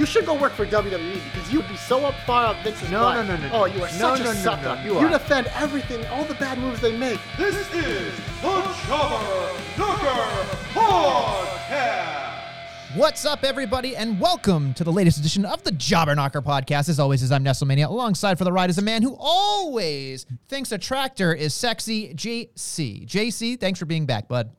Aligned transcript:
You 0.00 0.06
should 0.06 0.24
go 0.24 0.32
work 0.32 0.54
for 0.54 0.64
WWE 0.64 1.20
because 1.30 1.52
you'd 1.52 1.68
be 1.68 1.76
so 1.76 2.06
up 2.06 2.14
far 2.24 2.46
up 2.46 2.56
Vince's 2.64 2.90
No, 2.90 3.00
butt. 3.02 3.26
no, 3.26 3.36
no, 3.36 3.42
no, 3.42 3.48
oh, 3.48 3.50
no. 3.50 3.62
Oh, 3.64 3.66
you 3.66 3.82
are 3.82 3.88
No, 3.98 4.16
such 4.16 4.20
no, 4.20 4.30
a 4.30 4.34
no, 4.34 4.40
sucker. 4.40 4.76
no, 4.76 4.82
you 4.82 4.96
are. 4.96 5.10
defend 5.10 5.46
everything, 5.48 6.06
all 6.06 6.24
the 6.24 6.32
bad 6.36 6.56
moves 6.56 6.80
they 6.80 6.96
make. 6.96 7.20
This 7.36 7.54
is 7.54 7.68
the 7.68 8.10
Jobber 8.40 9.52
Knocker 9.76 10.56
Podcast. 10.72 12.96
What's 12.96 13.26
up, 13.26 13.44
everybody, 13.44 13.94
and 13.94 14.18
welcome 14.18 14.72
to 14.72 14.84
the 14.84 14.90
latest 14.90 15.18
edition 15.18 15.44
of 15.44 15.62
the 15.64 15.72
Jobber 15.72 16.14
Knocker 16.14 16.40
podcast. 16.40 16.88
As 16.88 16.98
always, 16.98 17.22
as 17.22 17.30
I'm 17.30 17.44
Nestlemania, 17.44 17.86
alongside 17.86 18.38
for 18.38 18.44
the 18.44 18.52
ride 18.52 18.70
is 18.70 18.78
a 18.78 18.82
man 18.82 19.02
who 19.02 19.14
always 19.20 20.24
thinks 20.48 20.72
a 20.72 20.78
tractor 20.78 21.34
is 21.34 21.52
sexy, 21.52 22.14
JC. 22.14 23.06
JC, 23.06 23.60
thanks 23.60 23.78
for 23.78 23.84
being 23.84 24.06
back, 24.06 24.28
bud. 24.28 24.50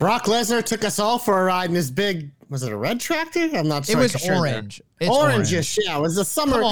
Brock 0.00 0.24
Lesnar 0.24 0.64
took 0.64 0.82
us 0.82 0.98
all 0.98 1.18
for 1.18 1.42
a 1.42 1.44
ride 1.44 1.68
in 1.68 1.76
his 1.76 1.90
big. 1.90 2.30
Was 2.48 2.62
it 2.62 2.72
a 2.72 2.76
red 2.76 2.98
tractor? 2.98 3.50
I'm 3.54 3.68
not 3.68 3.84
sure. 3.84 3.98
It 3.98 4.02
was 4.02 4.12
for 4.12 4.18
sure 4.18 4.42
there. 4.42 4.54
orange. 4.54 4.82
It's 4.98 5.10
Orange-ish, 5.10 5.78
yeah. 5.84 5.98
It 5.98 6.00
was 6.00 6.16
a 6.16 6.24
summer 6.24 6.62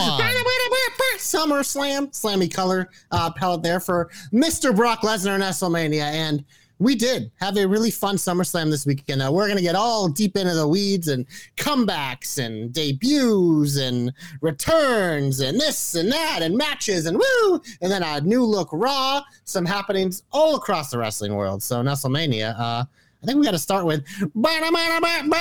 summer 1.18 1.62
slam, 1.62 2.06
slammy 2.08 2.52
color 2.52 2.88
uh, 3.10 3.30
palette 3.32 3.62
there 3.62 3.80
for 3.80 4.08
Mr. 4.32 4.74
Brock 4.74 5.02
Lesnar 5.02 5.34
in 5.34 5.42
WrestleMania, 5.42 6.00
and 6.04 6.42
we 6.78 6.94
did 6.94 7.30
have 7.38 7.56
a 7.58 7.66
really 7.66 7.90
fun 7.90 8.16
SummerSlam 8.16 8.70
this 8.70 8.86
weekend. 8.86 9.20
Uh, 9.20 9.30
we're 9.30 9.46
going 9.46 9.58
to 9.58 9.62
get 9.62 9.74
all 9.74 10.08
deep 10.08 10.36
into 10.36 10.54
the 10.54 10.66
weeds 10.66 11.08
and 11.08 11.26
comebacks 11.56 12.42
and 12.42 12.72
debuts 12.72 13.76
and 13.76 14.12
returns 14.40 15.40
and 15.40 15.60
this 15.60 15.96
and 15.96 16.10
that 16.10 16.40
and 16.40 16.56
matches 16.56 17.06
and 17.06 17.18
woo, 17.18 17.60
and 17.82 17.92
then 17.92 18.02
a 18.02 18.20
new 18.20 18.44
look 18.44 18.68
Raw, 18.72 19.22
some 19.44 19.66
happenings 19.66 20.22
all 20.32 20.54
across 20.54 20.90
the 20.90 20.98
wrestling 20.98 21.34
world. 21.34 21.62
So 21.62 21.82
Nestlemania, 21.82 22.58
uh, 22.58 22.84
I 23.22 23.26
think 23.26 23.38
we 23.38 23.44
got 23.44 23.50
to 23.52 23.58
start 23.58 23.84
with 23.84 24.04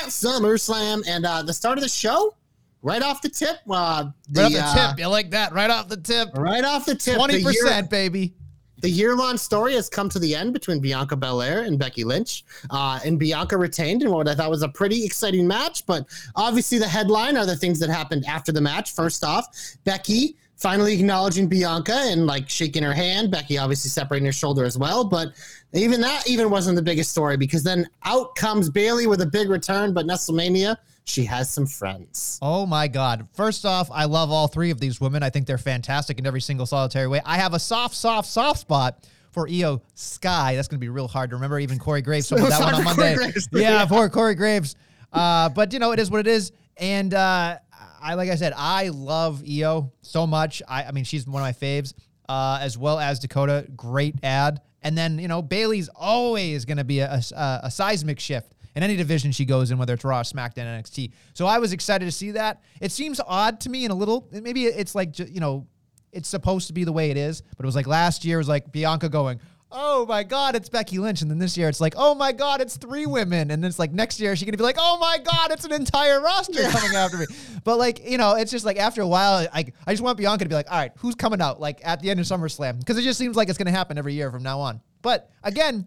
SummerSlam 0.10 1.04
and 1.08 1.26
uh, 1.26 1.42
the 1.44 1.54
start 1.54 1.78
of 1.78 1.84
the 1.84 1.90
show. 1.90 2.36
Right 2.84 3.02
off 3.02 3.22
the 3.22 3.30
tip, 3.30 3.58
uh, 3.70 4.06
the, 4.30 4.42
Right 4.44 4.46
off 4.46 4.52
the 4.76 4.82
uh, 4.82 4.90
tip. 4.90 5.00
You 5.00 5.08
like 5.08 5.32
that? 5.32 5.52
Right 5.52 5.70
off 5.70 5.90
the 5.90 5.98
tip. 5.98 6.30
right 6.38 6.64
off 6.64 6.86
the 6.86 6.96
tip, 6.96 7.16
Twenty 7.16 7.42
the 7.44 7.52
year- 7.52 7.64
percent, 7.64 7.90
baby. 7.90 8.34
the 8.82 8.90
year-long 8.90 9.36
story 9.38 9.74
has 9.74 9.90
come 9.90 10.08
to 10.10 10.20
the 10.20 10.36
end 10.36 10.54
between 10.54 10.80
Bianca 10.80 11.16
Belair 11.16 11.64
and 11.64 11.80
Becky 11.80 12.04
Lynch, 12.04 12.46
uh, 12.70 13.00
and 13.04 13.18
Bianca 13.18 13.58
retained 13.58 14.04
in 14.04 14.12
what 14.12 14.28
I 14.28 14.36
thought 14.36 14.52
was 14.52 14.62
a 14.62 14.70
pretty 14.70 15.04
exciting 15.04 15.48
match. 15.48 15.86
But 15.88 16.06
obviously, 16.36 16.78
the 16.78 16.88
headline 16.88 17.36
are 17.36 17.48
the 17.48 17.56
things 17.58 17.80
that 17.80 17.90
happened 17.90 18.26
after 18.28 18.52
the 18.52 18.62
match. 18.62 18.92
First 18.94 19.24
off, 19.24 19.48
Becky 19.84 20.38
finally 20.58 20.94
acknowledging 20.94 21.48
Bianca 21.48 21.96
and 21.96 22.26
like 22.26 22.50
shaking 22.50 22.84
her 22.84 22.94
hand. 22.94 23.32
Becky 23.32 23.58
obviously 23.58 23.90
separating 23.90 24.26
her 24.26 24.32
shoulder 24.32 24.66
as 24.66 24.78
well, 24.78 25.04
but 25.04 25.30
even 25.74 26.02
that 26.02 26.28
even 26.28 26.50
wasn't 26.50 26.76
the 26.76 26.82
biggest 26.82 27.12
story 27.12 27.38
because 27.38 27.64
then 27.64 27.88
out 28.04 28.36
comes 28.36 28.70
Bayley 28.70 29.08
with 29.08 29.22
a 29.22 29.26
big 29.26 29.50
return. 29.50 29.94
But 29.94 30.06
Nestlemania, 30.08 30.76
she 31.06 31.24
has 31.26 31.50
some 31.50 31.66
friends. 31.66 32.40
Oh 32.42 32.66
my 32.66 32.88
God. 32.88 33.28
First 33.34 33.66
off, 33.66 33.90
I 33.92 34.06
love 34.06 34.32
all 34.32 34.48
three 34.48 34.72
of 34.72 34.80
these 34.80 35.00
women. 35.00 35.24
I 35.24 35.30
think 35.30 35.46
they're 35.48 35.58
fantastic 35.58 36.20
in 36.20 36.26
every 36.26 36.42
single 36.42 36.66
solitary 36.66 37.08
way. 37.08 37.22
I 37.24 37.38
have 37.38 37.54
a 37.54 37.60
soft, 37.60 37.96
soft, 37.96 38.28
soft 38.28 38.60
spot 38.60 39.08
for 39.32 39.48
Io 39.48 39.82
Sky. 39.94 40.56
That's 40.56 40.68
going 40.68 40.80
to 40.80 40.84
be 40.84 40.90
real 40.90 41.08
hard 41.08 41.30
to 41.30 41.36
remember. 41.36 41.60
Even 41.60 41.78
Corey 41.78 42.02
Graves 42.02 42.28
told 42.28 42.42
me 42.44 42.50
that 42.50 42.62
one 42.62 42.74
on 42.74 42.84
Monday. 42.84 43.16
Yeah, 43.52 43.86
for 43.86 44.10
Corey 44.10 44.36
Graves. 44.36 44.76
Uh, 45.14 45.50
but, 45.50 45.72
you 45.72 45.80
know, 45.80 45.92
it 45.92 46.00
is 46.00 46.10
what 46.10 46.20
it 46.20 46.28
is. 46.28 46.52
And 46.78 47.14
uh, 47.14 47.58
I, 48.02 48.14
like 48.16 48.30
I 48.30 48.36
said, 48.36 48.54
I 48.56 48.90
love 48.90 49.44
Io 49.48 49.92
so 50.02 50.28
much. 50.28 50.62
I, 50.68 50.86
I 50.86 50.92
mean, 50.92 51.04
she's 51.04 51.28
one 51.28 51.42
of 51.42 51.46
my 51.46 51.54
faves, 51.54 51.94
uh, 52.30 52.60
as 52.62 52.78
well 52.78 53.00
as 53.00 53.20
Dakota. 53.20 53.68
Great 53.76 54.16
ad. 54.24 54.62
And 54.82 54.98
then, 54.98 55.20
you 55.20 55.28
know, 55.28 55.42
Bayley's 55.42 55.90
always 55.90 56.66
going 56.66 56.78
to 56.78 56.84
be 56.84 57.00
a, 57.00 57.22
a, 57.36 57.60
a 57.64 57.72
seismic 57.72 58.20
shift 58.20 58.54
in 58.76 58.84
any 58.84 58.96
division 58.96 59.32
she 59.32 59.44
goes 59.44 59.72
in, 59.72 59.78
whether 59.78 59.96
it's 59.96 60.06
Raw, 60.06 60.22
SmackDown, 60.22 60.66
NXT. 60.66 61.12
So 61.34 61.48
I 61.48 61.58
was 61.58 61.74
excited 61.74 62.06
to 62.06 62.12
see 62.12 62.32
that. 62.32 62.62
It 62.80 62.92
seems 62.92 63.20
odd 63.26 63.60
to 63.62 63.70
me 63.70 63.86
in 63.86 63.92
a 63.92 63.96
little, 63.96 64.30
maybe 64.32 64.66
it's 64.66 64.94
like, 64.94 65.18
you 65.18 65.40
know, 65.40 65.68
it's 66.12 66.30
supposed 66.30 66.68
to 66.68 66.74
be 66.74 66.84
the 66.84 66.92
way 66.92 67.10
it 67.10 67.18
is, 67.18 67.42
but 67.42 67.64
it 67.64 67.66
was 67.66 67.76
like 67.76 67.88
last 67.88 68.24
year 68.24 68.38
was 68.38 68.48
like 68.48 68.72
Bianca 68.72 69.10
going, 69.10 69.40
oh 69.72 70.06
my 70.06 70.24
God, 70.24 70.56
it's 70.56 70.70
Becky 70.70 70.98
Lynch. 70.98 71.22
And 71.22 71.30
then 71.30 71.40
this 71.40 71.58
year 71.58 71.68
it's 71.68 71.82
like, 71.82 71.94
oh 71.98 72.16
my 72.16 72.32
God, 72.32 72.62
it's 72.62 72.78
three 72.78 73.06
women. 73.06 73.52
And 73.52 73.62
then 73.64 73.68
it's 73.68 73.80
like 73.80 73.92
next 73.92 74.20
year 74.20 74.36
she's 74.36 74.46
going 74.46 74.54
to 74.54 74.58
be 74.58 74.64
like, 74.64 74.78
oh 74.80 74.98
my 75.00 75.18
God, 75.24 75.52
it's 75.52 75.66
an 75.66 75.74
entire 75.74 76.22
roster 76.22 76.64
coming 76.70 76.96
after 76.96 77.18
me. 77.18 77.26
But 77.64 77.78
like, 77.78 78.08
you 78.10 78.18
know, 78.18 78.36
it's 78.36 78.50
just 78.50 78.64
like 78.64 78.78
after 78.78 79.02
a 79.02 79.08
while, 79.08 79.46
I, 79.54 79.66
I 79.86 79.92
just 79.92 80.02
want 80.02 80.18
Bianca 80.18 80.46
to 80.46 80.50
be 80.50 80.56
like, 80.56 80.72
all 80.72 80.78
right, 80.78 80.92
who's 81.00 81.16
coming 81.16 81.42
out 81.42 81.60
like 81.60 81.82
at 81.86 82.00
the 82.02 82.10
end 82.10 82.20
of 82.22 82.26
SummerSlam? 82.26 82.80
Because 82.80 82.98
it 82.98 83.02
just 83.02 83.20
seems 83.20 83.36
like 83.36 83.50
it's 83.50 83.58
going 83.58 83.66
to 83.66 83.74
happen 83.74 83.98
every 83.98 84.14
year 84.14 84.32
from 84.32 84.42
now 84.42 84.60
on. 84.62 84.80
But 85.02 85.30
again, 85.44 85.86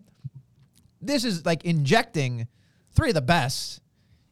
this 1.01 1.25
is 1.25 1.47
like 1.47 1.65
injecting 1.65 2.47
three 2.93 3.09
of 3.09 3.15
the 3.15 3.23
best 3.23 3.81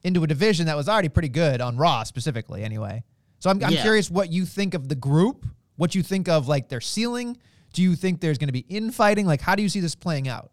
into 0.02 0.22
a 0.22 0.26
division 0.26 0.66
that 0.66 0.76
was 0.76 0.88
already 0.88 1.08
pretty 1.08 1.30
good 1.30 1.60
on 1.62 1.76
Raw 1.78 2.02
specifically 2.04 2.62
anyway. 2.64 3.02
So 3.38 3.48
I'm, 3.50 3.64
I'm 3.64 3.72
Yeah. 3.72 3.82
curious 3.82 4.10
what 4.10 4.30
you 4.30 4.44
think 4.44 4.74
of 4.74 4.88
the 4.88 4.94
group, 4.94 5.46
what 5.76 5.94
you 5.94 6.02
think 6.02 6.28
of 6.28 6.48
like 6.48 6.68
their 6.68 6.80
ceiling. 6.82 7.38
Do 7.78 7.84
you 7.84 7.94
think 7.94 8.20
there's 8.20 8.38
going 8.38 8.48
to 8.48 8.52
be 8.52 8.66
infighting? 8.68 9.24
Like, 9.24 9.40
how 9.40 9.54
do 9.54 9.62
you 9.62 9.68
see 9.68 9.78
this 9.78 9.94
playing 9.94 10.26
out? 10.26 10.50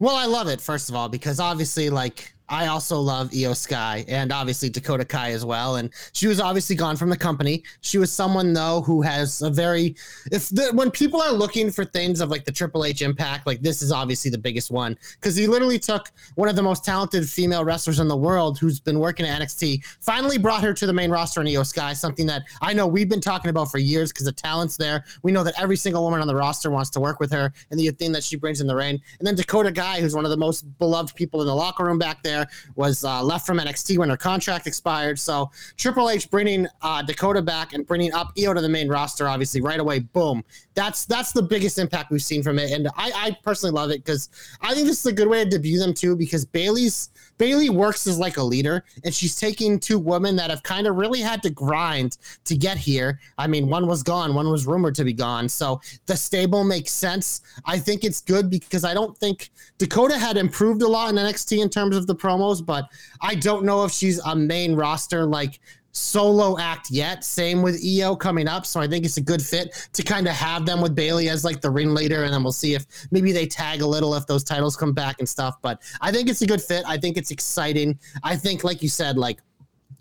Well, 0.00 0.16
I 0.16 0.24
love 0.24 0.48
it 0.48 0.58
first 0.58 0.88
of 0.88 0.94
all 0.94 1.06
because 1.06 1.38
obviously, 1.38 1.90
like 1.90 2.34
I 2.52 2.66
also 2.66 3.00
love 3.00 3.30
Io 3.34 3.54
Sky 3.54 4.04
and 4.08 4.30
obviously 4.30 4.68
Dakota 4.68 5.06
Kai 5.06 5.30
as 5.30 5.42
well. 5.42 5.76
And 5.76 5.90
she 6.12 6.26
was 6.26 6.38
obviously 6.38 6.76
gone 6.76 6.98
from 6.98 7.08
the 7.08 7.16
company. 7.16 7.64
She 7.80 7.96
was 7.96 8.12
someone 8.12 8.52
though 8.52 8.82
who 8.82 9.00
has 9.00 9.40
a 9.40 9.48
very 9.48 9.96
if 10.30 10.50
the, 10.50 10.70
when 10.74 10.90
people 10.90 11.22
are 11.22 11.32
looking 11.32 11.70
for 11.70 11.86
things 11.86 12.20
of 12.20 12.28
like 12.28 12.44
the 12.44 12.52
Triple 12.52 12.84
H 12.84 13.00
impact, 13.00 13.46
like 13.46 13.62
this 13.62 13.80
is 13.80 13.90
obviously 13.90 14.30
the 14.30 14.36
biggest 14.36 14.70
one 14.70 14.98
because 15.18 15.34
he 15.34 15.46
literally 15.46 15.78
took 15.78 16.12
one 16.34 16.46
of 16.46 16.54
the 16.54 16.62
most 16.62 16.84
talented 16.84 17.26
female 17.26 17.64
wrestlers 17.64 18.00
in 18.00 18.06
the 18.06 18.16
world 18.16 18.58
who's 18.58 18.78
been 18.78 18.98
working 18.98 19.24
at 19.24 19.40
NXT, 19.40 19.82
finally 20.02 20.36
brought 20.36 20.62
her 20.62 20.74
to 20.74 20.86
the 20.86 20.92
main 20.92 21.10
roster 21.10 21.40
in 21.40 21.48
Io 21.48 21.62
Sky, 21.62 21.94
something 21.94 22.26
that 22.26 22.42
I 22.60 22.74
know 22.74 22.86
we've 22.86 23.08
been 23.08 23.22
talking 23.22 23.48
about 23.48 23.70
for 23.70 23.78
years 23.78 24.12
because 24.12 24.26
the 24.26 24.32
talent's 24.32 24.76
there. 24.76 25.06
We 25.22 25.32
know 25.32 25.42
that 25.42 25.58
every 25.58 25.76
single 25.76 26.02
woman 26.02 26.20
on 26.20 26.26
the 26.26 26.36
roster 26.36 26.70
wants 26.70 26.90
to 26.90 27.00
work 27.00 27.18
with 27.18 27.32
her 27.32 27.50
and 27.70 27.80
the 27.80 27.88
thing 27.92 28.12
that 28.12 28.22
she 28.22 28.36
brings 28.36 28.60
in 28.60 28.66
the 28.66 28.76
ring. 28.76 29.00
And 29.20 29.26
then 29.26 29.36
Dakota 29.36 29.72
Kai, 29.72 30.02
who's 30.02 30.14
one 30.14 30.26
of 30.26 30.30
the 30.30 30.36
most 30.36 30.62
beloved 30.78 31.14
people 31.14 31.40
in 31.40 31.46
the 31.46 31.54
locker 31.54 31.84
room 31.84 31.98
back 31.98 32.22
there, 32.22 32.41
was 32.76 33.04
uh, 33.04 33.22
left 33.22 33.46
from 33.46 33.58
NXT 33.58 33.98
when 33.98 34.08
her 34.08 34.16
contract 34.16 34.66
expired. 34.66 35.18
So 35.18 35.50
Triple 35.76 36.10
H 36.10 36.30
bringing 36.30 36.66
uh, 36.82 37.02
Dakota 37.02 37.42
back 37.42 37.72
and 37.72 37.86
bringing 37.86 38.12
up 38.12 38.32
Io 38.38 38.54
to 38.54 38.60
the 38.60 38.68
main 38.68 38.88
roster, 38.88 39.28
obviously 39.28 39.60
right 39.60 39.80
away, 39.80 40.00
boom. 40.00 40.44
That's 40.74 41.04
that's 41.04 41.32
the 41.32 41.42
biggest 41.42 41.78
impact 41.78 42.10
we've 42.10 42.22
seen 42.22 42.42
from 42.42 42.58
it, 42.58 42.72
and 42.72 42.88
I, 42.96 43.12
I 43.14 43.36
personally 43.42 43.74
love 43.74 43.90
it 43.90 44.04
because 44.04 44.30
I 44.60 44.72
think 44.74 44.86
this 44.86 45.00
is 45.00 45.06
a 45.06 45.12
good 45.12 45.28
way 45.28 45.44
to 45.44 45.50
debut 45.50 45.78
them 45.78 45.92
too. 45.92 46.16
Because 46.16 46.44
Bayley's 46.44 47.10
Bayley 47.38 47.70
works 47.70 48.06
as 48.06 48.18
like 48.18 48.36
a 48.36 48.42
leader, 48.42 48.84
and 49.04 49.14
she's 49.14 49.36
taking 49.36 49.78
two 49.78 49.98
women 49.98 50.36
that 50.36 50.50
have 50.50 50.62
kind 50.62 50.86
of 50.86 50.96
really 50.96 51.20
had 51.20 51.42
to 51.42 51.50
grind 51.50 52.16
to 52.44 52.56
get 52.56 52.76
here. 52.76 53.20
I 53.36 53.46
mean, 53.46 53.68
one 53.68 53.86
was 53.86 54.02
gone, 54.02 54.34
one 54.34 54.50
was 54.50 54.66
rumored 54.66 54.94
to 54.96 55.04
be 55.04 55.12
gone, 55.12 55.48
so 55.48 55.80
the 56.06 56.16
stable 56.16 56.64
makes 56.64 56.92
sense. 56.92 57.42
I 57.66 57.78
think 57.78 58.04
it's 58.04 58.20
good 58.20 58.48
because 58.48 58.84
I 58.84 58.94
don't 58.94 59.16
think 59.18 59.50
Dakota 59.78 60.18
had 60.18 60.36
improved 60.36 60.82
a 60.82 60.88
lot 60.88 61.10
in 61.10 61.16
NXT 61.16 61.62
in 61.62 61.68
terms 61.68 61.96
of 61.96 62.06
the 62.06 62.14
promos, 62.14 62.64
but 62.64 62.88
I 63.20 63.34
don't 63.34 63.64
know 63.64 63.84
if 63.84 63.92
she's 63.92 64.20
a 64.20 64.34
main 64.34 64.74
roster 64.74 65.26
like 65.26 65.60
solo 65.92 66.58
act 66.58 66.90
yet. 66.90 67.24
Same 67.24 67.62
with 67.62 67.80
Io 67.84 68.16
coming 68.16 68.48
up. 68.48 68.66
So 68.66 68.80
I 68.80 68.88
think 68.88 69.04
it's 69.04 69.18
a 69.18 69.22
good 69.22 69.42
fit 69.42 69.88
to 69.92 70.02
kind 70.02 70.26
of 70.26 70.34
have 70.34 70.66
them 70.66 70.80
with 70.80 70.94
Bayley 70.94 71.28
as 71.28 71.44
like 71.44 71.60
the 71.60 71.70
ringleader. 71.70 72.24
And 72.24 72.32
then 72.32 72.42
we'll 72.42 72.52
see 72.52 72.74
if 72.74 72.86
maybe 73.10 73.32
they 73.32 73.46
tag 73.46 73.82
a 73.82 73.86
little 73.86 74.14
if 74.14 74.26
those 74.26 74.42
titles 74.42 74.76
come 74.76 74.92
back 74.92 75.16
and 75.18 75.28
stuff. 75.28 75.56
But 75.62 75.80
I 76.00 76.10
think 76.10 76.28
it's 76.28 76.42
a 76.42 76.46
good 76.46 76.62
fit. 76.62 76.84
I 76.86 76.96
think 76.96 77.16
it's 77.16 77.30
exciting. 77.30 77.98
I 78.22 78.36
think, 78.36 78.64
like 78.64 78.82
you 78.82 78.88
said, 78.88 79.16
like 79.16 79.40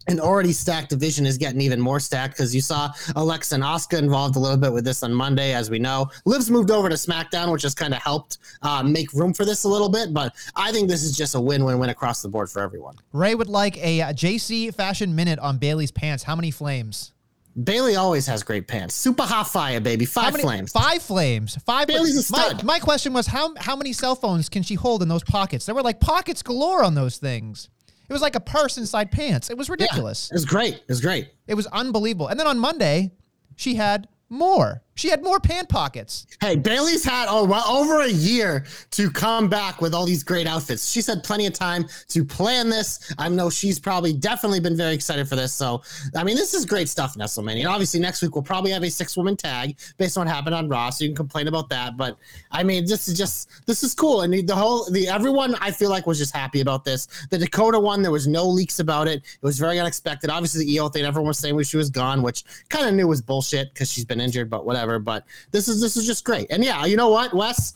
an 0.07 0.19
already 0.19 0.51
stacked 0.51 0.89
division 0.89 1.25
is 1.25 1.37
getting 1.37 1.61
even 1.61 1.79
more 1.79 1.99
stacked 1.99 2.33
because 2.33 2.53
you 2.53 2.61
saw 2.61 2.91
Alexa 3.15 3.55
and 3.55 3.63
Asuka 3.63 3.99
involved 3.99 4.35
a 4.35 4.39
little 4.39 4.57
bit 4.57 4.73
with 4.73 4.83
this 4.83 5.03
on 5.03 5.13
Monday, 5.13 5.53
as 5.53 5.69
we 5.69 5.79
know. 5.79 6.09
Liv's 6.25 6.49
moved 6.49 6.71
over 6.71 6.89
to 6.89 6.95
SmackDown, 6.95 7.51
which 7.51 7.63
has 7.63 7.75
kind 7.75 7.93
of 7.93 8.01
helped 8.01 8.39
uh, 8.61 8.83
make 8.83 9.13
room 9.13 9.33
for 9.33 9.45
this 9.45 9.63
a 9.63 9.69
little 9.69 9.89
bit. 9.89 10.13
But 10.13 10.35
I 10.55 10.71
think 10.71 10.89
this 10.89 11.03
is 11.03 11.15
just 11.15 11.35
a 11.35 11.41
win-win-win 11.41 11.89
across 11.89 12.21
the 12.21 12.29
board 12.29 12.49
for 12.49 12.61
everyone. 12.61 12.95
Ray 13.13 13.35
would 13.35 13.49
like 13.49 13.77
a 13.77 14.01
uh, 14.01 14.13
JC 14.13 14.73
fashion 14.73 15.15
minute 15.15 15.39
on 15.39 15.57
Bayley's 15.57 15.91
pants. 15.91 16.23
How 16.23 16.35
many 16.35 16.51
flames? 16.51 17.13
Bayley 17.61 17.97
always 17.97 18.25
has 18.27 18.43
great 18.43 18.67
pants. 18.67 18.95
Super 18.95 19.23
hot 19.23 19.47
fire, 19.47 19.81
baby. 19.81 20.05
Five 20.05 20.33
many- 20.33 20.43
flames. 20.43 20.71
Five 20.71 21.01
flames. 21.01 21.57
Five. 21.65 21.87
Bayley's 21.87 22.29
a 22.29 22.33
my, 22.33 22.39
stud. 22.39 22.63
my 22.63 22.79
question 22.79 23.13
was 23.13 23.27
how 23.27 23.53
how 23.57 23.75
many 23.75 23.91
cell 23.91 24.15
phones 24.15 24.47
can 24.47 24.63
she 24.63 24.75
hold 24.75 25.01
in 25.01 25.09
those 25.09 25.23
pockets? 25.23 25.65
There 25.65 25.75
were 25.75 25.81
like 25.81 25.99
pockets 25.99 26.41
galore 26.41 26.83
on 26.83 26.95
those 26.95 27.17
things. 27.17 27.69
It 28.11 28.13
was 28.13 28.21
like 28.21 28.35
a 28.35 28.41
purse 28.41 28.77
inside 28.77 29.09
pants. 29.09 29.49
It 29.49 29.57
was 29.57 29.69
Yeah, 29.69 29.75
ridiculous. 29.75 30.29
It 30.29 30.33
was 30.33 30.43
great. 30.43 30.73
It 30.73 30.89
was 30.89 30.99
great. 30.99 31.29
It 31.47 31.53
was 31.53 31.65
unbelievable. 31.67 32.27
And 32.27 32.37
then 32.37 32.45
on 32.45 32.59
Monday, 32.59 33.13
she 33.55 33.75
had 33.75 34.09
more. 34.27 34.83
She 34.95 35.09
had 35.09 35.23
more 35.23 35.39
pant 35.39 35.69
pockets. 35.69 36.27
Hey, 36.41 36.55
Bayley's 36.55 37.03
had 37.03 37.27
oh, 37.29 37.45
well, 37.45 37.67
over 37.67 38.01
a 38.01 38.09
year 38.09 38.65
to 38.91 39.09
come 39.09 39.47
back 39.47 39.81
with 39.81 39.93
all 39.93 40.05
these 40.05 40.23
great 40.23 40.47
outfits. 40.47 40.89
She's 40.91 41.07
had 41.07 41.23
plenty 41.23 41.47
of 41.47 41.53
time 41.53 41.85
to 42.09 42.25
plan 42.25 42.69
this. 42.69 43.13
I 43.17 43.29
know 43.29 43.49
she's 43.49 43.79
probably 43.79 44.13
definitely 44.13 44.59
been 44.59 44.75
very 44.75 44.93
excited 44.93 45.27
for 45.27 45.35
this. 45.35 45.53
So, 45.53 45.81
I 46.15 46.23
mean, 46.23 46.35
this 46.35 46.53
is 46.53 46.65
great 46.65 46.89
stuff, 46.89 47.15
Nestlemania. 47.15 47.61
And 47.61 47.67
obviously, 47.67 47.99
next 47.99 48.21
week 48.21 48.35
we'll 48.35 48.43
probably 48.43 48.71
have 48.71 48.83
a 48.83 48.89
six 48.89 49.15
woman 49.15 49.37
tag 49.37 49.77
based 49.97 50.17
on 50.17 50.25
what 50.25 50.33
happened 50.33 50.55
on 50.55 50.67
Raw. 50.67 50.89
So 50.89 51.05
you 51.05 51.09
can 51.09 51.15
complain 51.15 51.47
about 51.47 51.69
that. 51.69 51.95
But 51.95 52.17
I 52.51 52.63
mean, 52.63 52.85
this 52.85 53.07
is 53.07 53.17
just 53.17 53.65
this 53.65 53.83
is 53.83 53.95
cool. 53.95 54.21
And 54.21 54.47
the, 54.47 54.55
whole 54.55 54.89
the 54.91 55.07
everyone 55.07 55.55
I 55.61 55.71
feel 55.71 55.89
like 55.89 56.05
was 56.05 56.17
just 56.17 56.35
happy 56.35 56.59
about 56.59 56.83
this. 56.83 57.07
The 57.29 57.37
Dakota 57.37 57.79
one, 57.79 58.01
there 58.01 58.11
was 58.11 58.27
no 58.27 58.45
leaks 58.45 58.79
about 58.79 59.07
it. 59.07 59.23
It 59.23 59.43
was 59.45 59.57
very 59.57 59.79
unexpected. 59.79 60.29
Obviously, 60.29 60.65
the 60.65 60.79
Io 60.79 60.89
thing, 60.89 61.05
everyone 61.05 61.29
was 61.29 61.39
saying 61.39 61.61
she 61.63 61.77
was 61.77 61.89
gone, 61.89 62.21
which 62.21 62.43
kind 62.69 62.87
of 62.87 62.93
knew 62.93 63.07
was 63.07 63.21
bullshit 63.21 63.73
because 63.73 63.91
she's 63.91 64.05
been 64.05 64.19
injured, 64.19 64.49
but 64.49 64.65
whatever. 64.65 64.80
But 64.99 65.25
this 65.51 65.67
is 65.67 65.81
this 65.81 65.97
is 65.97 66.05
just 66.05 66.23
great. 66.25 66.47
And 66.49 66.63
yeah, 66.63 66.85
you 66.85 66.97
know 66.97 67.09
what, 67.09 67.33
Wes? 67.33 67.73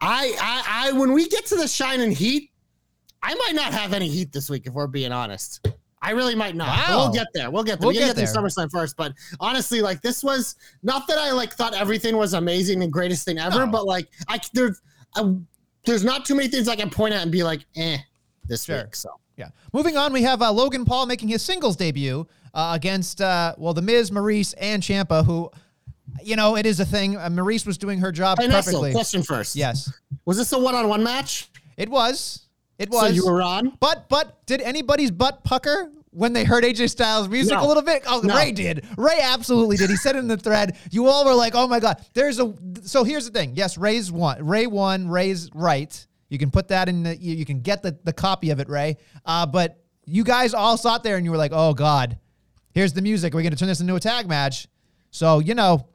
I 0.00 0.36
I 0.40 0.88
I 0.88 0.92
when 0.92 1.12
we 1.12 1.28
get 1.28 1.46
to 1.46 1.56
the 1.56 1.68
shining 1.68 2.10
heat, 2.10 2.50
I 3.22 3.34
might 3.34 3.54
not 3.54 3.72
have 3.72 3.92
any 3.92 4.08
heat 4.08 4.32
this 4.32 4.50
week 4.50 4.66
if 4.66 4.74
we're 4.74 4.86
being 4.86 5.12
honest. 5.12 5.66
I 6.02 6.10
really 6.10 6.34
might 6.34 6.54
not. 6.54 6.68
Wow. 6.68 6.98
We'll 6.98 7.12
get 7.14 7.28
there. 7.32 7.50
We'll 7.50 7.64
get 7.64 7.80
there. 7.80 7.86
We'll 7.86 7.94
we 7.94 7.98
get 8.00 8.14
get, 8.14 8.16
there. 8.16 8.26
SummerSlam 8.26 8.70
first, 8.70 8.94
but 8.96 9.14
honestly, 9.40 9.80
like 9.80 10.02
this 10.02 10.22
was 10.22 10.56
not 10.82 11.06
that 11.08 11.16
I 11.16 11.32
like 11.32 11.54
thought 11.54 11.72
everything 11.74 12.16
was 12.18 12.34
amazing 12.34 12.82
and 12.82 12.92
greatest 12.92 13.24
thing 13.24 13.38
ever, 13.38 13.64
No. 13.64 13.72
but 13.72 13.86
like 13.86 14.08
I 14.28 14.38
there's 14.52 14.82
uh, 15.16 15.32
there's 15.86 16.04
not 16.04 16.26
too 16.26 16.34
many 16.34 16.48
things 16.48 16.68
I 16.68 16.76
can 16.76 16.90
point 16.90 17.14
at 17.14 17.22
and 17.22 17.32
be 17.32 17.42
like, 17.42 17.64
eh, 17.76 17.98
this 18.46 18.64
Sure. 18.64 18.82
week. 18.84 18.96
So 18.96 19.10
Yeah. 19.36 19.48
Moving 19.72 19.96
on, 19.96 20.12
we 20.12 20.22
have 20.22 20.42
uh, 20.42 20.52
Logan 20.52 20.84
Paul 20.84 21.06
making 21.06 21.28
his 21.28 21.40
singles 21.42 21.76
debut 21.76 22.26
uh, 22.52 22.72
against, 22.74 23.20
uh, 23.20 23.54
well, 23.58 23.74
The 23.74 23.82
Miz, 23.82 24.10
Maryse, 24.10 24.54
and 24.58 24.82
Ciampa, 24.82 25.24
who, 25.24 25.50
you 26.22 26.36
know, 26.36 26.56
it 26.56 26.66
is 26.66 26.80
a 26.80 26.84
thing. 26.84 27.16
Uh, 27.16 27.28
Maryse 27.28 27.66
was 27.66 27.78
doing 27.78 27.98
her 28.00 28.12
job 28.12 28.38
hey, 28.40 28.46
Nestle, 28.48 28.72
perfectly. 28.72 28.92
question 28.92 29.22
first. 29.22 29.56
Yes, 29.56 29.92
Was 30.24 30.36
this 30.36 30.52
a 30.52 30.58
one-on-one 30.58 31.02
match? 31.02 31.48
it 31.76 31.88
was. 31.88 32.40
It 32.78 32.92
So 32.92 33.02
was. 33.02 33.14
you 33.16 33.26
were 33.26 33.40
on. 33.42 33.76
But 33.80 34.08
but 34.08 34.44
did 34.46 34.60
anybody's 34.60 35.10
butt 35.10 35.44
pucker 35.44 35.90
when 36.10 36.32
they 36.32 36.44
heard 36.44 36.64
AJ 36.64 36.90
Styles' 36.90 37.28
music 37.28 37.52
No. 37.56 37.64
a 37.64 37.68
little 37.68 37.82
bit? 37.84 38.02
Oh, 38.06 38.20
No. 38.20 38.36
Ray 38.36 38.50
did. 38.52 38.84
Ray 38.96 39.18
absolutely 39.22 39.76
did. 39.76 39.90
He 39.90 39.96
said 39.96 40.16
it 40.16 40.20
in 40.20 40.28
the 40.28 40.36
thread. 40.36 40.76
You 40.90 41.06
all 41.06 41.24
were 41.24 41.34
like, 41.34 41.54
"Oh 41.54 41.66
my 41.68 41.78
god." 41.80 42.04
There's 42.14 42.40
a 42.40 42.52
so 42.82 43.04
here's 43.04 43.26
the 43.26 43.30
thing. 43.30 43.52
Yes, 43.54 43.78
Ray's 43.78 44.10
won. 44.10 44.44
Ray 44.44 44.66
won. 44.66 45.08
Ray's 45.08 45.50
right. 45.54 46.06
You 46.28 46.38
can 46.38 46.50
put 46.50 46.68
that 46.68 46.88
in 46.88 47.04
the. 47.04 47.16
You, 47.16 47.36
you 47.36 47.44
can 47.44 47.60
get 47.60 47.82
the 47.82 47.96
the 48.02 48.12
copy 48.12 48.50
of 48.50 48.58
it, 48.58 48.68
Ray. 48.68 48.96
Uh, 49.24 49.46
but 49.46 49.80
you 50.04 50.24
guys 50.24 50.52
all 50.52 50.76
sat 50.76 51.02
there 51.04 51.16
and 51.16 51.24
you 51.24 51.30
were 51.30 51.36
like, 51.38 51.52
"Oh 51.54 51.74
god, 51.74 52.18
here's 52.72 52.92
the 52.92 53.02
music. 53.02 53.34
Are 53.34 53.36
we 53.36 53.42
going 53.44 53.52
to 53.52 53.56
turn 53.58 53.68
this 53.68 53.80
into 53.80 53.94
a 53.94 54.00
tag 54.00 54.26
match?" 54.28 54.66
So 55.12 55.38
you 55.38 55.54
know. 55.54 55.86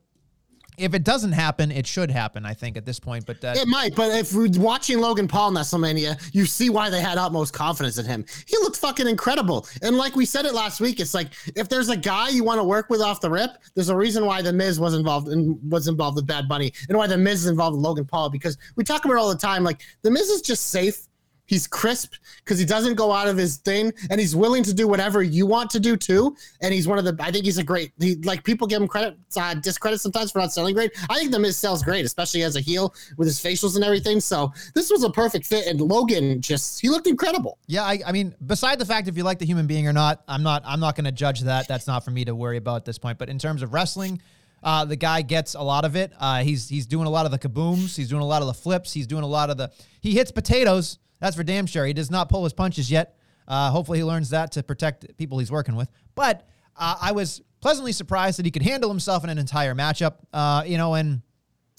If 0.80 0.94
it 0.94 1.04
doesn't 1.04 1.34
happen, 1.34 1.72
it 1.72 1.86
should 1.86 2.10
happen. 2.10 2.46
I 2.46 2.54
think 2.54 2.78
at 2.78 2.86
this 2.86 3.00
point, 3.00 3.26
but 3.26 3.44
uh, 3.44 3.54
It 3.56 3.68
might, 3.68 3.96
but 3.96 4.12
if 4.18 4.34
we're 4.34 4.50
watching 4.58 5.00
Logan 5.00 5.28
Paul 5.28 5.50
in 5.50 5.56
WrestleMania, 5.56 6.34
you 6.34 6.46
see 6.46 6.70
why 6.70 6.90
they 6.90 7.02
had 7.02 7.18
utmost 7.18 7.54
confidence 7.54 7.98
in 7.98 8.06
him. 8.06 8.26
He 8.48 8.58
looked 8.58 8.78
fucking 8.78 9.08
incredible. 9.08 9.68
And 9.82 9.98
like 9.98 10.16
we 10.16 10.26
said 10.26 10.46
it 10.46 10.54
last 10.54 10.80
week, 10.80 11.00
it's 11.00 11.14
like 11.14 11.30
if 11.56 11.68
there's 11.68 11.90
a 11.90 11.98
guy 11.98 12.30
you 12.30 12.44
want 12.44 12.60
to 12.60 12.64
work 12.64 12.90
with 12.90 13.02
off 13.02 13.20
the 13.20 13.30
rip, 13.30 13.52
there's 13.76 13.90
a 13.90 13.96
reason 13.96 14.26
why 14.26 14.42
the 14.42 14.54
Miz 14.54 14.80
was 14.80 14.94
involved 14.94 15.28
and 15.28 15.60
was 15.70 15.88
involved 15.88 16.16
with 16.16 16.26
Bad 16.26 16.48
Bunny, 16.48 16.72
and 16.88 16.98
why 16.98 17.08
the 17.08 17.18
Miz 17.18 17.42
is 17.42 17.48
involved 17.48 17.76
with 17.76 17.84
Logan 17.84 18.06
Paul 18.06 18.30
because 18.30 18.58
we 18.76 18.84
talk 18.84 19.06
about 19.06 19.16
it 19.16 19.20
all 19.20 19.30
the 19.30 19.38
time. 19.38 19.64
Like 19.64 19.82
the 20.02 20.12
Miz 20.12 20.30
is 20.30 20.42
just 20.42 20.68
safe. 20.68 21.08
He's 21.50 21.66
crisp 21.66 22.14
because 22.38 22.60
he 22.60 22.66
doesn't 22.66 22.94
go 22.94 23.12
out 23.12 23.28
of 23.28 23.36
his 23.36 23.58
thing, 23.58 23.92
and 24.12 24.20
he's 24.20 24.36
willing 24.36 24.62
to 24.62 24.74
do 24.74 24.88
whatever 24.88 25.24
you 25.24 25.48
want 25.48 25.72
to 25.72 25.80
do 25.80 25.98
too. 25.98 26.38
And 26.62 26.72
he's 26.72 26.88
one 26.88 27.00
of 27.00 27.06
the. 27.06 27.18
I 27.20 27.32
think 27.32 27.46
he's 27.46 27.58
a 27.58 27.64
great. 27.64 27.92
He 28.00 28.18
like 28.18 28.44
people 28.44 28.68
give 28.68 28.80
him 28.80 28.88
credit, 28.88 29.18
uh, 29.36 29.56
discredit 29.56 30.00
sometimes 30.00 30.32
for 30.32 30.38
not 30.38 30.54
selling 30.54 30.76
great. 30.76 30.92
I 31.10 31.18
think 31.18 31.32
the 31.32 31.40
Miz 31.40 31.58
sells 31.58 31.82
great, 31.82 32.06
especially 32.06 32.44
as 32.44 32.56
a 32.56 32.62
heel 32.62 32.94
with 33.18 33.28
his 33.28 33.40
facials 33.40 33.74
and 33.74 33.84
everything. 33.84 34.20
So 34.20 34.54
this 34.76 34.92
was 34.92 35.04
a 35.04 35.10
perfect 35.10 35.48
fit, 35.48 35.66
and 35.66 35.82
Logan 35.82 36.40
just 36.40 36.80
he 36.80 36.88
looked 36.88 37.08
incredible. 37.08 37.58
Yeah, 37.66 37.84
I, 37.84 38.00
I 38.06 38.12
mean, 38.12 38.36
beside 38.46 38.78
the 38.78 38.86
fact 38.86 39.08
if 39.08 39.18
you 39.18 39.24
like 39.24 39.40
the 39.40 39.48
human 39.48 39.66
being 39.66 39.88
or 39.88 39.94
not, 39.94 40.22
I'm 40.28 40.44
not 40.44 40.62
I'm 40.68 40.80
not 40.80 40.96
going 40.96 41.06
to 41.06 41.12
judge 41.12 41.42
that. 41.42 41.68
That's 41.68 41.88
not 41.88 42.06
for 42.06 42.12
me 42.12 42.26
to 42.26 42.36
worry 42.36 42.58
about 42.58 42.76
at 42.76 42.86
this 42.86 43.00
point. 43.00 43.18
But 43.18 43.30
in 43.30 43.40
terms 43.40 43.64
of 43.64 43.74
wrestling, 43.74 44.22
uh, 44.64 44.86
the 44.86 44.96
guy 44.96 45.22
gets 45.22 45.56
a 45.56 45.62
lot 45.62 45.86
of 45.86 45.96
it. 45.96 46.12
Uh, 46.20 46.44
he's 46.44 46.70
he's 46.70 46.86
doing 46.86 47.08
a 47.08 47.10
lot 47.10 47.26
of 47.26 47.32
the 47.32 47.40
kabooms. 47.40 47.96
He's 47.96 48.10
doing 48.10 48.22
a 48.22 48.28
lot 48.28 48.42
of 48.42 48.48
the 48.48 48.54
flips. 48.54 48.94
He's 48.94 49.08
doing 49.08 49.24
a 49.24 49.28
lot 49.28 49.50
of 49.50 49.58
the. 49.58 49.72
He 50.02 50.14
hits 50.14 50.32
potatoes. 50.32 51.00
That's 51.20 51.36
for 51.36 51.44
damn 51.44 51.66
sure. 51.66 51.86
He 51.86 51.94
does 51.94 52.10
not 52.12 52.30
pull 52.30 52.44
his 52.44 52.54
punches 52.54 52.90
yet. 52.90 53.16
Uh, 53.48 53.72
hopefully, 53.72 54.00
he 54.00 54.04
learns 54.04 54.30
that 54.30 54.52
to 54.54 54.64
protect 54.64 55.18
people 55.18 55.40
he's 55.40 55.52
working 55.52 55.76
with. 55.76 55.90
But 56.16 56.48
uh, 56.76 56.96
I 57.02 57.12
was 57.12 57.42
pleasantly 57.62 57.92
surprised 57.92 58.40
that 58.40 58.46
he 58.46 58.52
could 58.52 58.62
handle 58.62 58.90
himself 58.90 59.24
in 59.24 59.30
an 59.30 59.38
entire 59.38 59.76
matchup. 59.76 60.16
Uh, 60.32 60.64
you 60.66 60.78
know, 60.78 60.94
and 60.94 61.22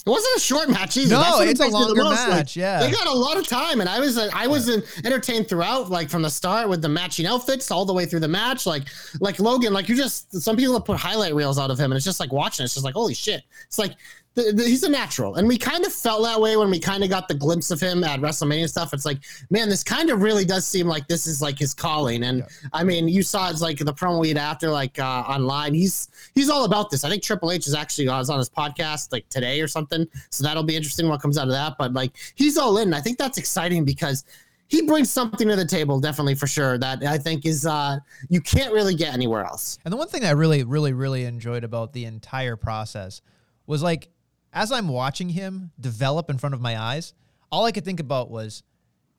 It 0.05 0.09
wasn't 0.09 0.35
a 0.35 0.39
short 0.39 0.69
match 0.69 0.97
either. 0.97 1.15
No, 1.15 1.39
it's 1.41 1.59
a 1.59 1.67
longer 1.67 2.03
most. 2.03 2.27
Like, 2.27 2.29
match, 2.29 2.55
yeah. 2.57 2.81
they 2.81 2.91
got 2.91 3.07
a 3.07 3.13
lot 3.13 3.37
of 3.37 3.47
time, 3.47 3.79
and 3.79 3.89
I 3.89 3.99
was 3.99 4.17
uh, 4.17 4.29
I 4.33 4.47
was 4.47 4.69
uh, 4.69 4.81
entertained 5.05 5.47
throughout, 5.47 5.89
like 5.89 6.09
from 6.09 6.23
the 6.23 6.29
start 6.29 6.67
with 6.69 6.81
the 6.81 6.89
matching 6.89 7.25
outfits 7.25 7.71
all 7.71 7.85
the 7.85 7.93
way 7.93 8.05
through 8.05 8.19
the 8.19 8.27
match. 8.27 8.65
Like 8.65 8.83
like 9.19 9.39
Logan, 9.39 9.73
like 9.73 9.87
you 9.87 9.95
just 9.95 10.41
some 10.41 10.57
people 10.57 10.73
have 10.73 10.85
put 10.85 10.97
highlight 10.97 11.33
reels 11.33 11.57
out 11.57 11.71
of 11.71 11.79
him, 11.79 11.91
and 11.91 11.95
it's 11.95 12.05
just 12.05 12.19
like 12.19 12.33
watching. 12.33 12.63
it, 12.63 12.65
It's 12.65 12.73
just 12.73 12.85
like 12.85 12.95
holy 12.95 13.13
shit. 13.13 13.43
It's 13.65 13.79
like. 13.79 13.93
The, 14.33 14.53
the, 14.53 14.63
he's 14.63 14.83
a 14.83 14.89
natural, 14.89 15.35
and 15.35 15.45
we 15.45 15.57
kind 15.57 15.85
of 15.85 15.91
felt 15.91 16.23
that 16.23 16.39
way 16.39 16.55
when 16.55 16.69
we 16.69 16.79
kind 16.79 17.03
of 17.03 17.09
got 17.09 17.27
the 17.27 17.33
glimpse 17.33 17.69
of 17.69 17.81
him 17.81 18.01
at 18.05 18.21
WrestleMania 18.21 18.69
stuff. 18.69 18.93
It's 18.93 19.05
like, 19.05 19.17
man, 19.49 19.67
this 19.67 19.83
kind 19.83 20.09
of 20.09 20.21
really 20.21 20.45
does 20.45 20.65
seem 20.65 20.87
like 20.87 21.05
this 21.09 21.27
is 21.27 21.41
like 21.41 21.59
his 21.59 21.73
calling. 21.73 22.23
And 22.23 22.47
I 22.71 22.85
mean, 22.85 23.09
you 23.09 23.23
saw 23.23 23.49
it's 23.49 23.59
like 23.59 23.77
the 23.79 23.93
promo 23.93 24.21
we 24.21 24.29
had 24.29 24.37
after, 24.37 24.69
like 24.69 24.97
uh, 24.99 25.25
online. 25.27 25.73
He's 25.73 26.07
he's 26.33 26.49
all 26.49 26.63
about 26.63 26.89
this. 26.89 27.03
I 27.03 27.09
think 27.09 27.23
Triple 27.23 27.51
H 27.51 27.67
is 27.67 27.75
actually 27.75 28.07
uh, 28.07 28.21
is 28.21 28.29
on 28.29 28.37
his 28.37 28.49
podcast 28.49 29.11
like 29.11 29.27
today 29.27 29.59
or 29.59 29.67
something, 29.67 30.07
so 30.29 30.45
that'll 30.45 30.63
be 30.63 30.77
interesting 30.77 31.09
what 31.09 31.21
comes 31.21 31.37
out 31.37 31.47
of 31.47 31.53
that. 31.53 31.77
But 31.77 31.91
like, 31.91 32.13
he's 32.35 32.57
all 32.57 32.77
in. 32.77 32.93
I 32.93 33.01
think 33.01 33.17
that's 33.17 33.37
exciting 33.37 33.83
because 33.83 34.23
he 34.69 34.83
brings 34.83 35.11
something 35.11 35.49
to 35.49 35.57
the 35.57 35.65
table, 35.65 35.99
definitely 35.99 36.35
for 36.35 36.47
sure. 36.47 36.77
That 36.77 37.03
I 37.03 37.17
think 37.17 37.45
is 37.45 37.65
uh, 37.65 37.99
you 38.29 38.39
can't 38.39 38.73
really 38.73 38.95
get 38.95 39.13
anywhere 39.13 39.43
else. 39.43 39.77
And 39.83 39.91
the 39.91 39.97
one 39.97 40.07
thing 40.07 40.23
I 40.23 40.31
really, 40.31 40.63
really, 40.63 40.93
really 40.93 41.25
enjoyed 41.25 41.65
about 41.65 41.91
the 41.91 42.05
entire 42.05 42.55
process 42.55 43.21
was 43.67 43.83
like, 43.83 44.07
as 44.53 44.71
I'm 44.71 44.87
watching 44.87 45.29
him 45.29 45.71
develop 45.79 46.29
in 46.29 46.37
front 46.37 46.55
of 46.55 46.61
my 46.61 46.79
eyes, 46.79 47.13
all 47.51 47.65
I 47.65 47.71
could 47.71 47.85
think 47.85 47.99
about 47.99 48.29
was 48.29 48.63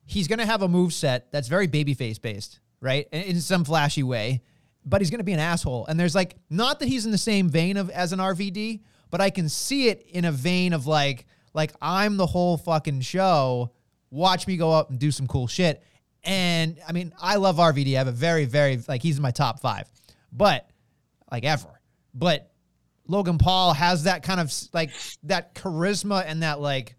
he's 0.05 0.27
going 0.27 0.39
to 0.39 0.45
have 0.45 0.61
a 0.61 0.67
move 0.67 0.93
set 0.93 1.31
that's 1.31 1.47
very 1.47 1.67
babyface 1.67 2.21
based, 2.21 2.59
right? 2.81 3.07
In, 3.11 3.39
some 3.41 3.63
flashy 3.63 4.03
way, 4.03 4.41
but 4.85 5.01
he's 5.01 5.09
going 5.09 5.19
to 5.19 5.25
be 5.25 5.33
an 5.33 5.39
asshole. 5.39 5.85
And 5.87 5.99
there's 5.99 6.15
like, 6.15 6.35
not 6.49 6.79
that 6.79 6.87
he's 6.87 7.05
in 7.05 7.11
the 7.11 7.17
same 7.17 7.49
vein 7.49 7.77
of 7.77 7.89
as 7.89 8.13
an 8.13 8.19
RVD, 8.19 8.81
but 9.09 9.21
I 9.21 9.29
can 9.29 9.49
see 9.49 9.89
it 9.89 10.05
in 10.09 10.25
a 10.25 10.31
vein 10.31 10.73
of 10.73 10.87
like, 10.87 11.25
like 11.53 11.71
I'm 11.81 12.17
the 12.17 12.25
whole 12.25 12.57
fucking 12.57 13.01
show. 13.01 13.71
Watch 14.09 14.47
me 14.47 14.57
go 14.57 14.71
up 14.71 14.89
and 14.89 14.99
do 14.99 15.11
some 15.11 15.27
cool 15.27 15.47
shit. 15.47 15.83
And 16.23 16.79
I 16.87 16.93
mean, 16.93 17.13
I 17.19 17.35
love 17.35 17.57
RVD. 17.57 17.95
I 17.95 17.97
have 17.97 18.07
a 18.07 18.11
very, 18.11 18.45
very 18.45 18.81
like 18.87 19.01
he's 19.01 19.17
in 19.17 19.21
my 19.21 19.31
top 19.31 19.59
five, 19.59 19.91
but 20.31 20.69
like 21.31 21.43
ever. 21.43 21.81
But 22.13 22.52
Logan 23.07 23.37
Paul 23.37 23.73
has 23.73 24.03
that 24.03 24.23
kind 24.23 24.39
of 24.39 24.53
like 24.73 24.91
that 25.23 25.55
charisma 25.55 26.23
and 26.25 26.43
that 26.43 26.59
like 26.59 26.95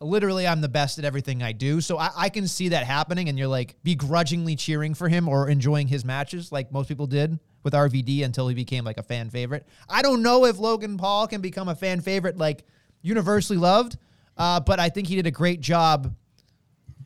literally 0.00 0.46
I'm 0.46 0.60
the 0.60 0.68
best 0.68 0.98
at 0.98 1.04
everything 1.04 1.42
I 1.42 1.52
do. 1.52 1.80
So 1.80 1.96
I, 1.96 2.10
I 2.16 2.28
can 2.28 2.48
see 2.48 2.70
that 2.70 2.84
happening 2.84 3.28
and 3.28 3.38
you're 3.38 3.48
like 3.48 3.76
begrudgingly 3.84 4.56
cheering 4.56 4.94
for 4.94 5.08
him 5.08 5.28
or 5.28 5.48
enjoying 5.48 5.86
his 5.86 6.04
matches 6.04 6.50
like 6.50 6.72
most 6.72 6.88
people 6.88 7.06
did 7.06 7.38
with 7.62 7.72
RVD 7.74 8.24
until 8.24 8.48
he 8.48 8.54
became 8.54 8.84
like 8.84 8.98
a 8.98 9.02
fan 9.02 9.30
favorite. 9.30 9.66
I 9.88 10.02
don't 10.02 10.22
know 10.22 10.44
if 10.44 10.58
Logan 10.58 10.96
Paul 10.96 11.28
can 11.28 11.40
become 11.40 11.68
a 11.68 11.74
fan 11.76 12.00
favorite 12.00 12.36
like 12.36 12.64
universally 13.02 13.58
loved, 13.58 13.96
uh, 14.36 14.58
but 14.60 14.80
I 14.80 14.88
think 14.88 15.06
he 15.06 15.16
did 15.16 15.26
a 15.26 15.30
great 15.30 15.60
job 15.60 16.14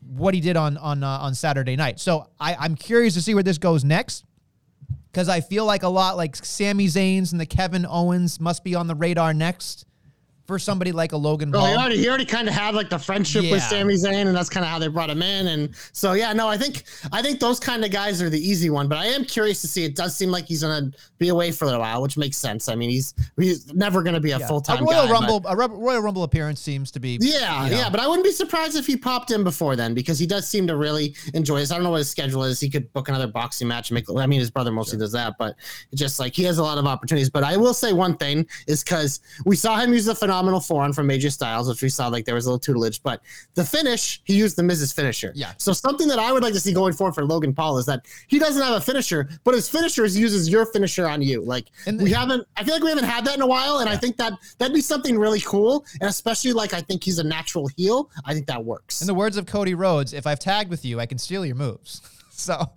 what 0.07 0.33
he 0.33 0.39
did 0.39 0.55
on 0.55 0.77
on 0.77 1.03
uh, 1.03 1.07
on 1.07 1.35
Saturday 1.35 1.75
night. 1.75 1.99
So 1.99 2.29
I, 2.39 2.55
I'm 2.55 2.75
curious 2.75 3.13
to 3.15 3.21
see 3.21 3.33
where 3.33 3.43
this 3.43 3.57
goes 3.57 3.83
next 3.83 4.23
because 5.17 5.29
I 5.29 5.41
feel 5.41 5.65
like 5.65 5.81
a 5.81 5.87
lot 5.87 6.15
like 6.15 6.35
Sami 6.35 6.85
Zayn's 6.85 7.31
and 7.31 7.41
the 7.41 7.47
Kevin 7.47 7.87
Owens 7.89 8.39
must 8.39 8.63
be 8.63 8.75
on 8.75 8.85
the 8.85 8.93
radar 8.93 9.33
next 9.33 9.83
for 10.47 10.57
somebody 10.57 10.91
like 10.93 11.11
a 11.11 11.17
Logan 11.17 11.51
Well, 11.51 11.65
he 11.67 11.75
already 11.75 11.97
he 11.97 12.07
already 12.07 12.25
kind 12.25 12.47
of 12.47 12.53
had 12.53 12.73
like 12.73 12.89
the 12.89 12.97
friendship 12.97 13.41
with 13.43 13.59
Yeah. 13.61 13.67
Sami 13.69 13.95
Zayn, 13.95 14.27
and 14.27 14.35
that's 14.35 14.49
kind 14.49 14.65
of 14.65 14.71
how 14.71 14.79
they 14.79 14.87
brought 14.87 15.09
him 15.09 15.21
in. 15.21 15.47
And 15.47 15.69
so 15.91 16.13
yeah, 16.13 16.31
no, 16.33 16.47
I 16.47 16.57
think 16.57 16.83
I 17.11 17.21
think 17.21 17.39
those 17.39 17.59
kind 17.59 17.83
of 17.83 17.91
guys 17.91 18.21
are 18.21 18.29
the 18.29 18.39
easy 18.39 18.69
one. 18.69 18.87
But 18.87 18.97
I 18.97 19.07
am 19.07 19.25
curious 19.25 19.59
to 19.61 19.67
see. 19.67 19.83
It 19.83 19.95
does 19.95 20.15
seem 20.15 20.31
like 20.31 20.45
he's 20.45 20.61
gonna 20.63 20.91
be 21.17 21.27
away 21.29 21.51
for 21.51 21.65
a 21.65 21.67
little 21.67 21.81
while, 21.81 22.01
which 22.01 22.17
makes 22.17 22.37
sense. 22.37 22.69
I 22.69 22.75
mean, 22.75 22.89
he's 22.89 23.13
he's 23.37 23.71
never 23.73 24.01
gonna 24.01 24.21
be 24.21 24.31
a 24.31 24.39
Yeah. 24.39 24.47
full 24.47 24.61
time 24.61 24.83
a 24.83 24.85
Royal 24.85 25.05
guy, 25.07 25.11
Rumble, 25.11 25.39
But 25.41 25.53
a 25.53 25.67
Royal 25.67 26.01
Rumble 26.01 26.23
appearance 26.23 26.61
seems 26.61 26.91
to 26.91 26.99
be. 27.01 27.17
yeah, 27.21 27.65
you 27.65 27.71
know. 27.71 27.77
yeah, 27.77 27.89
but 27.89 27.99
I 27.99 28.07
wouldn't 28.07 28.23
be 28.25 28.31
surprised 28.31 28.77
if 28.77 28.87
he 28.87 28.95
popped 28.95 29.31
in 29.31 29.43
before 29.43 29.75
then 29.75 29.93
because 29.93 30.17
he 30.17 30.25
does 30.25 30.47
seem 30.47 30.65
to 30.67 30.77
really 30.77 31.13
enjoy 31.33 31.59
this. 31.59 31.71
I 31.71 31.75
don't 31.75 31.83
know 31.83 31.91
what 31.91 31.97
his 31.97 32.09
schedule 32.09 32.45
is. 32.45 32.59
He 32.61 32.69
could 32.69 32.91
book 32.93 33.09
another 33.09 33.27
boxing 33.27 33.67
match 33.67 33.89
and 33.89 33.95
make. 33.95 34.05
I 34.17 34.25
mean, 34.27 34.39
his 34.39 34.49
brother 34.49 34.71
mostly 34.71 34.97
does 34.97 35.11
that, 35.11 35.33
but 35.37 35.55
just 35.93 36.19
like 36.19 36.33
he 36.33 36.43
has 36.43 36.57
a 36.57 36.63
lot 36.63 36.77
of 36.77 36.85
opportunities. 36.85 37.29
But 37.29 37.43
I 37.43 37.57
will 37.57 37.73
say 37.73 37.91
one 37.91 38.15
thing 38.15 38.45
is 38.67 38.83
because 38.83 39.19
we 39.45 39.57
saw 39.57 39.77
him 39.77 39.91
use 39.91 40.05
the 40.05 40.15
phenomenal 40.37 40.59
forearm 40.59 40.93
from 40.93 41.07
AJ 41.09 41.31
Styles, 41.31 41.67
which 41.67 41.81
we 41.81 41.89
saw 41.89 42.07
like 42.07 42.25
there 42.25 42.35
was 42.35 42.45
a 42.45 42.49
little 42.49 42.59
tutelage, 42.59 43.01
but 43.01 43.21
the 43.55 43.63
finish 43.63 44.21
he 44.23 44.35
used 44.35 44.55
the 44.55 44.61
Miz's 44.61 44.91
finisher. 44.91 45.31
Yeah. 45.35 45.53
So 45.57 45.73
something 45.73 46.07
that 46.09 46.19
I 46.19 46.31
would 46.31 46.43
like 46.43 46.53
to 46.53 46.59
see 46.59 46.73
going 46.73 46.93
forward 46.93 47.13
for 47.13 47.25
Logan 47.25 47.53
Paul 47.53 47.79
is 47.79 47.85
that 47.87 48.05
he 48.27 48.37
doesn't 48.37 48.61
have 48.61 48.75
a 48.75 48.81
finisher, 48.81 49.29
but 49.43 49.55
his 49.55 49.67
finisher 49.67 50.05
is 50.05 50.17
uses 50.17 50.47
your 50.47 50.67
finisher 50.67 51.07
on 51.07 51.21
you. 51.21 51.41
Like 51.41 51.65
we 51.87 52.11
haven't. 52.11 52.47
I 52.55 52.63
feel 52.63 52.75
like 52.75 52.83
we 52.83 52.89
haven't 52.89 53.05
had 53.05 53.25
that 53.25 53.35
in 53.35 53.41
a 53.41 53.47
while, 53.47 53.79
and 53.79 53.89
I 53.89 53.97
think 53.97 54.17
that 54.17 54.33
that'd 54.59 54.73
be 54.73 54.81
something 54.81 55.17
really 55.17 55.41
cool, 55.41 55.85
and 56.01 56.09
especially 56.09 56.53
like 56.53 56.73
I 56.73 56.81
think 56.81 57.03
he's 57.03 57.17
a 57.17 57.23
natural 57.23 57.67
heel. 57.75 58.11
I 58.25 58.33
think 58.33 58.45
that 58.47 58.63
works. 58.63 59.01
In 59.01 59.07
the 59.07 59.15
words 59.15 59.37
of 59.37 59.47
Cody 59.47 59.73
Rhodes, 59.73 60.13
if 60.13 60.27
I've 60.27 60.39
tagged 60.39 60.69
with 60.69 60.85
you, 60.85 60.99
I 60.99 61.07
can 61.07 61.17
steal 61.17 61.45
your 61.45 61.55
moves. 61.55 62.01
so, 62.29 62.71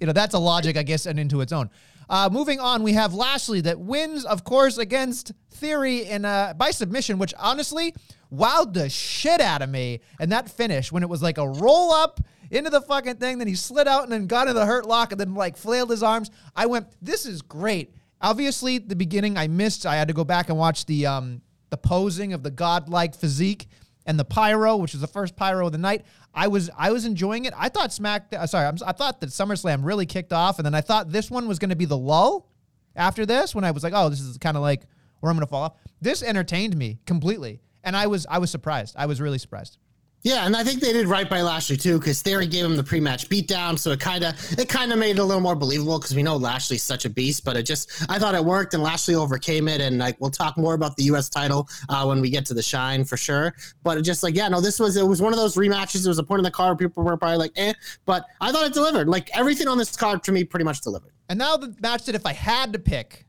you 0.00 0.06
know, 0.06 0.12
that's 0.12 0.34
a 0.34 0.38
logic, 0.38 0.76
I 0.76 0.82
guess, 0.82 1.06
and 1.06 1.18
into 1.18 1.40
its 1.40 1.52
own. 1.52 1.70
Uh, 2.08 2.28
moving 2.30 2.60
on, 2.60 2.82
we 2.82 2.92
have 2.92 3.14
Lashley 3.14 3.60
that 3.62 3.78
wins, 3.80 4.24
of 4.24 4.44
course, 4.44 4.78
against 4.78 5.32
Theory 5.50 6.04
in 6.04 6.24
uh, 6.24 6.54
by 6.54 6.70
submission, 6.70 7.18
which 7.18 7.32
honestly 7.38 7.94
wowed 8.32 8.74
the 8.74 8.88
shit 8.88 9.40
out 9.40 9.62
of 9.62 9.70
me. 9.70 10.00
And 10.20 10.32
that 10.32 10.50
finish 10.50 10.90
when 10.90 11.02
it 11.02 11.08
was 11.08 11.22
like 11.22 11.38
a 11.38 11.48
roll 11.48 11.92
up 11.92 12.20
into 12.50 12.70
the 12.70 12.80
fucking 12.80 13.16
thing, 13.16 13.38
then 13.38 13.48
he 13.48 13.54
slid 13.54 13.88
out 13.88 14.02
and 14.02 14.12
then 14.12 14.26
got 14.26 14.48
into 14.48 14.58
the 14.58 14.66
hurt 14.66 14.86
lock 14.86 15.12
and 15.12 15.20
then 15.20 15.34
like 15.34 15.56
flailed 15.56 15.90
his 15.90 16.02
arms. 16.02 16.30
I 16.54 16.66
went, 16.66 16.88
this 17.00 17.26
is 17.26 17.42
great. 17.42 17.94
Obviously, 18.20 18.78
the 18.78 18.96
beginning 18.96 19.36
I 19.36 19.48
missed. 19.48 19.86
I 19.86 19.96
had 19.96 20.08
to 20.08 20.14
go 20.14 20.24
back 20.24 20.48
and 20.48 20.58
watch 20.58 20.86
the 20.86 21.06
um 21.06 21.42
the 21.70 21.76
posing 21.76 22.32
of 22.32 22.42
the 22.42 22.50
godlike 22.50 23.14
physique 23.14 23.66
and 24.06 24.18
the 24.18 24.24
pyro, 24.24 24.76
which 24.76 24.92
was 24.92 25.00
the 25.00 25.06
first 25.06 25.34
pyro 25.36 25.66
of 25.66 25.72
the 25.72 25.78
night. 25.78 26.04
I 26.34 26.48
was 26.48 26.70
I 26.76 26.90
was 26.90 27.04
enjoying 27.04 27.44
it. 27.44 27.54
I 27.56 27.68
thought 27.68 27.92
Smack, 27.92 28.26
uh, 28.36 28.46
sorry, 28.46 28.66
I'm, 28.66 28.76
I 28.84 28.92
thought 28.92 29.20
that 29.20 29.30
SummerSlam 29.30 29.84
really 29.84 30.06
kicked 30.06 30.32
off, 30.32 30.58
and 30.58 30.66
then 30.66 30.74
I 30.74 30.80
thought 30.80 31.12
this 31.12 31.30
one 31.30 31.46
was 31.46 31.58
going 31.58 31.70
to 31.70 31.76
be 31.76 31.84
the 31.84 31.96
lull. 31.96 32.50
After 32.96 33.26
this, 33.26 33.54
when 33.54 33.64
I 33.64 33.72
was 33.72 33.82
like, 33.82 33.92
oh, 33.94 34.08
this 34.08 34.20
is 34.20 34.38
kind 34.38 34.56
of 34.56 34.62
like 34.62 34.82
where 35.20 35.30
I'm 35.30 35.36
going 35.36 35.46
to 35.46 35.50
fall 35.50 35.62
off. 35.62 35.76
This 36.00 36.22
entertained 36.22 36.76
me 36.76 37.00
completely, 37.06 37.60
and 37.82 37.96
I 37.96 38.06
was 38.06 38.26
I 38.28 38.38
was 38.38 38.50
surprised. 38.50 38.94
I 38.98 39.06
was 39.06 39.20
really 39.20 39.38
surprised. 39.38 39.78
Yeah, 40.24 40.46
and 40.46 40.56
I 40.56 40.64
think 40.64 40.80
they 40.80 40.94
did 40.94 41.06
right 41.06 41.28
by 41.28 41.42
Lashley 41.42 41.76
too, 41.76 41.98
because 41.98 42.22
Theory 42.22 42.46
gave 42.46 42.64
him 42.64 42.76
the 42.76 42.82
pre-match 42.82 43.28
beatdown, 43.28 43.78
so 43.78 43.90
it 43.90 44.00
kind 44.00 44.24
of 44.24 44.34
it 44.58 44.70
kind 44.70 44.90
of 44.90 44.98
made 44.98 45.16
it 45.16 45.18
a 45.18 45.24
little 45.24 45.42
more 45.42 45.54
believable 45.54 45.98
because 45.98 46.16
we 46.16 46.22
know 46.22 46.34
Lashley's 46.36 46.82
such 46.82 47.04
a 47.04 47.10
beast. 47.10 47.44
But 47.44 47.58
it 47.58 47.64
just 47.64 47.90
I 48.08 48.18
thought 48.18 48.34
it 48.34 48.42
worked, 48.42 48.72
and 48.72 48.82
Lashley 48.82 49.16
overcame 49.16 49.68
it. 49.68 49.82
And 49.82 49.98
like 49.98 50.18
we'll 50.22 50.30
talk 50.30 50.56
more 50.56 50.72
about 50.72 50.96
the 50.96 51.02
U.S. 51.04 51.28
title 51.28 51.68
uh, 51.90 52.06
when 52.06 52.22
we 52.22 52.30
get 52.30 52.46
to 52.46 52.54
the 52.54 52.62
Shine 52.62 53.04
for 53.04 53.18
sure. 53.18 53.54
But 53.82 53.98
it 53.98 54.02
just 54.02 54.22
like 54.22 54.34
yeah, 54.34 54.48
no, 54.48 54.62
this 54.62 54.80
was 54.80 54.96
it 54.96 55.06
was 55.06 55.20
one 55.20 55.34
of 55.34 55.38
those 55.38 55.56
rematches. 55.56 56.06
It 56.06 56.08
was 56.08 56.18
a 56.18 56.24
point 56.24 56.38
in 56.38 56.44
the 56.44 56.50
card. 56.50 56.78
People 56.78 57.04
were 57.04 57.18
probably 57.18 57.36
like 57.36 57.52
eh, 57.56 57.74
but 58.06 58.24
I 58.40 58.50
thought 58.50 58.64
it 58.64 58.72
delivered. 58.72 59.10
Like 59.10 59.28
everything 59.36 59.68
on 59.68 59.76
this 59.76 59.94
card 59.94 60.22
to 60.24 60.32
me 60.32 60.42
pretty 60.42 60.64
much 60.64 60.80
delivered. 60.80 61.12
And 61.28 61.38
now 61.38 61.58
the 61.58 61.76
match 61.82 62.06
that 62.06 62.14
if 62.14 62.24
I 62.24 62.32
had 62.32 62.72
to 62.72 62.78
pick 62.78 63.26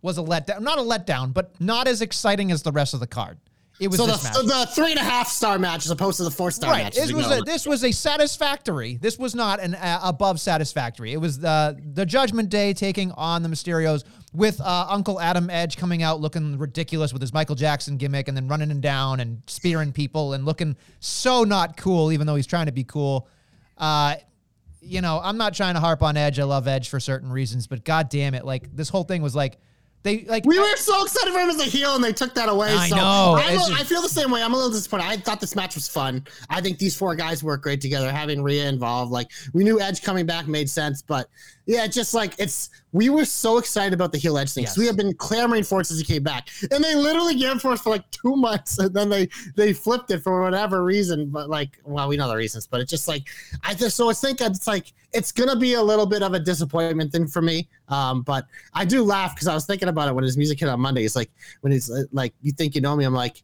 was 0.00 0.16
a 0.16 0.22
letdown, 0.22 0.60
not 0.60 0.78
a 0.78 0.82
letdown, 0.82 1.34
but 1.34 1.60
not 1.60 1.88
as 1.88 2.02
exciting 2.02 2.52
as 2.52 2.62
the 2.62 2.70
rest 2.70 2.94
of 2.94 3.00
the 3.00 3.08
card. 3.08 3.38
It 3.78 3.88
was 3.88 3.98
So 3.98 4.06
the, 4.06 4.12
this 4.12 4.24
match. 4.24 4.34
the 4.34 4.66
three 4.74 4.90
and 4.90 4.98
a 4.98 5.04
half 5.04 5.28
star 5.28 5.58
match 5.58 5.84
as 5.84 5.90
opposed 5.90 6.16
to 6.16 6.24
the 6.24 6.30
four 6.30 6.50
star 6.50 6.70
right. 6.72 6.84
match. 6.84 6.94
This 6.94 7.12
was 7.12 7.30
a, 7.30 7.42
this 7.42 7.66
was 7.66 7.84
a 7.84 7.92
satisfactory. 7.92 8.96
This 8.96 9.18
was 9.18 9.34
not 9.34 9.60
an 9.60 9.74
uh, 9.74 10.00
above 10.02 10.40
satisfactory. 10.40 11.12
It 11.12 11.18
was 11.18 11.38
the 11.38 11.78
the 11.92 12.06
Judgment 12.06 12.48
Day 12.48 12.72
taking 12.72 13.12
on 13.12 13.42
the 13.42 13.48
Mysterios 13.48 14.04
with 14.32 14.60
uh, 14.60 14.86
Uncle 14.88 15.20
Adam 15.20 15.50
Edge 15.50 15.76
coming 15.76 16.02
out 16.02 16.20
looking 16.20 16.58
ridiculous 16.58 17.12
with 17.12 17.20
his 17.22 17.32
Michael 17.32 17.54
Jackson 17.54 17.96
gimmick 17.96 18.28
and 18.28 18.36
then 18.36 18.48
running 18.48 18.70
him 18.70 18.80
down 18.80 19.20
and 19.20 19.42
spearing 19.46 19.92
people 19.92 20.32
and 20.32 20.44
looking 20.44 20.76
so 21.00 21.44
not 21.44 21.76
cool, 21.76 22.12
even 22.12 22.26
though 22.26 22.36
he's 22.36 22.46
trying 22.46 22.66
to 22.66 22.72
be 22.72 22.84
cool. 22.84 23.28
Uh, 23.76 24.16
you 24.80 25.00
know, 25.00 25.20
I'm 25.22 25.36
not 25.36 25.54
trying 25.54 25.74
to 25.74 25.80
harp 25.80 26.02
on 26.02 26.16
Edge. 26.16 26.38
I 26.38 26.44
love 26.44 26.68
Edge 26.68 26.88
for 26.88 27.00
certain 27.00 27.30
reasons, 27.30 27.66
but 27.66 27.84
god 27.84 28.08
damn 28.08 28.34
it, 28.34 28.44
like 28.44 28.74
this 28.74 28.88
whole 28.88 29.04
thing 29.04 29.20
was 29.20 29.34
like 29.34 29.58
they 30.06 30.24
like 30.24 30.44
We 30.44 30.58
were 30.58 30.76
so 30.76 31.02
excited 31.04 31.32
for 31.32 31.40
him 31.40 31.50
as 31.50 31.58
a 31.60 31.64
heel, 31.64 31.94
and 31.96 32.02
they 32.04 32.12
took 32.12 32.32
that 32.34 32.48
away. 32.48 32.72
I 32.72 32.88
so 32.88 32.96
know. 32.96 33.36
A- 33.36 33.52
just- 33.52 33.72
I 33.72 33.82
feel 33.82 34.00
the 34.02 34.08
same 34.08 34.30
way. 34.30 34.42
I'm 34.42 34.52
a 34.52 34.56
little 34.56 34.70
disappointed. 34.70 35.04
I 35.06 35.16
thought 35.16 35.40
this 35.40 35.56
match 35.56 35.74
was 35.74 35.88
fun. 35.88 36.24
I 36.48 36.60
think 36.60 36.78
these 36.78 36.96
four 36.96 37.14
guys 37.16 37.42
work 37.42 37.62
great 37.62 37.80
together. 37.80 38.10
Having 38.12 38.42
Rhea 38.42 38.68
involved, 38.68 39.10
like 39.12 39.30
we 39.52 39.64
knew 39.64 39.80
Edge 39.80 40.02
coming 40.02 40.24
back 40.24 40.46
made 40.46 40.70
sense, 40.70 41.02
but 41.02 41.28
yeah, 41.66 41.88
just 41.88 42.14
like 42.14 42.34
it's 42.38 42.70
we 42.92 43.10
were 43.10 43.24
so 43.24 43.58
excited 43.58 43.92
about 43.92 44.12
the 44.12 44.18
heel 44.18 44.38
Edge 44.38 44.52
thing. 44.52 44.64
Yes. 44.64 44.78
We 44.78 44.86
have 44.86 44.96
been 44.96 45.12
clamoring 45.14 45.64
for 45.64 45.80
it 45.80 45.86
since 45.86 45.98
he 45.98 46.06
came 46.06 46.22
back, 46.22 46.48
and 46.70 46.82
they 46.82 46.94
literally 46.94 47.34
gave 47.34 47.56
it 47.56 47.60
for 47.60 47.72
us 47.72 47.80
for 47.80 47.90
like 47.90 48.08
two 48.12 48.36
months, 48.36 48.78
and 48.78 48.94
then 48.94 49.08
they 49.08 49.28
they 49.56 49.72
flipped 49.72 50.12
it 50.12 50.22
for 50.22 50.42
whatever 50.42 50.84
reason. 50.84 51.28
But 51.28 51.50
like, 51.50 51.80
well, 51.84 52.08
we 52.08 52.16
know 52.16 52.28
the 52.28 52.36
reasons, 52.36 52.68
but 52.68 52.80
it's 52.80 52.90
just 52.90 53.08
like 53.08 53.24
I 53.64 53.74
just 53.74 53.96
so 53.96 54.08
I 54.08 54.12
think 54.12 54.40
it's 54.40 54.68
like 54.68 54.92
it's 55.12 55.32
gonna 55.32 55.56
be 55.56 55.74
a 55.74 55.82
little 55.82 56.06
bit 56.06 56.22
of 56.22 56.34
a 56.34 56.38
disappointment 56.38 57.10
thing 57.10 57.26
for 57.26 57.42
me. 57.42 57.68
Um, 57.88 58.22
but 58.22 58.46
I 58.72 58.84
do 58.84 59.02
laugh 59.02 59.34
because 59.34 59.48
I 59.48 59.54
was 59.54 59.66
thinking 59.66 59.88
about 59.88 60.08
it 60.08 60.14
when 60.14 60.22
his 60.22 60.36
music 60.36 60.60
hit 60.60 60.68
on 60.68 60.78
Monday. 60.78 61.04
It's 61.04 61.16
like 61.16 61.30
when 61.62 61.72
he's 61.72 61.90
uh, 61.90 62.04
like, 62.12 62.32
"You 62.42 62.52
think 62.52 62.76
you 62.76 62.80
know 62.80 62.94
me?" 62.94 63.04
I'm 63.04 63.12
like, 63.12 63.42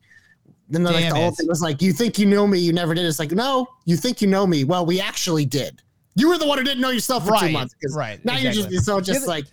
then 0.68 0.84
like 0.84 1.08
the 1.08 1.14
whole 1.16 1.32
thing 1.32 1.48
was 1.48 1.60
like, 1.60 1.82
"You 1.82 1.92
think 1.92 2.20
you 2.20 2.26
know 2.26 2.46
me? 2.46 2.60
You 2.60 2.72
never 2.72 2.94
did." 2.94 3.04
It's 3.04 3.18
like, 3.18 3.32
no, 3.32 3.66
you 3.84 3.96
think 3.96 4.22
you 4.22 4.28
know 4.28 4.46
me. 4.46 4.62
Well, 4.62 4.86
we 4.86 5.00
actually 5.00 5.44
did. 5.44 5.82
You 6.14 6.28
were 6.28 6.38
the 6.38 6.46
one 6.46 6.58
who 6.58 6.64
didn't 6.64 6.80
know 6.80 6.90
yourself 6.90 7.24
for 7.24 7.30
two 7.38 7.46
Right, 7.54 7.68
right, 7.94 8.24
Now 8.24 8.34
exactly. 8.36 8.60
you're 8.62 8.70
just 8.70 8.86
so 8.86 9.00
just 9.00 9.22
The- 9.22 9.26
like 9.28 9.46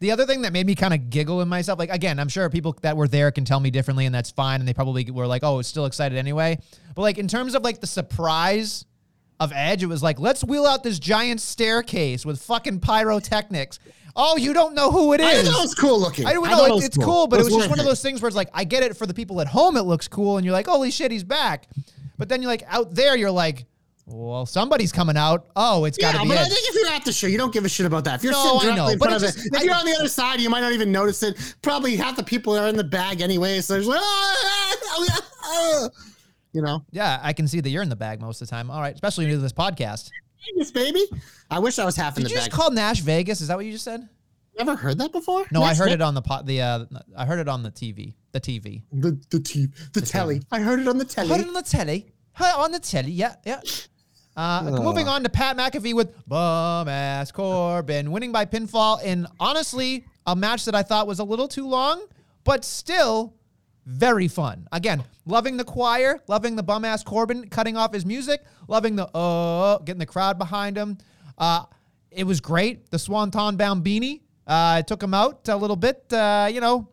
The 0.00 0.10
other 0.12 0.26
thing 0.26 0.42
that 0.42 0.52
made 0.52 0.66
me 0.66 0.74
kind 0.74 0.94
of 0.94 1.10
giggle 1.10 1.40
in 1.40 1.48
myself, 1.48 1.78
like 1.78 1.90
again, 1.90 2.18
I'm 2.20 2.28
sure 2.28 2.48
people 2.50 2.76
that 2.82 2.96
were 2.96 3.08
there 3.08 3.30
can 3.32 3.44
tell 3.44 3.58
me 3.60 3.70
differently, 3.70 4.06
and 4.06 4.14
that's 4.14 4.30
fine. 4.30 4.60
And 4.60 4.68
they 4.68 4.74
probably 4.74 5.10
were 5.10 5.26
like, 5.26 5.42
"Oh, 5.42 5.58
it's 5.58 5.68
still 5.68 5.86
excited 5.86 6.16
anyway." 6.18 6.58
But 6.94 7.02
like 7.02 7.18
in 7.18 7.26
terms 7.28 7.54
of 7.56 7.62
like 7.64 7.80
the 7.80 7.86
surprise 7.88 8.84
of 9.40 9.52
Edge, 9.52 9.82
it 9.82 9.86
was 9.86 10.02
like, 10.02 10.20
"Let's 10.20 10.44
wheel 10.44 10.66
out 10.66 10.82
this 10.84 10.98
giant 11.00 11.40
staircase 11.40 12.24
with 12.24 12.40
fucking 12.42 12.78
pyrotechnics." 12.80 13.78
Oh, 14.20 14.36
you 14.36 14.52
don't 14.52 14.74
know 14.74 14.90
who 14.90 15.12
it 15.12 15.20
is. 15.20 15.26
I 15.26 15.30
is. 15.32 15.48
thought 15.48 15.58
it 15.58 15.62
was 15.62 15.74
cool 15.74 16.00
looking. 16.00 16.26
I 16.26 16.32
don't 16.32 16.44
know. 16.44 16.64
it 16.76 16.82
It 16.82 16.84
it's 16.86 16.96
cool, 16.96 17.28
but 17.28 17.38
it 17.38 17.44
was, 17.44 17.54
just 17.54 17.70
one 17.70 17.78
of 17.78 17.84
those 17.84 18.02
things 18.02 18.20
where 18.20 18.26
it's 18.26 18.36
like, 18.36 18.50
I 18.52 18.64
get 18.64 18.82
it 18.82 18.96
for 18.96 19.06
the 19.06 19.14
people 19.14 19.40
at 19.40 19.46
home, 19.46 19.76
it 19.76 19.82
looks 19.82 20.08
cool, 20.08 20.38
and 20.38 20.44
you're 20.44 20.52
like, 20.52 20.66
holy 20.66 20.90
shit, 20.90 21.12
he's 21.12 21.22
back. 21.22 21.68
But 22.16 22.28
then 22.28 22.42
you're 22.42 22.50
like, 22.50 22.64
out 22.66 22.94
there, 22.96 23.16
you're 23.16 23.30
like, 23.30 23.66
well, 24.10 24.46
somebody's 24.46 24.90
coming 24.92 25.16
out. 25.16 25.46
Oh, 25.54 25.84
it's 25.84 25.98
got 25.98 26.14
Yeah, 26.14 26.20
to 26.20 26.24
be 26.24 26.28
but 26.30 26.38
I 26.38 26.44
think 26.44 26.60
if 26.68 26.74
you're 26.74 26.92
at 26.92 27.04
the 27.04 27.12
show, 27.12 27.26
you 27.26 27.36
don't 27.38 27.52
give 27.52 27.64
a 27.64 27.68
shit 27.68 27.86
about 27.86 28.04
that. 28.04 28.16
If 28.16 28.24
you're 28.24 28.32
No, 28.32 28.58
sitting 28.58 28.58
I 28.58 28.62
directly 28.62 28.76
know, 28.76 28.88
in 28.92 28.98
but 28.98 29.08
front 29.10 29.16
of 29.16 29.28
just- 29.34 29.46
it, 29.46 29.52
if 29.54 29.62
you're 29.64 29.74
on 29.74 29.84
the 29.84 29.94
other 29.94 30.08
side, 30.08 30.40
you 30.40 30.48
might 30.50 30.60
not 30.60 30.72
even 30.72 30.90
notice 30.90 31.22
it. 31.22 31.36
Probably 31.62 31.96
half 31.96 32.16
the 32.16 32.22
people 32.22 32.56
are 32.56 32.68
in 32.68 32.76
the 32.76 32.84
bag 32.84 33.20
anyway, 33.20 33.60
so 33.60 33.74
there's 33.74 33.86
like, 33.86 34.00
"Ah, 34.02 34.76
ah," 35.44 35.88
you 36.52 36.62
know, 36.62 36.84
Yeah, 36.90 37.20
I 37.22 37.32
can 37.32 37.46
see 37.46 37.60
that 37.60 37.68
you're 37.70 37.82
in 37.82 37.88
the 37.88 37.96
bag 37.96 38.20
most 38.20 38.40
of 38.40 38.48
the 38.48 38.50
time. 38.50 38.70
All 38.70 38.80
right, 38.80 38.94
especially 38.94 39.24
when 39.24 39.30
you 39.32 39.36
do 39.36 39.42
this 39.42 39.52
podcast. 39.52 40.10
Vegas, 40.54 40.70
baby. 40.70 41.04
I 41.50 41.58
wish 41.58 41.78
I 41.78 41.84
was 41.84 41.96
half 41.96 42.16
in 42.16 42.22
the 42.22 42.28
bag. 42.28 42.34
Did 42.34 42.36
the 42.38 42.40
you 42.44 42.46
just 42.46 42.56
call 42.56 42.70
Nash 42.70 43.00
Vegas? 43.00 43.40
Is 43.40 43.48
that 43.48 43.56
what 43.56 43.66
you 43.66 43.72
just 43.72 43.84
said? 43.84 44.08
Never 44.56 44.74
heard 44.74 44.98
that 44.98 45.12
before? 45.12 45.44
No, 45.52 45.62
I 45.62 45.74
heard 45.74 45.90
it 45.92 46.00
on 46.02 46.14
the 46.14 46.22
pot. 46.22 46.46
The 46.46 46.60
uh, 46.62 46.84
I 47.16 47.26
heard 47.26 47.38
it 47.38 47.48
on 47.48 47.62
the 47.62 47.70
TV. 47.70 48.14
The 48.32 48.40
TV. 48.40 48.82
The 48.92 49.20
the 49.30 49.38
t- 49.40 49.68
the 49.92 50.00
telly. 50.00 50.42
I 50.50 50.60
heard 50.60 50.80
it 50.80 50.88
on 50.88 50.98
the 50.98 51.04
telly. 51.04 51.28
Heard 51.28 51.40
it 51.40 51.46
on 51.48 51.54
the 51.54 51.62
telly. 51.62 52.06
Heard 52.32 52.48
it 52.50 52.56
on 52.56 52.72
the 52.72 52.80
telly. 52.80 53.12
Yeah, 53.12 53.36
yeah. 53.46 53.60
Uh, 54.38 54.62
moving 54.80 55.08
on 55.08 55.24
to 55.24 55.28
Pat 55.28 55.56
McAfee 55.56 55.94
with 55.94 56.14
bum 56.28 56.86
ass 56.86 57.32
Corbin 57.32 58.12
winning 58.12 58.30
by 58.30 58.44
pinfall 58.44 59.02
in 59.02 59.26
honestly 59.40 60.04
a 60.28 60.36
match 60.36 60.64
that 60.66 60.76
I 60.76 60.84
thought 60.84 61.08
was 61.08 61.18
a 61.18 61.24
little 61.24 61.48
too 61.48 61.66
long, 61.66 62.06
but 62.44 62.64
still 62.64 63.34
very 63.84 64.28
fun. 64.28 64.68
Again, 64.70 65.02
loving 65.26 65.56
the 65.56 65.64
choir, 65.64 66.20
loving 66.28 66.54
the 66.54 66.62
bum 66.62 66.84
ass 66.84 67.02
Corbin 67.02 67.48
cutting 67.48 67.76
off 67.76 67.92
his 67.92 68.06
music, 68.06 68.44
loving 68.68 68.94
the 68.94 69.08
uh 69.08 69.78
getting 69.78 69.98
the 69.98 70.06
crowd 70.06 70.38
behind 70.38 70.76
him. 70.76 70.98
Uh, 71.36 71.64
it 72.12 72.22
was 72.22 72.40
great. 72.40 72.92
The 72.92 72.98
Swanton 73.00 73.56
bound 73.56 73.84
beanie 73.84 74.20
uh, 74.46 74.82
took 74.82 75.02
him 75.02 75.14
out 75.14 75.48
a 75.48 75.56
little 75.56 75.74
bit. 75.74 76.12
Uh, 76.12 76.48
you 76.48 76.60
know, 76.60 76.88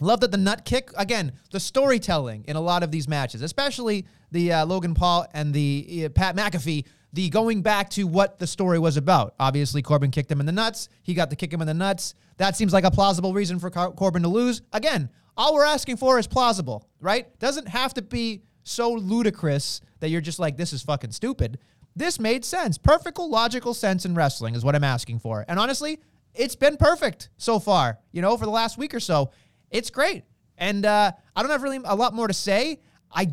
Love 0.00 0.20
that 0.20 0.30
the 0.30 0.36
nut 0.36 0.64
kick 0.64 0.90
again. 0.96 1.32
The 1.50 1.60
storytelling 1.60 2.44
in 2.46 2.56
a 2.56 2.60
lot 2.60 2.82
of 2.82 2.90
these 2.90 3.08
matches, 3.08 3.42
especially 3.42 4.06
the 4.30 4.52
uh, 4.52 4.66
Logan 4.66 4.94
Paul 4.94 5.26
and 5.32 5.52
the 5.52 6.04
uh, 6.04 6.08
Pat 6.10 6.36
McAfee, 6.36 6.84
the 7.12 7.28
going 7.30 7.62
back 7.62 7.90
to 7.90 8.06
what 8.06 8.38
the 8.38 8.46
story 8.46 8.78
was 8.78 8.96
about. 8.96 9.34
Obviously, 9.40 9.82
Corbin 9.82 10.10
kicked 10.10 10.30
him 10.30 10.40
in 10.40 10.46
the 10.46 10.52
nuts. 10.52 10.88
He 11.02 11.14
got 11.14 11.30
to 11.30 11.36
kick 11.36 11.52
him 11.52 11.60
in 11.60 11.66
the 11.66 11.74
nuts. 11.74 12.14
That 12.36 12.56
seems 12.56 12.72
like 12.72 12.84
a 12.84 12.90
plausible 12.90 13.32
reason 13.32 13.58
for 13.58 13.70
Cor- 13.70 13.92
Corbin 13.92 14.22
to 14.22 14.28
lose. 14.28 14.62
Again, 14.72 15.10
all 15.36 15.54
we're 15.54 15.64
asking 15.64 15.96
for 15.96 16.18
is 16.18 16.26
plausible, 16.26 16.88
right? 17.00 17.36
Doesn't 17.38 17.68
have 17.68 17.94
to 17.94 18.02
be 18.02 18.42
so 18.62 18.92
ludicrous 18.92 19.80
that 20.00 20.10
you're 20.10 20.20
just 20.20 20.38
like, 20.38 20.56
this 20.56 20.72
is 20.72 20.82
fucking 20.82 21.12
stupid. 21.12 21.58
This 21.96 22.20
made 22.20 22.44
sense. 22.44 22.78
Perfect, 22.78 23.18
logical 23.18 23.74
sense 23.74 24.04
in 24.04 24.14
wrestling 24.14 24.54
is 24.54 24.64
what 24.64 24.74
I'm 24.74 24.84
asking 24.84 25.18
for. 25.18 25.44
And 25.48 25.58
honestly, 25.58 25.98
it's 26.34 26.54
been 26.54 26.76
perfect 26.76 27.30
so 27.38 27.58
far. 27.58 27.98
You 28.12 28.22
know, 28.22 28.36
for 28.36 28.44
the 28.44 28.50
last 28.50 28.78
week 28.78 28.94
or 28.94 29.00
so, 29.00 29.30
it's 29.70 29.90
great. 29.90 30.24
And 30.56 30.84
uh, 30.84 31.12
I 31.36 31.42
don't 31.42 31.50
have 31.50 31.62
really 31.62 31.80
a 31.84 31.94
lot 31.94 32.14
more 32.14 32.26
to 32.26 32.34
say. 32.34 32.80
I 33.12 33.28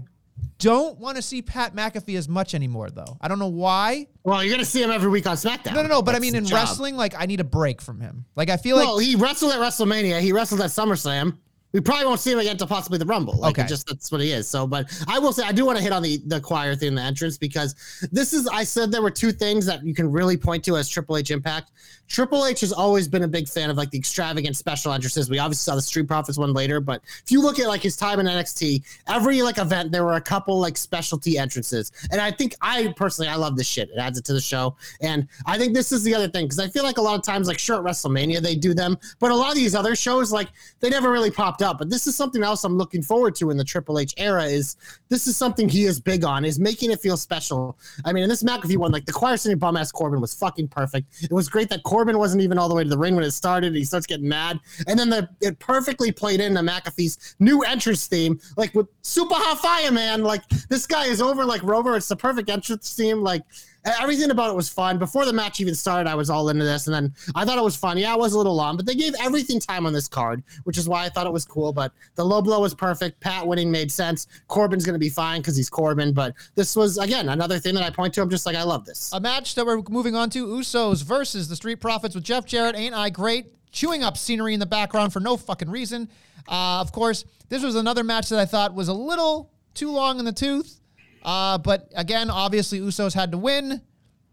don't 0.59 0.97
want 0.99 1.17
to 1.17 1.21
see 1.21 1.41
Pat 1.41 1.75
McAfee 1.75 2.17
as 2.17 2.29
much 2.29 2.53
anymore, 2.55 2.89
though. 2.89 3.17
I 3.19 3.27
don't 3.27 3.39
know 3.39 3.47
why. 3.47 4.07
Well, 4.23 4.43
you're 4.43 4.53
gonna 4.53 4.65
see 4.65 4.81
him 4.81 4.91
every 4.91 5.09
week 5.09 5.27
on 5.27 5.35
SmackDown. 5.35 5.73
No, 5.73 5.81
no, 5.81 5.87
no. 5.87 6.01
But 6.01 6.15
I 6.15 6.19
mean, 6.19 6.35
in 6.35 6.45
wrestling, 6.45 6.95
like 6.95 7.13
I 7.17 7.25
need 7.25 7.39
a 7.39 7.45
break 7.45 7.81
from 7.81 7.99
him. 7.99 8.25
Like 8.35 8.49
I 8.49 8.57
feel 8.57 8.77
like 8.77 8.87
well, 8.87 8.97
he 8.97 9.15
wrestled 9.15 9.51
at 9.51 9.59
WrestleMania. 9.59 10.21
He 10.21 10.31
wrestled 10.31 10.61
at 10.61 10.69
SummerSlam. 10.69 11.37
We 11.75 11.81
probably 11.81 12.05
won't 12.05 12.21
see 12.21 12.31
him 12.31 12.39
again 12.39 12.53
until 12.53 12.67
possibly 12.67 12.97
the 12.97 13.05
Rumble. 13.05 13.33
Like, 13.37 13.59
Okay. 13.59 13.67
just 13.67 13.85
that's 13.85 14.09
what 14.09 14.21
he 14.21 14.31
is. 14.31 14.47
So, 14.47 14.65
but 14.65 14.87
I 15.09 15.19
will 15.19 15.33
say 15.33 15.43
I 15.43 15.51
do 15.51 15.65
want 15.65 15.77
to 15.77 15.83
hit 15.83 15.91
on 15.91 16.01
the 16.01 16.21
the 16.25 16.39
choir 16.39 16.73
thing 16.73 16.87
in 16.87 16.95
the 16.95 17.01
entrance 17.01 17.37
because 17.37 17.75
this 18.13 18.31
is 18.31 18.47
I 18.47 18.63
said 18.63 18.93
there 18.93 19.01
were 19.01 19.11
two 19.11 19.33
things 19.33 19.65
that 19.65 19.85
you 19.85 19.93
can 19.93 20.09
really 20.09 20.37
point 20.37 20.63
to 20.65 20.77
as 20.77 20.87
Triple 20.87 21.17
H 21.17 21.31
impact. 21.31 21.71
Triple 22.07 22.45
H 22.45 22.61
has 22.61 22.71
always 22.71 23.09
been 23.09 23.23
a 23.23 23.27
big 23.27 23.49
fan 23.49 23.69
of 23.69 23.75
like 23.75 23.89
the 23.91 23.97
extravagant 23.97 24.55
special 24.55 24.93
entrances. 24.93 25.29
We 25.29 25.37
obviously 25.39 25.69
saw 25.69 25.75
the 25.75 25.81
Street 25.81 26.07
Profits 26.07 26.37
one 26.37 26.53
later, 26.53 26.79
but 26.79 27.01
if 27.25 27.29
you 27.29 27.41
look 27.41 27.59
at 27.59 27.67
like 27.67 27.81
his 27.81 27.97
time 27.97 28.21
in 28.21 28.25
NXT, 28.25 28.81
every 29.09 29.41
like 29.41 29.57
event 29.57 29.91
there 29.91 30.05
were 30.05 30.13
a 30.13 30.21
couple 30.21 30.57
like 30.57 30.77
specialty 30.77 31.37
entrances, 31.37 31.91
and 32.09 32.21
I 32.21 32.31
think 32.31 32.55
I 32.61 32.93
personally 32.95 33.27
I 33.27 33.35
love 33.35 33.57
this 33.57 33.67
shit. 33.67 33.89
It 33.89 33.97
adds 33.97 34.17
it 34.17 34.23
to 34.25 34.33
the 34.33 34.39
show, 34.39 34.77
and 35.01 35.27
I 35.45 35.57
think 35.57 35.73
this 35.73 35.91
is 35.91 36.03
the 36.03 36.15
other 36.15 36.29
thing 36.29 36.45
because 36.45 36.59
I 36.59 36.69
feel 36.69 36.83
like 36.85 36.99
a 36.99 37.01
lot 37.01 37.15
of 37.15 37.23
times 37.23 37.49
like 37.49 37.59
sure 37.59 37.75
at 37.75 37.83
WrestleMania 37.83 38.39
they 38.39 38.55
do 38.55 38.73
them, 38.73 38.97
but 39.19 39.31
a 39.31 39.35
lot 39.35 39.49
of 39.49 39.55
these 39.55 39.75
other 39.75 39.93
shows 39.93 40.31
like 40.31 40.47
they 40.79 40.89
never 40.89 41.11
really 41.11 41.31
popped 41.31 41.61
up. 41.63 41.64
But 41.73 41.89
this 41.89 42.07
is 42.07 42.15
something 42.15 42.43
else 42.43 42.63
I'm 42.63 42.77
looking 42.77 43.01
forward 43.01 43.35
to 43.35 43.49
in 43.49 43.57
the 43.57 43.63
Triple 43.63 43.99
H 43.99 44.13
era. 44.17 44.45
Is 44.45 44.77
this 45.09 45.27
is 45.27 45.35
something 45.35 45.67
he 45.67 45.85
is 45.85 45.99
big 45.99 46.23
on? 46.23 46.45
Is 46.45 46.59
making 46.59 46.91
it 46.91 46.99
feel 46.99 47.17
special. 47.17 47.77
I 48.05 48.13
mean, 48.13 48.23
in 48.23 48.29
this 48.29 48.43
McAfee 48.43 48.77
one, 48.77 48.91
like 48.91 49.05
the 49.05 49.13
choir 49.13 49.37
singing 49.37 49.57
bum 49.57 49.77
ass 49.77 49.91
Corbin 49.91 50.21
was 50.21 50.33
fucking 50.33 50.67
perfect. 50.69 51.23
It 51.23 51.33
was 51.33 51.49
great 51.49 51.69
that 51.69 51.83
Corbin 51.83 52.17
wasn't 52.17 52.43
even 52.43 52.57
all 52.57 52.69
the 52.69 52.75
way 52.75 52.83
to 52.83 52.89
the 52.89 52.97
ring 52.97 53.15
when 53.15 53.23
it 53.23 53.31
started. 53.31 53.75
He 53.75 53.83
starts 53.83 54.05
getting 54.05 54.29
mad, 54.29 54.59
and 54.87 54.97
then 54.97 55.09
the 55.09 55.29
it 55.41 55.59
perfectly 55.59 56.11
played 56.11 56.39
into 56.39 56.61
McAfee's 56.61 57.35
new 57.39 57.61
entrance 57.63 58.07
theme, 58.07 58.39
like 58.57 58.73
with 58.73 58.87
Super 59.01 59.35
Hot 59.35 59.59
Fire 59.59 59.91
Man. 59.91 60.23
Like 60.23 60.47
this 60.69 60.85
guy 60.85 61.05
is 61.05 61.21
over 61.21 61.45
like 61.45 61.63
Rover. 61.63 61.95
It's 61.95 62.07
the 62.07 62.15
perfect 62.15 62.49
entrance 62.49 62.93
theme. 62.93 63.21
Like 63.21 63.43
everything 63.85 64.31
about 64.31 64.49
it 64.49 64.55
was 64.55 64.69
fun. 64.69 64.97
Before 64.97 65.25
the 65.25 65.33
match 65.33 65.59
even 65.59 65.75
started, 65.75 66.09
I 66.09 66.15
was 66.15 66.29
all 66.29 66.49
into 66.49 66.65
this, 66.65 66.87
and 66.87 66.93
then 66.95 67.13
I 67.35 67.45
thought 67.45 67.57
it 67.57 67.63
was 67.63 67.75
fun. 67.75 67.97
Yeah, 67.97 68.13
it 68.13 68.19
was 68.19 68.33
a 68.33 68.37
little 68.37 68.55
long, 68.55 68.77
but 68.77 68.85
they 68.85 68.95
gave 68.95 69.13
everything 69.19 69.59
time 69.59 69.85
on 69.85 69.93
this 69.93 70.07
card, 70.07 70.43
which 70.63 70.77
is 70.77 70.87
why 70.89 71.05
I 71.05 71.09
thought 71.09 71.27
it 71.27 71.33
was 71.33 71.45
cool. 71.45 71.71
But 71.73 71.91
the 72.15 72.25
low 72.25 72.41
blow 72.41 72.59
was 72.61 72.73
perfect. 72.73 73.19
Pat 73.19 73.45
winning 73.45 73.71
made 73.71 73.91
sense. 73.91 74.27
Corbin's 74.47 74.85
gonna 74.85 74.99
be 74.99 75.09
fine 75.09 75.41
because 75.41 75.55
he's 75.55 75.69
Corbin. 75.69 76.13
But 76.13 76.33
this 76.55 76.75
was 76.75 76.97
again 76.97 77.29
another 77.29 77.59
thing 77.59 77.75
that 77.75 77.83
I 77.83 77.89
point 77.89 78.13
to. 78.15 78.21
I'm 78.21 78.29
just 78.29 78.45
like 78.45 78.55
I 78.55 78.63
love 78.63 78.85
this. 78.85 79.11
a 79.13 79.19
match 79.19 79.55
that 79.55 79.65
we're 79.65 79.81
moving 79.89 80.15
on 80.15 80.29
to 80.31 80.45
Usos 80.45 81.03
versus 81.03 81.47
the 81.47 81.55
Street 81.55 81.81
Profits 81.81 82.15
with 82.15 82.23
Jeff 82.23 82.45
Jarrett. 82.45 82.75
Ain't 82.75 82.95
I 82.95 83.09
great? 83.09 83.51
Chewing 83.71 84.03
up 84.03 84.17
scenery 84.17 84.53
in 84.53 84.59
the 84.59 84.65
background 84.65 85.11
for 85.11 85.19
no 85.19 85.35
fucking 85.35 85.69
reason. 85.69 86.09
Uh, 86.47 86.79
of 86.79 86.91
course, 86.91 87.25
this 87.49 87.63
was 87.63 87.75
another 87.75 88.03
match 88.03 88.29
that 88.29 88.39
I 88.39 88.45
thought 88.45 88.73
was 88.73 88.87
a 88.87 88.93
little 88.93 89.51
too 89.73 89.91
long 89.91 90.19
in 90.19 90.25
the 90.25 90.31
tooth. 90.31 90.79
Uh, 91.25 91.57
but 91.57 91.91
again, 91.95 92.29
obviously, 92.29 92.79
Usos 92.79 93.15
had 93.15 93.31
to 93.31 93.37
win, 93.39 93.81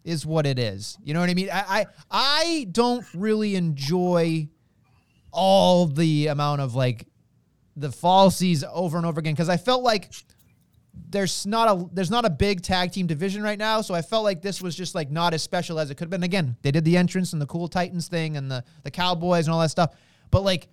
is 0.05 0.27
what 0.27 0.47
it 0.47 0.59
is. 0.59 0.99
You 1.03 1.15
know 1.15 1.21
what 1.21 1.31
I 1.31 1.35
mean? 1.35 1.49
I 1.51 1.65
I, 1.67 1.87
I 2.11 2.67
don't 2.71 3.07
really 3.15 3.57
enjoy 3.57 4.49
all 5.33 5.87
the 5.87 6.27
amount 6.27 6.61
of 6.61 6.75
like 6.75 7.07
the 7.77 7.89
falsies 7.89 8.63
over 8.71 8.99
and 8.99 9.07
over 9.07 9.19
again 9.19 9.33
because 9.33 9.49
I 9.49 9.57
felt 9.57 9.83
like 9.83 10.13
there's 11.09 11.47
not 11.47 11.69
a 11.69 11.89
there's 11.95 12.11
not 12.11 12.27
a 12.27 12.31
big 12.31 12.61
tag 12.61 12.93
team 12.93 13.07
division 13.07 13.43
right 13.43 13.59
now, 13.59 13.81
so 13.81 13.95
I 13.95 14.03
felt 14.03 14.25
like 14.25 14.43
this 14.43 14.61
was 14.61 14.77
just 14.77 14.95
like 14.95 15.11
not 15.11 15.33
as 15.33 15.43
special 15.43 15.79
as 15.79 15.91
it 15.91 15.95
could 15.95 16.05
have 16.05 16.11
been. 16.11 16.23
Again, 16.23 16.57
they 16.61 16.71
did 16.71 16.85
the 16.85 16.99
entrance 16.99 17.33
and 17.33 17.41
the 17.41 17.47
cool 17.47 17.69
Titans 17.69 18.09
thing 18.09 18.37
and 18.37 18.51
the 18.51 18.63
the 18.83 18.91
Cowboys 18.91 19.47
and 19.47 19.55
all 19.55 19.61
that 19.61 19.71
stuff, 19.71 19.95
but 20.31 20.43
like 20.43 20.69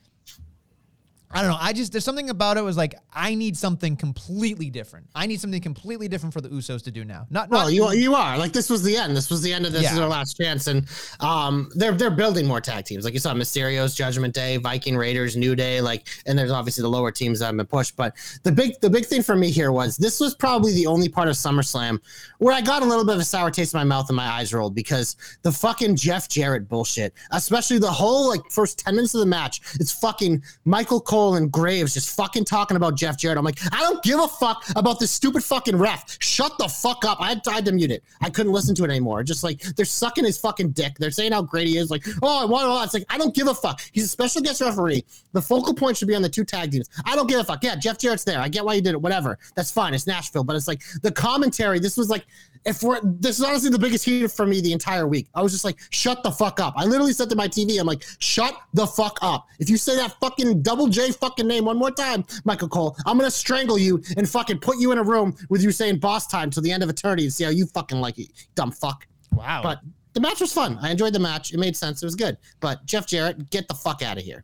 I 1.32 1.42
don't 1.42 1.52
know. 1.52 1.58
I 1.60 1.74
just 1.74 1.92
there's 1.92 2.04
something 2.04 2.32
about 2.32 2.58
it 2.58 2.62
was 2.62 2.76
like 2.76 2.96
I 3.14 3.36
need 3.36 3.56
something 3.56 3.96
completely 3.96 4.72
different. 4.72 5.08
I 5.14 5.28
need 5.28 5.40
something 5.40 5.62
completely 5.62 6.08
different 6.08 6.34
for 6.34 6.42
the 6.42 6.50
Usos 6.50 6.84
to 6.86 6.92
do 6.92 7.06
now. 7.06 7.28
Not 7.30 7.50
Well, 7.52 7.70
you 7.70 7.92
you 7.92 8.16
are 8.16 8.36
like 8.38 8.52
this 8.52 8.68
was 8.68 8.82
the 8.82 8.98
end. 8.98 9.16
This 9.16 9.30
was 9.30 9.44
the 9.44 9.54
end 9.54 9.68
of 9.68 9.72
this 9.72 9.84
Yeah. 9.84 9.94
is 9.94 10.00
our 10.00 10.08
last 10.08 10.38
chance, 10.38 10.66
and 10.66 10.88
um, 11.20 11.70
they're 11.76 11.92
they're 11.92 12.10
building 12.10 12.48
more 12.48 12.60
tag 12.60 12.86
teams. 12.86 13.06
Like 13.06 13.14
you 13.14 13.20
saw, 13.20 13.36
Mysterio's 13.36 13.94
Judgment 13.94 14.34
Day, 14.34 14.58
Viking 14.58 14.98
Raiders, 14.98 15.38
New 15.38 15.56
Day, 15.56 15.82
like, 15.82 16.08
and 16.26 16.38
there's 16.38 16.50
obviously 16.52 16.82
the 16.82 16.90
lower 16.90 17.12
teams 17.12 17.40
that 17.40 17.46
have 17.46 17.58
been 17.58 17.68
pushed. 17.68 17.96
But 17.96 18.16
the 18.42 18.52
big 18.52 18.80
the 18.82 18.90
big 18.90 19.06
thing 19.06 19.22
for 19.22 19.36
me 19.36 19.52
here 19.52 19.72
was 19.72 19.98
this 19.98 20.20
was 20.20 20.34
probably 20.34 20.74
the 20.74 20.88
only 20.88 21.10
part 21.10 21.28
of 21.28 21.36
SummerSlam 21.36 22.00
where 22.40 22.56
I 22.56 22.62
got 22.62 22.82
a 22.82 22.86
little 22.86 23.06
bit 23.06 23.14
of 23.16 23.22
a 23.22 23.26
sour 23.26 23.52
taste 23.52 23.76
in 23.76 23.78
my 23.78 23.84
mouth 23.84 24.10
and 24.10 24.16
my 24.16 24.26
eyes 24.28 24.52
rolled 24.52 24.74
because 24.74 25.16
the 25.44 25.52
fucking 25.52 25.96
Jeff 25.96 26.28
Jarrett 26.28 26.68
bullshit, 26.68 27.14
especially 27.32 27.78
the 27.78 27.92
whole 27.92 28.28
like 28.30 28.42
first 28.50 28.80
ten 28.80 28.96
minutes 28.96 29.14
of 29.14 29.20
the 29.20 29.28
match, 29.28 29.62
it's 29.76 29.92
fucking 29.92 30.42
Michael 30.66 31.00
Cole 31.00 31.19
and 31.36 31.52
Graves 31.52 31.94
just 31.94 32.16
fucking 32.16 32.46
talking 32.46 32.78
about 32.78 32.96
Jeff 32.96 33.18
Jarrett. 33.18 33.38
I'm 33.38 33.46
like, 33.46 33.60
I 33.72 33.82
don't 33.82 34.02
give 34.04 34.20
a 34.20 34.28
fuck 34.28 34.64
about 34.76 35.00
this 35.00 35.12
stupid 35.12 35.44
fucking 35.44 35.76
ref. 35.76 36.18
Shut 36.20 36.58
the 36.58 36.68
fuck 36.68 37.06
up. 37.06 37.20
I 37.22 37.36
tried 37.36 37.66
to 37.66 37.72
mute 37.72 37.92
it. 37.92 38.04
I 38.22 38.30
couldn't 38.30 38.52
listen 38.52 38.76
to 38.76 38.84
it 38.84 38.90
anymore. 38.90 39.24
Just 39.24 39.44
like 39.44 39.62
they're 39.62 39.86
sucking 39.86 40.26
his 40.26 40.38
fucking 40.38 40.72
dick. 40.72 40.96
They're 40.98 41.12
saying 41.12 41.32
how 41.32 41.42
great 41.42 41.68
he 41.68 41.78
is. 41.78 41.92
Like, 41.92 42.06
oh, 42.22 42.42
I 42.42 42.46
want 42.46 42.66
to. 42.66 42.84
It's 42.84 42.94
like 42.94 43.06
I 43.14 43.18
don't 43.18 43.36
give 43.36 43.48
a 43.48 43.54
fuck. 43.56 43.82
He's 43.92 44.06
a 44.06 44.08
special 44.08 44.42
guest 44.42 44.62
referee. 44.62 45.06
The 45.34 45.42
focal 45.42 45.74
point 45.74 45.98
should 45.98 46.08
be 46.08 46.16
on 46.16 46.22
the 46.22 46.30
two 46.30 46.46
tag 46.46 46.72
teams. 46.72 46.90
I 47.06 47.16
don't 47.16 47.28
give 47.28 47.40
a 47.40 47.44
fuck. 47.44 47.64
Yeah, 47.64 47.76
Jeff 47.76 47.98
Jarrett's 47.98 48.24
there. 48.24 48.40
I 48.40 48.50
get 48.50 48.66
why 48.66 48.74
you 48.74 48.82
did 48.82 48.94
it. 48.94 49.02
Whatever. 49.02 49.38
That's 49.56 49.72
fine. 49.72 49.94
It's 49.94 50.08
Nashville, 50.08 50.44
but 50.44 50.56
it's 50.56 50.68
like 50.68 50.82
the 51.02 51.12
commentary. 51.12 51.80
This 51.80 51.98
was 51.98 52.10
like. 52.10 52.26
If 52.66 52.84
we're 52.84 53.00
this 53.04 53.40
is 53.40 53.46
honestly 53.46 53.70
the 53.70 53.80
biggest 53.80 54.06
heat 54.06 54.30
for 54.32 54.46
me 54.46 54.62
the 54.62 54.74
entire 54.74 55.08
week. 55.08 55.28
I 55.34 55.42
was 55.42 55.52
just 55.52 55.66
like, 55.66 55.80
shut 55.92 56.24
the 56.24 56.32
fuck 56.32 56.60
up. 56.60 56.74
I 56.78 56.86
literally 56.86 57.14
said 57.14 57.30
to 57.30 57.36
my 57.36 57.48
TV, 57.48 57.80
I'm 57.80 57.88
like, 57.88 58.04
shut 58.20 58.56
the 58.74 58.86
fuck 58.86 59.18
up. 59.22 59.48
If 59.60 59.70
you 59.70 59.78
say 59.78 59.96
that 59.96 60.20
fucking 60.20 60.62
double 60.62 60.88
J 60.88 61.12
fucking 61.12 61.48
name 61.48 61.66
one 61.66 61.78
more 61.78 61.92
time, 61.92 62.26
Michael 62.44 62.70
Cole, 62.70 62.96
I'm 63.06 63.18
gonna 63.18 63.32
strangle 63.32 63.78
you 63.78 64.02
and 64.18 64.30
fucking 64.30 64.60
put 64.60 64.78
you 64.78 64.92
in 64.92 64.98
a 64.98 65.04
room 65.04 65.36
with 65.50 65.64
you 65.64 65.72
saying 65.72 66.00
boss 66.00 66.28
time 66.28 66.50
till 66.50 66.64
the 66.64 66.72
end 66.72 66.84
of 66.84 66.90
eternity 66.90 67.24
and 67.24 67.34
see 67.34 67.44
how 67.44 67.50
you 67.50 67.66
fucking 67.68 68.00
like 68.00 68.20
it, 68.20 68.28
dumb 68.56 68.72
fuck. 68.72 69.08
wow. 69.32 69.62
But 69.64 69.80
the 70.14 70.20
match 70.20 70.42
was 70.42 70.52
fun. 70.52 70.78
I 70.82 70.92
enjoyed 70.92 71.14
the 71.14 71.20
match. 71.20 71.54
It 71.54 71.60
made 71.60 71.78
sense. 71.78 72.02
It 72.02 72.06
was 72.06 72.16
good. 72.16 72.38
But 72.60 72.86
Jeff 72.86 73.06
Jarrett, 73.06 73.50
get 73.52 73.68
the 73.68 73.74
fuck 73.74 74.02
out 74.02 74.18
of 74.18 74.24
here. 74.24 74.44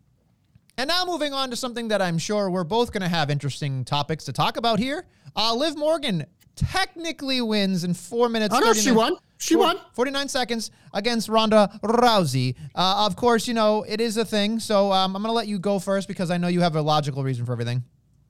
And 0.77 0.87
now 0.89 1.05
moving 1.05 1.33
on 1.33 1.49
to 1.49 1.55
something 1.55 1.87
that 1.87 2.01
I'm 2.01 2.17
sure 2.17 2.49
we're 2.49 2.65
both 2.65 2.91
going 2.91 3.01
to 3.01 3.07
have 3.07 3.29
interesting 3.29 3.85
topics 3.85 4.25
to 4.25 4.33
talk 4.33 4.57
about 4.57 4.77
here. 4.77 5.05
Uh, 5.35 5.53
Liv 5.55 5.77
Morgan 5.77 6.25
technically 6.55 7.41
wins 7.41 7.83
in 7.83 7.93
four 7.93 8.29
minutes. 8.29 8.53
Oh 8.55 8.59
no, 8.59 8.73
she 8.73 8.91
won. 8.91 9.17
She 9.37 9.55
won. 9.55 9.77
49 9.93 10.29
seconds 10.29 10.71
against 10.93 11.27
Ronda 11.27 11.69
Rousey. 11.83 12.55
Uh, 12.73 13.05
of 13.05 13.15
course, 13.15 13.47
you 13.47 13.53
know, 13.53 13.83
it 13.87 13.99
is 13.99 14.17
a 14.17 14.25
thing. 14.25 14.59
So 14.59 14.91
um, 14.91 15.15
I'm 15.15 15.21
going 15.21 15.29
to 15.29 15.35
let 15.35 15.47
you 15.47 15.59
go 15.59 15.77
first 15.79 16.07
because 16.07 16.31
I 16.31 16.37
know 16.37 16.47
you 16.47 16.61
have 16.61 16.75
a 16.75 16.81
logical 16.81 17.23
reason 17.23 17.45
for 17.45 17.51
everything. 17.51 17.83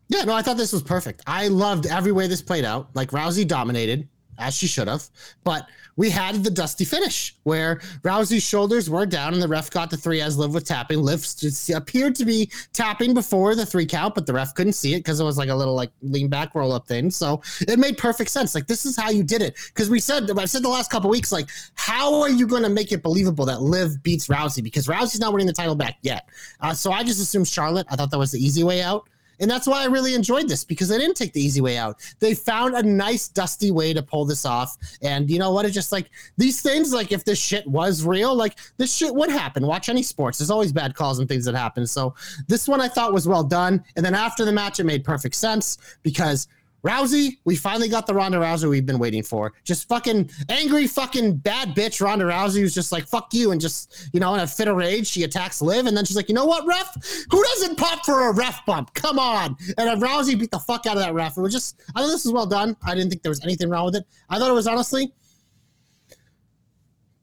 Yeah, 0.07 0.23
no, 0.23 0.33
I 0.33 0.41
thought 0.41 0.57
this 0.57 0.73
was 0.73 0.83
perfect. 0.83 1.21
I 1.25 1.47
loved 1.47 1.85
every 1.85 2.11
way 2.11 2.27
this 2.27 2.41
played 2.41 2.65
out. 2.65 2.89
Like 2.95 3.11
Rousey 3.11 3.47
dominated, 3.47 4.07
as 4.37 4.55
she 4.55 4.67
should 4.67 4.87
have, 4.87 5.07
but 5.43 5.67
we 5.97 6.09
had 6.09 6.43
the 6.43 6.51
dusty 6.51 6.83
finish 6.83 7.35
where 7.43 7.77
Rousey's 8.03 8.43
shoulders 8.43 8.89
were 8.89 9.05
down 9.05 9.33
and 9.33 9.41
the 9.41 9.47
ref 9.47 9.69
got 9.69 9.89
the 9.89 9.97
three 9.97 10.21
as 10.21 10.37
Liv 10.37 10.53
with 10.53 10.65
tapping. 10.65 10.99
Liv 10.99 11.25
appeared 11.73 12.15
to 12.15 12.25
be 12.25 12.49
tapping 12.73 13.13
before 13.13 13.55
the 13.55 13.65
three 13.65 13.85
count, 13.85 14.13
but 14.15 14.25
the 14.25 14.33
ref 14.33 14.53
couldn't 14.55 14.73
see 14.73 14.93
it 14.93 14.99
because 14.99 15.19
it 15.19 15.23
was 15.23 15.37
like 15.37 15.49
a 15.49 15.55
little 15.55 15.75
like 15.75 15.91
lean 16.01 16.27
back 16.27 16.53
roll 16.53 16.73
up 16.73 16.87
thing. 16.87 17.09
So 17.09 17.41
it 17.61 17.79
made 17.79 17.97
perfect 17.97 18.29
sense. 18.29 18.53
Like 18.53 18.67
this 18.67 18.85
is 18.85 18.97
how 18.97 19.09
you 19.09 19.23
did 19.23 19.41
it. 19.41 19.55
Because 19.67 19.89
we 19.89 19.99
said 19.99 20.29
I've 20.37 20.49
said 20.49 20.63
the 20.63 20.69
last 20.69 20.91
couple 20.91 21.09
weeks, 21.09 21.31
like, 21.31 21.49
how 21.75 22.21
are 22.21 22.29
you 22.29 22.45
gonna 22.45 22.69
make 22.69 22.91
it 22.91 23.01
believable 23.01 23.45
that 23.45 23.61
Liv 23.61 24.03
beats 24.03 24.27
Rousey? 24.27 24.63
Because 24.63 24.87
Rousey's 24.87 25.19
not 25.19 25.31
winning 25.31 25.47
the 25.47 25.53
title 25.53 25.75
back 25.75 25.97
yet. 26.01 26.27
Uh, 26.59 26.73
so 26.73 26.91
I 26.91 27.03
just 27.03 27.21
assumed 27.21 27.47
Charlotte. 27.47 27.87
I 27.89 27.95
thought 27.95 28.11
that 28.11 28.19
was 28.19 28.31
the 28.31 28.43
easy 28.43 28.63
way 28.63 28.81
out. 28.81 29.07
And 29.39 29.49
that's 29.49 29.67
why 29.67 29.83
I 29.83 29.85
really 29.85 30.13
enjoyed 30.13 30.47
this 30.47 30.63
because 30.63 30.89
they 30.89 30.97
didn't 30.97 31.15
take 31.15 31.33
the 31.33 31.41
easy 31.41 31.61
way 31.61 31.77
out. 31.77 31.99
They 32.19 32.33
found 32.33 32.75
a 32.75 32.83
nice, 32.83 33.27
dusty 33.27 33.71
way 33.71 33.93
to 33.93 34.01
pull 34.01 34.25
this 34.25 34.45
off. 34.45 34.77
And 35.01 35.29
you 35.29 35.39
know 35.39 35.51
what? 35.51 35.65
It's 35.65 35.73
just 35.73 35.91
like 35.91 36.09
these 36.37 36.61
things, 36.61 36.93
like 36.93 37.11
if 37.11 37.23
this 37.23 37.39
shit 37.39 37.65
was 37.67 38.05
real, 38.05 38.35
like 38.35 38.57
this 38.77 38.93
shit 38.93 39.13
would 39.13 39.29
happen. 39.29 39.65
Watch 39.65 39.89
any 39.89 40.03
sports. 40.03 40.37
There's 40.37 40.51
always 40.51 40.71
bad 40.71 40.95
calls 40.95 41.19
and 41.19 41.27
things 41.27 41.45
that 41.45 41.55
happen. 41.55 41.85
So 41.87 42.15
this 42.47 42.67
one 42.67 42.81
I 42.81 42.87
thought 42.87 43.13
was 43.13 43.27
well 43.27 43.43
done. 43.43 43.83
And 43.95 44.05
then 44.05 44.15
after 44.15 44.45
the 44.45 44.51
match, 44.51 44.79
it 44.79 44.85
made 44.85 45.03
perfect 45.03 45.35
sense 45.35 45.77
because 46.03 46.47
Rousey, 46.85 47.37
we 47.45 47.55
finally 47.55 47.89
got 47.89 48.05
the 48.05 48.13
Ronda 48.13 48.37
Rousey 48.37 48.69
we've 48.69 48.85
been 48.85 48.99
waiting 48.99 49.23
for. 49.23 49.53
Just 49.63 49.87
fucking 49.87 50.29
angry, 50.49 50.85
fucking 50.85 51.37
bad 51.37 51.69
bitch 51.75 51.99
Ronda 51.99 52.25
Rousey 52.25 52.59
who's 52.59 52.75
just 52.75 52.91
like, 52.91 53.07
fuck 53.07 53.33
you. 53.33 53.51
And 53.51 53.59
just, 53.59 54.09
you 54.13 54.19
know, 54.19 54.33
in 54.35 54.39
a 54.41 54.47
fit 54.47 54.67
of 54.67 54.75
rage, 54.75 55.07
she 55.07 55.23
attacks 55.23 55.61
Liv. 55.61 55.87
And 55.87 55.97
then 55.97 56.05
she's 56.05 56.15
like, 56.15 56.29
you 56.29 56.35
know 56.35 56.45
what, 56.45 56.65
ref? 56.67 56.95
Who 57.31 57.43
doesn't 57.43 57.77
pop 57.77 58.05
for 58.05 58.29
a 58.29 58.33
ref 58.33 58.65
bump? 58.65 58.93
Come 58.93 59.17
on. 59.17 59.57
And 59.77 60.01
Rousey 60.01 60.37
beat 60.37 60.51
the 60.51 60.59
fuck 60.59 60.85
out 60.85 60.95
of 60.95 61.03
that 61.03 61.13
ref. 61.13 61.37
It 61.37 61.41
was 61.41 61.53
just, 61.53 61.81
I 61.95 62.01
thought 62.01 62.07
this 62.07 62.23
was 62.25 62.33
well 62.33 62.45
done. 62.45 62.77
I 62.85 62.93
didn't 62.93 63.09
think 63.09 63.23
there 63.23 63.31
was 63.31 63.43
anything 63.43 63.69
wrong 63.69 63.85
with 63.85 63.95
it. 63.95 64.05
I 64.29 64.37
thought 64.37 64.49
it 64.51 64.53
was 64.53 64.67
honestly 64.67 65.11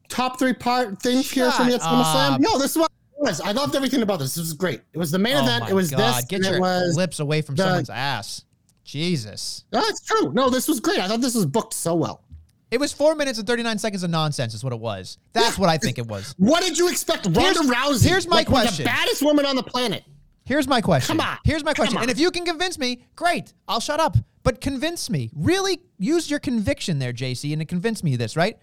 top 0.08 0.38
three 0.38 0.52
part 0.52 1.00
things 1.00 1.30
here 1.30 1.50
for 1.50 1.64
me 1.64 1.72
at 1.72 1.80
Shut 1.80 1.90
SummerSlam. 1.90 2.40
No, 2.40 2.58
this 2.58 2.72
is 2.72 2.78
what 2.78 2.90
was. 3.22 3.40
I 3.40 3.52
loved 3.52 3.74
everything 3.74 4.02
about 4.02 4.18
this. 4.18 4.34
This 4.34 4.42
was 4.44 4.52
great. 4.52 4.82
It 4.92 4.98
was 4.98 5.10
the 5.10 5.18
main 5.18 5.36
Oh 5.36 5.42
event. 5.42 5.70
It 5.70 5.74
was 5.74 5.90
God. 5.90 5.98
this. 5.98 6.24
Get 6.26 6.42
your 6.42 6.56
it 6.56 6.60
was 6.60 6.96
lips 6.96 7.20
away 7.20 7.40
from 7.40 7.54
the- 7.54 7.62
someone's 7.62 7.90
ass. 7.90 8.44
Jesus. 8.84 9.64
No, 9.72 9.80
it's 9.84 10.04
true. 10.04 10.32
No, 10.32 10.50
this 10.50 10.68
was 10.68 10.80
great. 10.80 10.98
I 10.98 11.08
thought 11.08 11.20
this 11.20 11.34
was 11.34 11.46
booked 11.46 11.74
so 11.74 11.94
well. 11.94 12.24
It 12.70 12.80
was 12.80 12.92
four 12.92 13.14
minutes 13.14 13.38
and 13.38 13.46
39 13.46 13.78
seconds 13.78 14.02
of 14.02 14.10
nonsense, 14.10 14.54
is 14.54 14.64
what 14.64 14.72
it 14.72 14.78
was. 14.80 15.18
That's 15.34 15.58
what 15.58 15.68
I 15.68 15.76
think 15.76 15.98
it 15.98 16.06
was. 16.06 16.34
What 16.38 16.62
did 16.62 16.78
you 16.78 16.88
expect? 16.88 17.26
Ronda 17.26 17.40
Here's- 17.40 17.66
Rousey. 17.66 18.08
here's 18.08 18.26
my 18.26 18.36
like, 18.36 18.46
question. 18.46 18.84
The 18.84 18.90
baddest 18.90 19.22
woman 19.22 19.44
on 19.44 19.56
the 19.56 19.62
planet. 19.62 20.04
Here's 20.44 20.66
my 20.66 20.80
question. 20.80 21.18
Come 21.18 21.26
on. 21.26 21.38
Here's 21.44 21.62
my 21.62 21.74
question. 21.74 21.98
And 21.98 22.10
if 22.10 22.18
you 22.18 22.30
can 22.30 22.44
convince 22.44 22.78
me, 22.78 23.04
great. 23.14 23.52
I'll 23.68 23.78
shut 23.80 24.00
up. 24.00 24.16
But 24.42 24.60
convince 24.60 25.08
me. 25.10 25.30
Really 25.36 25.80
use 25.98 26.30
your 26.30 26.40
conviction 26.40 26.98
there, 26.98 27.12
JC, 27.12 27.52
and 27.52 27.60
to 27.60 27.66
convince 27.66 28.02
me 28.02 28.14
of 28.14 28.18
this, 28.18 28.36
right? 28.36 28.56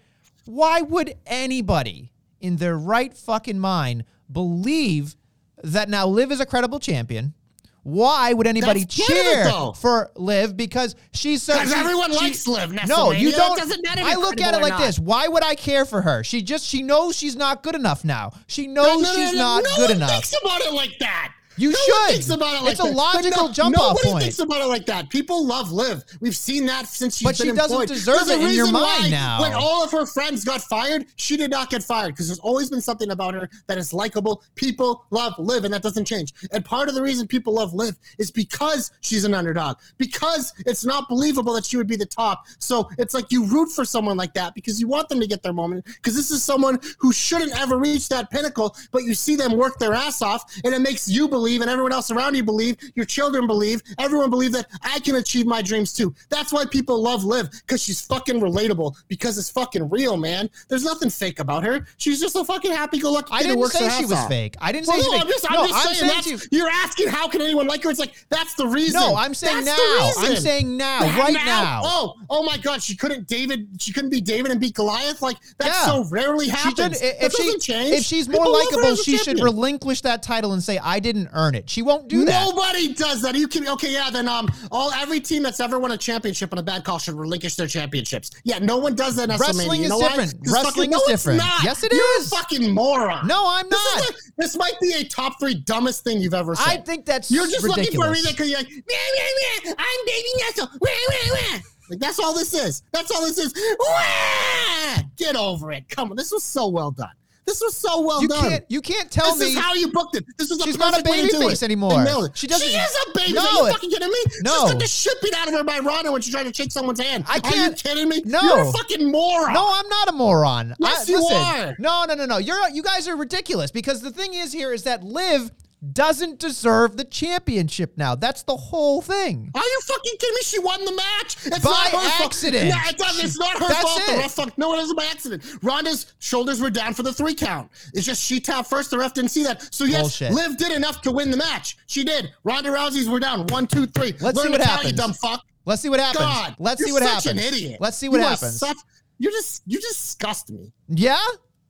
Why 0.44 0.82
would 0.82 1.14
anybody 1.24 2.12
in 2.40 2.56
their 2.56 2.76
right 2.76 3.16
fucking 3.16 3.58
mind 3.58 4.04
believe 4.30 5.16
that 5.62 5.88
now 5.88 6.06
Liv 6.06 6.32
is 6.32 6.40
a 6.40 6.46
credible 6.46 6.80
champion? 6.80 7.32
Why 7.82 8.32
would 8.32 8.46
anybody 8.46 8.80
That's 8.80 8.96
part 8.96 9.10
of 9.10 9.16
it, 9.26 9.50
cheer 9.50 9.72
for 9.80 10.10
Liv? 10.16 10.56
Because 10.56 10.94
she's 11.12 11.42
so. 11.42 11.54
'Cause 11.56 11.70
she- 11.72 11.78
everyone 11.78 12.12
she- 12.12 12.18
likes 12.18 12.46
Liv, 12.46 12.72
No, 12.86 13.10
you 13.10 13.32
don't. 13.32 13.58
I 13.60 14.14
look 14.16 14.40
at 14.40 14.54
it 14.54 14.60
like 14.60 14.72
not. 14.74 14.80
this. 14.80 14.98
Why 14.98 15.28
would 15.28 15.42
I 15.42 15.54
care 15.54 15.84
for 15.84 16.02
her? 16.02 16.22
She 16.22 16.42
just 16.42 16.66
she 16.66 16.82
knows 16.82 17.16
she's 17.16 17.36
not 17.36 17.62
good 17.62 17.74
enough 17.74 18.04
now. 18.04 18.32
She 18.46 18.66
knows 18.66 19.02
No, 19.02 19.08
no, 19.10 19.14
she's 19.16 19.32
no, 19.32 19.38
not 19.38 19.64
no 19.64 19.76
good 19.76 19.90
enough. 19.96 20.10
thinks 20.10 20.34
about 20.42 20.60
it 20.60 20.72
like 20.74 20.98
that. 21.00 21.32
You 21.60 21.70
no 21.70 21.78
should. 21.78 22.10
Thinks 22.12 22.30
about 22.30 22.54
it 22.56 22.62
like 22.62 22.72
It's 22.72 22.80
a 22.80 22.84
that. 22.84 22.94
Logical 22.94 23.46
no, 23.48 23.52
jump-off 23.52 23.88
nobody 23.90 24.08
point. 24.10 24.22
thinks 24.22 24.38
about 24.38 24.62
it 24.62 24.66
like 24.66 24.86
that. 24.86 25.10
People 25.10 25.46
love 25.46 25.70
Liv. 25.70 26.02
We've 26.20 26.36
seen 26.36 26.66
that 26.66 26.86
since 26.86 27.16
she's 27.16 27.26
But 27.26 27.38
been 27.38 27.48
she 27.48 27.52
doesn't 27.52 27.70
employed. 27.82 27.88
deserve 27.88 28.26
There's 28.26 28.40
it 28.42 28.50
in 28.50 28.54
your 28.56 28.70
mind 28.70 29.04
why 29.04 29.08
now. 29.10 29.40
When 29.42 29.52
all 29.52 29.84
of 29.84 29.90
her 29.92 30.06
friends 30.06 30.44
got 30.44 30.62
fired, 30.62 31.06
she 31.16 31.36
did 31.36 31.50
not 31.50 31.68
get 31.70 31.82
fired 31.82 32.14
because 32.14 32.28
there's 32.28 32.38
always 32.38 32.70
been 32.70 32.80
something 32.80 33.10
about 33.10 33.34
her 33.34 33.48
that 33.66 33.76
is 33.78 33.92
likable. 33.92 34.42
People 34.54 35.04
love 35.10 35.34
Liv, 35.38 35.64
and 35.64 35.74
that 35.74 35.82
doesn't 35.82 36.04
change. 36.06 36.32
And 36.52 36.64
part 36.64 36.88
of 36.88 36.94
the 36.94 37.02
reason 37.02 37.26
people 37.26 37.54
love 37.54 37.74
Liv 37.74 37.96
is 38.18 38.30
because 38.30 38.92
she's 39.00 39.24
an 39.24 39.34
underdog. 39.34 39.76
Because 39.98 40.54
it's 40.66 40.84
not 40.84 41.08
believable 41.08 41.52
that 41.54 41.66
she 41.66 41.76
would 41.76 41.86
be 41.88 41.96
the 41.96 42.06
top. 42.06 42.46
So 42.58 42.88
it's 42.98 43.12
like 43.12 43.30
you 43.30 43.44
root 43.44 43.70
for 43.70 43.84
someone 43.84 44.16
like 44.16 44.32
that 44.34 44.54
because 44.54 44.80
you 44.80 44.88
want 44.88 45.08
them 45.08 45.20
to 45.20 45.26
get 45.26 45.42
their 45.42 45.52
moment. 45.52 45.84
Because 45.84 46.14
this 46.16 46.30
is 46.30 46.42
someone 46.42 46.78
who 46.98 47.12
shouldn't 47.12 47.58
ever 47.60 47.76
reach 47.78 48.08
that 48.08 48.30
pinnacle, 48.30 48.74
but 48.92 49.04
you 49.04 49.14
see 49.14 49.36
them 49.36 49.56
work 49.56 49.78
their 49.78 49.92
ass 49.92 50.22
off, 50.22 50.44
and 50.64 50.72
it 50.74 50.80
makes 50.80 51.08
you 51.08 51.28
believe, 51.28 51.49
and 51.58 51.70
everyone 51.70 51.92
else 51.92 52.10
around 52.10 52.34
you 52.36 52.44
believe, 52.44 52.76
your 52.94 53.04
children 53.06 53.46
believe, 53.46 53.82
everyone 53.98 54.30
believe 54.30 54.52
that 54.52 54.66
I 54.82 54.98
can 55.00 55.16
achieve 55.16 55.46
my 55.46 55.62
dreams 55.62 55.92
too. 55.92 56.14
That's 56.28 56.52
why 56.52 56.64
people 56.66 57.00
love 57.02 57.24
Liv 57.24 57.50
because 57.50 57.82
she's 57.82 58.00
fucking 58.00 58.40
relatable. 58.40 58.94
Because 59.08 59.38
it's 59.38 59.50
fucking 59.50 59.88
real, 59.90 60.16
man. 60.16 60.48
There's 60.68 60.84
nothing 60.84 61.10
fake 61.10 61.40
about 61.40 61.64
her. 61.64 61.86
She's 61.98 62.20
just 62.20 62.36
a 62.36 62.44
fucking 62.44 62.70
happy-go-lucky 62.70 63.32
I 63.32 63.38
kid 63.38 63.46
who 63.46 63.48
didn't 63.54 63.60
works 63.60 63.78
say 63.78 63.84
her 63.84 63.90
she 63.90 64.02
was 64.04 64.12
off. 64.12 64.28
fake. 64.28 64.54
I 64.60 64.72
didn't 64.72 64.86
Well, 64.86 65.00
say 65.00 65.06
no, 65.08 65.12
she 65.14 65.20
I'm 65.20 65.26
just. 65.28 65.50
I'm 65.50 65.66
just 65.68 65.74
I'm 65.74 65.94
saying, 65.94 66.10
saying 66.10 66.36
that's, 66.36 66.48
you're 66.52 66.68
asking 66.68 67.08
how 67.08 67.28
can 67.28 67.40
anyone 67.40 67.66
like 67.66 67.82
her? 67.84 67.90
It's 67.90 67.98
like 67.98 68.12
that's 68.28 68.54
the 68.54 68.66
reason. 68.66 69.00
No, 69.00 69.16
I'm 69.16 69.34
saying 69.34 69.64
That's 69.64 70.16
now. 70.16 70.22
I'm 70.24 70.36
saying 70.36 70.76
now, 70.76 71.00
That 71.00 71.18
right 71.18 71.32
now. 71.34 71.80
Oh, 71.84 72.14
oh 72.28 72.42
my 72.42 72.56
God, 72.58 72.82
she 72.82 72.94
couldn't 72.96 73.26
David. 73.26 73.68
She 73.78 73.92
couldn't 73.92 74.10
be 74.10 74.20
David 74.20 74.52
and 74.52 74.60
beat 74.60 74.74
Goliath. 74.74 75.22
Like 75.22 75.36
that 75.58 75.66
Yeah. 75.68 75.86
so 75.86 76.04
rarely 76.10 76.46
She 76.46 76.50
happens. 76.50 76.98
should, 76.98 77.14
if 77.20 77.32
she 77.32 77.50
if 77.72 78.02
she's 78.04 78.28
more 78.28 78.38
People 78.44 78.52
love 78.52 78.66
her 78.70 78.76
likable, 78.76 78.96
she 78.96 79.16
should 79.18 79.40
relinquish 79.40 80.00
that 80.02 80.22
title 80.22 80.52
and 80.52 80.62
say 80.62 80.78
I 80.78 81.00
didn't 81.00 81.29
earn 81.32 81.54
it. 81.54 81.68
She 81.70 81.82
won't 81.82 82.08
do 82.08 82.24
that. 82.24 82.44
Nobody 82.48 82.92
does 82.94 83.22
that. 83.22 83.34
You 83.34 83.48
can 83.48 83.66
okay, 83.68 83.92
yeah. 83.92 84.10
Then 84.10 84.28
um, 84.28 84.48
all 84.70 84.90
every 84.92 85.20
team 85.20 85.42
that's 85.42 85.60
ever 85.60 85.78
won 85.78 85.92
a 85.92 85.96
championship 85.96 86.52
on 86.52 86.58
a 86.58 86.62
bad 86.62 86.84
call 86.84 86.98
should 86.98 87.14
relinquish 87.14 87.54
their 87.56 87.66
championships. 87.66 88.30
Yeah, 88.44 88.58
no 88.58 88.76
one 88.78 88.94
does 88.94 89.16
that. 89.16 89.30
In 89.30 89.38
Wrestling 89.38 89.68
WrestleMania. 89.68 89.76
You 89.78 89.82
is 89.84 89.88
know 89.90 89.98
why? 89.98 90.16
Wrestling 90.16 90.62
fucking, 90.64 90.82
is 90.84 90.88
no, 90.90 90.96
it's 90.98 91.06
different. 91.08 91.38
not. 91.38 91.62
Yes, 91.64 91.82
it 91.82 91.92
You're 91.92 92.20
is. 92.20 92.32
a 92.32 92.36
fucking 92.36 92.70
moron. 92.74 93.26
No, 93.26 93.44
I'm 93.48 93.68
This, 93.68 93.94
not. 93.94 94.02
is 94.02 94.06
the- 94.24 94.32
this 94.38 94.56
might 94.56 94.78
be 94.80 94.92
a 94.94 95.04
top 95.04 95.38
three 95.40 95.54
dumbest 95.54 96.04
thing 96.04 96.20
you've 96.20 96.34
ever 96.34 96.54
said. 96.54 96.66
I 96.66 96.76
think 96.78 97.04
that's 97.06 97.30
You're 97.30 97.46
just 97.46 97.66
looking 97.66 97.92
for 97.94 98.06
a 98.06 98.10
reason 98.10 98.32
because 98.32 98.48
you're 98.48 98.58
like, 98.58 98.68
"Meh, 98.70 98.74
meh, 98.86 99.64
meh, 99.64 99.74
I'm 99.78 100.06
Davey 100.06 100.28
Nestle. 100.38 100.68
Wah, 100.80 100.88
wah, 101.08 101.34
wah." 101.54 101.58
Like 101.90 101.98
that's 101.98 102.18
all 102.20 102.32
this 102.34 102.54
is. 102.54 102.82
That's 102.92 103.10
all 103.10 103.20
this 103.22 103.36
is. 103.36 103.52
Wah! 103.80 105.02
Get 105.16 105.36
over 105.36 105.72
it. 105.72 105.88
Come 105.88 106.10
on. 106.10 106.16
This 106.16 106.30
was 106.32 106.44
so 106.44 106.68
well 106.68 106.90
done. 106.92 107.10
This 107.46 107.60
was 107.60 107.76
so 107.76 108.00
well 108.02 108.22
you 108.22 108.28
done. 108.28 108.48
can't 108.48 108.64
you 108.68 108.80
can't 108.80 109.10
tell 109.10 109.34
this 109.34 109.40
me 109.40 109.44
This 109.46 109.54
is 109.56 109.60
how 109.60 109.74
you 109.74 109.90
booked 109.90 110.16
it. 110.16 110.24
This 110.38 110.50
is 110.50 110.62
She's 110.62 110.78
not 110.78 110.92
a 110.94 111.02
perfect 111.02 111.08
way 111.10 111.20
to 111.22 111.26
do 111.26 111.38
baby 111.38 111.48
face 111.48 111.62
anymore. 111.62 112.04
She 112.34 112.46
doesn't- 112.46 112.68
She 112.68 112.76
is 112.76 112.96
a 113.06 113.18
baby. 113.18 113.32
No, 113.32 113.40
Are 113.40 113.66
you 113.66 113.72
fucking 113.72 113.90
kidding 113.90 114.08
me? 114.08 114.18
No. 114.42 114.66
She 114.66 114.72
got 114.72 114.78
the 114.80 114.86
shit 114.86 115.20
beat 115.22 115.34
out 115.34 115.48
of 115.48 115.54
her 115.54 115.64
by 115.64 115.78
Ronda 115.80 116.12
when 116.12 116.22
she 116.22 116.30
tried 116.30 116.44
to 116.44 116.54
shake 116.54 116.70
someone's 116.70 117.00
hand. 117.00 117.24
I 117.28 117.40
Are 117.42 117.56
you 117.56 117.72
kidding 117.72 118.08
me? 118.08 118.22
No. 118.24 118.40
You're 118.40 118.68
a 118.68 118.72
fucking 118.72 119.10
moron. 119.10 119.52
No, 119.54 119.68
I'm 119.72 119.88
not 119.88 120.08
a 120.08 120.12
moron. 120.12 120.74
Yes, 120.78 121.08
I, 121.08 121.12
you 121.12 121.18
listen, 121.20 121.36
are. 121.36 121.76
No, 121.78 122.04
no, 122.06 122.14
no, 122.14 122.26
no. 122.26 122.38
You're 122.38 122.68
you 122.70 122.82
guys 122.82 123.08
are 123.08 123.16
ridiculous 123.16 123.70
because 123.70 124.00
the 124.00 124.10
thing 124.10 124.34
is 124.34 124.52
here 124.52 124.72
is 124.72 124.84
that 124.84 125.02
Liv 125.02 125.50
doesn't 125.92 126.38
deserve 126.38 126.96
the 126.96 127.04
championship 127.04 127.96
now. 127.96 128.14
That's 128.14 128.42
the 128.42 128.56
whole 128.56 129.00
thing. 129.00 129.50
Are 129.54 129.60
you 129.62 129.80
fucking 129.86 130.12
kidding 130.18 130.34
me? 130.34 130.40
She 130.42 130.58
won 130.58 130.84
the 130.84 130.92
match. 130.94 131.36
It's 131.46 131.58
By 131.60 131.70
not 131.70 131.86
her 131.86 131.90
fault. 131.92 132.22
accident. 132.26 132.68
No, 132.68 132.76
it 132.86 132.98
doesn't. 132.98 133.24
It's 133.24 133.38
not 133.38 133.52
her 133.58 133.68
That's 133.68 133.80
fault. 133.82 134.02
The 134.06 134.12
ref 134.18 134.32
fucked. 134.32 134.58
No, 134.58 134.74
it 134.74 134.76
wasn't 134.76 134.98
by 134.98 135.04
accident. 135.06 135.42
Ronda's 135.62 136.12
shoulders 136.18 136.60
were 136.60 136.70
down 136.70 136.92
for 136.92 137.02
the 137.02 137.12
three 137.12 137.34
count. 137.34 137.70
It's 137.94 138.04
just 138.06 138.22
she 138.22 138.40
tapped 138.40 138.68
first. 138.68 138.90
The 138.90 138.98
ref 138.98 139.14
didn't 139.14 139.30
see 139.30 139.42
that. 139.44 139.72
So 139.74 139.84
yes, 139.84 140.00
Bullshit. 140.02 140.32
Liv 140.32 140.56
did 140.58 140.72
enough 140.72 141.00
to 141.02 141.12
win 141.12 141.30
the 141.30 141.36
match. 141.38 141.78
She 141.86 142.04
did. 142.04 142.30
Ronda 142.44 142.70
Rousey's 142.70 143.08
were 143.08 143.20
down. 143.20 143.46
One, 143.46 143.66
two, 143.66 143.86
three. 143.86 144.14
Let's 144.20 144.36
Learn 144.36 144.46
see 144.46 144.52
what 144.52 144.60
happens. 144.60 144.90
You 144.92 144.96
dumb 144.98 145.14
fuck. 145.14 145.44
Let's 145.64 145.82
see 145.82 145.88
what 145.88 146.00
happens. 146.00 146.24
God, 146.24 146.56
Let's 146.58 146.80
you're 146.80 146.88
see 146.88 146.92
what 146.92 147.02
such 147.02 147.24
happens. 147.24 147.46
An 147.46 147.54
idiot. 147.54 147.80
Let's 147.80 147.96
see 147.96 148.08
what 148.08 148.18
You 148.20 148.26
happens. 148.26 148.58
Such, 148.58 148.76
you 149.18 149.30
just 149.30 149.62
you 149.66 149.78
disgust 149.80 150.50
me. 150.50 150.72
yeah? 150.88 151.18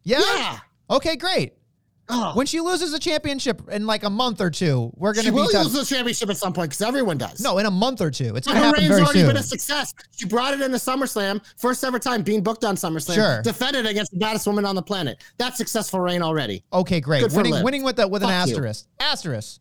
yeah? 0.05 0.19
Yeah. 0.21 0.59
Okay, 0.91 1.17
great. 1.17 1.55
Oh. 2.13 2.33
When 2.35 2.47
she 2.47 2.61
loses 2.61 2.93
a 2.93 2.99
championship 2.99 3.63
in 3.71 3.87
like 3.87 4.03
a 4.05 4.11
month 4.11 4.41
or 4.41 4.51
two, 4.51 4.91
we're 4.97 5.13
gonna 5.15 5.31
be 5.31 5.37
will 5.37 5.45
lose 5.53 5.73
the 5.73 5.85
championship 5.85 6.29
at 6.31 6.37
some 6.37 6.53
point 6.53 6.71
because 6.71 6.83
everyone 6.83 7.19
does. 7.19 7.41
No, 7.41 7.59
in 7.59 7.67
a 7.67 7.71
month 7.71 8.01
or 8.01 8.11
two. 8.11 8.35
It's 8.37 8.47
Her 8.47 8.55
gonna 8.55 8.67
happen 8.67 8.81
reign's 8.81 8.89
very 8.89 9.03
already 9.03 9.19
soon. 9.21 9.29
been 9.29 9.37
a 9.37 9.43
success. 9.43 9.95
She 10.17 10.27
brought 10.27 10.55
it 10.55 10.61
into 10.61 10.77
SummerSlam, 10.79 11.41
first 11.57 11.83
ever 11.85 11.99
time 11.99 12.23
being 12.23 12.43
booked 12.43 12.65
on 12.65 12.77
SummerSlam. 12.77 13.15
Sure. 13.15 13.43
Defended 13.43 13.87
against 13.87 14.13
the 14.13 14.19
baddest 14.19 14.47
woman 14.47 14.65
on 14.65 14.75
the 14.75 14.83
planet. 14.83 15.23
That's 15.39 15.57
successful 15.57 16.01
reign 16.01 16.23
already. 16.23 16.65
Okay, 16.73 17.01
great. 17.01 17.21
Good 17.23 17.31
for 17.33 17.39
Winning 17.39 17.53
Liv. 17.55 17.63
winning 17.65 17.83
with 17.85 17.99
a 17.99 18.09
with 18.09 18.23
an 18.23 18.29
Fuck 18.29 18.49
you. 18.49 18.55
asterisk. 18.55 18.87
Asterisk. 18.99 19.61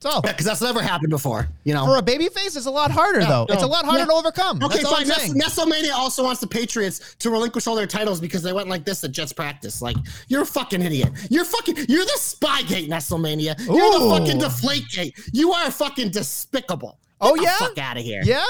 So 0.00 0.10
Yeah, 0.10 0.20
because 0.32 0.44
that's 0.46 0.60
never 0.60 0.82
happened 0.82 1.10
before. 1.10 1.48
You 1.64 1.74
know. 1.74 1.86
for 1.86 1.96
a 1.96 2.02
baby 2.02 2.28
face, 2.28 2.56
it's 2.56 2.66
a 2.66 2.70
lot 2.70 2.90
harder 2.90 3.20
though. 3.20 3.46
no, 3.48 3.54
It's 3.54 3.62
a 3.62 3.66
lot 3.66 3.84
harder 3.84 4.00
yeah. 4.00 4.04
to 4.06 4.12
overcome. 4.12 4.62
Okay, 4.62 4.82
fine. 4.82 5.06
Saying. 5.06 5.34
Nestlemania 5.34 5.92
also 5.92 6.24
wants 6.24 6.40
the 6.40 6.46
Patriots 6.46 7.14
to 7.20 7.30
relinquish 7.30 7.66
all 7.66 7.74
their 7.76 7.86
titles 7.86 8.20
because 8.20 8.42
they 8.42 8.52
went 8.52 8.68
like 8.68 8.84
this 8.84 9.02
at 9.04 9.12
Jets 9.12 9.32
practice. 9.32 9.80
Like, 9.80 9.96
you're 10.28 10.42
a 10.42 10.46
fucking 10.46 10.82
idiot. 10.82 11.10
You're 11.30 11.44
fucking, 11.44 11.76
you're 11.88 12.04
the 12.04 12.18
Spygate, 12.18 12.88
Nestlemania. 12.88 13.58
You're 13.66 13.76
Ooh. 13.76 14.10
the 14.10 14.18
fucking 14.18 14.40
Deflategate. 14.40 15.30
You 15.32 15.52
are 15.52 15.70
fucking 15.70 16.10
despicable. 16.10 16.98
Get 17.20 17.30
Oh, 17.30 17.36
the 17.36 17.42
yeah? 17.42 17.56
fuck 17.58 17.78
out 17.78 17.96
of 17.96 18.02
here. 18.02 18.22
Yeah. 18.24 18.44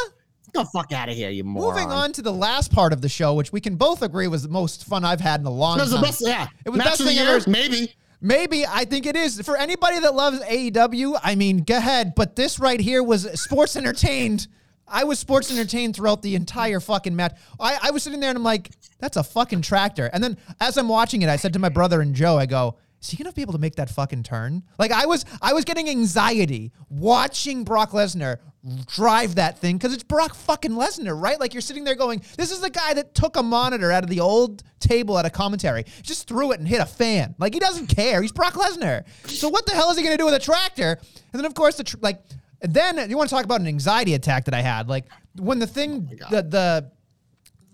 Get 0.47 0.53
the 0.55 0.64
fuck 0.73 0.92
out 0.92 1.09
of 1.11 1.14
here, 1.14 1.31
you 1.31 1.45
moron. 1.45 1.75
Moving 1.75 1.92
on 1.92 2.12
to 2.14 2.23
the 2.23 2.33
last 2.33 2.73
part 2.73 2.92
of 2.92 3.01
the 3.03 3.09
show, 3.09 3.35
which 3.35 3.53
we 3.53 3.61
can 3.61 3.77
both 3.77 4.03
agree 4.03 4.27
was 4.29 4.42
the 4.42 4.49
most 4.49 4.85
fun 4.87 5.05
I've 5.05 5.21
had 5.21 5.40
in 5.40 5.47
a 5.47 5.51
long 5.51 5.77
That 5.79 5.85
was 5.85 5.92
time. 5.92 6.01
the 6.01 6.07
best, 6.07 6.23
yeah. 6.27 6.47
It 6.64 6.71
was 6.71 6.79
Match 6.79 6.87
best 6.88 7.01
of 7.01 7.07
the 7.07 7.12
thing 7.14 7.25
year, 7.25 7.37
ever. 7.37 7.51
maybe. 7.51 7.95
Maybe 8.25 8.65
I 8.65 8.85
think 8.85 9.05
it 9.05 9.17
is 9.17 9.41
for 9.41 9.57
anybody 9.57 9.99
that 9.99 10.15
loves 10.15 10.41
AEW. 10.43 11.19
I 11.25 11.35
mean, 11.35 11.65
go 11.65 11.77
ahead. 11.77 12.15
But 12.15 12.37
this 12.37 12.61
right 12.61 12.79
here 12.79 13.03
was 13.03 13.29
sports 13.41 13.75
entertained. 13.75 14.47
I 14.87 15.03
was 15.03 15.19
sports 15.19 15.51
entertained 15.51 15.97
throughout 15.97 16.23
the 16.23 16.37
entire 16.37 16.79
fucking 16.79 17.17
match. 17.17 17.37
I, 17.59 17.79
I 17.83 17.91
was 17.91 18.05
sitting 18.05 18.21
there 18.21 18.31
and 18.31 18.39
I'm 18.39 18.45
like, 18.45 18.71
that's 19.01 19.17
a 19.17 19.25
fucking 19.25 19.63
tractor. 19.63 20.09
And 20.13 20.23
then 20.23 20.37
as 20.61 20.79
I'm 20.79 20.87
watching 20.87 21.23
it, 21.23 21.29
I 21.29 21.35
said 21.35 21.53
to 21.55 21.59
my 21.59 21.69
brother 21.69 22.01
and 22.01 22.15
Joe, 22.15 22.39
I 22.39 22.47
go, 22.47 22.77
is 23.01 23.11
he 23.11 23.17
gonna 23.17 23.33
be 23.33 23.43
able 23.43 23.55
to 23.55 23.59
make 23.59 23.75
that 23.75 23.91
fucking 23.91 24.23
turn? 24.23 24.63
Like 24.79 24.93
I 24.93 25.07
was, 25.07 25.25
I 25.41 25.53
was 25.53 25.65
getting 25.65 25.91
anxiety 25.91 26.71
watching 26.89 27.65
Brock 27.65 27.91
Lesnar 27.91 28.37
drive 28.87 29.35
that 29.35 29.59
thing 29.59 29.77
because 29.77 29.92
it's 29.92 30.05
Brock 30.05 30.35
fucking 30.35 30.72
Lesnar, 30.72 31.20
right? 31.20 31.38
Like 31.40 31.53
you're 31.53 31.61
sitting 31.61 31.85
there 31.85 31.96
going, 31.96 32.22
this 32.37 32.53
is 32.53 32.61
the 32.61 32.70
guy 32.70 32.94
that 32.94 33.14
took 33.14 33.37
a 33.37 33.42
monitor 33.42 33.90
out 33.90 34.05
of 34.05 34.11
the 34.11 34.20
old 34.20 34.62
table 34.79 35.18
at 35.18 35.27
a 35.27 35.31
commentary, 35.31 35.85
just 36.03 36.29
threw 36.29 36.53
it 36.53 36.61
and 36.61 36.68
hit 36.68 36.81
a 36.81 36.87
fan. 36.87 37.35
Like 37.38 37.55
he 37.55 37.61
doesn't 37.61 37.88
care. 37.88 38.22
He's 38.22 38.33
Brock 38.33 38.55
Lesnar. 38.55 39.05
So 39.29 39.48
what 39.48 39.66
the 39.66 39.72
hell 39.72 39.90
is 39.90 39.96
he 39.96 40.05
gonna 40.05 40.16
do 40.16 40.25
with 40.25 40.35
a 40.35 40.38
tractor? 40.38 40.98
And 41.33 41.40
then 41.40 41.44
of 41.44 41.55
course 41.55 41.77
the 41.77 41.85
tr- 41.85 41.96
like, 42.01 42.22
then 42.61 43.11
you 43.11 43.16
want 43.16 43.29
to 43.29 43.35
talk 43.35 43.44
about 43.44 43.61
an 43.61 43.66
anxiety 43.66 44.14
attack 44.14 44.44
that 44.44 44.55
I 44.55 44.61
had, 44.61 44.88
like 44.88 45.07
when 45.37 45.59
the 45.59 45.66
thing, 45.66 46.09
oh 46.25 46.31
the 46.31 46.42
the 46.42 46.90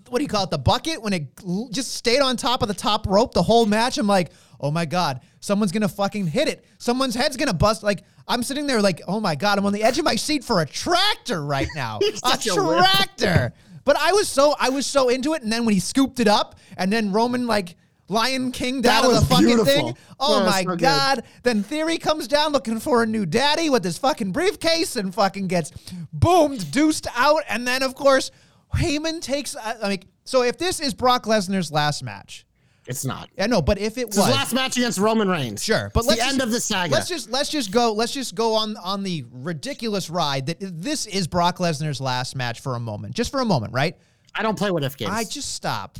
what 0.08 0.18
do 0.18 0.22
you 0.22 0.28
call 0.28 0.44
it? 0.44 0.50
The 0.50 0.58
bucket 0.58 1.02
when 1.02 1.12
it 1.12 1.26
just 1.70 1.94
stayed 1.94 2.20
on 2.20 2.38
top 2.38 2.62
of 2.62 2.68
the 2.68 2.74
top 2.74 3.06
rope 3.06 3.34
the 3.34 3.42
whole 3.42 3.66
match. 3.66 3.98
I'm 3.98 4.06
like, 4.06 4.30
oh 4.60 4.70
my 4.70 4.84
god, 4.84 5.20
someone's 5.40 5.72
gonna 5.72 5.88
fucking 5.88 6.26
hit 6.26 6.48
it. 6.48 6.64
Someone's 6.78 7.14
head's 7.14 7.36
gonna 7.36 7.52
bust. 7.54 7.82
Like 7.82 8.02
I'm 8.26 8.42
sitting 8.42 8.66
there 8.66 8.80
like, 8.82 9.00
oh 9.08 9.20
my 9.20 9.34
god, 9.34 9.58
I'm 9.58 9.66
on 9.66 9.72
the 9.72 9.82
edge 9.82 9.98
of 9.98 10.04
my 10.04 10.16
seat 10.16 10.44
for 10.44 10.60
a 10.60 10.66
tractor 10.66 11.44
right 11.44 11.68
now. 11.74 11.98
A 12.02 12.16
such 12.16 12.46
a 12.46 12.50
weirdo. 12.50 12.78
tractor. 12.78 13.52
But 13.84 13.96
I 13.98 14.12
was 14.12 14.28
so 14.28 14.54
I 14.58 14.68
was 14.70 14.86
so 14.86 15.08
into 15.08 15.34
it, 15.34 15.42
and 15.42 15.50
then 15.52 15.64
when 15.64 15.74
he 15.74 15.80
scooped 15.80 16.20
it 16.20 16.28
up, 16.28 16.56
and 16.76 16.92
then 16.92 17.12
Roman 17.12 17.46
like. 17.46 17.76
Lion 18.10 18.52
King 18.52 18.80
That 18.80 19.04
out 19.04 19.12
of 19.12 19.20
the 19.20 19.26
fucking 19.26 19.44
beautiful. 19.44 19.66
thing. 19.66 19.96
Oh 20.18 20.38
Yeah, 20.40 20.46
my 20.46 20.62
so 20.62 20.68
good. 20.70 20.78
god. 20.80 21.24
Then 21.42 21.62
Theory 21.62 21.98
comes 21.98 22.26
down 22.26 22.52
looking 22.52 22.80
for 22.80 23.02
a 23.02 23.06
new 23.06 23.26
daddy 23.26 23.68
with 23.68 23.84
his 23.84 23.98
fucking 23.98 24.32
briefcase 24.32 24.96
and 24.96 25.14
fucking 25.14 25.48
gets 25.48 25.72
boomed, 26.10 26.60
deuced 26.72 27.06
out. 27.14 27.42
And 27.50 27.68
then, 27.68 27.82
of 27.82 27.94
course, 27.94 28.30
Heyman 28.74 29.20
takes. 29.20 29.54
Uh, 29.54 29.74
like, 29.82 30.06
so 30.24 30.42
if 30.42 30.56
this 30.56 30.80
is 30.80 30.94
Brock 30.94 31.24
Lesnar's 31.26 31.70
last 31.70 32.02
match, 32.02 32.46
It's 32.88 33.04
not. 33.04 33.28
I 33.38 33.46
know, 33.46 33.60
but 33.60 33.78
if 33.78 33.98
it 33.98 34.08
It's 34.08 34.16
was. 34.16 34.26
his 34.26 34.34
last 34.34 34.54
match 34.54 34.76
against 34.78 34.98
Roman 34.98 35.28
Reigns. 35.28 35.62
Sure, 35.62 35.90
but 35.92 36.00
It's 36.00 36.08
let's 36.08 36.20
the 36.20 36.24
just, 36.24 36.32
end 36.32 36.42
of 36.42 36.50
the 36.50 36.60
saga. 36.60 36.92
Let's 36.94 37.08
just 37.08 37.30
let's 37.30 37.50
just 37.50 37.70
go 37.70 37.92
let's 37.92 38.12
just 38.12 38.34
go 38.34 38.54
on 38.54 38.76
on 38.78 39.02
the 39.02 39.24
ridiculous 39.30 40.08
ride 40.08 40.46
that 40.46 40.56
this 40.60 41.04
is 41.06 41.28
Brock 41.28 41.58
Lesnar's 41.58 42.00
last 42.00 42.34
match 42.34 42.60
for 42.60 42.74
a 42.74 42.80
moment, 42.80 43.14
just 43.14 43.30
for 43.30 43.40
a 43.40 43.44
moment, 43.44 43.74
right? 43.74 43.96
I 44.34 44.42
don't 44.42 44.56
play 44.58 44.70
what 44.70 44.82
if 44.84 44.96
games. 44.96 45.10
I 45.12 45.24
just 45.24 45.54
stop. 45.54 45.98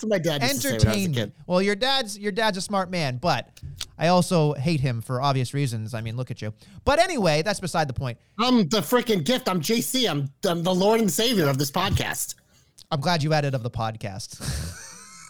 That's 0.00 0.04
what 0.04 0.10
my 0.10 0.18
dad 0.18 0.42
used 0.42 0.62
to 0.62 0.68
say 0.68 0.68
when 0.68 0.74
I 0.74 0.76
was 0.78 0.84
a 0.84 0.88
entertain 1.00 1.26
me. 1.28 1.32
Well, 1.46 1.60
your 1.60 1.74
dad's 1.74 2.18
your 2.18 2.32
dad's 2.32 2.56
a 2.56 2.62
smart 2.62 2.90
man, 2.90 3.16
but 3.18 3.50
I 3.98 4.06
also 4.08 4.54
hate 4.54 4.80
him 4.80 5.02
for 5.02 5.20
obvious 5.20 5.52
reasons. 5.52 5.94
I 5.94 6.00
mean, 6.00 6.16
look 6.16 6.30
at 6.30 6.40
you. 6.40 6.54
But 6.84 7.00
anyway, 7.00 7.42
that's 7.42 7.60
beside 7.60 7.88
the 7.88 7.92
point. 7.92 8.18
I'm 8.38 8.68
the 8.68 8.80
freaking 8.80 9.24
gift. 9.24 9.48
I'm 9.48 9.60
JC. 9.60 10.08
I'm, 10.08 10.30
I'm 10.46 10.62
the 10.62 10.74
Lord 10.74 11.00
and 11.00 11.10
Savior 11.10 11.48
of 11.48 11.58
this 11.58 11.70
podcast. 11.70 12.36
I'm 12.90 13.00
glad 13.00 13.22
you 13.22 13.32
added 13.32 13.54
of 13.54 13.62
the 13.62 13.70
podcast. 13.70 14.76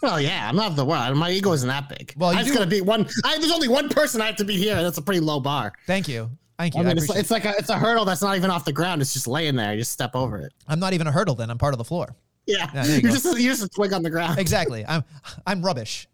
Well, 0.01 0.19
yeah, 0.19 0.47
I'm 0.49 0.55
not 0.55 0.75
the 0.75 0.85
world. 0.85 1.15
My 1.15 1.29
ego 1.31 1.51
isn't 1.53 1.67
that 1.67 1.87
big. 1.89 2.13
Well, 2.17 2.31
I 2.31 2.35
just 2.37 2.47
do- 2.47 2.53
gotta 2.55 2.67
be 2.69 2.81
one. 2.81 3.07
I, 3.23 3.37
there's 3.37 3.51
only 3.51 3.67
one 3.67 3.87
person 3.89 4.21
I 4.21 4.25
have 4.25 4.35
to 4.37 4.43
beat 4.45 4.57
here, 4.59 4.75
and 4.75 4.85
that's 4.85 4.97
a 4.97 5.01
pretty 5.01 5.19
low 5.21 5.39
bar. 5.39 5.73
Thank 5.87 6.07
you. 6.07 6.29
Thank 6.57 6.75
you. 6.75 6.81
I 6.81 6.89
I 6.89 6.91
it's, 6.91 7.15
it's 7.15 7.31
like 7.31 7.45
a, 7.45 7.53
it's 7.57 7.69
a 7.69 7.77
hurdle 7.77 8.05
that's 8.05 8.21
not 8.21 8.35
even 8.35 8.49
off 8.51 8.65
the 8.65 8.73
ground. 8.73 9.01
It's 9.01 9.13
just 9.13 9.27
laying 9.27 9.55
there. 9.55 9.73
You 9.73 9.79
just 9.79 9.91
step 9.91 10.15
over 10.15 10.37
it. 10.39 10.53
I'm 10.67 10.79
not 10.79 10.93
even 10.93 11.07
a 11.07 11.11
hurdle 11.11 11.33
then. 11.35 11.49
I'm 11.49 11.57
part 11.57 11.73
of 11.73 11.77
the 11.79 11.83
floor. 11.83 12.15
Yeah, 12.45 12.69
Yeah, 12.73 12.85
you 12.85 12.91
you're 12.93 13.01
go. 13.01 13.09
just 13.11 13.25
you're 13.39 13.53
just 13.53 13.63
a 13.63 13.69
twig 13.69 13.93
on 13.93 14.03
the 14.03 14.09
ground. 14.09 14.37
Exactly. 14.39 14.83
I'm 14.87 15.03
I'm 15.47 15.63
rubbish. 15.63 16.07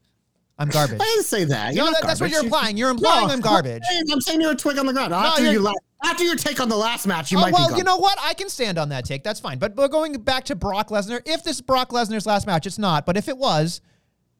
I'm 0.59 0.69
garbage. 0.69 0.99
I 0.99 1.03
didn't 1.05 1.25
say 1.25 1.43
that. 1.45 1.75
No, 1.75 1.83
You're 1.83 1.91
not 1.91 2.01
that- 2.01 2.07
that's 2.07 2.19
what 2.21 2.31
you're 2.31 2.43
implying. 2.43 2.77
You're 2.77 2.89
implying 2.89 3.29
I'm 3.29 3.41
garbage. 3.41 3.83
I'm 3.87 3.95
saying- 3.95 4.03
I'm 4.11 4.21
saying 4.21 4.41
you're 4.41 4.51
a 4.53 4.55
twig 4.55 4.77
on 4.79 4.85
the 4.87 4.93
ground. 4.93 5.13
After 5.13 5.41
you're- 5.43 5.53
you 5.53 5.59
la- 5.61 5.73
after 6.03 6.23
your 6.23 6.35
take 6.35 6.59
on 6.59 6.69
the 6.69 6.77
last 6.77 7.05
match, 7.07 7.31
you 7.31 7.37
Oh, 7.37 7.41
might 7.41 7.49
be 7.49 7.53
well, 7.53 7.77
you 7.77 7.83
know 7.83 7.97
what? 7.97 8.17
I 8.21 8.33
can 8.33 8.49
stand 8.49 8.77
on 8.77 8.89
that 8.89 9.05
take. 9.05 9.23
That's 9.23 9.39
fine. 9.39 9.59
But 9.59 9.75
we're 9.75 9.87
going 9.87 10.13
back 10.21 10.45
to 10.45 10.55
Brock 10.55 10.89
Lesnar. 10.89 11.21
If 11.25 11.43
this 11.43 11.57
is 11.57 11.61
Brock 11.61 11.89
Lesnar's 11.91 12.25
last 12.25 12.47
match, 12.47 12.65
it's 12.65 12.77
not. 12.79 13.05
But 13.05 13.17
if 13.17 13.27
it 13.27 13.37
was, 13.37 13.81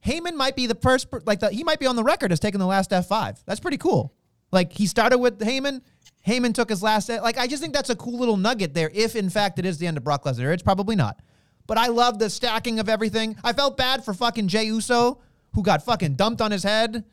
Heyman 0.06 0.36
might 0.36 0.56
be 0.56 0.68
the 0.68 0.76
first, 0.76 1.08
like, 1.26 1.40
the, 1.40 1.50
he 1.50 1.64
might 1.64 1.80
be 1.80 1.86
on 1.88 1.96
the 1.96 2.04
record 2.04 2.32
as 2.32 2.40
taking 2.40 2.60
the 2.60 2.68
last 2.68 2.92
F5. 2.92 3.38
That's 3.46 3.60
pretty 3.60 3.78
cool. 3.78 4.14
Like, 4.52 4.72
he 4.74 4.86
started 4.88 5.18
with 5.18 5.40
Heyman. 5.40 5.82
Heyman 6.26 6.54
took 6.54 6.70
his 6.70 6.82
last. 6.84 7.10
Like, 7.10 7.38
I 7.38 7.48
just 7.48 7.62
think 7.62 7.74
that's 7.74 7.90
a 7.90 7.96
cool 7.96 8.18
little 8.20 8.38
nugget 8.38 8.74
there. 8.74 8.90
If, 8.94 9.16
in 9.16 9.30
fact, 9.30 9.60
it 9.60 9.66
is 9.66 9.78
the 9.78 9.88
end 9.88 9.98
of 9.98 10.04
Brock 10.04 10.24
Lesnar, 10.26 10.54
it's 10.54 10.64
probably 10.64 10.96
not. 10.96 11.20
But 11.66 11.78
I 11.78 11.88
love 11.88 12.20
the 12.20 12.30
stacking 12.30 12.80
of 12.80 12.88
everything. 12.88 13.36
I 13.44 13.52
felt 13.54 13.76
bad 13.78 14.06
for 14.06 14.14
fucking 14.14 14.48
Jey 14.48 14.66
Uso, 14.66 15.20
who 15.58 15.64
got 15.64 15.82
fucking 15.84 16.14
dumped 16.14 16.40
on 16.40 16.52
his 16.52 16.62
head. 16.62 17.04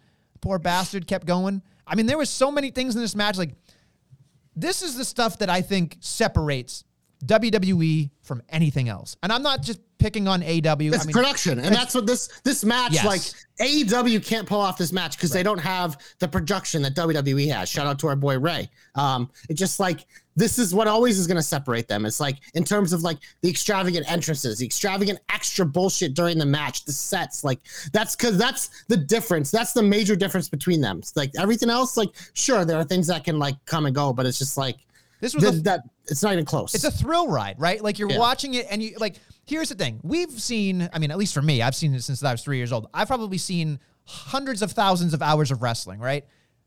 Poor 0.43 0.59
bastard 0.59 1.07
kept 1.07 1.25
going. 1.25 1.63
I 1.87 1.95
mean, 1.95 2.05
there 2.05 2.19
was 2.19 2.29
so 2.29 2.53
many 2.53 2.71
things 2.71 2.95
in 2.95 3.01
this 3.01 3.17
match. 3.17 3.39
Like, 3.39 3.55
this 4.55 4.83
is 4.83 4.99
the 4.99 5.05
stuff 5.07 5.39
that 5.39 5.49
I 5.49 5.63
think 5.63 5.97
separates 6.01 6.85
WWE 7.25 8.11
from 8.21 8.43
anything 8.51 8.91
else. 8.91 9.17
And 9.23 9.33
I'm 9.33 9.43
not 9.43 9.63
just 9.63 9.81
picking 9.97 10.29
on 10.29 10.43
AW. 10.43 10.47
It's 10.79 11.05
I 11.05 11.07
mean, 11.07 11.15
production, 11.15 11.59
and 11.59 11.75
that's 11.75 11.95
what 11.95 12.05
this 12.07 12.29
this 12.45 12.67
match 12.67 12.93
Yes. 12.93 13.07
like. 13.07 13.23
AEW 13.67 14.23
can't 14.23 14.47
pull 14.47 14.61
off 14.61 14.77
this 14.77 14.93
match 14.93 15.17
because 15.17 15.31
they 15.31 15.43
don't 15.43 15.59
have 15.59 15.99
the 16.19 16.29
production 16.29 16.83
that 16.83 16.95
WWE 16.95 17.51
has. 17.51 17.71
Shout 17.71 17.87
out 17.87 17.99
to 18.01 18.09
our 18.09 18.17
boy 18.17 18.39
Ray. 18.39 18.69
Um, 18.95 19.31
it's 19.49 19.59
just 19.59 19.81
like 19.81 20.05
this 20.37 20.59
is 20.59 20.75
what 20.75 20.89
always 20.89 21.19
is 21.19 21.27
going 21.27 21.37
to 21.37 21.43
separate 21.43 21.87
them. 21.89 22.05
It's 22.07 22.21
like 22.21 22.39
in 22.55 22.65
terms 22.65 22.93
of 22.93 23.03
like 23.03 23.19
the 23.43 23.49
extravagant 23.49 24.11
entrances, 24.11 24.59
the 24.59 24.67
extravagant 24.67 25.21
extra 25.29 25.65
bullshit 25.65 26.15
during 26.15 26.39
the 26.39 26.47
match, 26.47 26.85
the 26.85 26.93
sets. 26.93 27.45
Like 27.45 27.61
that's 27.93 28.17
because 28.17 28.37
that's 28.37 28.85
the 28.89 28.97
difference. 28.97 29.51
That's 29.51 29.73
the 29.73 29.83
major 29.83 30.17
difference 30.17 30.49
between 30.49 30.81
them. 30.81 30.99
It's 30.99 31.17
like 31.17 31.31
everything 31.39 31.71
else, 31.71 31.97
like 31.97 32.11
sure 32.35 32.65
there 32.65 32.79
are 32.79 32.85
things 32.85 33.07
that 33.07 33.25
can 33.25 33.39
like 33.39 33.55
come 33.67 33.87
and 33.87 33.95
go, 33.95 34.13
but 34.13 34.27
it's 34.27 34.39
just 34.39 34.57
like 34.57 34.77
this 35.21 35.35
was 35.35 35.45
th- 35.45 35.55
a, 35.55 35.63
that 35.63 35.81
it's 36.07 36.23
not 36.23 36.33
even 36.33 36.45
close. 36.45 36.75
it's 36.75 36.85
a 36.85 36.91
thrill 36.91 37.29
ride, 37.29 37.59
right? 37.59 37.81
Like 37.83 37.99
you're 37.99 38.11
Yeah. 38.11 38.19
watching 38.19 38.55
it 38.55 38.67
and 38.71 38.83
you 38.83 38.97
like 38.99 39.17
here's 39.47 39.69
the 39.69 39.75
thing. 39.75 40.01
We've 40.03 40.31
seen, 40.33 40.89
I 40.93 40.99
mean, 40.99 41.11
at 41.11 41.19
least 41.19 41.33
for 41.35 41.43
me, 41.43 41.63
I've 41.63 41.75
seen 41.75 41.95
it 41.95 42.03
since 42.03 42.23
I 42.25 42.33
was 42.33 42.43
3 42.43 42.57
years 42.57 42.73
old. 42.73 42.89
I've 42.93 43.09
probably 43.09 43.39
seen 43.39 43.79
hundreds 44.07 44.63
of 44.63 44.73
thousands 44.73 45.15
of 45.15 45.23
hours 45.23 45.51
of 45.51 45.63
wrestling, 45.63 46.01
right? 46.01 46.25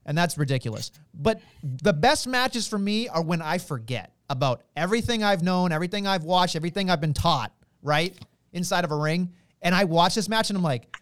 And 0.08 0.18
that's 0.18 0.38
ridiculous. 0.38 0.92
But 1.14 1.42
the 1.62 1.94
best 1.94 2.28
matches 2.28 2.68
for 2.68 2.80
me 2.80 3.08
are 3.10 3.22
when 3.22 3.42
I 3.42 3.60
forget 3.60 4.14
about 4.30 4.64
everything 4.76 5.24
I've 5.24 5.44
known, 5.44 5.72
everything 5.72 6.08
I've 6.08 6.24
watched, 6.24 6.56
everything 6.56 6.90
I've 6.90 7.02
been 7.02 7.14
taught, 7.14 7.52
right? 7.84 8.18
Inside 8.54 8.86
of 8.86 8.92
a 8.92 8.98
ring. 8.98 9.34
And 9.62 9.76
I 9.76 9.84
watch 9.84 10.16
this 10.16 10.30
match 10.30 10.50
and 10.50 10.58
I'm 10.58 10.64
like, 10.64 10.98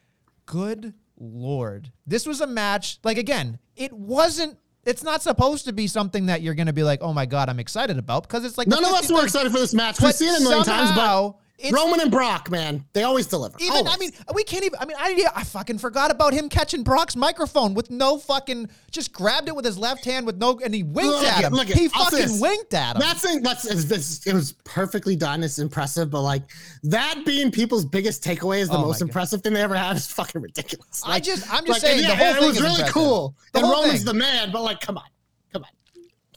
good 0.46 0.94
lord 1.18 1.92
this 2.06 2.26
was 2.26 2.42
a 2.42 2.48
match 2.48 3.00
like 3.04 3.18
again 3.18 3.58
it 3.76 3.94
wasn't 3.94 4.58
it's 4.84 5.02
not 5.02 5.22
supposed 5.22 5.66
to 5.66 5.74
be 5.74 5.88
something 5.88 6.26
that 6.26 6.42
you're 6.42 6.54
going 6.54 6.68
to 6.68 6.74
be 6.74 6.84
like 6.84 7.00
oh 7.02 7.14
my 7.14 7.26
god 7.26 7.48
i'm 7.48 7.60
excited 7.60 7.98
about 7.98 8.24
because 8.24 8.44
it's 8.44 8.58
like 8.58 8.68
None 8.68 8.84
of 8.84 8.92
us 8.92 9.12
were 9.12 9.24
excited 9.24 9.52
for 9.52 9.60
this 9.60 9.74
match. 9.74 10.00
We've 10.02 10.14
seen 10.14 10.34
it 10.34 10.42
a 10.42 10.44
million 10.44 10.66
times, 10.66 10.90
somehow, 10.90 11.32
but 11.32 11.40
it's- 11.58 11.74
Roman 11.74 12.00
and 12.02 12.12
Brock, 12.12 12.52
man, 12.52 12.86
they 12.94 13.04
always 13.04 13.28
deliver. 13.28 13.56
even 13.60 13.88
I 13.88 13.98
mean, 13.98 14.12
we 14.34 14.44
can't 14.44 14.64
even. 14.66 14.80
I 14.80 14.86
mean, 14.86 14.98
I, 15.00 15.26
I 15.36 15.44
fucking 15.44 15.78
forgot 15.78 16.12
about 16.12 16.34
him 16.34 16.50
catching 16.50 16.84
Brock's 16.84 17.16
microphone 17.16 17.74
with 17.74 17.90
no 17.90 18.18
fucking. 18.18 18.70
Just 18.92 19.12
grabbed 19.14 19.48
it 19.48 19.56
with 19.56 19.66
his 19.66 19.78
left 19.78 20.06
hand 20.06 20.26
with 20.26 20.38
no, 20.38 20.60
and 20.64 20.74
he 20.74 20.84
winked 20.84 21.12
Look 21.12 21.24
at 21.26 21.44
him. 21.44 21.54
it. 21.56 21.68
he 21.70 21.90
I'll 21.94 22.10
fucking 22.10 22.40
winked 22.40 22.74
at 22.74 22.96
him. 22.96 23.02
That's 23.02 23.26
it. 23.26 23.44
That's 23.44 24.26
it 24.28 24.34
was 24.34 24.54
perfectly 24.64 25.16
done. 25.16 25.44
It's 25.44 25.60
impressive, 25.60 26.10
but 26.10 26.22
like 26.22 26.44
that 26.84 27.24
being 27.26 27.52
people's 27.52 27.86
biggest 27.86 28.24
takeaway 28.24 28.60
is 28.60 28.70
the 28.70 28.78
Oh 28.78 28.82
most 28.86 29.02
impressive 29.02 29.42
thing 29.42 29.54
they 29.54 29.62
ever 29.62 29.76
had 29.76 29.96
is 29.96 30.08
fucking 30.08 30.42
ridiculous. 30.42 31.02
I 31.06 31.20
just- 31.20 31.44
I'm 31.52 31.66
just 31.66 31.70
like, 31.70 31.82
saying 31.82 32.04
yeah, 32.04 32.10
the 32.10 32.16
whole 32.16 32.28
it 32.28 32.40
thing 32.40 32.48
was 32.48 32.62
really 32.62 32.72
impressive. 32.76 32.94
cool. 32.94 33.36
The 33.54 33.60
and 33.60 33.70
Roman's 33.70 33.94
thing. 33.98 34.06
the 34.06 34.14
man, 34.14 34.52
but 34.52 34.62
like, 34.64 34.80
come 34.82 34.98
on, 34.98 35.04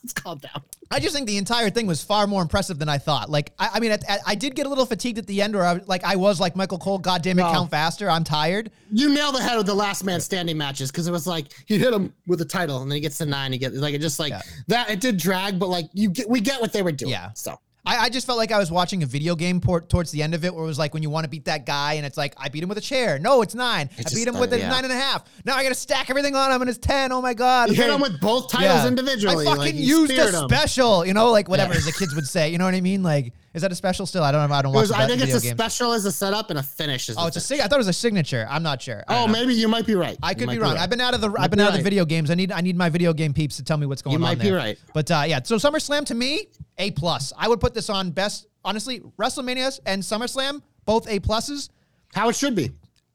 let's 0.09 0.13
calm 0.23 0.39
down. 0.39 0.63
I 0.91 1.01
just 1.01 1.15
think 1.15 1.27
the 1.27 1.37
entire 1.37 1.69
thing 1.71 1.87
was 1.87 2.03
far 2.03 2.27
more 2.27 2.41
impressive 2.41 2.79
than 2.79 2.89
I 2.89 2.97
thought. 2.99 3.29
Like, 3.29 3.53
I, 3.59 3.71
I 3.75 3.81
mean, 3.81 3.91
at, 3.93 4.09
at- 4.09 4.21
I 4.27 4.35
did 4.35 4.55
get 4.55 4.67
a 4.67 4.69
little 4.69 4.87
fatigued 4.87 5.19
at 5.19 5.27
the 5.27 5.43
end, 5.43 5.55
where 5.55 5.65
I 5.65 5.75
was 5.75 5.87
like, 5.89 6.03
I 6.05 6.17
was 6.17 6.41
like 6.41 6.57
Michael 6.57 6.79
Cole. 6.79 6.99
God 6.99 7.23
damn 7.23 7.39
it, 7.39 7.43
No. 7.43 7.53
count 7.53 7.71
faster. 7.71 8.09
I'm 8.11 8.25
tired. 8.25 8.71
You 8.91 9.13
nailed 9.13 9.35
the 9.35 9.43
head 9.43 9.59
of 9.59 9.67
the 9.67 9.75
last 9.75 10.05
man 10.05 10.21
standing 10.21 10.57
matches 10.57 10.91
because 10.91 11.07
it 11.07 11.13
was 11.13 11.27
like 11.27 11.49
he 11.67 11.79
hit 11.79 11.93
him 11.93 12.15
with 12.27 12.41
a 12.41 12.45
title 12.45 12.81
and 12.83 12.91
then 12.91 12.97
he 12.97 13.01
gets 13.01 13.19
to 13.19 13.27
nine. 13.27 13.53
He 13.53 13.59
gets 13.59 13.77
like 13.77 13.95
it 13.95 14.01
just 14.01 14.19
like 14.19 14.31
Yeah. 14.31 14.43
that. 14.69 14.91
It 14.91 15.01
did 15.01 15.19
drag, 15.19 15.59
but 15.59 15.69
like 15.69 15.91
you 15.93 16.09
get 16.09 16.29
we 16.29 16.41
get 16.41 16.61
what 16.61 16.73
they 16.73 16.83
were 16.83 16.93
doing. 16.93 17.11
Yeah. 17.13 17.31
So 17.35 17.59
I, 17.89 18.05
I 18.05 18.09
just 18.11 18.27
felt 18.27 18.37
like 18.37 18.53
I 18.53 18.59
was 18.59 18.71
watching 18.71 19.03
a 19.03 19.07
video 19.07 19.35
game 19.35 19.63
port 19.63 19.89
towards 19.89 20.11
the 20.11 20.23
end 20.23 20.35
of 20.35 20.45
it, 20.45 20.55
where 20.55 20.63
it 20.63 20.67
was 20.67 20.79
like 20.79 20.93
when 20.93 21.03
you 21.03 21.09
want 21.09 21.25
to 21.25 21.31
beat 21.31 21.47
that 21.47 21.65
guy, 21.65 21.95
and 21.95 22.05
it's 22.05 22.19
like 22.19 22.35
I 22.37 22.51
beat 22.51 22.63
him 22.63 22.69
with 22.69 22.77
a 22.77 22.83
chair. 22.83 23.19
No, 23.19 23.41
it's 23.41 23.55
nine. 23.55 23.89
I 23.99 24.03
beat 24.15 24.29
him 24.29 24.39
with 24.39 24.53
a 24.53 24.59
yeah. 24.59 24.69
nine 24.69 24.85
and 24.85 24.93
a 24.93 24.97
half. 24.97 25.25
Now 25.47 25.57
I 25.57 25.63
got 25.63 25.71
to 25.71 25.75
stack 25.75 26.11
everything 26.11 26.37
on 26.37 26.53
him, 26.53 26.61
and 26.61 26.69
it's 26.69 26.79
ten. 26.79 27.13
Oh 27.13 27.23
my 27.23 27.33
god! 27.33 27.71
you 27.71 27.77
hit 27.77 27.89
him 27.89 28.03
with 28.03 28.21
both 28.21 28.51
titles 28.51 28.83
Yeah. 28.83 28.89
individually. 28.89 29.47
I 29.47 29.57
fucking 29.57 29.59
like, 29.59 29.75
used 29.75 30.13
a 30.13 30.33
special, 30.33 31.07
you 31.07 31.15
know, 31.15 31.31
like 31.31 31.49
whatever 31.49 31.73
Yeah. 31.73 31.81
the 31.81 31.93
kids 31.93 32.15
would 32.15 32.29
say. 32.29 32.51
You 32.51 32.59
know 32.59 32.67
what 32.67 32.75
I 32.75 32.83
mean? 32.83 33.03
Like, 33.03 33.33
is 33.55 33.63
that 33.63 33.73
a 33.73 33.75
special 33.75 34.05
still? 34.07 34.23
I 34.23 34.31
don't 34.31 34.49
know. 34.49 34.55
I 34.55 34.63
don't 34.63 34.73
watch. 34.73 34.83
was, 34.83 34.93
I 34.93 35.07
think 35.07 35.23
it's 35.23 35.35
a 35.35 35.41
games. 35.41 35.57
special 35.57 35.93
as 35.93 36.05
a 36.05 36.13
setup 36.13 36.51
and 36.51 36.59
a 36.59 36.63
finish. 36.63 37.09
As 37.09 37.17
Oh, 37.19 37.27
it's 37.27 37.37
a 37.37 37.41
sig- 37.41 37.61
I 37.61 37.67
thought 37.67 37.77
it 37.77 37.79
was 37.79 37.89
a 37.89 37.93
signature. 37.93 38.47
I'm 38.49 38.63
not 38.63 38.83
sure. 38.83 39.05
Oh, 39.09 39.27
know. 39.27 39.33
maybe 39.33 39.55
you 39.55 39.69
might 39.69 39.87
be 39.87 39.95
right. 39.95 40.19
I 40.23 40.35
could 40.35 40.49
be 40.49 40.59
wrong. 40.59 40.75
right. 40.75 40.81
I've 40.81 40.91
been 40.91 41.01
out 41.01 41.15
of 41.15 41.21
the 41.21 41.35
I've 41.39 41.51
been 41.51 41.59
be 41.59 41.63
out 41.63 41.71
of 41.71 41.77
the 41.79 41.83
video 41.83 42.05
games. 42.05 42.31
I 42.31 42.35
need 42.35 42.53
I 42.53 42.61
need 42.61 42.77
my 42.77 42.89
video 42.89 43.13
game 43.13 43.33
peeps 43.33 43.57
to 43.57 43.65
tell 43.65 43.79
me 43.79 43.87
what's 43.87 44.03
going 44.03 44.17
on. 44.17 44.21
You 44.21 44.27
might 44.27 44.39
be 44.39 44.51
right. 44.53 44.79
But 44.93 45.11
uh, 45.11 45.25
yeah, 45.27 45.41
so 45.43 45.57
SummerSlam 45.57 46.05
to 46.07 46.15
me, 46.15 46.49
A 46.79 46.91
plus. 46.91 47.33
I 47.37 47.49
would 47.49 47.61
put 47.61 47.75
this 47.75 47.89
on 47.89 48.11
best. 48.11 48.47
Honestly, 48.65 49.01
WrestleManias 49.19 49.81
and 49.87 50.03
SummerSlam 50.03 50.63
both 50.85 51.09
A 51.09 51.21
pluses. 51.21 51.71
How 52.15 52.29
it 52.29 52.37
should 52.37 52.55
be. 52.55 52.71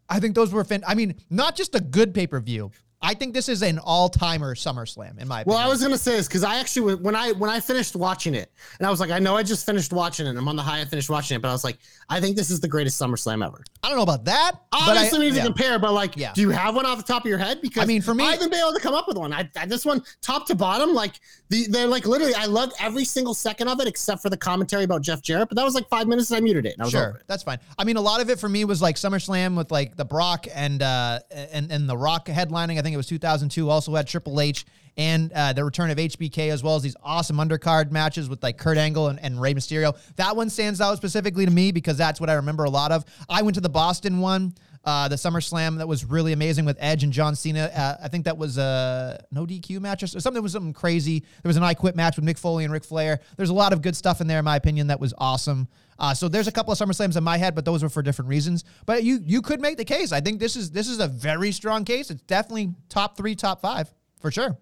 I 0.10 0.19
think 0.19 0.36
those 0.36 0.52
were. 0.52 0.63
Fin- 0.63 0.84
I 0.88 0.96
mean, 0.96 1.15
not 1.30 1.56
just 1.56 1.76
a 1.76 1.80
good 1.80 2.13
pay 2.13 2.28
per 2.28 2.39
view. 2.39 2.72
I 3.04 3.13
think 3.13 3.34
this 3.34 3.50
is 3.50 3.62
an 3.62 3.80
all 3.80 4.08
timer 4.10 4.56
SummerSlam 4.56 5.20
in 5.22 5.28
my 5.28 5.42
opinion. 5.42 5.58
Well, 5.58 5.58
I 5.58 5.70
was 5.70 5.82
gonna 5.84 5.98
say 5.98 6.16
this 6.16 6.28
because 6.28 6.44
I 6.44 6.56
actually 6.60 6.96
when 6.96 7.16
I 7.16 7.34
when 7.34 7.50
I 7.50 7.60
finished 7.60 7.96
watching 7.96 8.34
it, 8.34 8.52
and 8.80 8.88
I 8.88 8.89
was 8.89 9.00
like, 9.00 9.12
I 9.12 9.20
know 9.20 9.36
I 9.36 9.44
just 9.44 9.66
finished 9.66 9.92
watching 9.92 10.26
it. 10.26 10.36
I'm 10.38 10.48
on 10.48 10.56
the 10.56 10.62
high. 10.63 10.80
I 10.82 10.86
finished 10.86 11.10
watching 11.10 11.36
it, 11.36 11.42
but 11.42 11.50
I 11.50 11.52
was 11.52 11.63
like, 11.63 11.78
I 12.10 12.22
think 12.22 12.38
this 12.38 12.50
is 12.50 12.60
the 12.62 12.68
greatest 12.68 13.00
SummerSlam 13.02 13.46
ever. 13.46 13.62
I 13.84 13.89
don't 13.89 13.98
know 13.98 14.04
about 14.04 14.24
that. 14.26 14.54
Obviously, 14.72 15.18
I, 15.18 15.20
we 15.20 15.26
need 15.28 15.36
yeah. 15.36 15.42
to 15.44 15.48
compare, 15.50 15.80
but 15.80 15.92
like, 15.94 16.16
Yeah. 16.16 16.32
do 16.34 16.42
you 16.42 16.50
have 16.52 16.76
one 16.76 16.86
off 16.86 16.98
the 16.98 17.04
top 17.04 17.24
of 17.24 17.28
your 17.30 17.38
head? 17.38 17.62
Because 17.62 17.84
I 17.84 17.86
mean, 17.86 18.02
for 18.02 18.13
me- 18.13 18.26
I 18.26 18.32
haven't 18.32 18.50
been 18.50 18.60
able 18.62 18.74
to 18.74 18.80
come 18.80 18.94
up 18.96 19.08
with 19.08 19.18
one. 19.18 19.34
I, 19.34 19.50
I 19.58 19.66
this 19.66 19.86
one 19.86 20.02
top 20.22 20.48
to 20.48 20.56
bottom, 20.56 20.94
like 20.94 21.20
the 21.50 21.68
they're 21.68 21.88
like 21.88 22.06
literally, 22.06 22.34
I 22.36 22.46
loved 22.46 22.74
every 22.80 23.04
single 23.04 23.34
second 23.34 23.68
of 23.68 23.82
it 23.82 23.88
except 23.88 24.22
for 24.22 24.30
the 24.30 24.38
commentary 24.38 24.86
about 24.86 25.02
Jeff 25.02 25.22
Jarrett. 25.22 25.50
But 25.50 25.58
that 25.58 25.66
was 25.66 25.76
like 25.76 25.89
five 25.89 26.08
minutes, 26.08 26.32
and 26.32 26.38
I 26.38 26.42
muted 26.42 26.66
it. 26.66 26.74
And 26.74 26.82
I 26.82 26.86
was 26.86 26.92
Sure, 26.94 27.18
it. 27.20 27.24
that's 27.28 27.44
fine. 27.44 27.60
I 27.78 27.84
mean, 27.84 27.98
a 27.98 28.02
lot 28.02 28.22
of 28.22 28.30
it 28.30 28.39
for 28.39 28.48
me 28.48 28.63
was 28.63 28.82
like 28.82 28.96
SummerSlam 28.96 29.58
with 29.58 29.72
like 29.72 29.98
the 29.98 30.06
Brock 30.06 30.48
and 30.56 30.82
uh 30.82 31.20
and 31.32 31.70
and 31.70 31.89
the 31.89 31.98
Rock 31.98 32.28
headlining. 32.28 32.80
I 32.80 32.82
think 32.82 32.93
it 32.94 32.98
was 32.98 33.08
2002. 33.08 33.70
Also 33.70 33.94
had 33.96 34.08
Triple 34.08 34.40
H 34.40 34.66
and 34.98 35.32
uh, 35.34 35.54
the 35.54 35.64
return 35.64 35.90
of 35.90 35.98
HBK 35.98 36.50
as 36.52 36.62
well 36.64 36.76
as 36.76 36.84
these 36.84 36.96
awesome 37.04 37.38
undercard 37.38 37.92
matches 37.92 38.30
with 38.30 38.44
like 38.44 38.58
Kurt 38.58 38.78
Angle 38.78 39.08
and, 39.08 39.20
and 39.20 39.42
Rey 39.42 39.54
Mysterio. 39.54 39.98
That 40.18 40.36
one 40.36 40.50
stands 40.50 40.82
out 40.82 40.98
specifically 40.98 41.46
to 41.46 41.52
me 41.52 41.72
because 41.72 41.98
that's 41.98 42.20
what 42.20 42.30
I 42.30 42.34
remember 42.34 42.64
a 42.64 42.70
lot 42.70 42.92
of. 42.92 43.04
I 43.28 43.42
went 43.42 43.56
to 43.56 43.62
the 43.62 43.70
Boston 43.70 44.20
one. 44.20 44.54
Uh, 44.86 45.08
the 45.08 45.15
SummerSlam 45.15 45.78
that 45.78 45.88
was 45.88 46.04
really 46.04 46.34
amazing 46.34 46.65
with 46.65 46.76
Edge 46.80 47.06
and 47.06 47.13
John 47.13 47.36
Cena. 47.36 47.72
Uh, 47.74 47.96
I 48.04 48.10
think 48.10 48.26
that 48.26 48.38
was 48.38 48.58
a 48.58 49.24
no 49.32 49.46
DQ 49.46 49.80
match 49.80 50.04
or 50.04 50.08
something. 50.08 50.43
Was 50.43 50.52
something 50.52 50.74
crazy. 50.74 51.19
There 51.19 51.50
was 51.50 51.56
an 51.56 51.63
I 51.63 51.74
Quit 51.74 51.96
match 51.96 52.17
with 52.17 52.26
Mick 52.26 52.38
Foley 52.38 52.65
and 52.65 52.74
Ric 52.74 52.84
Flair. 52.84 53.22
There's 53.38 53.50
a 53.50 53.54
lot 53.54 53.72
of 53.72 53.82
good 53.82 53.96
stuff 53.96 54.19
in 54.19 54.28
there, 54.28 54.39
in 54.39 54.46
my 54.46 54.58
opinion. 54.58 54.88
That 54.88 55.00
was 55.00 55.13
awesome. 55.17 55.69
Uh, 55.98 56.13
so 56.13 56.28
there's 56.28 56.48
a 56.48 56.52
couple 56.52 56.74
of 56.74 56.80
SummerSlams 56.80 57.15
in 57.15 57.24
my 57.24 57.38
head, 57.38 57.56
but 57.56 57.63
those 57.63 57.82
were 57.82 57.89
for 57.89 58.02
different 58.02 58.28
reasons. 58.28 58.65
But 58.86 59.04
you 59.04 59.19
you 59.24 59.41
could 59.41 59.62
make 59.62 59.78
the 59.78 59.86
case. 59.86 60.12
I 60.12 60.19
think 60.19 60.39
this 60.39 60.58
is 60.58 60.72
this 60.72 60.89
is 60.89 61.00
a 61.00 61.08
very 61.08 61.54
strong 61.54 61.86
case. 61.86 62.12
It's 62.12 62.22
definitely 62.24 62.74
top 62.89 63.15
three, 63.15 63.36
top 63.36 63.62
five 63.62 63.93
for 64.19 64.32
sure. 64.32 64.58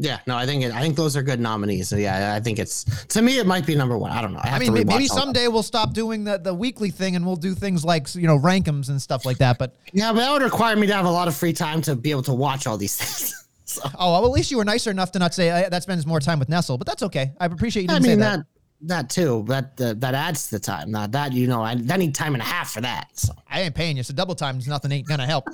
Yeah, 0.00 0.20
no, 0.28 0.36
I 0.36 0.46
think 0.46 0.62
it, 0.62 0.72
I 0.72 0.80
think 0.80 0.94
those 0.94 1.16
are 1.16 1.22
good 1.22 1.40
nominees. 1.40 1.88
So 1.88 1.96
yeah, 1.96 2.32
I 2.32 2.38
think 2.38 2.60
it's 2.60 2.84
to 3.06 3.20
me 3.20 3.38
it 3.38 3.46
might 3.46 3.66
be 3.66 3.74
number 3.74 3.98
one. 3.98 4.12
I 4.12 4.22
don't 4.22 4.32
know. 4.32 4.40
I, 4.40 4.48
have 4.48 4.62
I 4.62 4.64
mean, 4.64 4.72
maybe 4.72 4.92
all 4.92 4.96
of 4.96 5.08
them. 5.08 5.16
someday 5.18 5.48
we'll 5.48 5.64
stop 5.64 5.92
doing 5.92 6.22
the, 6.22 6.38
the 6.38 6.54
weekly 6.54 6.90
thing 6.90 7.16
and 7.16 7.26
we'll 7.26 7.34
do 7.34 7.52
things 7.52 7.84
like 7.84 8.14
you 8.14 8.28
know 8.28 8.38
rankums 8.38 8.90
and 8.90 9.02
stuff 9.02 9.26
like 9.26 9.38
that. 9.38 9.58
But 9.58 9.74
Yeah, 9.92 10.12
but 10.12 10.20
that 10.20 10.32
would 10.32 10.42
require 10.42 10.76
me 10.76 10.86
to 10.86 10.94
have 10.94 11.04
a 11.04 11.10
lot 11.10 11.26
of 11.26 11.34
free 11.36 11.52
time 11.52 11.82
to 11.82 11.96
be 11.96 12.12
able 12.12 12.22
to 12.22 12.34
watch 12.34 12.68
all 12.68 12.76
these 12.76 12.96
things. 12.98 13.44
so, 13.64 13.82
oh, 13.98 14.12
well, 14.12 14.24
at 14.24 14.30
least 14.30 14.52
you 14.52 14.58
were 14.58 14.64
nicer 14.64 14.92
enough 14.92 15.10
to 15.12 15.18
not 15.18 15.34
say 15.34 15.48
that 15.68 15.82
spends 15.82 16.06
more 16.06 16.20
time 16.20 16.38
with 16.38 16.48
Nestle. 16.48 16.78
But 16.78 16.86
that's 16.86 17.02
okay. 17.02 17.32
I 17.40 17.46
appreciate 17.46 17.82
you 17.82 17.88
I 17.90 17.94
didn't 17.94 18.04
mean 18.04 18.18
say 18.18 18.20
that. 18.20 18.36
that. 18.36 18.46
That 18.82 19.10
too. 19.10 19.44
That 19.48 19.80
uh, 19.80 19.94
that 19.98 20.14
adds 20.14 20.46
to 20.46 20.52
the 20.52 20.60
time. 20.60 20.90
Not 20.90 21.12
that 21.12 21.32
you 21.32 21.46
know, 21.46 21.62
I, 21.62 21.72
I 21.72 21.96
need 21.96 22.14
time 22.14 22.34
and 22.34 22.42
a 22.42 22.46
half 22.46 22.70
for 22.70 22.80
that. 22.80 23.08
So 23.14 23.32
I 23.48 23.62
ain't 23.62 23.74
paying 23.74 23.96
you, 23.96 24.02
so 24.02 24.14
double 24.14 24.34
times 24.34 24.66
nothing 24.68 24.92
ain't 24.92 25.08
gonna 25.08 25.26
help. 25.26 25.48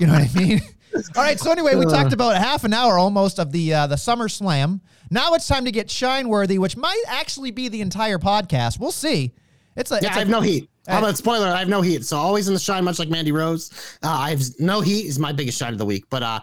you 0.00 0.06
know 0.06 0.14
what 0.14 0.30
I 0.34 0.38
mean? 0.38 0.60
All 1.16 1.22
right. 1.22 1.38
So 1.38 1.50
anyway, 1.50 1.74
we 1.76 1.86
talked 1.86 2.12
about 2.12 2.36
half 2.36 2.64
an 2.64 2.74
hour 2.74 2.98
almost 2.98 3.38
of 3.38 3.52
the 3.52 3.74
uh, 3.74 3.86
the 3.86 3.96
Summer 3.96 4.28
Slam. 4.28 4.80
Now 5.10 5.34
it's 5.34 5.48
time 5.48 5.64
to 5.64 5.72
get 5.72 5.90
shine 5.90 6.28
worthy, 6.28 6.58
which 6.58 6.76
might 6.76 7.02
actually 7.08 7.50
be 7.50 7.68
the 7.68 7.80
entire 7.80 8.18
podcast. 8.18 8.78
We'll 8.78 8.92
see. 8.92 9.32
It's 9.76 9.90
a 9.90 9.94
yeah, 9.94 10.08
it's 10.08 10.16
I 10.16 10.18
have 10.20 10.28
a, 10.28 10.30
no 10.30 10.40
heat. 10.40 10.68
How 10.88 10.98
about 10.98 11.16
spoiler? 11.16 11.46
I 11.46 11.58
have 11.60 11.68
no 11.68 11.82
heat. 11.82 12.04
So 12.04 12.16
always 12.16 12.48
in 12.48 12.54
the 12.54 12.60
shine, 12.60 12.84
much 12.84 12.98
like 12.98 13.08
Mandy 13.08 13.32
Rose. 13.32 13.70
Uh, 14.02 14.08
I 14.08 14.30
have 14.30 14.42
no 14.58 14.80
heat 14.80 15.06
is 15.06 15.18
my 15.18 15.32
biggest 15.32 15.58
shine 15.58 15.72
of 15.72 15.78
the 15.78 15.86
week. 15.86 16.04
But 16.10 16.22
uh, 16.22 16.40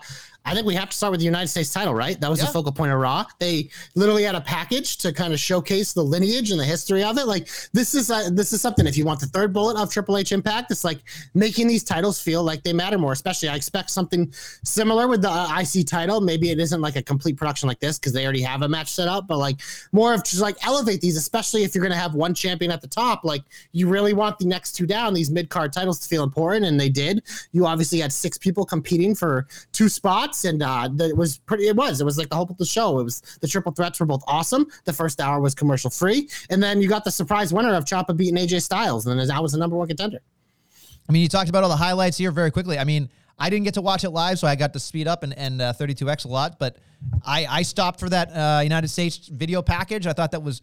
I 0.47 0.53
think 0.53 0.65
we 0.65 0.75
have 0.75 0.89
to 0.89 0.95
start 0.95 1.11
with 1.11 1.19
the 1.19 1.25
United 1.25 1.49
States 1.49 1.73
title, 1.73 1.93
right? 1.93 2.19
That 2.21 2.29
was 2.29 2.39
Yeah. 2.39 2.45
the 2.45 2.51
focal 2.53 2.71
point 2.71 2.91
of 2.93 2.99
Raw. 2.99 3.25
They 3.37 3.69
literally 3.95 4.23
had 4.23 4.33
a 4.33 4.39
package 4.41 4.97
to 4.99 5.11
kind 5.11 5.33
of 5.33 5.39
showcase 5.41 5.91
the 5.91 6.03
lineage 6.03 6.51
and 6.51 6.59
the 6.59 6.63
history 6.65 7.03
of 7.03 7.17
it. 7.17 7.27
Like 7.27 7.49
this 7.73 7.93
is 7.93 8.09
uh, 8.09 8.29
this 8.31 8.53
is 8.53 8.61
something. 8.61 8.87
If 8.87 8.95
you 8.97 9.03
want 9.03 9.19
the 9.19 9.25
third 9.25 9.51
bullet 9.51 9.75
of 9.77 9.91
Triple 9.91 10.17
H 10.17 10.31
Impact, 10.31 10.71
it's 10.71 10.85
like 10.85 10.99
making 11.33 11.67
these 11.67 11.83
titles 11.83 12.21
feel 12.21 12.43
like 12.43 12.63
they 12.63 12.71
matter 12.71 12.97
more. 12.97 13.11
Especially, 13.11 13.49
I 13.49 13.55
expect 13.55 13.89
something 13.89 14.33
similar 14.63 15.07
with 15.09 15.21
the 15.21 15.29
uh, 15.29 15.59
IC 15.61 15.85
title. 15.85 16.21
Maybe 16.21 16.49
it 16.49 16.59
isn't 16.59 16.79
like 16.79 16.95
a 16.95 17.01
complete 17.03 17.35
production 17.35 17.67
like 17.67 17.79
this 17.81 17.99
because 17.99 18.13
they 18.13 18.23
already 18.23 18.41
have 18.41 18.61
a 18.61 18.69
match 18.69 18.87
set 18.89 19.09
up, 19.09 19.27
but 19.27 19.37
like 19.39 19.59
more 19.91 20.13
of 20.13 20.23
just 20.23 20.39
like 20.41 20.55
elevate 20.65 21.01
these, 21.01 21.17
especially 21.17 21.63
if 21.63 21.75
you're 21.75 21.83
going 21.83 21.91
to 21.93 21.97
have 21.99 22.15
one 22.15 22.33
champion 22.33 22.71
at 22.71 22.79
the 22.79 22.87
top. 22.87 23.25
Like 23.25 23.43
you 23.73 23.89
really 23.89 24.13
want 24.13 24.39
the 24.39 24.45
next 24.45 24.73
two 24.73 24.85
down, 24.85 25.13
these 25.13 25.29
mid 25.29 25.49
card 25.49 25.73
titles 25.73 25.99
to 25.99 26.07
feel 26.07 26.23
important, 26.23 26.65
and 26.65 26.79
they 26.79 26.89
did. 26.89 27.23
You 27.51 27.65
obviously 27.65 27.99
had 27.99 28.13
six 28.13 28.37
people 28.37 28.65
competing 28.65 29.13
for 29.13 29.45
two 29.73 29.89
spots, 29.89 30.36
and 30.45 30.61
uh, 30.61 30.89
it 30.99 31.15
was 31.15 31.37
pretty. 31.39 31.67
It 31.67 31.75
was. 31.75 32.01
It 32.01 32.05
was 32.05 32.17
like 32.17 32.29
the 32.29 32.35
hope 32.35 32.49
of 32.49 32.57
the 32.57 32.65
show. 32.65 32.99
It 32.99 33.03
was 33.03 33.21
the 33.41 33.47
triple 33.47 33.71
threats 33.71 33.99
were 33.99 34.05
both 34.05 34.23
awesome. 34.27 34.67
The 34.85 34.93
first 34.93 35.21
hour 35.21 35.39
was 35.39 35.55
commercial 35.55 35.89
free, 35.89 36.29
and 36.49 36.61
then 36.61 36.81
you 36.81 36.87
got 36.87 37.03
the 37.03 37.11
surprise 37.11 37.53
winner 37.53 37.73
of 37.73 37.85
Ciampa 37.85 38.15
beating 38.15 38.35
AJ 38.35 38.61
Styles, 38.61 39.07
and 39.07 39.19
then 39.19 39.27
that 39.27 39.41
was 39.41 39.51
the 39.51 39.57
number 39.57 39.75
one 39.75 39.87
contender. 39.87 40.19
I 41.07 41.11
mean, 41.11 41.21
you 41.21 41.29
talked 41.29 41.49
about 41.49 41.63
all 41.63 41.69
the 41.69 41.75
highlights 41.75 42.17
here 42.17 42.31
very 42.31 42.51
quickly. 42.51 42.77
I 42.77 42.83
mean, 42.83 43.09
I 43.39 43.49
didn't 43.49 43.65
get 43.65 43.75
to 43.75 43.81
watch 43.81 44.03
it 44.03 44.09
live, 44.09 44.39
so 44.39 44.47
I 44.47 44.55
got 44.55 44.73
to 44.73 44.79
speed 44.79 45.07
up 45.07 45.23
and, 45.23 45.37
and 45.37 45.61
uh, 45.61 45.73
32x 45.73 46.25
a 46.25 46.27
lot. 46.27 46.59
But 46.59 46.77
I, 47.25 47.45
I 47.45 47.61
stopped 47.61 47.99
for 47.99 48.09
that 48.09 48.29
uh, 48.29 48.61
United 48.63 48.89
States 48.89 49.27
video 49.27 49.61
package. 49.61 50.07
I 50.07 50.13
thought 50.13 50.31
that 50.31 50.43
was 50.43 50.61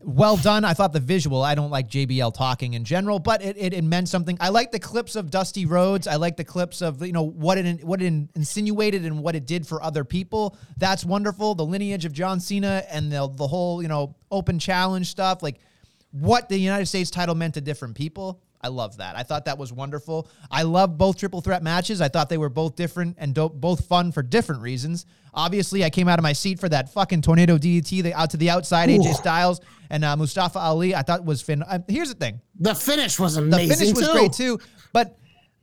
well 0.00 0.36
done. 0.36 0.64
I 0.64 0.74
thought 0.74 0.92
the 0.92 1.00
visual. 1.00 1.42
I 1.42 1.54
don't 1.54 1.70
like 1.70 1.88
JBL 1.88 2.34
talking 2.34 2.74
in 2.74 2.84
general, 2.84 3.18
but 3.18 3.42
it, 3.42 3.56
it, 3.58 3.74
it 3.74 3.82
meant 3.82 4.08
something. 4.08 4.36
I 4.40 4.50
like 4.50 4.70
the 4.70 4.78
clips 4.78 5.16
of 5.16 5.30
Dusty 5.30 5.66
Rhodes. 5.66 6.06
I 6.06 6.16
like 6.16 6.36
the 6.36 6.44
clips 6.44 6.82
of 6.82 7.04
you 7.04 7.12
know 7.12 7.24
what 7.24 7.58
it 7.58 7.84
what 7.84 8.00
it 8.00 8.06
insinuated 8.06 9.04
and 9.04 9.22
what 9.22 9.34
it 9.34 9.46
did 9.46 9.66
for 9.66 9.82
other 9.82 10.04
people. 10.04 10.56
That's 10.76 11.04
wonderful. 11.04 11.54
The 11.54 11.64
lineage 11.64 12.04
of 12.04 12.12
John 12.12 12.40
Cena 12.40 12.84
and 12.90 13.10
the 13.10 13.28
the 13.28 13.46
whole 13.46 13.82
you 13.82 13.88
know 13.88 14.14
open 14.30 14.58
challenge 14.58 15.08
stuff, 15.08 15.42
like 15.42 15.58
what 16.10 16.48
the 16.48 16.58
United 16.58 16.86
States 16.86 17.10
title 17.10 17.34
meant 17.34 17.54
to 17.54 17.60
different 17.60 17.96
people. 17.96 18.40
I 18.60 18.68
love 18.68 18.96
that. 18.96 19.16
I 19.16 19.22
thought 19.22 19.44
that 19.44 19.56
was 19.56 19.72
wonderful. 19.72 20.28
I 20.50 20.62
love 20.62 20.98
both 20.98 21.16
triple 21.16 21.40
threat 21.40 21.62
matches. 21.62 22.00
I 22.00 22.08
thought 22.08 22.28
they 22.28 22.38
were 22.38 22.48
both 22.48 22.74
different 22.74 23.16
and 23.18 23.34
do- 23.34 23.48
both 23.48 23.84
fun 23.86 24.10
for 24.10 24.22
different 24.22 24.62
reasons. 24.62 25.06
Obviously, 25.32 25.84
I 25.84 25.90
came 25.90 26.08
out 26.08 26.18
of 26.18 26.24
my 26.24 26.32
seat 26.32 26.58
for 26.58 26.68
that 26.68 26.92
fucking 26.92 27.22
tornado 27.22 27.56
DDT 27.56 28.02
the, 28.02 28.14
out 28.14 28.30
to 28.30 28.36
the 28.36 28.50
outside, 28.50 28.88
AJ 28.88 29.14
Styles 29.14 29.60
and 29.90 30.04
uh, 30.04 30.16
Mustafa 30.16 30.58
Ali. 30.58 30.94
I 30.94 31.02
thought 31.02 31.24
was 31.24 31.40
fin. 31.40 31.62
Uh, 31.62 31.78
here's 31.86 32.08
the 32.08 32.16
thing: 32.16 32.40
The 32.58 32.74
finish 32.74 33.18
was 33.18 33.36
amazing. 33.36 33.68
the 33.68 33.74
finish 33.74 33.94
was 33.94 34.06
too. 34.06 34.12
great 34.12 34.32
too. 34.32 34.58
But 34.92 35.18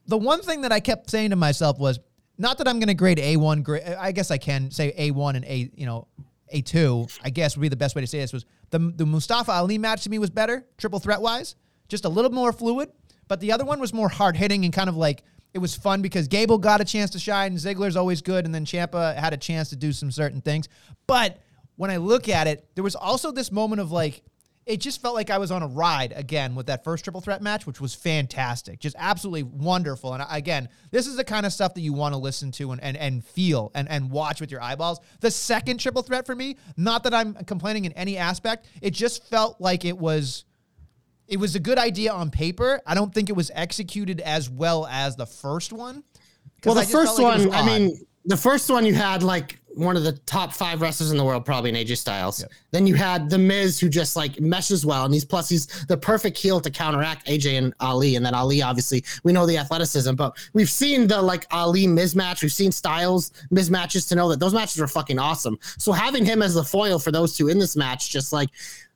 the 0.08 0.18
one 0.18 0.42
thing 0.42 0.62
that 0.62 0.72
I 0.72 0.80
kept 0.80 1.10
saying 1.10 1.32
to 1.32 1.36
myself 1.36 1.78
was 1.80 2.00
not 2.38 2.58
that 2.60 2.68
I'm 2.68 2.80
going 2.80 2.88
to 2.88 2.94
grade 2.94 3.18
A1. 3.18 3.64
Gra- 3.64 4.00
I 4.00 4.12
guess 4.12 4.32
I 4.32 4.38
can 4.38 4.72
say 4.72 4.94
A1 4.98 5.36
and 5.36 5.46
A, 5.46 5.70
you 5.76 5.86
know, 5.86 6.08
A2. 6.54 7.20
I 7.24 7.30
guess 7.30 7.58
would 7.58 7.62
be 7.62 7.70
the 7.70 7.76
best 7.76 7.96
way 7.96 8.02
to 8.02 8.08
say 8.08 8.20
this 8.20 8.34
was 8.34 8.46
the 8.70 8.80
the 8.96 9.06
Mustafa 9.06 9.52
Ali 9.52 9.78
match 9.78 10.04
to 10.04 10.10
me 10.10 10.20
was 10.20 10.30
better, 10.30 10.66
triple 10.78 11.00
threat 11.00 11.22
wise, 11.22 11.56
just 11.88 12.06
a 12.06 12.10
little 12.10 12.32
more 12.32 12.52
fluid. 12.52 12.92
But 13.28 13.40
the 13.40 13.52
other 13.52 13.66
one 13.66 13.80
was 13.80 13.94
more 13.94 14.10
hard 14.10 14.38
hitting 14.38 14.66
and 14.66 14.74
kind 14.74 14.90
of 14.90 14.96
like 14.96 15.24
it 15.54 15.60
was 15.60 15.76
fun 15.76 16.02
because 16.02 16.28
Gable 16.28 16.58
got 16.58 16.82
a 16.82 16.86
chance 16.86 17.12
to 17.12 17.20
shine. 17.20 17.56
Ziggler's 17.56 17.96
always 17.96 18.22
good, 18.22 18.46
and 18.46 18.54
then 18.54 18.66
Ciampa 18.66 19.16
had 19.16 19.34
a 19.34 19.38
chance 19.38 19.70
to 19.70 19.76
do 19.76 19.94
some 19.94 20.12
certain 20.12 20.42
things. 20.42 20.68
But 21.08 21.42
when 21.76 21.90
I 21.90 21.98
look 21.98 22.30
at 22.30 22.48
it, 22.48 22.68
there 22.76 22.84
was 22.84 22.96
also 22.96 23.32
this 23.32 23.52
moment 23.52 23.82
of 23.82 23.92
like 23.92 24.22
it 24.66 24.78
just 24.78 25.02
felt 25.02 25.14
like 25.14 25.30
I 25.30 25.38
was 25.38 25.52
on 25.52 25.62
a 25.62 25.68
ride 25.68 26.12
again 26.16 26.56
with 26.56 26.66
that 26.68 26.84
first 26.84 27.04
triple 27.04 27.22
threat 27.22 27.42
match, 27.42 27.68
which 27.68 27.80
was 27.80 27.94
fantastic, 27.94 28.80
just 28.80 28.96
absolutely 28.98 29.44
wonderful. 29.44 30.14
And 30.14 30.26
again, 30.30 30.70
this 30.90 31.06
is 31.06 31.16
the 31.16 31.24
kind 31.24 31.46
of 31.46 31.54
stuff 31.54 31.76
that 31.76 31.82
you 31.82 31.94
want 31.94 32.14
to 32.14 32.18
listen 32.18 32.52
to 32.54 32.72
and, 32.72 32.82
and, 32.82 32.98
and 32.98 33.24
feel 33.24 33.72
and, 33.76 33.88
and 33.88 34.10
watch 34.10 34.42
with 34.42 34.50
your 34.50 34.62
eyeballs. 34.62 35.00
The 35.20 35.30
second 35.30 35.80
triple 35.80 36.02
threat 36.02 36.26
for 36.26 36.36
me, 36.36 36.58
not 36.78 37.04
that 37.04 37.14
I'm 37.14 37.36
complaining 37.46 37.86
in 37.86 37.92
any 37.94 38.18
aspect, 38.18 38.68
it 38.82 38.92
just 38.92 39.26
felt 39.26 39.62
like 39.62 39.86
it 39.86 39.98
was 39.98 40.46
it 41.28 41.38
was 41.38 41.56
a 41.56 41.60
good 41.60 41.78
idea 41.78 42.12
on 42.12 42.30
paper. 42.30 42.82
I 42.86 42.96
don't 42.96 43.14
think 43.14 43.30
it 43.30 43.36
was 43.36 43.52
executed 43.54 44.22
as 44.22 44.50
well 44.50 44.88
as 44.88 45.16
the 45.16 45.26
first 45.26 45.74
one. 45.74 46.04
Well, 46.64 46.76
the 46.76 46.84
first 46.84 47.20
like 47.20 47.40
one, 47.40 47.54
I 47.54 47.66
mean, 47.66 48.06
the 48.26 48.38
first 48.38 48.70
one 48.70 48.86
you 48.86 48.94
had 48.94 49.22
like 49.24 49.60
one 49.76 49.98
of 49.98 50.04
the 50.04 50.14
top 50.14 50.54
five 50.54 50.82
wrestlers 50.82 51.12
in 51.12 51.18
the 51.18 51.24
world, 51.24 51.46
probably 51.46 51.70
in 51.70 51.76
AJ 51.76 51.98
Styles. 51.98 52.44
Then 52.72 52.88
you 52.88 52.96
had 52.96 53.30
the 53.30 53.38
Miz, 53.38 53.78
who 53.78 53.90
just 53.90 54.16
like 54.16 54.40
meshes 54.40 54.86
well, 54.86 55.04
and 55.04 55.14
he's 55.14 55.26
plus 55.26 55.50
he's 55.50 55.68
the 55.88 55.98
perfect 55.98 56.38
heel 56.38 56.62
to 56.62 56.72
counteract 56.72 57.28
AJ 57.28 57.58
and 57.58 57.74
Ali. 57.82 58.16
And 58.16 58.26
then 58.26 58.34
Ali, 58.34 58.62
obviously, 58.62 59.04
we 59.24 59.34
know 59.34 59.46
the 59.46 59.58
athleticism, 59.58 60.16
but 60.16 60.38
we've 60.54 60.70
seen 60.70 61.08
the 61.08 61.22
like 61.22 61.46
Ali 61.52 61.88
Miz 61.88 62.16
match, 62.16 62.42
we've 62.42 62.52
seen 62.52 62.72
Styles 62.72 63.32
Miz 63.52 63.70
matches 63.70 64.06
to 64.08 64.16
know 64.16 64.30
that 64.30 64.40
those 64.40 64.54
matches 64.54 64.80
are 64.82 64.88
fucking 64.88 65.20
awesome. 65.20 65.60
So 65.78 65.92
having 65.92 66.26
him 66.26 66.42
as 66.42 66.56
the 66.56 66.64
foil 66.64 66.98
for 66.98 67.12
those 67.12 67.36
two 67.36 67.50
in 67.50 67.60
this 67.60 67.76
match, 67.76 68.10
just 68.10 68.32
like 68.32 68.50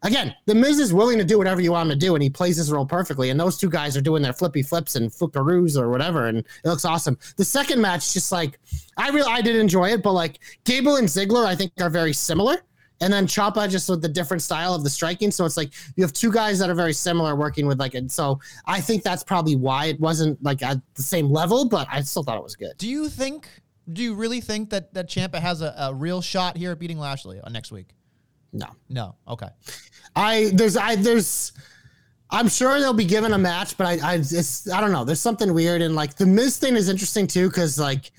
again, 0.04 0.34
the 0.46 0.56
Miz 0.56 0.80
is 0.80 0.94
willing 0.94 1.18
to 1.18 1.24
do 1.24 1.38
whatever 1.38 1.62
you 1.62 1.72
want 1.72 1.90
him 1.90 2.00
to 2.00 2.06
do, 2.06 2.16
and 2.16 2.24
he 2.24 2.30
plays 2.30 2.58
his 2.58 2.72
role 2.72 2.86
perfectly. 2.86 3.30
And 3.30 3.40
those 3.40 3.58
two 3.58 3.70
guys 3.70 3.98
are 3.98 4.02
doing 4.02 4.22
their 4.22 4.34
flippy 4.34 4.64
flips 4.64 4.96
and 4.96 5.12
fliparoos 5.12 5.78
or 5.78 5.90
whatever, 5.90 6.28
and 6.28 6.40
it 6.40 6.66
looks 6.66 6.86
awesome. 6.86 7.18
The 7.38 7.46
second 7.46 7.82
match, 7.82 8.14
just 8.14 8.32
like 8.32 8.60
I 8.98 9.10
really, 9.10 9.32
I 9.32 9.42
did 9.42 9.56
enjoy 9.56 9.90
it, 9.90 10.04
but 10.04 10.14
like 10.14 10.40
Gable 10.64 10.98
and 10.98 11.08
Ziggler, 11.08 11.46
I 11.46 11.56
think 11.56 11.72
are 11.80 11.90
very 11.90 12.14
similar. 12.14 12.58
And 13.02 13.14
then 13.14 13.28
Ciampa 13.28 13.70
just 13.70 13.88
with 13.88 14.02
the 14.02 14.10
different 14.10 14.44
style 14.44 14.76
of 14.76 14.84
the 14.84 14.90
striking, 14.90 15.32
so 15.32 15.46
it's 15.46 15.56
like 15.56 15.72
you 15.96 16.04
have 16.04 16.12
two 16.12 16.32
guys 16.32 16.60
that 16.60 16.70
are 16.70 16.76
very 16.76 16.92
similar 16.92 17.34
working 17.36 17.66
with 17.66 17.80
like, 17.80 17.94
and 17.94 18.12
so 18.12 18.42
I 18.66 18.82
think 18.82 19.04
that's 19.04 19.24
probably 19.24 19.56
why 19.56 19.86
it 19.86 20.00
wasn't 20.02 20.42
like 20.44 20.62
at 20.62 20.80
the 20.96 21.04
same 21.04 21.30
level, 21.30 21.64
but 21.70 21.88
I 21.90 22.02
still 22.02 22.24
thought 22.24 22.38
it 22.38 22.44
was 22.44 22.58
good. 22.58 22.74
Do 22.78 22.90
you 22.90 23.08
think? 23.08 23.48
Do 23.92 24.04
you 24.04 24.14
really 24.16 24.42
think 24.42 24.70
that 24.72 24.94
that 24.94 25.10
Ciampa 25.10 25.40
has 25.40 25.62
a, 25.62 25.74
a 25.78 25.94
real 25.94 26.22
shot 26.22 26.58
here 26.58 26.72
at 26.72 26.80
beating 26.80 27.00
Lashley 27.00 27.40
next 27.50 27.72
week? 27.72 27.88
No, 28.52 28.68
No. 28.90 29.16
Okay. 29.28 29.48
I 30.16 30.52
there's 30.54 30.76
I 30.76 30.96
there's 30.96 31.52
I'm 32.32 32.48
sure 32.48 32.80
they'll 32.80 32.94
be 32.94 33.06
given 33.06 33.34
a 33.34 33.38
match, 33.38 33.78
but 33.78 33.88
I 33.88 34.14
I 34.14 34.16
it's 34.16 34.70
I 34.70 34.82
don't 34.82 34.92
know. 34.92 35.06
There's 35.06 35.20
something 35.20 35.54
weird 35.54 35.82
and 35.82 35.96
like 35.96 36.16
the 36.16 36.26
Miz 36.26 36.58
thing 36.58 36.76
is 36.76 36.90
interesting 36.90 37.28
too 37.28 37.48
because 37.48 37.78
like 37.80 38.12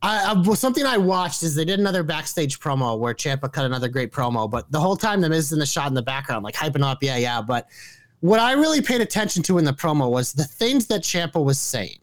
I, 0.00 0.30
I 0.30 0.32
well, 0.32 0.54
something 0.56 0.86
I 0.86 0.96
watched 0.96 1.42
is 1.42 1.54
they 1.54 1.64
did 1.64 1.80
another 1.80 2.02
backstage 2.02 2.60
promo 2.60 2.98
where 2.98 3.14
Ciampa 3.14 3.52
cut 3.52 3.64
another 3.64 3.88
great 3.88 4.12
promo, 4.12 4.50
but 4.50 4.70
the 4.70 4.80
whole 4.80 4.96
time 4.96 5.20
the 5.20 5.28
Miz 5.28 5.46
is 5.46 5.52
in 5.52 5.58
the 5.58 5.66
shot 5.66 5.88
in 5.88 5.94
the 5.94 6.02
background 6.02 6.44
like 6.44 6.54
hyping 6.54 6.84
up, 6.84 7.02
yeah, 7.02 7.16
yeah. 7.16 7.42
But 7.42 7.68
what 8.20 8.40
I 8.40 8.52
really 8.52 8.80
paid 8.82 9.00
attention 9.00 9.42
to 9.44 9.58
in 9.58 9.64
the 9.64 9.72
promo 9.72 10.10
was 10.10 10.32
the 10.32 10.44
things 10.44 10.86
that 10.86 11.02
Ciampa 11.02 11.42
was 11.44 11.58
saying. 11.58 11.98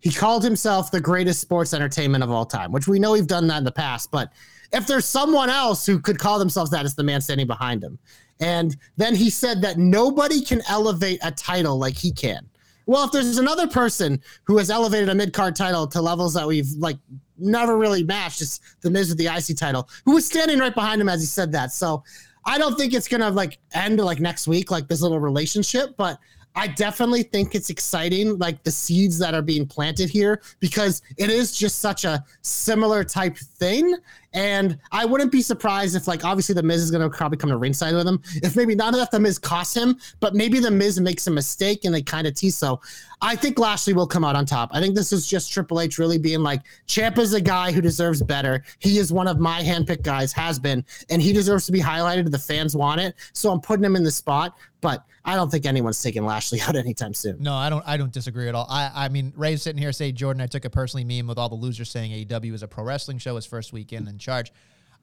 He 0.00 0.10
called 0.12 0.44
himself 0.44 0.90
the 0.90 1.00
greatest 1.00 1.40
sports 1.40 1.72
entertainment 1.72 2.22
of 2.22 2.30
all 2.30 2.44
time, 2.44 2.72
which 2.72 2.86
we 2.86 2.98
know 2.98 3.12
we've 3.12 3.26
done 3.26 3.46
that 3.46 3.58
in 3.58 3.64
the 3.64 3.72
past. 3.72 4.10
But 4.10 4.30
if 4.74 4.86
there's 4.86 5.04
someone 5.06 5.48
else 5.48 5.86
who 5.86 5.98
could 5.98 6.18
call 6.18 6.38
themselves 6.38 6.70
that, 6.72 6.84
it's 6.84 6.94
the 6.94 7.02
man 7.02 7.20
standing 7.20 7.46
behind 7.46 7.82
him. 7.82 7.98
And 8.40 8.76
then 8.96 9.14
he 9.14 9.30
said 9.30 9.62
that 9.62 9.78
nobody 9.78 10.40
can 10.40 10.60
elevate 10.68 11.20
a 11.22 11.30
title 11.30 11.78
like 11.78 11.96
he 11.96 12.10
can. 12.10 12.48
Well, 12.86 13.04
if 13.04 13.12
there's 13.12 13.38
another 13.38 13.66
person 13.66 14.20
who 14.42 14.58
has 14.58 14.70
elevated 14.70 15.08
a 15.08 15.14
mid 15.14 15.32
card 15.32 15.56
title 15.56 15.86
to 15.86 16.02
levels 16.02 16.34
that 16.34 16.46
we've 16.46 16.70
like 16.72 16.98
never 17.38 17.78
really 17.78 18.02
matched, 18.02 18.42
it's 18.42 18.60
the 18.82 18.90
Miz 18.90 19.08
with 19.08 19.18
the 19.18 19.26
IC 19.26 19.56
title, 19.56 19.88
who 20.04 20.12
was 20.14 20.26
standing 20.26 20.58
right 20.58 20.74
behind 20.74 21.00
him 21.00 21.08
as 21.08 21.20
he 21.20 21.26
said 21.26 21.52
that. 21.52 21.72
So 21.72 22.02
I 22.44 22.58
don't 22.58 22.76
think 22.76 22.92
it's 22.92 23.08
gonna 23.08 23.30
like 23.30 23.58
end 23.72 24.00
like 24.00 24.20
next 24.20 24.46
week, 24.46 24.70
like 24.70 24.88
this 24.88 25.00
little 25.00 25.20
relationship, 25.20 25.96
but 25.96 26.18
I 26.56 26.68
definitely 26.68 27.24
think 27.24 27.54
it's 27.54 27.68
exciting, 27.68 28.38
like 28.38 28.62
the 28.62 28.70
seeds 28.70 29.18
that 29.18 29.34
are 29.34 29.42
being 29.42 29.66
planted 29.66 30.08
here, 30.08 30.40
because 30.60 31.02
it 31.16 31.28
is 31.28 31.56
just 31.56 31.80
such 31.80 32.04
a 32.04 32.24
similar 32.42 33.02
type 33.02 33.36
thing. 33.36 33.96
And 34.34 34.78
I 34.90 35.04
wouldn't 35.04 35.30
be 35.30 35.40
surprised 35.40 35.94
if, 35.94 36.08
like, 36.08 36.24
obviously 36.24 36.54
the 36.54 36.62
Miz 36.62 36.82
is 36.82 36.90
going 36.90 37.08
to 37.08 37.16
probably 37.16 37.38
come 37.38 37.50
to 37.50 37.56
ringside 37.56 37.94
with 37.94 38.06
him. 38.06 38.20
If 38.42 38.56
maybe 38.56 38.74
not 38.74 38.92
that 38.94 39.12
the 39.12 39.20
Miz 39.20 39.38
costs 39.38 39.76
him, 39.76 39.96
but 40.18 40.34
maybe 40.34 40.58
the 40.58 40.70
Miz 40.70 40.98
makes 41.00 41.26
a 41.28 41.30
mistake 41.30 41.84
and 41.84 41.94
they 41.94 42.02
kind 42.02 42.26
of 42.26 42.34
tease. 42.34 42.56
So 42.56 42.80
I 43.22 43.36
think 43.36 43.58
Lashley 43.58 43.94
will 43.94 44.08
come 44.08 44.24
out 44.24 44.34
on 44.34 44.44
top. 44.44 44.70
I 44.72 44.80
think 44.80 44.96
this 44.96 45.12
is 45.12 45.26
just 45.26 45.52
Triple 45.52 45.80
H 45.80 45.98
really 45.98 46.18
being 46.18 46.40
like, 46.40 46.62
Champ 46.86 47.16
is 47.18 47.32
a 47.32 47.40
guy 47.40 47.70
who 47.70 47.80
deserves 47.80 48.22
better. 48.22 48.64
He 48.80 48.98
is 48.98 49.12
one 49.12 49.28
of 49.28 49.38
my 49.38 49.62
handpicked 49.62 50.02
guys, 50.02 50.32
has 50.32 50.58
been, 50.58 50.84
and 51.10 51.22
he 51.22 51.32
deserves 51.32 51.66
to 51.66 51.72
be 51.72 51.80
highlighted. 51.80 52.30
The 52.30 52.38
fans 52.38 52.76
want 52.76 53.00
it. 53.00 53.14
So 53.32 53.50
I'm 53.52 53.60
putting 53.60 53.84
him 53.84 53.94
in 53.94 54.02
the 54.02 54.10
spot. 54.10 54.56
But 54.84 55.06
I 55.24 55.34
don't 55.34 55.50
think 55.50 55.64
anyone's 55.64 56.02
taking 56.02 56.26
Lashley 56.26 56.60
out 56.68 56.76
anytime 56.76 57.14
soon. 57.14 57.42
No, 57.42 57.54
I 57.54 57.70
don't. 57.70 57.82
I 57.86 57.96
don't 57.96 58.12
disagree 58.12 58.48
at 58.48 58.54
all. 58.54 58.66
I, 58.68 58.90
I 58.94 59.08
mean, 59.08 59.32
Ray's 59.34 59.62
sitting 59.62 59.80
here 59.80 59.92
saying 59.92 60.16
Jordan. 60.16 60.42
I 60.42 60.46
took 60.46 60.66
a 60.66 60.70
personally 60.70 61.04
meme 61.04 61.26
with 61.26 61.38
all 61.38 61.48
the 61.48 61.54
losers 61.54 61.90
saying 61.90 62.12
AEW 62.26 62.52
is 62.52 62.62
a 62.62 62.68
pro 62.68 62.84
wrestling 62.84 63.16
show. 63.16 63.36
His 63.36 63.46
first 63.46 63.72
weekend 63.72 64.08
in 64.08 64.18
charge. 64.24 64.52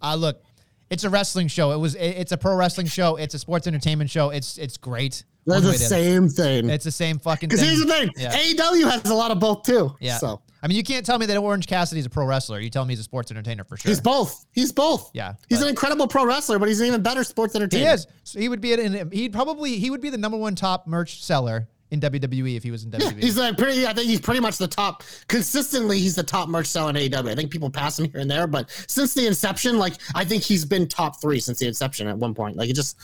Uh, 0.02 0.16
look, 0.16 0.42
It's 0.90 1.06
a 1.06 1.10
wrestling 1.10 1.48
show. 1.48 1.72
It 1.72 1.78
was. 1.78 1.96
it- 1.96 2.18
It's 2.18 2.32
a 2.34 2.38
pro 2.38 2.54
wrestling 2.56 2.88
show. 2.88 3.16
It's 3.16 3.34
a 3.34 3.40
sports 3.40 3.66
entertainment 3.68 4.10
show. 4.10 4.30
It's 4.32 4.58
it's 4.58 4.76
great. 4.78 5.24
They're 5.46 5.62
the 5.62 5.74
same 5.74 6.28
thing. 6.30 6.70
It's 6.70 6.84
the 6.84 6.92
same 6.92 7.18
fucking 7.18 7.48
Because 7.50 7.62
here's 7.66 7.80
the 7.80 7.86
thing, 7.88 8.10
Yeah. 8.18 8.36
AEW 8.36 8.92
has 8.92 9.06
a 9.10 9.14
lot 9.16 9.32
of 9.32 9.40
both 9.40 9.64
too. 9.64 9.96
Yeah. 10.00 10.18
So 10.18 10.42
I 10.62 10.68
mean, 10.68 10.78
you 10.78 10.84
can't 10.84 11.04
tell 11.06 11.18
me 11.18 11.26
that 11.28 11.38
Orange 11.38 11.66
Cassidy's 11.66 12.06
a 12.06 12.10
pro 12.10 12.26
wrestler. 12.26 12.60
You 12.60 12.70
tell 12.70 12.86
me 12.86 12.92
he's 12.92 13.00
a 13.00 13.04
sports 13.04 13.32
entertainer 13.32 13.64
for 13.64 13.78
sure. 13.78 13.90
he's 13.90 14.00
both. 14.02 14.46
He's 14.52 14.72
both. 14.72 15.10
Yeah, 15.16 15.34
He's 15.50 15.58
but- 15.60 15.64
an 15.64 15.70
incredible 15.70 16.08
pro 16.08 16.26
wrestler, 16.26 16.60
but 16.60 16.68
he's 16.68 16.80
an 16.82 16.88
even 16.88 17.02
better 17.02 17.24
sports 17.24 17.56
entertainer. 17.56 17.88
He 17.88 17.92
is. 17.94 18.06
So 18.24 18.40
he 18.40 18.50
would 18.50 18.62
be 18.62 18.74
an. 18.74 19.10
He'd 19.12 19.34
probably 19.34 19.78
he 19.80 19.90
would 19.90 20.02
be 20.02 20.10
the 20.12 20.18
number 20.20 20.38
one 20.38 20.54
top 20.56 20.86
merch 20.88 21.24
seller 21.24 21.68
in 21.92 22.00
WWE 22.00 22.56
if 22.56 22.64
he 22.64 22.72
was 22.72 22.84
in 22.84 22.90
E. 22.90 22.98
Yeah, 22.98 23.12
WWE. 23.12 23.22
he's 23.22 23.38
like 23.38 23.58
pretty. 23.58 23.86
I 23.86 23.94
think 23.94 24.08
he's 24.08 24.22
pretty 24.22 24.40
much 24.40 24.58
the 24.58 24.68
top. 24.68 25.04
Consistently, 25.28 26.00
he's 26.00 26.16
the 26.16 26.24
top 26.24 26.50
merch 26.50 26.66
seller 26.68 26.90
in 26.90 26.96
AEW. 26.96 27.30
I 27.30 27.36
think 27.36 27.52
people 27.52 27.70
pass 27.70 28.00
him 28.00 28.10
here 28.12 28.22
and 28.22 28.32
there, 28.32 28.48
but 28.48 28.70
since 28.88 29.14
the 29.14 29.28
inception, 29.28 29.78
like 29.78 29.96
I 30.16 30.26
think 30.26 30.44
he's 30.44 30.66
been 30.66 30.88
top 30.88 31.22
three 31.22 31.40
since 31.40 31.60
the 31.60 31.68
inception. 31.68 32.08
At 32.08 32.18
one 32.18 32.34
point, 32.34 32.58
like 32.58 32.70
it 32.70 32.76
just. 32.76 32.98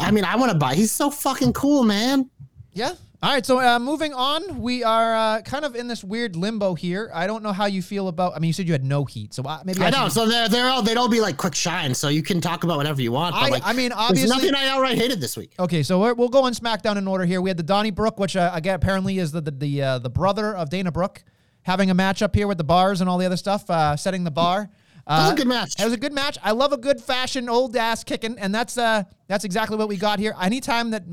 I 0.00 0.10
mean, 0.10 0.24
I 0.24 0.36
want 0.36 0.52
to 0.52 0.58
buy. 0.58 0.74
He's 0.74 0.92
so 0.92 1.10
fucking 1.10 1.54
cool, 1.54 1.82
man. 1.82 2.28
Yeah. 2.74 2.94
All 3.22 3.32
right. 3.32 3.44
So 3.46 3.58
uh, 3.60 3.78
moving 3.78 4.12
on, 4.12 4.60
we 4.60 4.84
are 4.84 5.14
uh, 5.14 5.42
kind 5.42 5.64
of 5.64 5.74
in 5.74 5.88
this 5.88 6.04
weird 6.04 6.36
limbo 6.36 6.74
here. 6.74 7.10
I 7.14 7.26
don't 7.26 7.42
know 7.42 7.52
how 7.52 7.64
you 7.66 7.80
feel 7.80 8.08
about. 8.08 8.34
I 8.36 8.38
mean, 8.40 8.48
you 8.48 8.52
said 8.52 8.66
you 8.66 8.72
had 8.72 8.84
no 8.84 9.04
heat, 9.06 9.32
so 9.32 9.42
uh, 9.42 9.62
maybe 9.64 9.80
I, 9.80 9.86
I 9.86 9.90
know. 9.90 10.04
should- 10.04 10.12
So 10.12 10.26
they're 10.26 10.48
they're 10.48 10.68
all 10.68 10.82
they'd 10.82 10.98
all 10.98 11.08
be 11.08 11.20
like 11.20 11.36
quick 11.38 11.54
shine. 11.54 11.94
So 11.94 12.08
you 12.08 12.22
can 12.22 12.40
talk 12.40 12.64
about 12.64 12.76
whatever 12.76 13.00
you 13.00 13.12
want. 13.12 13.34
But 13.34 13.42
I- 13.44 13.48
like, 13.48 13.62
I 13.64 13.72
mean, 13.72 13.88
there's 13.88 14.00
obviously- 14.10 14.28
nothing 14.28 14.54
I 14.54 14.68
outright 14.68 14.98
hated 14.98 15.20
this 15.20 15.36
week. 15.36 15.54
Okay, 15.58 15.82
so 15.82 15.98
we're, 16.00 16.14
we'll 16.14 16.28
go 16.28 16.44
on 16.44 16.52
SmackDown 16.52 16.96
in 16.96 17.08
order 17.08 17.24
here. 17.24 17.40
We 17.40 17.48
had 17.50 17.56
the 17.56 17.62
Donnie 17.62 17.90
Brook, 17.90 18.18
which 18.20 18.36
uh, 18.36 18.50
again 18.52 18.74
apparently 18.74 19.18
is 19.18 19.32
the 19.32 19.40
the 19.40 19.50
the, 19.50 19.82
uh, 19.82 19.98
the 19.98 20.10
brother 20.10 20.54
of 20.54 20.68
Dana 20.68 20.92
Brooke, 20.92 21.24
having 21.62 21.90
a 21.90 21.94
match 21.94 22.20
up 22.20 22.34
here 22.36 22.46
with 22.46 22.58
the 22.58 22.64
bars 22.64 23.00
and 23.00 23.08
all 23.08 23.16
the 23.18 23.26
other 23.26 23.38
stuff, 23.38 23.68
uh, 23.70 23.96
setting 23.96 24.24
the 24.24 24.30
bar. 24.30 24.68
Uh, 25.08 25.22
was 25.30 25.32
a 25.34 25.36
good 25.36 25.46
match. 25.46 25.72
It 25.80 25.84
was 25.84 25.92
a 25.92 25.96
good 25.96 26.12
match. 26.12 26.36
I 26.42 26.50
love 26.50 26.72
a 26.72 26.76
good 26.76 27.00
fashion 27.00 27.48
old 27.48 27.76
ass 27.76 28.02
kicking, 28.02 28.36
and 28.40 28.52
that's 28.54 28.76
uh 28.76 29.04
that's 29.28 29.44
exactly 29.44 29.76
what 29.78 29.88
we 29.88 29.96
got 29.96 30.18
here. 30.18 30.34
Anytime 30.40 30.90
that 30.90 31.04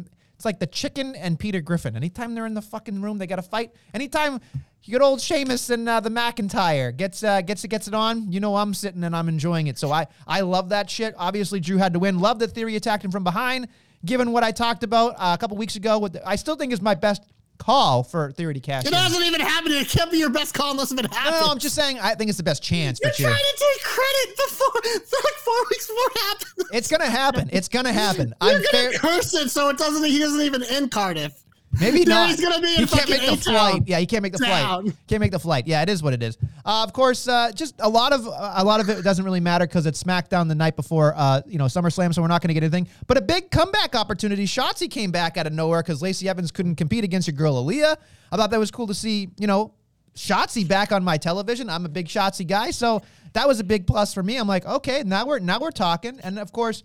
it's 0.44 0.46
like 0.46 0.60
the 0.60 0.68
chicken 0.68 1.16
and 1.16 1.40
Peter 1.40 1.62
Griffin. 1.62 1.96
Anytime 1.96 2.36
they're 2.36 2.46
in 2.46 2.54
the 2.54 2.62
fucking 2.62 3.02
room, 3.02 3.18
they 3.18 3.28
got 3.28 3.38
to 3.38 3.42
fight. 3.42 3.72
Anytime 3.94 4.42
you 4.84 4.92
get 4.92 5.02
old 5.02 5.22
Sheamus 5.22 5.70
and 5.70 5.88
uh, 5.88 6.02
the 6.02 6.10
McIntyre 6.10 6.96
gets 6.96 7.24
uh, 7.24 7.40
gets 7.40 7.66
gets 7.66 7.88
it 7.88 7.94
on, 7.94 8.30
you 8.30 8.42
know 8.42 8.58
I'm 8.58 8.74
sitting 8.74 9.06
and 9.06 9.16
I'm 9.16 9.30
enjoying 9.30 9.68
it. 9.68 9.80
So 9.80 9.90
I 9.90 10.06
I 10.28 10.42
love 10.42 10.68
that 10.70 10.90
shit. 10.90 11.16
Obviously, 11.18 11.62
Drew 11.62 11.78
had 11.78 11.94
to 11.94 12.00
win. 12.00 12.20
Love 12.20 12.40
that 12.40 12.50
Theory 12.50 12.76
attacked 12.76 13.06
him 13.06 13.12
from 13.12 13.24
behind. 13.24 13.70
Given 14.04 14.34
what 14.34 14.44
I 14.44 14.52
talked 14.52 14.84
about 14.84 15.14
uh, 15.14 15.34
a 15.34 15.38
couple 15.38 15.56
weeks 15.56 15.78
ago, 15.78 15.98
with 15.98 16.18
I 16.26 16.36
still 16.36 16.58
think 16.58 16.74
is 16.74 16.82
my 16.82 16.94
best 16.94 17.24
call 17.58 18.04
for 18.04 18.32
Theory 18.34 18.54
to 18.56 18.60
cash 18.60 18.84
It 18.84 18.88
in. 18.90 18.94
hasn't 18.94 19.24
even 19.26 19.40
happened. 19.42 19.74
It 19.76 19.88
can't 19.88 20.12
be 20.12 20.18
your 20.18 20.30
best 20.30 20.54
call 20.54 20.72
unless 20.72 20.92
it 20.92 21.00
happens. 21.14 21.42
no, 21.46 21.52
I'm 21.52 21.60
just 21.60 21.76
saying 21.76 22.00
I 22.02 22.16
think 22.16 22.30
it's 22.30 22.38
the 22.38 22.44
best 22.44 22.62
chance 22.64 23.00
You're 23.02 23.12
for 23.14 23.22
you. 23.22 23.28
trying 23.28 23.38
to 23.40 23.58
take 23.58 23.84
credit 23.84 24.38
before 24.38 24.82
like 25.24 25.34
four 25.36 25.56
weeks 25.70 25.88
before 25.88 26.04
it 26.16 26.20
happened. 26.20 26.68
It's 26.74 26.88
gonna 26.90 27.06
happen. 27.10 27.50
It's 27.54 27.68
gonna 27.70 27.94
happen. 27.94 28.34
You're 28.42 28.52
I'm 28.52 28.56
gonna 28.58 28.68
fair. 28.72 28.92
curse 28.94 29.34
it 29.34 29.50
so 29.50 29.70
it 29.70 29.78
doesn't. 29.78 30.04
He 30.04 30.20
doesn't 30.20 30.42
even 30.42 30.64
end 30.64 30.92
Cardiff. 30.92 31.43
Maybe 31.80 32.06
not. 32.06 32.30
he's 32.30 32.40
gonna 32.40 32.62
be 32.62 32.68
he 32.76 32.86
can't 32.86 33.10
make 33.10 33.22
the 33.22 33.34
A-Town. 33.34 33.38
flight. 33.40 33.84
Yeah, 33.88 34.00
he 34.00 34.06
can't 34.06 34.22
make 34.22 34.34
the 34.34 34.40
Town. 34.40 34.84
flight. 34.84 34.96
Can't 35.08 35.20
make 35.22 35.32
the 35.32 35.40
flight. 35.40 35.66
Yeah, 35.68 35.82
it 35.82 35.90
is 35.90 36.04
what 36.04 36.14
it 36.14 36.22
is. 36.22 36.38
Uh, 36.64 36.84
of 36.84 36.94
course, 36.94 37.28
uh, 37.28 37.52
just 37.54 37.76
a 37.80 37.90
lot 37.90 38.14
of 38.14 38.28
uh, 38.28 38.54
a 38.58 38.64
lot 38.64 38.80
of 38.80 38.90
it 38.90 39.04
doesn't 39.04 39.26
really 39.26 39.40
matter 39.40 39.66
because 39.66 39.86
it's 39.86 40.02
SmackDown 40.02 40.48
the 40.48 40.56
night 40.56 40.76
before, 40.76 41.14
uh, 41.16 41.42
you 41.48 41.58
know, 41.58 41.66
SummerSlam, 41.66 42.14
so 42.14 42.22
we're 42.22 42.28
not 42.28 42.42
going 42.42 42.50
to 42.50 42.54
get 42.54 42.64
anything. 42.64 42.88
But 43.08 43.18
a 43.18 43.22
big 43.22 43.50
comeback 43.50 43.96
opportunity. 43.96 44.46
Shotzi 44.46 44.90
came 44.90 45.12
back 45.12 45.36
out 45.38 45.48
of 45.48 45.54
nowhere 45.54 45.82
because 45.82 46.02
Lacey 46.02 46.30
Evans 46.30 46.52
couldn't 46.52 46.76
compete 46.76 47.04
against 47.04 47.28
your 47.28 47.36
girl 47.36 47.56
Aliyah. 47.64 47.98
I 48.32 48.38
thought 48.38 48.52
that 48.52 48.60
was 48.60 48.70
cool 48.72 48.88
to 48.88 48.94
see. 48.94 49.30
You 49.40 49.48
know, 49.48 49.74
Shotzi 50.16 50.68
back 50.68 50.92
on 50.92 51.04
my 51.04 51.18
television. 51.18 51.70
I'm 51.70 51.86
a 51.86 51.90
big 51.90 52.08
Shotzi 52.08 52.46
guy, 52.46 52.70
so 52.70 53.02
that 53.34 53.48
was 53.48 53.60
a 53.60 53.64
big 53.64 53.88
plus 53.88 54.14
for 54.14 54.22
me. 54.22 54.38
I'm 54.38 54.48
like, 54.48 54.66
okay, 54.66 55.02
now 55.04 55.26
we're 55.26 55.40
now 55.40 55.60
we're 55.60 55.72
talking. 55.72 56.20
And 56.24 56.38
of 56.38 56.52
course, 56.52 56.84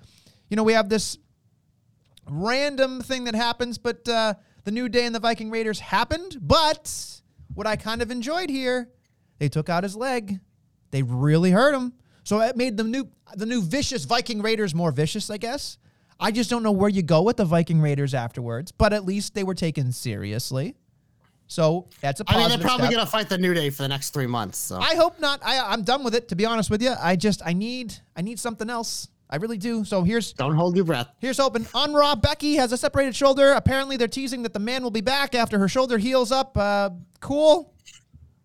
you 0.48 0.56
know, 0.56 0.62
we 0.64 0.72
have 0.72 0.88
this 0.88 1.18
random 2.30 3.00
thing 3.02 3.24
that 3.24 3.34
happens, 3.34 3.78
but 3.78 4.08
uh, 4.08 4.34
the 4.64 4.70
New 4.70 4.88
Day 4.88 5.06
and 5.06 5.14
the 5.14 5.20
Viking 5.20 5.50
Raiders 5.50 5.80
happened. 5.80 6.36
But 6.40 7.20
what 7.54 7.66
I 7.66 7.76
kind 7.76 8.02
of 8.02 8.10
enjoyed 8.10 8.50
here, 8.50 8.88
they 9.38 9.48
took 9.48 9.68
out 9.68 9.82
his 9.82 9.96
leg. 9.96 10.40
They 10.90 11.02
really 11.02 11.50
hurt 11.50 11.74
him. 11.74 11.92
So 12.24 12.40
it 12.40 12.56
made 12.56 12.76
the 12.76 12.84
new 12.84 13.08
the 13.34 13.46
new 13.46 13.62
vicious 13.62 14.04
Viking 14.04 14.42
Raiders 14.42 14.74
more 14.74 14.92
vicious, 14.92 15.30
I 15.30 15.38
guess. 15.38 15.78
I 16.20 16.30
just 16.30 16.50
don't 16.50 16.62
know 16.62 16.72
where 16.72 16.88
you 16.88 17.02
go 17.02 17.22
with 17.22 17.36
the 17.36 17.44
Viking 17.44 17.80
Raiders 17.80 18.12
afterwards, 18.12 18.72
but 18.72 18.92
at 18.92 19.04
least 19.04 19.34
they 19.34 19.44
were 19.44 19.54
taken 19.54 19.92
seriously. 19.92 20.74
So 21.46 21.88
that's 22.00 22.20
a 22.20 22.24
I 22.26 22.32
positive 22.34 22.44
I 22.44 22.48
mean, 22.50 22.58
they're 22.58 22.66
probably 22.66 22.86
step. 22.86 22.96
gonna 22.98 23.10
fight 23.10 23.28
the 23.28 23.38
New 23.38 23.54
Day 23.54 23.70
for 23.70 23.82
the 23.82 23.88
next 23.88 24.10
three 24.10 24.26
months. 24.26 24.58
So 24.58 24.78
I 24.78 24.94
hope 24.96 25.18
not. 25.20 25.40
I, 25.42 25.58
I'm 25.60 25.82
done 25.82 26.04
with 26.04 26.14
it. 26.14 26.28
To 26.28 26.36
be 26.36 26.44
honest 26.44 26.70
with 26.70 26.82
you, 26.82 26.94
I 27.00 27.16
just 27.16 27.40
I 27.44 27.54
need 27.54 27.94
I 28.14 28.22
need 28.22 28.38
something 28.38 28.68
else. 28.68 29.08
I 29.30 29.36
really 29.36 29.58
do. 29.58 29.84
So 29.84 30.02
here's 30.02 30.32
don't 30.32 30.54
hold 30.54 30.76
your 30.76 30.84
breath. 30.84 31.08
Here's 31.18 31.38
hoping. 31.38 31.66
On 31.74 31.92
Raw, 31.92 32.14
Becky 32.14 32.56
has 32.56 32.72
a 32.72 32.76
separated 32.76 33.14
shoulder. 33.14 33.52
Apparently, 33.52 33.96
they're 33.96 34.08
teasing 34.08 34.42
that 34.42 34.52
the 34.54 34.58
man 34.58 34.82
will 34.82 34.90
be 34.90 35.02
back 35.02 35.34
after 35.34 35.58
her 35.58 35.68
shoulder 35.68 35.98
heals 35.98 36.32
up. 36.32 36.56
Uh, 36.56 36.90
cool. 37.20 37.74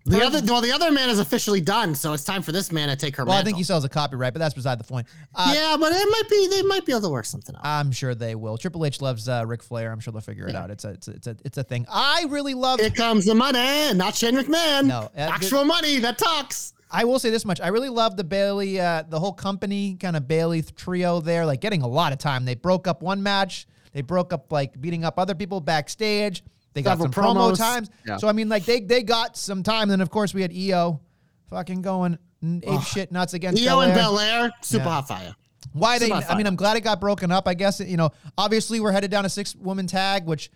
The 0.06 0.22
other, 0.22 0.42
well, 0.46 0.60
the 0.60 0.74
other 0.74 0.92
man 0.92 1.10
is 1.10 1.20
officially 1.20 1.62
done, 1.62 1.96
so 1.96 2.12
it's 2.12 2.26
time 2.26 2.42
for 2.42 2.52
this 2.52 2.74
man 2.74 2.90
to 2.90 2.96
take 2.98 3.16
her 3.16 3.24
Well, 3.24 3.38
I 3.38 3.42
think 3.42 3.56
he 3.56 3.64
sells 3.64 3.86
a 3.86 3.90
copyright, 3.90 4.34
but 4.34 4.40
that's 4.40 4.54
beside 4.54 4.78
the 4.78 4.84
point. 4.84 5.08
Uh, 5.34 5.54
yeah, 5.56 5.78
but 5.80 5.94
it 5.94 6.08
might 6.12 6.30
be. 6.30 6.48
They 6.50 6.62
might 6.64 6.86
be 6.86 6.92
able 6.92 7.04
to 7.04 7.10
work 7.10 7.24
something 7.24 7.56
out. 7.56 7.62
I'm 7.64 7.90
sure 7.94 8.14
they 8.14 8.36
will. 8.36 8.58
Triple 8.58 8.86
H 8.86 9.00
loves 9.00 9.30
uh, 9.30 9.46
Ric 9.48 9.64
Flair. 9.64 9.94
I'm 9.94 10.02
sure 10.02 10.12
they'll 10.12 10.20
figure 10.20 10.46
it 10.46 10.56
out. 10.56 10.72
It's 10.72 10.84
a, 10.84 10.90
it's 10.90 11.08
a, 11.08 11.12
it's 11.12 11.28
a, 11.28 11.38
it's 11.46 11.58
a 11.58 11.64
thing. 11.64 11.86
I 11.90 12.26
really 12.28 12.54
love. 12.54 12.82
Here 12.82 12.90
comes 12.90 13.24
the 13.24 13.34
money, 13.34 13.94
not 13.94 14.14
Shane 14.14 14.36
McMahon. 14.36 14.88
No, 14.88 15.00
uh, 15.04 15.10
actual 15.16 15.64
money 15.64 16.00
that 16.00 16.18
talks. 16.18 16.73
I 16.94 17.06
will 17.06 17.18
say 17.18 17.32
this 17.32 17.44
much. 17.44 17.60
I 17.60 17.70
really 17.70 17.90
love 17.90 18.16
the 18.16 18.24
Bayley, 18.24 18.80
uh, 18.80 19.04
the 19.10 19.20
whole 19.20 19.34
company 19.34 19.96
kind 20.00 20.16
of 20.16 20.28
Bayley 20.28 20.62
trio 20.62 21.20
there, 21.22 21.44
like 21.46 21.60
getting 21.60 21.82
a 21.82 21.88
lot 21.88 22.14
of 22.14 22.20
time. 22.20 22.46
They 22.46 22.54
broke 22.54 22.88
up 22.88 23.02
one 23.02 23.24
match. 23.24 23.66
They 23.94 24.02
broke 24.02 24.32
up 24.32 24.52
like 24.52 24.80
beating 24.80 25.04
up 25.04 25.18
other 25.18 25.34
people 25.34 25.60
backstage. 25.60 26.44
They 26.74 26.84
got 26.84 27.00
some 27.00 27.12
promo 27.12 27.58
times. 27.58 27.90
Yeah. 28.08 28.18
So 28.18 28.28
I 28.28 28.32
mean, 28.32 28.48
like 28.48 28.66
they 28.66 28.80
they 28.80 29.02
got 29.04 29.36
some 29.38 29.64
time. 29.64 29.90
Then 29.90 30.02
of 30.02 30.10
course 30.10 30.34
we 30.34 30.42
had 30.44 30.54
Io, 30.56 31.02
fucking 31.50 31.82
going 31.82 32.18
ape 32.44 32.82
shit 32.82 33.12
nuts 33.12 33.34
against 33.34 33.62
Io 33.68 33.80
and 33.80 33.94
Belair. 33.94 34.52
Super 34.62 34.84
Yeah. 34.86 34.90
hot 34.90 35.08
fire. 35.08 35.36
Why 35.72 35.98
they? 35.98 36.12
I 36.12 36.36
mean. 36.36 36.46
I'm 36.46 36.56
glad 36.56 36.78
it 36.78 36.82
got 36.82 37.00
broken 37.00 37.32
up. 37.32 37.48
I 37.48 37.56
guess 37.56 37.80
you 37.80 37.98
know. 37.98 38.12
Obviously, 38.38 38.80
we're 38.80 38.92
headed 38.92 39.10
down 39.10 39.26
a 39.26 39.30
six 39.30 39.56
woman 39.56 39.88
tag, 39.88 40.26
which 40.26 40.52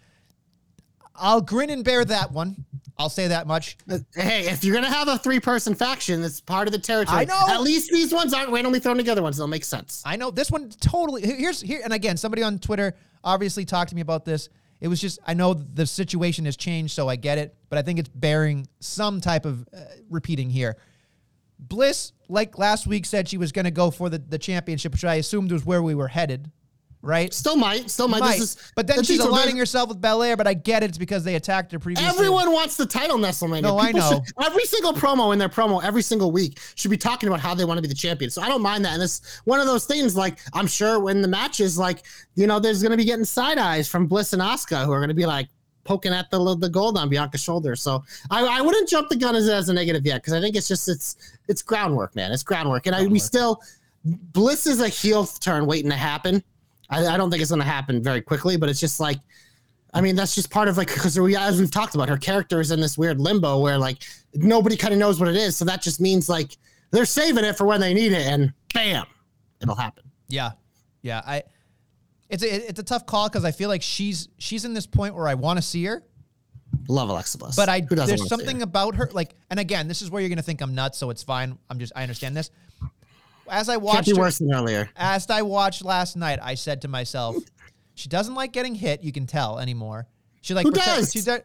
I'll 1.16 1.42
grin 1.42 1.70
and 1.70 1.84
bear 1.84 2.06
that 2.06 2.32
one. 2.32 2.66
I'll 2.98 3.10
say 3.10 3.28
that 3.28 3.48
much. 3.48 3.78
Uh, 3.90 4.00
Hey, 4.16 4.48
if 4.48 4.64
you're 4.64 4.74
gonna 4.76 4.92
have 4.92 5.08
a 5.08 5.18
three 5.18 5.40
person 5.40 5.76
faction, 5.76 6.22
that's 6.22 6.42
part 6.42 6.68
of 6.68 6.72
the 6.72 6.80
territory. 6.80 7.20
I 7.22 7.26
know. 7.26 7.40
At 7.50 7.62
least 7.62 7.92
these 7.92 8.14
ones 8.14 8.34
aren't 8.34 8.52
randomly 8.52 8.80
thrown 8.80 8.98
together 8.98 9.22
ones. 9.22 9.38
They'll 9.38 9.48
make 9.48 9.64
sense. 9.66 10.02
I 10.06 10.16
know 10.16 10.32
this 10.32 10.50
one 10.52 10.70
totally. 10.70 11.22
Here's 11.22 11.62
here, 11.62 11.82
and 11.84 11.94
again, 11.94 12.18
somebody 12.18 12.44
on 12.44 12.60
Twitter 12.60 12.96
obviously 13.24 13.66
talked 13.66 13.90
to 13.90 13.96
me 13.96 14.02
about 14.02 14.26
this. 14.26 14.50
It 14.80 14.88
was 14.88 15.02
just 15.02 15.20
I 15.26 15.34
know 15.34 15.54
the 15.54 15.86
situation 15.86 16.46
has 16.46 16.56
changed, 16.58 16.94
so 16.94 17.08
I 17.08 17.16
get 17.16 17.38
it, 17.38 17.56
but 17.70 17.78
I 17.80 17.82
think 17.82 18.00
it's 18.00 18.10
bearing 18.10 18.68
some 18.80 19.22
type 19.22 19.46
of 19.46 19.68
uh, 19.74 19.80
repeating 20.10 20.50
here. 20.50 20.78
Bliss, 21.60 22.14
like 22.30 22.58
last 22.60 22.86
week, 22.86 23.06
said 23.06 23.28
she 23.28 23.38
was 23.38 23.52
going 23.52 23.66
to 23.66 23.72
go 23.72 23.90
for 23.90 24.10
the, 24.10 24.20
the 24.20 24.38
championship, 24.38 24.92
which 24.92 25.04
I 25.04 25.16
assumed 25.16 25.52
was 25.52 25.66
where 25.66 25.82
we 25.82 25.96
were 25.96 26.08
headed, 26.08 26.52
right? 27.08 27.34
Still 27.34 27.56
might. 27.56 27.90
Still 27.90 28.08
might. 28.08 28.20
Might. 28.20 28.34
This 28.40 28.56
is, 28.56 28.72
but 28.76 28.86
then 28.86 28.98
the 28.98 29.04
she's 29.04 29.20
aligning 29.20 29.58
herself 29.58 29.90
with 29.90 30.02
Belair, 30.02 30.36
but 30.36 30.46
I 30.46 30.54
get 30.54 30.84
it. 30.84 30.90
It's 30.90 30.98
because 30.98 31.24
they 31.24 31.36
attacked 31.36 31.72
her 31.72 31.80
previously. 31.80 32.08
Everyone 32.08 32.52
wants 32.52 32.76
the 32.76 32.86
title 32.86 33.18
Nestlemania. 33.18 33.64
No, 33.64 33.80
I 33.80 33.92
know. 33.92 34.10
should- 34.26 34.46
every 34.46 34.66
single 34.66 34.94
promo 34.94 35.32
in 35.34 35.40
their 35.40 35.50
promo, 35.50 35.82
every 35.84 36.02
single 36.02 36.32
week, 36.32 36.60
should 36.76 36.92
be 36.92 36.98
talking 36.98 37.30
about 37.30 37.40
how 37.40 37.56
they 37.56 37.66
want 37.66 37.78
to 37.78 37.82
be 37.82 37.88
the 37.88 37.96
champion. 37.96 38.30
So 38.30 38.42
I 38.42 38.50
don't 38.50 38.62
mind 38.62 38.84
that. 38.86 38.94
And 38.94 39.02
it's 39.02 39.42
one 39.46 39.60
of 39.60 39.66
those 39.66 39.86
things. 39.86 40.16
Like 40.16 40.40
I'm 40.54 40.68
sure 40.68 41.00
when 41.00 41.22
the 41.22 41.28
matches, 41.28 41.78
like 41.78 42.04
you 42.36 42.46
know, 42.46 42.60
there's 42.60 42.82
going 42.82 42.92
to 42.92 42.98
be 42.98 43.06
getting 43.06 43.26
side 43.26 43.58
eyes 43.58 43.88
from 43.88 44.06
Bliss 44.06 44.34
and 44.34 44.42
Asuka, 44.42 44.86
who 44.86 44.92
are 44.92 45.00
going 45.00 45.08
to 45.10 45.16
be 45.16 45.26
like 45.26 45.48
poking 45.86 46.14
at 46.14 46.30
the 46.30 46.56
the 46.58 46.70
gold 46.70 46.98
on 46.98 47.10
Bianca's 47.10 47.42
shoulder. 47.42 47.74
So 47.76 48.04
I, 48.30 48.46
I 48.46 48.62
wouldn't 48.62 48.90
jump 48.90 49.08
the 49.08 49.16
gun 49.16 49.36
as, 49.36 49.48
as 49.48 49.70
a 49.70 49.74
negative 49.74 50.06
yet 50.06 50.18
because 50.22 50.34
I 50.34 50.42
think 50.42 50.58
it's 50.58 50.68
just 50.68 50.90
it's 50.90 51.16
it's 51.48 51.62
groundwork, 51.62 52.16
man. 52.16 52.34
It's 52.34 52.44
groundwork, 52.44 52.86
and 52.86 52.96
I, 52.96 53.08
we 53.08 53.20
still 53.20 53.62
Bliss 54.06 54.68
is 54.68 54.82
a 54.82 54.88
heel 54.88 55.26
turn 55.26 55.66
waiting 55.66 55.90
to 55.92 55.98
happen. 55.98 56.44
I, 56.90 57.06
I 57.08 57.18
don't 57.18 57.30
think 57.30 57.42
it's 57.42 57.52
going 57.52 57.62
to 57.62 57.68
happen 57.68 58.02
very 58.02 58.22
quickly, 58.22 58.58
but 58.58 58.70
it's 58.70 58.80
just 58.80 59.00
like 59.00 59.20
I 59.94 60.02
mean, 60.02 60.16
that's 60.16 60.36
just 60.36 60.50
part 60.50 60.68
of 60.68 60.78
like 60.78 60.88
because 60.94 61.20
we, 61.20 61.36
as 61.36 61.60
we've 61.60 61.72
talked 61.72 61.96
about, 61.96 62.10
her 62.10 62.18
character 62.18 62.60
is 62.60 62.72
in 62.72 62.80
this 62.80 62.98
weird 62.98 63.20
limbo 63.20 63.60
where 63.60 63.78
like 63.78 64.04
nobody 64.34 64.76
kind 64.76 64.94
of 64.94 65.00
knows 65.00 65.20
what 65.20 65.30
it 65.30 65.36
is. 65.36 65.56
So 65.56 65.66
that 65.66 65.82
just 65.82 66.00
means 66.00 66.30
like 66.30 66.58
they're 66.92 67.06
saving 67.06 67.46
it 67.46 67.58
for 67.58 67.66
when 67.66 67.80
they 67.82 67.94
need 67.94 68.12
it, 68.12 68.28
and 68.28 68.54
bam, 68.74 69.06
it'll 69.62 69.76
happen. 69.76 70.04
Yeah, 70.28 70.52
yeah. 71.02 71.22
I 71.26 71.44
it's 72.30 72.44
a 72.44 72.70
it's 72.70 72.80
a 72.80 72.84
tough 72.84 73.06
call 73.06 73.30
because 73.30 73.46
I 73.46 73.52
feel 73.52 73.70
like 73.70 73.82
she's 73.82 74.28
she's 74.38 74.66
in 74.66 74.74
this 74.74 74.86
point 74.86 75.16
where 75.16 75.28
I 75.28 75.34
want 75.36 75.58
to 75.58 75.64
see 75.64 75.86
her, 75.86 76.04
Love 76.90 77.10
Alexa 77.10 77.38
Bliss, 77.38 77.56
but 77.56 77.70
I 77.70 77.80
there's 77.80 78.28
something 78.28 78.58
her? 78.58 78.64
about 78.64 78.96
her 78.96 79.10
like, 79.14 79.34
and 79.50 79.60
again, 79.60 79.88
this 79.88 80.02
is 80.02 80.12
where 80.12 80.22
you're 80.22 80.30
gonna 80.30 80.42
think 80.42 80.62
I'm 80.62 80.76
nuts, 80.76 80.98
so 80.98 81.10
it's 81.10 81.24
fine. 81.24 81.58
I'm 81.70 81.80
just 81.80 81.94
I 81.96 82.04
understand 82.04 82.36
this. 82.36 82.52
As 83.50 83.70
I 83.70 83.74
can't 83.74 83.84
watched 83.84 84.06
be 84.10 84.16
her, 84.16 84.22
worse 84.22 84.40
than 84.40 84.54
earlier. 84.54 84.90
as 84.96 85.30
I 85.30 85.42
watched 85.42 85.84
last 85.84 86.16
night, 86.18 86.40
I 86.42 86.56
said 86.56 86.82
to 86.84 86.88
myself, 86.88 87.36
she 87.96 88.10
doesn't 88.10 88.36
like 88.36 88.52
getting 88.54 88.76
hit. 88.76 89.04
You 89.04 89.12
can 89.12 89.26
tell 89.26 89.60
anymore. 89.60 90.08
She 90.42 90.54
like 90.54 90.66
Who 90.66 90.72
protect- 90.72 90.88
does? 90.98 91.12
She 91.14 91.22
does. 91.22 91.42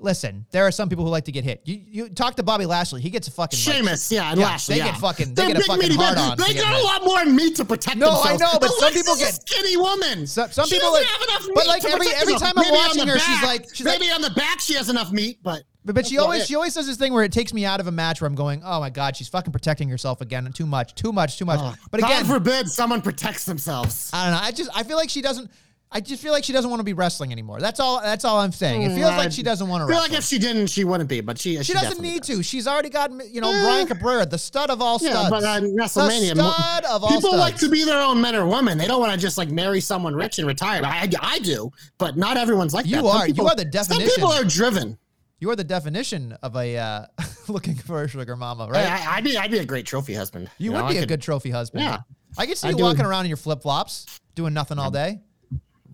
listen, 0.00 0.44
there 0.50 0.66
are 0.66 0.72
some 0.72 0.88
people 0.88 1.04
who 1.04 1.10
like 1.12 1.24
to 1.26 1.32
get 1.32 1.44
hit. 1.44 1.62
You 1.64 1.80
you 1.88 2.08
talk 2.08 2.34
to 2.36 2.42
Bobby 2.42 2.66
Lashley, 2.66 3.00
he 3.00 3.08
gets 3.08 3.28
a 3.28 3.30
fucking 3.30 3.56
like, 3.64 3.76
Sheamus, 3.76 4.10
yeah, 4.10 4.30
and 4.32 4.40
Yeah, 4.40 4.46
Lashley. 4.46 4.74
they 4.74 4.78
yeah. 4.80 4.90
get 4.90 5.00
fucking- 5.00 5.28
they 5.34 5.34
They're 5.34 5.46
get 5.54 5.56
a 5.56 5.60
big 5.60 5.66
fucking 5.68 5.82
meaty 5.82 5.96
men. 5.96 6.16
hard-on 6.16 6.38
They 6.44 6.54
got 6.54 6.74
a 6.74 6.82
lot 6.84 7.04
more 7.04 7.24
meat 7.24 7.54
to 7.56 7.64
protect 7.64 7.96
No, 7.98 8.20
I 8.20 8.36
know, 8.36 8.48
but 8.60 8.68
some 8.72 8.78
Alexa's 8.82 9.02
people 9.02 9.14
a 9.14 9.18
get- 9.18 9.34
skinny 9.48 9.76
woman. 9.76 10.26
So- 10.26 10.48
some 10.50 10.66
She 10.66 10.74
people 10.74 10.92
like- 10.92 11.04
have 11.06 11.22
enough 11.22 11.46
meat 11.46 11.54
but 11.54 11.66
like 11.68 11.84
every- 11.84 12.12
every 12.14 12.34
time 12.34 12.52
I'm 12.56 12.72
watching 12.72 13.06
her, 13.06 13.18
she's 13.18 13.42
like- 13.42 13.66
she's 13.72 13.86
like- 13.86 14.00
maybe 14.00 14.10
on 14.12 14.22
the 14.22 14.30
back 14.30 14.58
she 14.60 14.74
has 14.74 14.88
enough 14.88 15.12
meat, 15.12 15.38
but 15.42 15.62
But, 15.84 15.94
but 15.96 16.06
she 16.06 16.18
always 16.18 16.42
it. 16.42 16.48
she 16.48 16.54
always 16.54 16.74
does 16.74 16.86
this 16.86 16.96
thing 16.96 17.12
where 17.12 17.24
it 17.24 17.32
takes 17.32 17.52
me 17.52 17.64
out 17.64 17.80
of 17.80 17.86
a 17.88 17.92
match 17.92 18.20
where 18.20 18.28
I'm 18.28 18.34
going, 18.36 18.62
oh 18.64 18.78
my 18.80 18.90
god, 18.90 19.16
she's 19.16 19.28
fucking 19.28 19.52
protecting 19.52 19.88
herself 19.88 20.20
again, 20.20 20.50
too 20.52 20.66
much, 20.66 20.94
too 20.94 21.12
much, 21.12 21.38
too 21.38 21.44
much. 21.44 21.76
but 21.90 22.00
God 22.00 22.26
forbid 22.26 22.68
someone 22.68 23.02
protects 23.02 23.44
themselves. 23.44 24.10
I 24.12 24.24
don't 24.24 24.34
know. 24.34 24.46
I 24.46 24.52
just 24.52 24.70
I 24.74 24.82
feel 24.84 24.96
like 24.96 25.10
she 25.10 25.22
doesn't. 25.22 25.50
I 25.94 26.00
just 26.00 26.22
feel 26.22 26.32
like 26.32 26.42
she 26.42 26.54
doesn't 26.54 26.70
want 26.70 26.80
to 26.80 26.84
be 26.84 26.94
wrestling 26.94 27.32
anymore. 27.32 27.60
That's 27.60 27.78
all. 27.78 28.00
That's 28.00 28.24
all 28.24 28.38
I'm 28.38 28.50
saying. 28.52 28.80
It 28.80 28.94
feels 28.94 29.10
like 29.10 29.30
she 29.30 29.42
doesn't 29.42 29.68
want 29.68 29.82
to 29.82 29.84
I 29.84 29.88
feel 29.88 29.96
wrestle. 29.98 30.12
like 30.14 30.18
if 30.20 30.24
she 30.24 30.38
didn't, 30.38 30.68
she 30.68 30.84
wouldn't 30.84 31.06
be. 31.10 31.20
But 31.20 31.36
she 31.38 31.62
she 31.62 31.74
doesn't 31.74 32.00
need 32.00 32.22
does. 32.22 32.38
to. 32.38 32.42
She's 32.42 32.66
already 32.66 32.88
got 32.88 33.10
you 33.30 33.42
know 33.42 33.50
Eh. 33.52 33.62
Brian 33.62 33.86
Cabrera, 33.86 34.24
the 34.24 34.38
stud 34.38 34.70
of 34.70 34.80
all 34.80 34.98
studs. 34.98 35.14
Yeah, 35.14 35.28
but 35.28 35.44
uh, 35.44 35.60
Nestlemania, 35.60 36.34
the 36.34 36.50
stud 36.50 36.84
of 36.86 37.02
all 37.04 37.10
people 37.10 37.20
studs. 37.32 37.36
like 37.36 37.56
to 37.58 37.68
be 37.68 37.84
their 37.84 38.00
own 38.00 38.22
men 38.22 38.34
or 38.34 38.46
women. 38.46 38.78
They 38.78 38.86
don't 38.86 39.00
want 39.00 39.12
to 39.12 39.18
just 39.18 39.36
like 39.36 39.50
marry 39.50 39.80
someone 39.82 40.14
rich 40.14 40.38
and 40.38 40.48
retire. 40.48 40.80
I, 40.82 41.10
I 41.20 41.38
do, 41.40 41.70
but 41.98 42.16
not 42.16 42.38
everyone's 42.38 42.72
like 42.72 42.86
You 42.86 43.02
that. 43.02 43.04
Are- 43.04 43.28
you 43.28 43.46
are 43.46 43.54
the 43.54 43.66
definition. 43.66 44.08
Some 44.08 44.14
people 44.16 44.32
are 44.32 44.44
driven. 44.44 44.96
You 45.42 45.50
are 45.50 45.56
the 45.56 45.64
definition 45.64 46.38
of 46.40 46.54
a 46.54 46.76
uh, 46.76 47.06
looking 47.48 47.74
for 47.74 48.04
a 48.04 48.08
sugar 48.08 48.36
mama, 48.36 48.68
right? 48.68 48.86
I, 48.86 48.90
I, 48.90 49.16
I'd 49.16 49.24
be, 49.24 49.36
I'd 49.36 49.50
be 49.50 49.58
a 49.58 49.64
great 49.64 49.86
trophy 49.86 50.14
husband. 50.14 50.48
you 50.56 50.70
know, 50.70 50.84
would 50.84 50.90
be 50.90 50.94
I 50.94 50.98
a 50.98 51.00
could- 51.00 51.08
good 51.08 51.22
trophy 51.22 51.50
husband. 51.50 51.82
Yeah. 51.82 51.98
I 52.38 52.46
could 52.46 52.56
see 52.56 52.68
I 52.68 52.70
you 52.70 52.76
walking 52.76 53.04
around 53.04 53.24
in 53.24 53.28
your 53.28 53.36
flip 53.36 53.60
flops, 53.60 54.06
doing 54.36 54.54
nothing 54.54 54.78
all 54.78 54.92
day. 54.92 55.20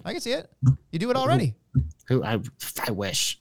I 0.04 0.12
can 0.12 0.20
see 0.20 0.32
it. 0.32 0.50
You 0.92 0.98
do 0.98 1.08
it 1.08 1.16
already. 1.16 1.54
Who 2.08 2.22
I, 2.22 2.40
I 2.86 2.90
wish. 2.90 3.40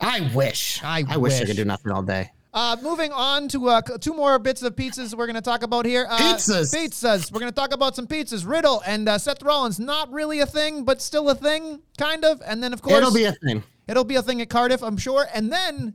I 0.00 0.28
wish. 0.34 0.82
I 0.82 1.02
wish 1.02 1.08
I 1.08 1.16
wish. 1.18 1.44
could 1.46 1.54
do 1.54 1.64
nothing 1.64 1.92
all 1.92 2.02
day. 2.02 2.32
Uh, 2.52 2.76
moving 2.82 3.12
on 3.12 3.46
to 3.50 3.68
uh, 3.68 3.80
two 4.00 4.14
more 4.14 4.40
bits 4.40 4.64
of 4.64 4.74
pizzas 4.74 5.14
we're 5.14 5.26
going 5.26 5.36
to 5.36 5.40
talk 5.40 5.62
about 5.62 5.86
here. 5.86 6.08
Uh, 6.10 6.18
Pizzas. 6.18 6.74
Pizzas. 6.74 7.30
We're 7.30 7.38
going 7.38 7.52
to 7.52 7.56
talk 7.56 7.72
about 7.72 7.94
some 7.94 8.08
pizzas. 8.08 8.44
Riddle 8.44 8.82
and 8.84 9.08
uh, 9.08 9.18
Seth 9.18 9.44
Rollins, 9.44 9.78
not 9.78 10.10
really 10.10 10.40
a 10.40 10.46
thing, 10.46 10.82
but 10.82 11.00
still 11.00 11.30
a 11.30 11.36
thing, 11.36 11.80
kind 11.96 12.24
of. 12.24 12.42
And 12.44 12.60
then, 12.60 12.72
of 12.72 12.82
course, 12.82 12.96
It'll 12.96 13.14
be 13.14 13.26
a 13.26 13.32
thing. 13.32 13.62
It'll 13.88 14.04
be 14.04 14.16
a 14.16 14.22
thing 14.22 14.40
at 14.40 14.48
Cardiff, 14.48 14.82
I'm 14.82 14.96
sure. 14.96 15.26
And 15.34 15.52
then 15.52 15.94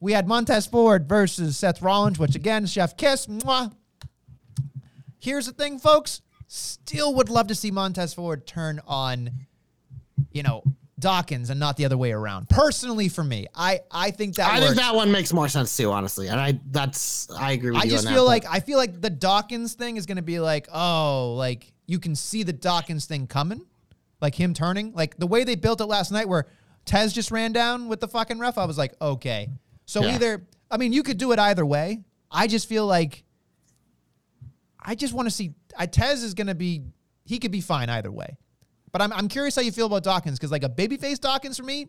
we 0.00 0.12
had 0.12 0.26
Montez 0.26 0.66
Ford 0.66 1.08
versus 1.08 1.58
Seth 1.58 1.82
Rollins, 1.82 2.18
which 2.18 2.34
again, 2.34 2.66
Chef 2.66 2.96
Kiss. 2.96 3.26
Mwah. 3.26 3.72
Here's 5.18 5.46
the 5.46 5.52
thing, 5.52 5.78
folks. 5.78 6.22
Still 6.46 7.14
would 7.14 7.28
love 7.28 7.48
to 7.48 7.54
see 7.54 7.70
Montez 7.70 8.14
Ford 8.14 8.46
turn 8.46 8.80
on, 8.86 9.30
you 10.32 10.42
know, 10.42 10.62
Dawkins 10.98 11.50
and 11.50 11.58
not 11.58 11.76
the 11.76 11.84
other 11.84 11.96
way 11.96 12.12
around. 12.12 12.48
Personally, 12.48 13.08
for 13.08 13.24
me, 13.24 13.46
I 13.54 13.80
I 13.90 14.10
think 14.10 14.36
that 14.36 14.50
I 14.50 14.58
works. 14.58 14.66
think 14.66 14.76
that 14.76 14.94
one 14.94 15.10
makes 15.10 15.32
more 15.32 15.48
sense 15.48 15.76
too, 15.76 15.90
honestly. 15.90 16.28
And 16.28 16.38
I 16.38 16.60
that's 16.70 17.30
I 17.30 17.52
agree 17.52 17.70
with 17.70 17.84
you. 17.84 17.90
I 17.90 17.90
just 17.90 18.08
feel 18.08 18.24
like 18.24 18.44
I 18.48 18.60
feel 18.60 18.78
like 18.78 19.00
the 19.00 19.10
Dawkins 19.10 19.74
thing 19.74 19.96
is 19.96 20.06
going 20.06 20.16
to 20.16 20.22
be 20.22 20.40
like, 20.40 20.68
oh, 20.72 21.34
like 21.36 21.72
you 21.86 21.98
can 21.98 22.14
see 22.14 22.42
the 22.42 22.52
Dawkins 22.52 23.06
thing 23.06 23.26
coming, 23.26 23.62
like 24.20 24.34
him 24.34 24.52
turning, 24.52 24.92
like 24.92 25.16
the 25.16 25.26
way 25.26 25.44
they 25.44 25.54
built 25.54 25.80
it 25.80 25.86
last 25.86 26.12
night, 26.12 26.28
where 26.28 26.46
Tez 26.84 27.12
just 27.12 27.30
ran 27.30 27.52
down 27.52 27.88
with 27.88 28.00
the 28.00 28.08
fucking 28.08 28.38
ref. 28.38 28.58
I 28.58 28.64
was 28.64 28.78
like, 28.78 28.94
okay, 29.00 29.48
so 29.86 30.02
Yeah. 30.02 30.14
either 30.14 30.46
I 30.70 30.76
mean 30.76 30.92
you 30.92 31.02
could 31.02 31.18
do 31.18 31.32
it 31.32 31.38
either 31.38 31.64
way. 31.66 32.02
I 32.30 32.46
just 32.46 32.68
feel 32.68 32.86
like 32.86 33.24
I 34.82 34.94
just 34.94 35.12
want 35.12 35.26
to 35.26 35.30
see. 35.34 35.52
I 35.76 35.86
Tez 35.86 36.22
is 36.22 36.34
going 36.34 36.46
to 36.46 36.54
be 36.54 36.82
he 37.24 37.38
could 37.38 37.50
be 37.52 37.60
fine 37.60 37.88
either 37.90 38.10
way, 38.10 38.36
but 38.92 39.02
I'm 39.02 39.12
I'm 39.12 39.28
curious 39.28 39.54
how 39.54 39.62
you 39.62 39.72
feel 39.72 39.86
about 39.86 40.02
Dawkins 40.02 40.38
because 40.38 40.50
like 40.50 40.64
a 40.64 40.68
babyface 40.68 41.20
Dawkins 41.20 41.56
for 41.58 41.64
me, 41.64 41.88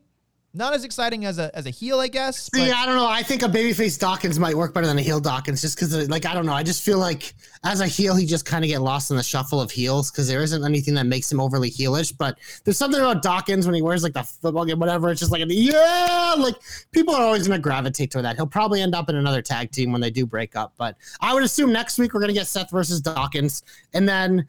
not 0.54 0.74
as 0.74 0.84
exciting 0.84 1.26
as 1.26 1.38
a 1.38 1.50
as 1.56 1.66
a 1.66 1.70
heel, 1.70 2.00
I 2.00 2.08
guess. 2.08 2.50
See, 2.54 2.68
but- 2.68 2.76
I 2.76 2.86
don't 2.86 2.96
know. 2.96 3.08
I 3.08 3.24
think 3.24 3.42
a 3.42 3.46
babyface 3.48 3.98
Dawkins 3.98 4.38
might 4.38 4.56
work 4.56 4.74
better 4.74 4.88
than 4.88 4.98
a 4.98 5.02
heel 5.02 5.20
Dawkins, 5.20 5.62
just 5.62 5.76
because, 5.78 6.10
like, 6.10 6.26
I 6.26 6.34
don't 6.34 6.46
know. 6.46 6.54
I 6.54 6.64
just 6.64 6.84
feel 6.84 6.98
like 6.98 7.34
as 7.64 7.80
a 7.80 7.88
heel, 7.88 8.16
he 8.16 8.26
just 8.26 8.46
kind 8.46 8.64
of 8.66 8.70
get 8.70 8.82
lost 8.82 9.12
in 9.12 9.18
the 9.18 9.24
shuffle 9.24 9.62
of 9.62 9.72
heels 9.72 10.12
because 10.12 10.28
there 10.28 10.42
isn't 10.42 10.64
anything 10.64 10.94
that 10.96 11.06
makes 11.06 11.32
him 11.32 11.40
overly 11.40 11.70
heelish. 11.72 12.14
But 12.18 12.38
there's 12.64 12.78
something 12.78 13.00
about 13.00 13.22
Dawkins 13.22 13.66
when 13.66 13.76
he 13.76 13.82
wears 13.82 14.04
like 14.04 14.14
the 14.14 14.24
football 14.24 14.66
game, 14.66 14.80
whatever. 14.80 15.10
It's 15.10 15.20
just 15.20 15.32
like, 15.32 15.44
yeah, 15.48 16.36
like 16.38 16.56
people 16.92 17.16
are 17.16 17.24
always 17.24 17.48
going 17.48 17.58
to 17.58 17.62
gravitate 17.64 18.12
toward 18.12 18.26
that. 18.26 18.36
He'll 18.36 18.48
probably 18.48 18.82
end 18.82 18.94
up 18.96 19.10
in 19.10 19.16
another 19.16 19.42
tag 19.42 19.72
team 19.72 19.92
when 19.92 20.02
they 20.02 20.12
do 20.12 20.26
break 20.26 20.56
up. 20.56 20.74
But 20.78 20.98
I 21.22 21.34
would 21.34 21.44
assume 21.44 21.72
next 21.72 21.98
week 21.98 22.14
we're 22.14 22.20
going 22.20 22.34
to 22.34 22.40
get 22.40 22.48
Seth 22.48 22.72
versus 22.72 23.00
Dawkins, 23.02 23.64
and 23.94 24.08
then 24.08 24.48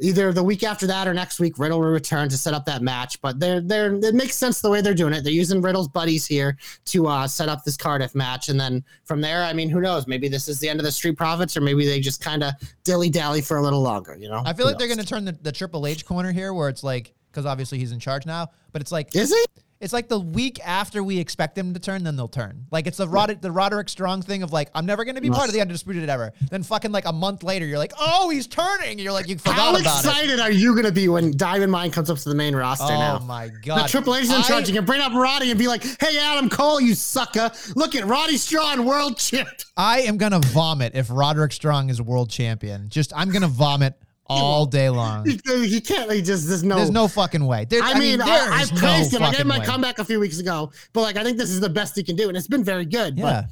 either 0.00 0.32
the 0.32 0.42
week 0.42 0.62
after 0.62 0.86
that 0.86 1.06
or 1.06 1.14
next 1.14 1.38
week, 1.40 1.58
Riddle 1.58 1.80
will 1.80 1.88
return 1.88 2.28
to 2.28 2.36
set 2.36 2.54
up 2.54 2.64
that 2.66 2.82
match. 2.82 3.20
But 3.20 3.38
they're 3.38 3.60
they're 3.60 3.94
it 3.94 4.14
makes 4.14 4.36
sense 4.36 4.60
the 4.60 4.70
way 4.70 4.80
they're 4.80 4.94
doing 4.94 5.14
it. 5.14 5.22
They're 5.22 5.32
using 5.32 5.60
Riddle's 5.60 5.88
buddies 5.88 6.26
here 6.26 6.56
to 6.86 7.06
uh, 7.06 7.26
set 7.26 7.48
up 7.48 7.64
this 7.64 7.76
Cardiff 7.76 8.14
match, 8.14 8.48
and 8.48 8.58
then 8.58 8.84
from 9.04 9.20
there, 9.20 9.42
I 9.42 9.52
mean, 9.52 9.68
who 9.68 9.80
knows? 9.80 10.06
Maybe 10.06 10.28
this 10.28 10.48
is 10.48 10.60
the 10.60 10.68
end 10.68 10.80
of 10.80 10.84
the 10.84 10.92
Street 10.92 11.16
Profits, 11.16 11.56
or 11.56 11.60
maybe 11.60 11.86
they 11.86 12.00
just 12.00 12.20
kind 12.20 12.42
of 12.42 12.54
dilly 12.84 13.10
dally 13.10 13.40
for 13.40 13.58
a 13.58 13.62
little 13.62 13.82
longer. 13.82 14.16
You 14.18 14.28
know? 14.28 14.42
I 14.44 14.52
feel 14.52 14.66
Who 14.66 14.72
like 14.72 14.78
they're 14.78 14.88
going 14.88 14.98
to 14.98 15.06
turn 15.06 15.24
the, 15.24 15.32
the 15.32 15.52
Triple 15.52 15.86
H 15.86 16.04
corner 16.04 16.32
here, 16.32 16.54
where 16.54 16.68
it's 16.68 16.82
like, 16.82 17.14
because 17.30 17.46
obviously 17.46 17.78
he's 17.78 17.92
in 17.92 18.00
charge 18.00 18.26
now, 18.26 18.48
but 18.72 18.82
it's 18.82 18.92
like 18.92 19.14
Is 19.14 19.30
he? 19.30 19.44
It's 19.84 19.92
like 19.92 20.08
the 20.08 20.18
week 20.18 20.58
after 20.66 21.04
we 21.04 21.18
expect 21.18 21.54
them 21.54 21.74
to 21.74 21.78
turn, 21.78 22.04
then 22.04 22.16
they'll 22.16 22.26
turn. 22.26 22.64
Like 22.70 22.86
it's 22.86 22.96
the 22.96 23.06
Rod- 23.06 23.42
the 23.42 23.52
Roderick 23.52 23.90
Strong 23.90 24.22
thing 24.22 24.42
of 24.42 24.50
like, 24.50 24.70
I'm 24.74 24.86
never 24.86 25.04
going 25.04 25.16
to 25.16 25.20
be 25.20 25.28
part 25.28 25.46
of 25.46 25.52
the 25.52 25.60
Undisputed 25.60 26.08
ever. 26.08 26.32
Then 26.50 26.62
fucking 26.62 26.90
like 26.90 27.04
a 27.04 27.12
month 27.12 27.42
later, 27.42 27.66
you're 27.66 27.76
like, 27.76 27.92
oh, 28.00 28.30
he's 28.30 28.46
turning. 28.46 28.92
And 28.92 29.00
you're 29.00 29.12
like, 29.12 29.28
you 29.28 29.36
forgot 29.36 29.54
How 29.54 29.70
about 29.70 29.80
it. 29.80 29.86
How 29.86 29.98
excited 29.98 30.40
are 30.40 30.50
you 30.50 30.72
going 30.72 30.86
to 30.86 30.92
be 30.92 31.08
when 31.08 31.36
Diamond 31.36 31.70
Mine 31.70 31.90
comes 31.90 32.08
up 32.08 32.16
to 32.16 32.28
the 32.30 32.34
main 32.34 32.56
roster 32.56 32.84
Oh 32.84 32.98
now? 32.98 33.18
Oh 33.20 33.24
my 33.26 33.50
god. 33.62 33.84
The! 33.84 33.88
Triple 33.88 34.16
H 34.16 34.22
is 34.22 34.32
in 34.32 34.42
charge. 34.42 34.68
You 34.68 34.74
can 34.74 34.86
bring 34.86 35.02
up 35.02 35.12
Roddy 35.12 35.50
and 35.50 35.58
be 35.58 35.68
like, 35.68 35.84
"Hey, 36.00 36.16
Adam 36.18 36.48
Cole, 36.48 36.80
you 36.80 36.94
sucker! 36.94 37.50
Look 37.76 37.94
at 37.94 38.06
Roddy 38.06 38.38
Strong, 38.38 38.86
world 38.86 39.18
champ." 39.18 39.48
I 39.76 40.00
am 40.00 40.16
gonna 40.16 40.40
vomit 40.40 40.94
if 40.94 41.08
Roderick 41.10 41.52
Strong 41.52 41.90
is 41.90 42.00
world 42.00 42.30
champion. 42.30 42.88
Just 42.88 43.12
I'm 43.14 43.30
gonna 43.30 43.48
vomit 43.48 43.94
all 44.26 44.66
day 44.66 44.88
long. 44.90 45.26
He, 45.26 45.80
can't. 45.80 46.10
He 46.10 46.22
just 46.22 46.48
there's 46.48 46.62
no. 46.62 46.76
There's 46.76 46.90
no 46.90 47.08
fucking 47.08 47.44
way. 47.44 47.66
There, 47.66 47.82
I 47.82 47.98
mean, 47.98 48.18
there 48.18 48.28
I, 48.28 48.60
I've 48.62 48.70
praised 48.70 49.12
no 49.12 49.18
him. 49.18 49.24
I 49.24 49.30
gave 49.30 49.40
him 49.40 49.48
my 49.48 49.58
way. 49.58 49.64
comeback 49.64 49.98
a 49.98 50.04
few 50.04 50.20
weeks 50.20 50.38
ago, 50.38 50.72
but 50.92 51.02
like 51.02 51.16
I 51.16 51.24
think 51.24 51.38
this 51.38 51.50
is 51.50 51.60
the 51.60 51.68
best 51.68 51.96
he 51.96 52.02
can 52.02 52.16
do, 52.16 52.28
and 52.28 52.36
it's 52.36 52.48
been 52.48 52.64
very 52.64 52.84
good. 52.84 53.18
Yeah. 53.18 53.24
But 53.24 53.44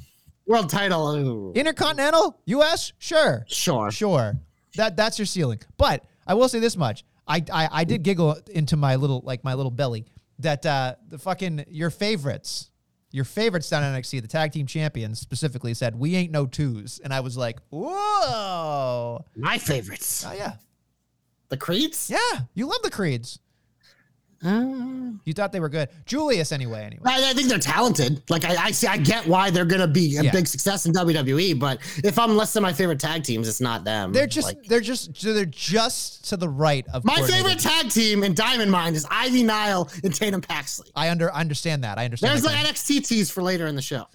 world 0.45 0.69
title, 0.69 1.15
ooh, 1.15 1.53
Intercontinental, 1.53 2.39
U.S. 2.45 2.93
Sure, 2.97 3.45
sure. 3.47 3.91
sure. 3.91 4.39
That 4.75 4.97
that's 4.97 5.19
your 5.19 5.25
ceiling. 5.25 5.59
But 5.77 6.03
I 6.25 6.33
will 6.33 6.49
say 6.49 6.59
this 6.59 6.75
much: 6.75 7.03
I 7.27 7.43
I, 7.51 7.69
I 7.71 7.83
did 7.83 8.03
giggle 8.03 8.37
into 8.51 8.77
my 8.77 8.95
little 8.95 9.21
like 9.23 9.43
my 9.43 9.53
little 9.53 9.71
belly 9.71 10.05
that 10.39 10.65
uh, 10.65 10.95
the 11.07 11.17
fucking 11.17 11.65
your 11.69 11.89
favorites, 11.89 12.71
your 13.13 13.23
favorites 13.23 13.69
down 13.69 13.83
in 13.83 13.93
NXT, 14.01 14.21
the 14.23 14.27
tag 14.27 14.51
team 14.51 14.65
champions 14.65 15.19
specifically 15.19 15.73
said 15.73 15.95
we 15.97 16.15
ain't 16.15 16.31
no 16.31 16.45
twos, 16.45 16.99
and 17.03 17.13
I 17.13 17.21
was 17.21 17.37
like, 17.37 17.59
whoa, 17.69 19.23
My 19.37 19.57
favorites, 19.57 20.25
oh 20.27 20.33
yeah, 20.33 20.53
the 21.49 21.57
Creeds. 21.57 22.09
yeah, 22.09 22.41
you 22.55 22.65
love 22.65 22.81
the 22.83 22.89
Creeds. 22.89 23.39
You 24.43 25.31
thought 25.33 25.51
they 25.53 25.59
were 25.61 25.69
good, 25.69 25.89
Julius 26.05 26.51
anyway. 26.51 26.83
Anyway, 26.83 27.01
I, 27.05 27.29
I 27.29 27.33
think 27.33 27.47
they're 27.47 27.57
talented. 27.57 28.21
Like 28.29 28.43
I, 28.43 28.65
I 28.65 28.71
see, 28.71 28.87
I 28.87 28.97
get 28.97 29.25
why 29.25 29.49
they're 29.49 29.63
gonna 29.65 29.87
be 29.87 30.17
a 30.17 30.23
Yeah. 30.23 30.31
big 30.31 30.47
success 30.47 30.85
in 30.85 30.91
WWE. 30.93 31.57
But 31.57 31.79
if 32.03 32.19
I'm 32.19 32.35
listing 32.35 32.61
my 32.61 32.73
favorite 32.73 32.99
tag 32.99 33.23
teams, 33.23 33.47
it's 33.47 33.61
not 33.61 33.83
them. 33.85 34.11
they're 34.11 34.27
just 34.27 34.47
Like, 34.47 34.63
they're 34.65 34.81
just 34.81 35.13
they're 35.23 35.45
just 35.45 36.27
to 36.29 36.37
the 36.37 36.49
right 36.49 36.85
of 36.93 37.05
my 37.05 37.21
favorite 37.21 37.59
tag 37.59 37.89
team 37.89 38.23
in 38.23 38.33
Diamond 38.33 38.69
Mine 38.71 38.95
is 38.95 39.05
Ivy 39.09 39.43
Nile 39.43 39.89
and 40.03 40.13
Tatum 40.13 40.41
Paxley. 40.41 40.89
I 40.95 41.09
under 41.09 41.31
I 41.33 41.39
understand 41.39 41.83
that. 41.85 41.97
I 41.97 42.05
understand. 42.05 42.31
There's 42.33 42.43
the 42.43 42.49
NXT 42.49 43.07
tease 43.07 43.29
for 43.31 43.41
later 43.43 43.67
in 43.67 43.75
the 43.75 43.81
show. 43.81 44.07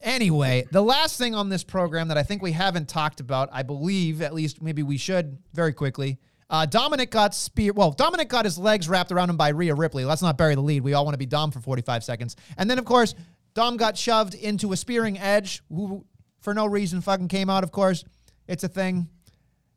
Anyway, 0.00 0.66
the 0.70 0.82
last 0.82 1.16
thing 1.16 1.34
on 1.34 1.48
this 1.48 1.64
program 1.64 2.08
that 2.08 2.18
I 2.18 2.22
think 2.22 2.42
we 2.42 2.52
haven't 2.52 2.88
talked 2.88 3.20
about, 3.20 3.48
I 3.52 3.62
believe, 3.62 4.20
at 4.20 4.34
least 4.34 4.60
maybe 4.60 4.82
we 4.82 4.98
should 4.98 5.38
very 5.54 5.72
quickly. 5.72 6.18
Uh, 6.54 6.64
Dominic 6.66 7.10
got 7.10 7.34
spear. 7.34 7.72
Well, 7.72 7.90
Dominic 7.90 8.28
got 8.28 8.44
his 8.44 8.56
legs 8.56 8.88
wrapped 8.88 9.10
around 9.10 9.28
him 9.28 9.36
by 9.36 9.48
Rhea 9.48 9.74
Ripley. 9.74 10.04
Let's 10.04 10.22
not 10.22 10.38
bury 10.38 10.54
the 10.54 10.60
lead. 10.60 10.84
We 10.84 10.94
all 10.94 11.04
want 11.04 11.14
to 11.14 11.18
be 11.18 11.26
Dom 11.26 11.50
for 11.50 11.58
45 11.58 12.04
seconds. 12.04 12.36
And 12.56 12.70
then, 12.70 12.78
of 12.78 12.84
course, 12.84 13.16
Dom 13.54 13.76
got 13.76 13.98
shoved 13.98 14.34
into 14.34 14.72
a 14.72 14.76
spearing 14.76 15.18
edge, 15.18 15.62
who 15.68 16.04
for 16.42 16.54
no 16.54 16.66
reason 16.66 17.00
fucking 17.00 17.26
came 17.26 17.50
out, 17.50 17.64
of 17.64 17.72
course. 17.72 18.04
It's 18.46 18.62
a 18.62 18.68
thing. 18.68 19.08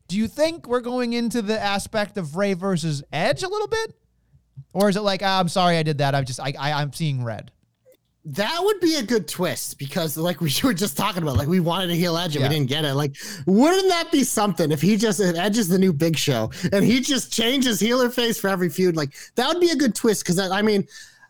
Do 0.08 0.18
you 0.18 0.28
think 0.28 0.68
we're 0.68 0.82
going 0.82 1.14
into 1.14 1.42
the 1.42 1.60
aspect 1.60 2.16
of 2.16 2.36
Rey 2.36 2.54
versus 2.54 3.04
Edge 3.12 3.42
a 3.42 3.50
little 3.50 3.68
bit? 3.68 3.96
Or 4.72 4.88
is 4.88 4.98
it 4.98 5.02
like, 5.02 5.22
ah, 5.24 5.40
I'm 5.40 5.50
sorry 5.50 5.78
I 5.78 5.84
did 5.84 5.98
that. 5.98 6.14
I'm 6.14 6.26
just, 6.26 6.40
I, 6.40 6.54
I, 6.60 6.74
I'm 6.74 6.94
seeing 6.94 7.24
red. 7.24 7.52
That 8.32 8.60
would 8.62 8.82
be 8.82 8.96
a 8.96 9.04
good 9.04 9.26
twist 9.28 9.80
because, 9.80 10.18
like 10.18 10.42
we 10.48 10.52
were 10.64 10.74
just 10.74 10.98
talking 10.98 11.24
about, 11.24 11.38
like 11.38 11.48
we 11.48 11.60
wanted 11.62 11.88
to 11.88 11.96
heel 11.96 12.18
Edge 12.18 12.36
and 12.36 12.44
Yeah. 12.44 12.50
we 12.50 12.56
didn't 12.56 12.70
get 12.70 12.84
it. 12.84 12.94
Like, 12.94 13.16
wouldn't 13.46 13.88
that 13.88 14.12
be 14.12 14.24
something 14.26 14.72
if 14.72 14.82
he 14.82 14.98
just 14.98 15.20
if 15.20 15.36
Edge 15.38 15.58
is 15.58 15.70
the 15.70 15.80
new 15.80 15.94
Big 15.94 16.18
Show 16.18 16.52
and 16.74 16.84
he 16.84 17.00
just 17.00 17.32
changes 17.32 17.80
healer 17.80 18.10
face 18.10 18.38
for 18.40 18.50
every 18.50 18.70
feud? 18.70 18.96
Like 18.98 19.14
that 19.36 19.48
would 19.48 19.62
be 19.62 19.70
a 19.70 19.76
good 19.76 19.96
twist 19.96 20.24
because 20.24 20.40
I 20.40 20.62
mean, 20.62 20.86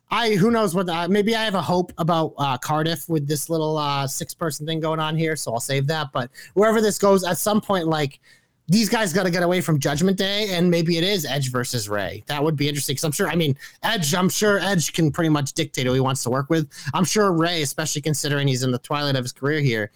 I 0.09 0.35
who 0.35 0.49
knows 0.49 0.73
what 0.73 0.89
uh, 0.89 1.07
maybe 1.07 1.35
I 1.35 1.43
have 1.43 1.55
a 1.55 1.61
hope 1.61 1.91
about 1.99 2.33
uh, 2.37 2.57
Cardiff 2.57 3.07
with 3.07 3.27
this 3.27 3.49
little 3.49 3.77
uh, 3.77 4.07
six 4.07 4.33
person 4.33 4.65
thing 4.65 4.79
going 4.79 4.99
on 4.99 5.15
here, 5.15 5.35
so 5.35 5.53
I'll 5.53 5.59
save 5.59 5.85
that. 5.87 6.11
But 6.13 6.31
wherever 6.55 6.81
this 6.81 6.97
goes, 6.97 7.23
at 7.23 7.37
some 7.37 7.61
point, 7.61 7.87
like 7.87 8.19
these 8.67 8.89
guys 8.89 9.13
got 9.13 9.23
to 9.23 9.31
get 9.31 9.43
away 9.43 9.61
from 9.61 9.79
Judgment 9.79 10.17
Day, 10.17 10.49
and 10.49 10.69
maybe 10.69 10.97
it 10.97 11.03
is 11.03 11.25
Edge 11.25 11.51
versus 11.51 11.87
Rey. 11.87 12.23
That 12.27 12.43
would 12.43 12.57
be 12.57 12.67
interesting 12.67 12.95
because 12.95 13.05
I'm 13.05 13.11
sure. 13.11 13.29
I 13.29 13.35
mean, 13.35 13.55
Edge. 13.83 14.13
I'm 14.13 14.29
sure 14.29 14.59
Edge 14.59 14.91
can 14.93 15.11
pretty 15.11 15.29
much 15.29 15.53
dictate 15.53 15.85
who 15.85 15.93
he 15.93 15.99
wants 15.99 16.23
to 16.23 16.29
work 16.29 16.49
with. 16.49 16.69
I'm 16.93 17.05
sure 17.05 17.31
Rey, 17.31 17.61
especially 17.61 18.01
considering 18.01 18.47
he's 18.47 18.63
in 18.63 18.71
the 18.71 18.79
twilight 18.79 19.15
of 19.15 19.23
his 19.23 19.31
career 19.31 19.61
here, 19.61 19.91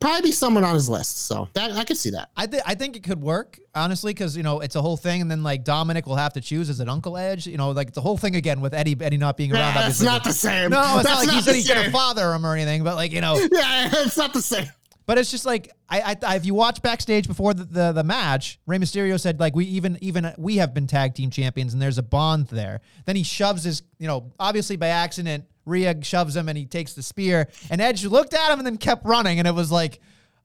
probably 0.00 0.22
be 0.22 0.32
someone 0.32 0.64
on 0.64 0.74
his 0.74 0.88
list. 0.88 1.26
So 1.26 1.48
that 1.54 1.72
I 1.72 1.84
could 1.84 1.96
see 1.96 2.10
that. 2.10 2.30
I 2.36 2.46
think 2.46 2.62
I 2.66 2.74
think 2.74 2.96
it 2.96 3.02
could 3.02 3.20
work 3.20 3.58
honestly 3.74 4.12
because 4.12 4.36
you 4.36 4.42
know 4.42 4.60
it's 4.60 4.76
a 4.76 4.82
whole 4.82 4.96
thing, 4.96 5.20
and 5.20 5.30
then 5.30 5.42
like 5.42 5.64
Dominic 5.64 6.06
will 6.06 6.16
have 6.16 6.32
to 6.34 6.40
choose 6.40 6.70
as 6.70 6.78
an 6.78 6.88
Uncle 6.88 7.16
Edge. 7.16 7.46
You 7.46 7.56
know, 7.56 7.70
like 7.72 7.92
the 7.92 8.00
whole 8.00 8.16
thing 8.16 8.36
again 8.36 8.60
with 8.60 8.72
Eddie 8.72 8.96
Eddie 9.00 9.18
not 9.18 9.36
being 9.36 9.52
around. 9.52 9.60
Yeah, 9.60 9.68
it's 9.68 9.78
obviously, 9.78 10.06
not 10.06 10.24
the 10.24 10.32
same. 10.32 10.70
No, 10.70 10.98
it's 10.98 11.08
That's 11.08 11.26
not 11.26 11.26
like 11.26 11.36
he 11.36 11.42
said 11.42 11.54
he's 11.56 11.68
gonna 11.68 11.90
father 11.90 12.32
him 12.32 12.46
or 12.46 12.54
anything, 12.54 12.84
but 12.84 12.94
like 12.96 13.12
you 13.12 13.20
know, 13.20 13.34
Yeah, 13.52 13.90
it's 13.92 14.16
not 14.16 14.32
the 14.32 14.42
same. 14.42 14.68
But 15.10 15.18
it's 15.18 15.32
just 15.32 15.44
like 15.44 15.72
I, 15.88 16.16
I, 16.24 16.36
if 16.36 16.46
you 16.46 16.54
watch 16.54 16.82
backstage 16.82 17.26
before 17.26 17.52
the, 17.52 17.64
the 17.64 17.90
the 17.90 18.04
match, 18.04 18.60
Rey 18.64 18.78
Mysterio 18.78 19.18
said 19.18 19.40
like 19.40 19.56
we 19.56 19.64
even 19.64 19.98
even 20.00 20.32
we 20.38 20.58
have 20.58 20.72
been 20.72 20.86
tag 20.86 21.16
team 21.16 21.30
champions 21.30 21.72
and 21.72 21.82
there's 21.82 21.98
a 21.98 22.02
bond 22.04 22.46
there. 22.46 22.80
Then 23.06 23.16
he 23.16 23.24
shoves 23.24 23.64
his 23.64 23.82
you 23.98 24.06
know 24.06 24.30
obviously 24.38 24.76
by 24.76 24.86
accident 24.86 25.46
Rhea 25.66 25.96
shoves 26.04 26.36
him 26.36 26.48
and 26.48 26.56
he 26.56 26.64
takes 26.64 26.94
the 26.94 27.02
spear 27.02 27.48
and 27.70 27.80
Edge 27.80 28.04
looked 28.04 28.34
at 28.34 28.52
him 28.52 28.60
and 28.60 28.66
then 28.66 28.76
kept 28.76 29.04
running 29.04 29.40
and 29.40 29.48
it 29.48 29.52
was 29.52 29.72
like 29.72 29.98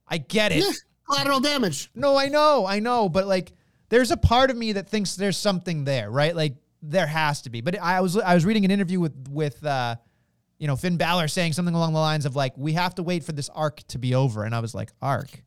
I 0.08 0.18
get 0.18 0.50
it. 0.50 0.64
Yeah, 0.64 0.72
collateral 1.06 1.38
damage. 1.38 1.88
No, 1.94 2.16
I 2.16 2.26
know, 2.26 2.66
I 2.66 2.80
know, 2.80 3.08
but 3.08 3.28
like 3.28 3.52
there's 3.88 4.10
a 4.10 4.16
part 4.16 4.50
of 4.50 4.56
me 4.56 4.72
that 4.72 4.88
thinks 4.88 5.14
there's 5.14 5.36
something 5.36 5.84
there, 5.84 6.10
right? 6.10 6.34
Like 6.34 6.56
there 6.82 7.06
has 7.06 7.42
to 7.42 7.50
be. 7.50 7.60
But 7.60 7.78
I 7.80 8.00
was 8.00 8.16
I 8.16 8.34
was 8.34 8.44
reading 8.44 8.64
an 8.64 8.72
interview 8.72 8.98
with 8.98 9.28
with 9.30 9.64
uh 9.64 9.94
you 10.58 10.66
know 10.66 10.76
Finn 10.76 10.96
Balor 10.96 11.28
saying 11.28 11.52
something 11.52 11.74
along 11.74 11.92
the 11.92 11.98
lines 11.98 12.24
of 12.26 12.34
like 12.36 12.52
we 12.56 12.72
have 12.74 12.94
to 12.96 13.02
wait 13.02 13.24
for 13.24 13.32
this 13.32 13.48
arc 13.50 13.82
to 13.88 13.98
be 13.98 14.14
over 14.14 14.44
and 14.44 14.54
I 14.54 14.60
was 14.60 14.74
like 14.74 14.90
arc. 15.02 15.42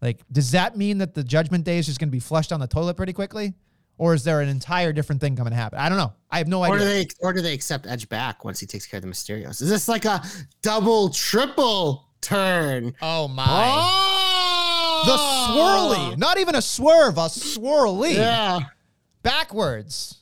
Like 0.00 0.20
does 0.30 0.52
that 0.52 0.76
mean 0.76 0.98
that 0.98 1.14
the 1.14 1.24
judgment 1.24 1.64
day 1.64 1.78
is 1.78 1.86
just 1.86 1.98
going 1.98 2.08
to 2.08 2.12
be 2.12 2.20
flushed 2.20 2.50
down 2.50 2.60
the 2.60 2.66
toilet 2.68 2.94
pretty 2.96 3.12
quickly? 3.12 3.54
Or 4.00 4.14
is 4.14 4.22
there 4.22 4.40
an 4.40 4.48
entire 4.48 4.92
different 4.92 5.20
thing 5.20 5.34
coming 5.34 5.50
to 5.50 5.56
happen? 5.56 5.80
I 5.80 5.88
don't 5.88 5.98
know. 5.98 6.12
I 6.30 6.38
have 6.38 6.46
no 6.46 6.60
Or 6.64 6.68
do 6.78 6.84
idea. 6.84 6.86
they 6.86 7.06
or 7.18 7.32
do 7.32 7.40
they 7.42 7.52
accept 7.52 7.84
Edge 7.88 8.08
back 8.08 8.44
once 8.44 8.60
he 8.60 8.66
takes 8.66 8.86
care 8.86 8.98
of 8.98 9.02
the 9.02 9.08
Mysterios? 9.10 9.60
Is 9.60 9.68
this 9.68 9.88
like 9.88 10.04
a 10.04 10.22
double, 10.62 11.08
triple 11.08 12.08
turn? 12.20 12.94
oh 13.02 13.26
my. 13.26 13.44
Oh, 13.48 15.02
The 15.04 15.16
swirly, 16.06 16.16
not 16.18 16.38
even 16.38 16.54
a 16.54 16.62
swerve, 16.62 17.18
a 17.18 17.22
swirly. 17.22 18.14
Yeah. 18.14 18.60
backwards, 19.22 20.18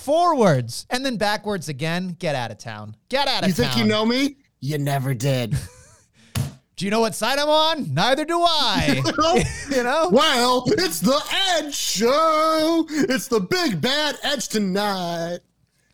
forwards, 0.00 0.86
and 0.90 1.04
then 1.04 1.16
backwards 1.16 1.68
again. 1.68 2.16
Get 2.18 2.34
out 2.34 2.50
of 2.50 2.58
town. 2.58 2.96
Get 3.08 3.28
out 3.28 3.42
of 3.42 3.48
You 3.48 3.54
town. 3.54 3.64
You 3.64 3.70
think 3.72 3.84
you 3.84 3.88
know 3.88 4.04
me? 4.06 4.36
You 4.60 4.78
never 4.78 5.14
did. 5.14 5.56
Do 6.76 6.84
you 6.84 6.92
know 6.92 7.00
what 7.00 7.16
side 7.16 7.40
I'm 7.40 7.48
on? 7.48 7.92
Neither 7.92 8.24
do 8.24 8.40
I. 8.40 9.02
you 9.76 9.82
know? 9.82 10.10
well, 10.12 10.62
it's 10.68 11.00
the 11.00 11.20
Edge 11.58 11.74
show. 11.74 12.86
It's 12.88 13.26
the 13.26 13.40
big 13.40 13.80
bad 13.80 14.16
Edge 14.22 14.46
tonight. 14.46 15.40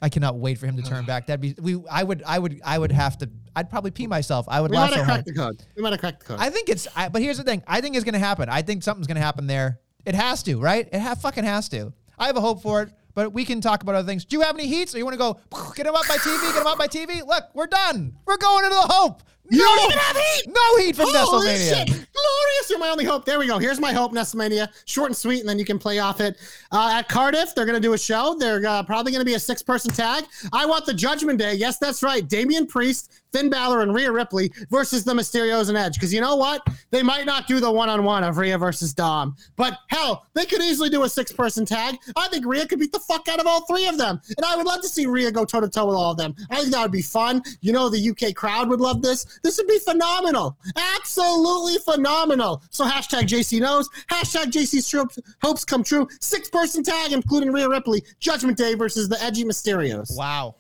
I 0.03 0.11
cannot 0.11 0.37
wait 0.37 0.59
for 0.59 0.67
him 0.67 0.77
to 0.77 0.83
turn 0.83 1.05
back. 1.07 1.27
That'd 1.27 1.41
be 1.41 1.55
we. 1.59 1.83
I 1.91 2.05
would. 2.05 2.23
I 2.27 2.39
would. 2.39 2.61
I 2.63 2.79
would 2.79 2.93
have 2.93 3.17
to. 3.19 3.31
I'd 3.57 3.71
probably 3.71 3.93
pee 3.93 4.07
myself. 4.07 4.45
I 4.47 4.61
would 4.61 4.71
We 4.73 4.77
might 4.77 4.91
so 4.91 4.97
have 4.97 5.07
cracked 5.07 5.25
the 5.25 5.33
code. 5.33 5.63
We 5.75 5.83
might 5.83 5.93
have 5.93 6.01
cracked 6.01 6.21
the 6.21 6.27
code. 6.27 6.39
I 6.39 6.51
think 6.51 6.69
it's. 6.69 6.87
I, 6.95 7.09
but 7.09 7.23
here's 7.23 7.39
the 7.39 7.45
thing. 7.45 7.63
I 7.67 7.81
think 7.81 7.97
it's 7.97 8.05
gonna 8.05 8.19
happen. 8.19 8.51
I 8.51 8.61
think 8.61 8.83
something's 8.83 9.07
gonna 9.07 9.21
happen 9.21 9.47
there. 9.47 9.81
It 10.05 10.15
has 10.15 10.43
to, 10.43 10.61
right? 10.61 10.87
It 10.93 11.01
ha- 11.01 11.15
fucking 11.15 11.45
has 11.45 11.71
to. 11.71 11.95
I 12.19 12.27
have 12.27 12.37
a 12.37 12.43
hope 12.43 12.61
for 12.61 12.83
it. 12.83 12.91
But 13.15 13.33
we 13.33 13.45
can 13.45 13.61
talk 13.61 13.83
about 13.83 13.95
other 13.95 14.07
things. 14.07 14.25
Do 14.25 14.37
you 14.37 14.43
have 14.43 14.57
any 14.57 14.67
heats, 14.67 14.95
or 14.95 14.99
you 14.99 15.05
want 15.05 15.15
to 15.15 15.19
go 15.19 15.39
get 15.75 15.87
him 15.87 15.95
up 15.95 16.07
by 16.09 16.17
TV? 16.17 16.53
Get 16.53 16.61
him 16.61 16.67
up 16.67 16.79
by 16.79 16.89
TV. 16.89 17.25
Look, 17.27 17.45
we're 17.55 17.67
done. 17.67 18.17
We're 18.27 18.37
going 18.37 18.65
into 18.65 18.77
the 18.77 18.93
hope. 18.93 19.23
You 19.51 19.59
no, 19.59 19.65
don't 19.65 19.85
even 19.85 19.99
have 19.99 20.17
heat! 20.17 20.45
No 20.49 20.77
heat 20.79 20.97
from 20.97 21.09
Holy 21.11 21.49
Nestlemania. 21.49 21.77
shit! 21.77 21.89
Glorious! 21.89 22.71
You're 22.71 22.79
my 22.79 22.89
only 22.89 23.05
hope. 23.05 23.27
There 23.27 23.39
we 23.39 23.47
go. 23.47 23.59
Here's 23.59 23.79
my 23.79 23.93
hope, 23.93 24.13
Nestlemania. 24.13 24.69
Short 24.87 25.11
and 25.11 25.17
sweet, 25.17 25.41
and 25.41 25.49
then 25.49 25.59
you 25.59 25.67
can 25.67 25.79
play 25.79 25.99
off 25.99 26.21
it. 26.21 26.39
Uh, 26.73 26.93
at 26.95 27.11
Cardiff, 27.11 27.55
they're 27.55 27.67
going 27.67 27.81
to 27.81 27.87
do 27.87 27.93
a 27.93 27.99
show. 27.99 28.37
They're 28.39 28.67
uh, 28.67 28.83
probably 28.85 29.13
going 29.13 29.21
to 29.21 29.27
be 29.27 29.35
a 29.35 29.39
six 29.39 29.63
person 29.63 29.93
tag. 29.93 30.25
I 30.55 30.65
want 30.65 30.87
the 30.87 30.95
Judgment 30.95 31.39
Day. 31.39 31.55
Yes, 31.55 31.79
that's 31.79 32.03
right. 32.03 32.27
Damian 32.27 32.67
Priest, 32.67 33.11
Finn 33.35 33.51
Balor, 33.51 33.83
and 33.83 33.93
Rhea 33.93 34.13
Ripley 34.13 34.53
versus 34.71 35.03
the 35.03 35.13
Mysterios 35.13 35.69
and 35.69 35.77
Edge. 35.77 35.95
Because 35.95 36.15
you 36.15 36.21
know 36.21 36.37
what? 36.37 36.65
They 36.93 37.03
might 37.03 37.27
not 37.27 37.49
do 37.49 37.59
the 37.59 37.71
one 37.71 37.89
on 37.89 38.05
one 38.05 38.23
of 38.23 38.39
Rhea 38.39 38.57
versus 38.57 38.95
Dom. 38.95 39.35
But 39.57 39.77
hell, 39.89 40.27
they 40.35 40.47
could 40.47 40.63
easily 40.63 40.89
do 40.89 41.03
a 41.03 41.09
six 41.09 41.33
person 41.33 41.67
tag. 41.67 41.97
I 42.15 42.29
think 42.29 42.47
Rhea 42.47 42.65
could 42.69 42.79
beat 42.79 42.93
the 42.93 43.01
fuck 43.01 43.27
out 43.27 43.41
of 43.41 43.47
all 43.49 43.67
three 43.67 43.89
of 43.89 43.99
them. 43.99 44.21
And 44.37 44.47
I 44.47 44.55
would 44.55 44.67
love 44.67 44.83
to 44.83 44.89
see 44.89 45.07
Rhea 45.07 45.33
go 45.33 45.45
toe 45.45 45.61
to 45.61 45.69
toe 45.69 45.87
with 45.87 45.97
all 45.97 46.13
of 46.13 46.17
them. 46.17 46.37
I 46.49 46.61
think 46.61 46.71
that 46.71 46.83
would 46.83 46.93
be 46.93 47.03
fun. 47.03 47.43
You 47.61 47.73
know, 47.73 47.89
the 47.89 48.11
UK 48.11 48.37
crowd 48.37 48.69
would 48.69 48.81
love 48.81 49.03
this. 49.03 49.41
This 49.43 49.59
would 49.59 49.67
be 49.67 49.81
phenomenal. 49.81 50.57
Absolutely 50.97 51.79
phenomenal. 51.79 52.63
So 52.71 52.85
hashtag 52.85 53.23
JC 53.23 53.61
knows. 53.61 53.89
Hashtag 54.13 54.53
JC's 54.53 54.93
hopes, 54.93 55.19
hopes 55.43 55.65
come 55.65 55.83
true. 55.83 56.07
Six 56.21 56.49
person 56.51 56.85
tag, 56.85 57.11
including 57.11 57.51
Rhea 57.51 57.69
Ripley. 57.69 58.05
Judgment 58.21 58.57
Day 58.57 58.75
versus 58.75 59.09
the 59.09 59.21
Edgy 59.21 59.45
Mysterios. 59.45 60.17
Wow. 60.17 60.55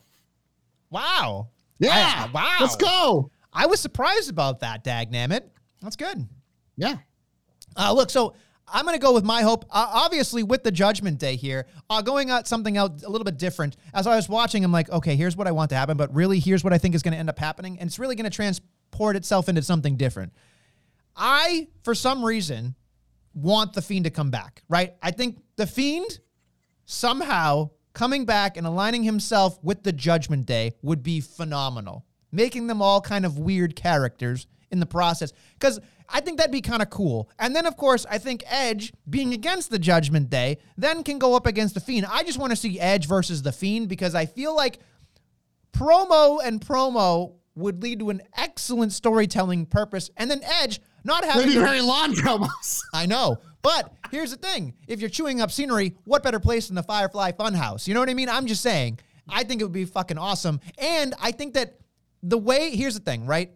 Wow. 0.91 1.51
Yeah. 1.79 2.27
I- 2.29 2.31
wow. 2.33 2.57
Let's 2.61 2.77
go. 2.77 3.31
I 3.53 3.67
was 3.67 3.81
surprised 3.81 4.31
about 4.31 4.61
that, 4.61 4.83
Dag 4.85 5.13
Nammit. 5.13 5.43
That's 5.83 5.97
good. 5.97 6.27
Yeah. 6.77 6.97
Uh, 7.77 7.93
look, 7.93 8.11
so 8.11 8.35
I'm 8.67 8.85
going 8.85 8.95
to 8.95 9.01
go 9.01 9.13
with 9.13 9.25
my 9.25 9.43
hope. 9.43 9.65
Uh, 9.71 9.87
obviously, 9.93 10.43
with 10.43 10.65
the 10.65 10.73
Judgment 10.73 11.19
Day 11.19 11.37
here, 11.37 11.67
uh, 11.91 12.03
going 12.03 12.31
at 12.31 12.49
something 12.49 12.77
out 12.77 13.03
a 13.03 13.09
little 13.09 13.25
bit 13.25 13.39
different. 13.39 13.77
As 13.93 14.07
I 14.07 14.17
was 14.17 14.29
watching, 14.29 14.65
I'm 14.65 14.73
like, 14.73 14.91
okay, 14.91 15.15
here's 15.17 15.37
what 15.37 15.47
I 15.47 15.53
want 15.53 15.71
to 15.71 15.77
happen, 15.77 15.97
but 15.97 16.13
really, 16.15 16.41
here's 16.41 16.65
what 16.65 16.73
I 16.73 16.79
think 16.79 16.95
is 16.95 17.03
going 17.03 17.13
to 17.13 17.19
end 17.19 17.29
up 17.29 17.39
happening, 17.39 17.79
and 17.79 17.87
it's 17.87 17.99
really 17.99 18.17
going 18.17 18.29
to 18.29 18.35
transport 18.35 19.17
itself 19.17 19.49
into 19.49 19.63
something 19.63 19.97
different. 19.97 20.33
I, 21.17 21.69
for 21.83 21.95
some 21.95 22.25
reason, 22.25 22.75
want 23.35 23.73
the 23.75 23.83
Fiend 23.83 24.05
to 24.05 24.11
come 24.11 24.31
back. 24.31 24.63
Right? 24.69 24.95
I 25.03 25.11
think 25.11 25.43
the 25.57 25.67
Fiend 25.67 26.19
somehow 26.87 27.71
coming 27.95 28.25
back 28.25 28.57
and 28.57 28.67
aligning 28.67 29.05
himself 29.05 29.59
with 29.63 29.83
the 29.83 29.93
Judgment 29.93 30.47
Day 30.47 30.73
would 30.83 31.03
be 31.03 31.21
phenomenal. 31.21 32.05
Making 32.31 32.67
them 32.67 32.83
all 32.83 33.01
kind 33.01 33.25
of 33.25 33.39
weird 33.39 33.77
characters 33.77 34.47
in 34.71 34.81
the 34.81 34.87
process. 34.87 35.33
Because 35.55 35.81
I 36.09 36.21
think 36.21 36.39
that'd 36.39 36.53
be 36.53 36.61
kind 36.61 36.83
of 36.83 36.91
cool. 36.91 37.31
And 37.39 37.55
then, 37.55 37.65
of 37.65 37.77
course, 37.77 38.05
I 38.11 38.19
think 38.19 38.43
Edge, 38.47 38.93
being 39.09 39.33
against 39.33 39.71
the 39.71 39.79
Judgment 39.79 40.31
Day, 40.31 40.59
then 40.77 41.03
can 41.05 41.19
go 41.19 41.35
up 41.35 41.47
against 41.47 41.75
the 41.75 41.81
Fiend. 41.81 42.07
I 42.11 42.25
just 42.25 42.39
want 42.39 42.51
to 42.51 42.57
see 42.57 42.79
Edge 42.79 43.07
versus 43.07 43.43
the 43.43 43.53
Fiend 43.53 43.89
because 43.89 44.15
I 44.15 44.27
feel 44.27 44.55
like 44.55 44.81
promo 45.73 46.41
and 46.45 46.61
promo 46.61 47.35
would 47.55 47.83
lead 47.83 48.01
to 48.01 48.11
an 48.11 48.21
excellent 48.37 48.93
storytelling 48.93 49.67
purpose. 49.67 50.11
And 50.17 50.31
then 50.31 50.43
Edge 50.43 50.81
not 51.05 51.25
having 51.25 51.49
Maybe 51.49 51.61
very 51.61 51.81
long 51.81 52.13
promos. 52.15 52.83
I 52.95 53.07
know. 53.07 53.39
But 53.65 53.95
here's 54.11 54.31
the 54.31 54.37
thing 54.37 54.75
if 54.87 55.01
you're 55.01 55.09
chewing 55.09 55.41
up 55.41 55.51
scenery, 55.51 55.97
what 56.05 56.23
better 56.23 56.39
place 56.39 56.69
than 56.69 56.77
the 56.77 56.83
Firefly 56.83 57.33
Funhouse? 57.33 57.89
You 57.89 57.95
know 57.95 58.01
what 58.01 58.11
I 58.11 58.15
mean? 58.15 58.29
I'm 58.29 58.47
just 58.47 58.63
saying. 58.63 59.01
I 59.27 59.43
think 59.43 59.63
it 59.63 59.65
would 59.65 59.73
be 59.73 59.87
fucking 59.87 60.19
awesome. 60.19 60.61
And 60.77 61.15
I 61.19 61.33
think 61.33 61.55
that 61.55 61.79
the 62.23 62.37
way, 62.37 62.77
here's 62.77 62.93
the 62.93 63.01
thing, 63.01 63.25
right? 63.25 63.51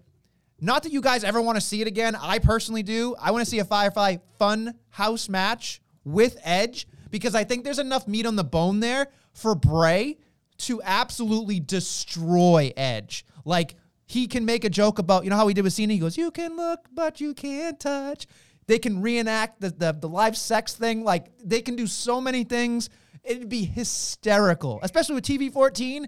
Not 0.62 0.82
that 0.84 0.92
you 0.92 1.02
guys 1.02 1.24
ever 1.24 1.42
want 1.42 1.56
to 1.56 1.60
see 1.60 1.82
it 1.82 1.86
again. 1.86 2.16
I 2.16 2.38
personally 2.38 2.82
do. 2.82 3.14
I 3.20 3.32
want 3.32 3.44
to 3.44 3.50
see 3.50 3.58
a 3.58 3.66
Firefly 3.66 4.16
Fun 4.38 4.74
House 4.88 5.28
match 5.28 5.82
with 6.04 6.38
Edge 6.42 6.88
because 7.10 7.34
I 7.34 7.44
think 7.44 7.64
there's 7.64 7.78
enough 7.78 8.08
meat 8.08 8.24
on 8.24 8.34
the 8.34 8.44
bone 8.44 8.80
there 8.80 9.08
for 9.34 9.54
Bray 9.54 10.16
to 10.60 10.80
absolutely 10.84 11.60
destroy 11.60 12.72
Edge. 12.78 13.26
Like, 13.44 13.74
he 14.06 14.26
can 14.26 14.46
make 14.46 14.64
a 14.64 14.70
joke 14.70 14.98
about, 14.98 15.24
you 15.24 15.30
know 15.30 15.36
how 15.36 15.48
he 15.48 15.54
did 15.54 15.64
with 15.64 15.74
Cena? 15.74 15.92
He 15.92 15.98
goes, 15.98 16.16
You 16.16 16.30
can 16.30 16.56
look, 16.56 16.88
but 16.94 17.20
you 17.20 17.34
can't 17.34 17.78
touch. 17.78 18.26
They 18.68 18.78
can 18.78 19.02
reenact 19.02 19.60
the, 19.60 19.70
the, 19.70 19.92
the 19.92 20.08
live 20.08 20.36
sex 20.36 20.74
thing. 20.74 21.02
Like, 21.02 21.32
they 21.42 21.62
can 21.62 21.74
do 21.74 21.88
so 21.88 22.20
many 22.20 22.44
things. 22.44 22.90
It'd 23.24 23.48
be 23.48 23.64
hysterical, 23.64 24.78
especially 24.82 25.16
with 25.16 25.24
TV 25.24 25.52
14. 25.52 26.06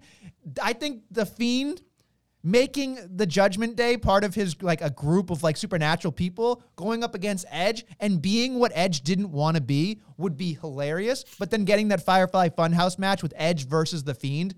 I 0.63 0.75
think 0.75 1.03
The 1.11 1.27
Fiend 1.27 1.83
making 2.43 2.99
the 3.17 3.27
judgment 3.27 3.77
day 3.77 3.97
part 3.97 4.25
of 4.25 4.35
his 4.35 4.61
like 4.63 4.81
a 4.81 4.91
group 4.91 5.31
of 5.31 5.43
like 5.43 5.57
supernatural 5.57 6.13
people 6.13 6.63
going 6.77 7.05
up 7.05 7.15
against 7.15 7.45
edge 7.51 7.85
and 7.99 8.23
being 8.23 8.59
what 8.59 8.73
edge 8.75 9.03
didn't 9.03 9.31
want 9.31 9.57
to 9.57 9.61
be 9.61 10.01
would 10.17 10.37
be 10.39 10.55
hilarious 10.55 11.25
but 11.39 11.51
then 11.51 11.65
getting 11.65 11.89
that 11.89 12.03
firefly 12.03 12.49
funhouse 12.49 12.99
match 12.99 13.23
with 13.23 13.35
edge 13.37 13.67
versus 13.67 14.05
the 14.05 14.15
fiend 14.15 14.55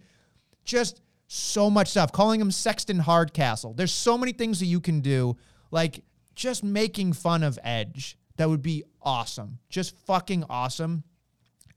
just 0.65 1.01
so 1.27 1.69
much 1.69 1.89
stuff 1.89 2.13
calling 2.13 2.41
him 2.41 2.53
sexton 2.53 3.01
hardcastle 3.01 3.75
there's 3.75 3.93
so 3.93 4.17
many 4.17 4.33
things 4.33 4.61
that 4.61 4.67
you 4.67 4.81
can 4.81 5.01
do 5.01 5.37
like 5.73 6.05
just 6.35 6.65
making 6.65 7.13
fun 7.13 7.43
of 7.43 7.59
edge 7.63 8.17
that 8.37 8.49
would 8.49 8.63
be 8.63 8.85
awesome 9.03 9.59
just 9.69 9.97
fucking 10.07 10.45
awesome 10.49 11.05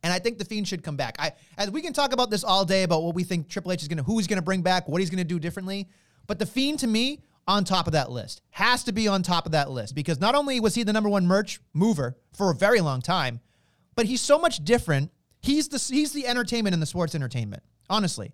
and 0.06 0.14
I 0.14 0.20
think 0.20 0.38
the 0.38 0.46
Fiend 0.46 0.68
should 0.68 0.84
come 0.84 0.96
back. 0.96 1.16
I 1.18 1.32
as 1.58 1.72
we 1.72 1.82
can 1.82 1.92
talk 1.92 2.14
about 2.14 2.30
this 2.30 2.44
all 2.44 2.64
day 2.64 2.84
about 2.84 3.02
what 3.02 3.16
we 3.16 3.24
think 3.24 3.50
Triple 3.50 3.72
H 3.72 3.82
is 3.82 3.88
gonna, 3.88 4.04
who 4.04 4.20
he's 4.20 4.28
gonna 4.28 4.44
bring 4.44 4.62
back, 4.62 4.88
what 4.88 5.02
he's 5.02 5.10
gonna 5.10 5.24
do 5.24 5.40
differently. 5.40 5.90
But 6.28 6.38
the 6.38 6.46
Fiend 6.46 6.78
to 6.80 6.88
me 6.88 7.24
on 7.48 7.64
top 7.64 7.88
of 7.88 7.94
that 7.94 8.12
list 8.12 8.44
has 8.52 8.84
to 8.84 8.92
be 8.92 9.08
on 9.08 9.24
top 9.24 9.48
of 9.48 9.54
that 9.54 9.72
list 9.72 9.96
because 9.96 10.22
not 10.22 10.36
only 10.36 10.60
was 10.60 10.76
he 10.76 10.84
the 10.84 10.94
number 10.94 11.10
one 11.10 11.26
merch 11.26 11.60
mover 11.74 12.16
for 12.38 12.52
a 12.52 12.56
very 12.56 12.82
long 12.82 13.02
time, 13.02 13.40
but 13.96 14.06
he's 14.06 14.22
so 14.22 14.38
much 14.38 14.64
different. 14.64 15.12
He's 15.42 15.70
the 15.70 15.80
he's 15.92 16.14
the 16.14 16.28
entertainment 16.28 16.76
in 16.76 16.80
the 16.80 16.86
sports 16.86 17.16
entertainment, 17.16 17.64
honestly, 17.90 18.32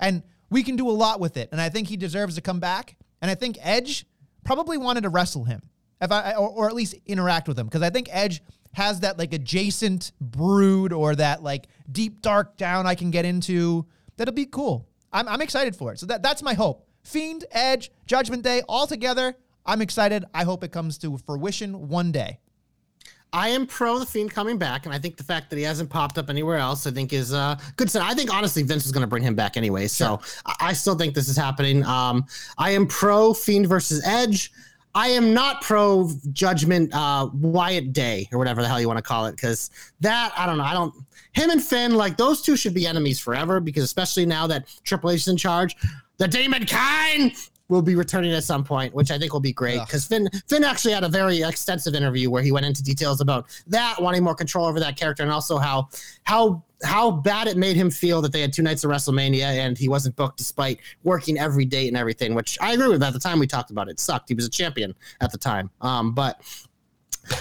and 0.00 0.24
we 0.50 0.64
can 0.64 0.74
do 0.74 0.90
a 0.90 0.92
lot 0.92 1.20
with 1.20 1.36
it. 1.36 1.48
And 1.52 1.60
I 1.60 1.68
think 1.68 1.86
he 1.86 1.96
deserves 1.96 2.34
to 2.34 2.40
come 2.40 2.58
back. 2.58 2.96
And 3.22 3.30
I 3.30 3.36
think 3.36 3.56
Edge 3.60 4.04
probably 4.44 4.78
wanted 4.78 5.02
to 5.02 5.08
wrestle 5.08 5.44
him, 5.44 5.62
if 6.00 6.12
I 6.12 6.32
or, 6.32 6.48
or 6.48 6.68
at 6.68 6.74
least 6.74 6.94
interact 7.06 7.48
with 7.48 7.58
him 7.58 7.66
because 7.66 7.82
I 7.82 7.90
think 7.90 8.08
Edge 8.10 8.42
has 8.72 9.00
that 9.00 9.18
like 9.18 9.32
adjacent 9.32 10.12
brood 10.20 10.92
or 10.92 11.14
that 11.14 11.42
like 11.42 11.68
deep 11.90 12.20
dark 12.20 12.56
down 12.56 12.86
I 12.86 12.94
can 12.94 13.10
get 13.10 13.24
into. 13.24 13.86
That'll 14.16 14.34
be 14.34 14.46
cool. 14.46 14.88
I'm, 15.12 15.28
I'm 15.28 15.40
excited 15.40 15.76
for 15.76 15.92
it. 15.92 15.98
So 15.98 16.06
that, 16.06 16.22
that's 16.22 16.42
my 16.42 16.54
hope. 16.54 16.86
Fiend, 17.02 17.44
Edge, 17.52 17.90
Judgment 18.06 18.42
Day, 18.42 18.62
all 18.68 18.86
together. 18.86 19.36
I'm 19.64 19.80
excited. 19.80 20.24
I 20.34 20.44
hope 20.44 20.64
it 20.64 20.72
comes 20.72 20.98
to 20.98 21.16
fruition 21.18 21.88
one 21.88 22.12
day. 22.12 22.38
I 23.34 23.48
am 23.48 23.66
pro 23.66 23.98
the 23.98 24.06
Fiend 24.06 24.30
coming 24.30 24.58
back, 24.58 24.86
and 24.86 24.94
I 24.94 24.98
think 24.98 25.16
the 25.16 25.24
fact 25.24 25.50
that 25.50 25.56
he 25.56 25.64
hasn't 25.64 25.90
popped 25.90 26.18
up 26.18 26.30
anywhere 26.30 26.56
else, 26.56 26.86
I 26.86 26.92
think 26.92 27.12
is 27.12 27.34
uh, 27.34 27.58
good. 27.76 27.90
So 27.90 28.00
I 28.00 28.14
think 28.14 28.32
honestly, 28.32 28.62
Vince 28.62 28.86
is 28.86 28.92
going 28.92 29.00
to 29.02 29.08
bring 29.08 29.24
him 29.24 29.34
back 29.34 29.56
anyway. 29.56 29.88
So 29.88 30.20
I, 30.46 30.54
I 30.60 30.72
still 30.72 30.94
think 30.94 31.14
this 31.14 31.28
is 31.28 31.36
happening. 31.36 31.84
Um, 31.84 32.26
I 32.58 32.70
am 32.70 32.86
pro 32.86 33.34
Fiend 33.34 33.66
versus 33.66 34.06
Edge. 34.06 34.52
I 34.94 35.08
am 35.08 35.34
not 35.34 35.62
pro 35.62 36.08
Judgment 36.32 36.94
uh, 36.94 37.28
Wyatt 37.34 37.92
Day 37.92 38.28
or 38.32 38.38
whatever 38.38 38.62
the 38.62 38.68
hell 38.68 38.80
you 38.80 38.86
want 38.86 38.98
to 38.98 39.02
call 39.02 39.26
it, 39.26 39.32
because 39.32 39.70
that 40.00 40.32
I 40.36 40.46
don't 40.46 40.56
know. 40.56 40.64
I 40.64 40.72
don't. 40.72 40.94
Him 41.32 41.50
and 41.50 41.60
Finn, 41.60 41.96
like 41.96 42.16
those 42.16 42.40
two, 42.40 42.56
should 42.56 42.74
be 42.74 42.86
enemies 42.86 43.18
forever. 43.18 43.58
Because 43.58 43.82
especially 43.82 44.26
now 44.26 44.46
that 44.46 44.72
Triple 44.84 45.10
H 45.10 45.22
is 45.22 45.28
in 45.28 45.36
charge, 45.36 45.76
the 46.18 46.28
Demon 46.28 46.64
King 46.64 47.32
will 47.68 47.82
be 47.82 47.94
returning 47.94 48.32
at 48.32 48.44
some 48.44 48.62
point, 48.62 48.94
which 48.94 49.10
I 49.10 49.18
think 49.18 49.32
will 49.32 49.40
be 49.40 49.52
great 49.52 49.80
because 49.80 50.04
Finn 50.04 50.28
Finn 50.48 50.64
actually 50.64 50.92
had 50.92 51.04
a 51.04 51.08
very 51.08 51.42
extensive 51.42 51.94
interview 51.94 52.30
where 52.30 52.42
he 52.42 52.52
went 52.52 52.66
into 52.66 52.82
details 52.82 53.20
about 53.20 53.46
that, 53.68 54.00
wanting 54.00 54.22
more 54.22 54.34
control 54.34 54.66
over 54.66 54.78
that 54.80 54.96
character, 54.96 55.22
and 55.22 55.32
also 55.32 55.58
how 55.58 55.88
how 56.24 56.62
how 56.82 57.10
bad 57.10 57.48
it 57.48 57.56
made 57.56 57.76
him 57.76 57.90
feel 57.90 58.20
that 58.20 58.32
they 58.32 58.40
had 58.40 58.52
two 58.52 58.62
nights 58.62 58.84
of 58.84 58.90
WrestleMania 58.90 59.44
and 59.44 59.78
he 59.78 59.88
wasn't 59.88 60.14
booked 60.16 60.36
despite 60.36 60.80
working 61.02 61.38
every 61.38 61.64
date 61.64 61.88
and 61.88 61.96
everything. 61.96 62.34
Which 62.34 62.58
I 62.60 62.72
agree 62.72 62.88
with. 62.88 63.02
At 63.02 63.14
the 63.14 63.18
time 63.18 63.38
we 63.38 63.46
talked 63.46 63.70
about 63.70 63.88
it, 63.88 63.92
it 63.92 64.00
sucked. 64.00 64.28
He 64.28 64.34
was 64.34 64.46
a 64.46 64.50
champion 64.50 64.94
at 65.20 65.32
the 65.32 65.38
time, 65.38 65.70
um, 65.80 66.12
but 66.12 66.40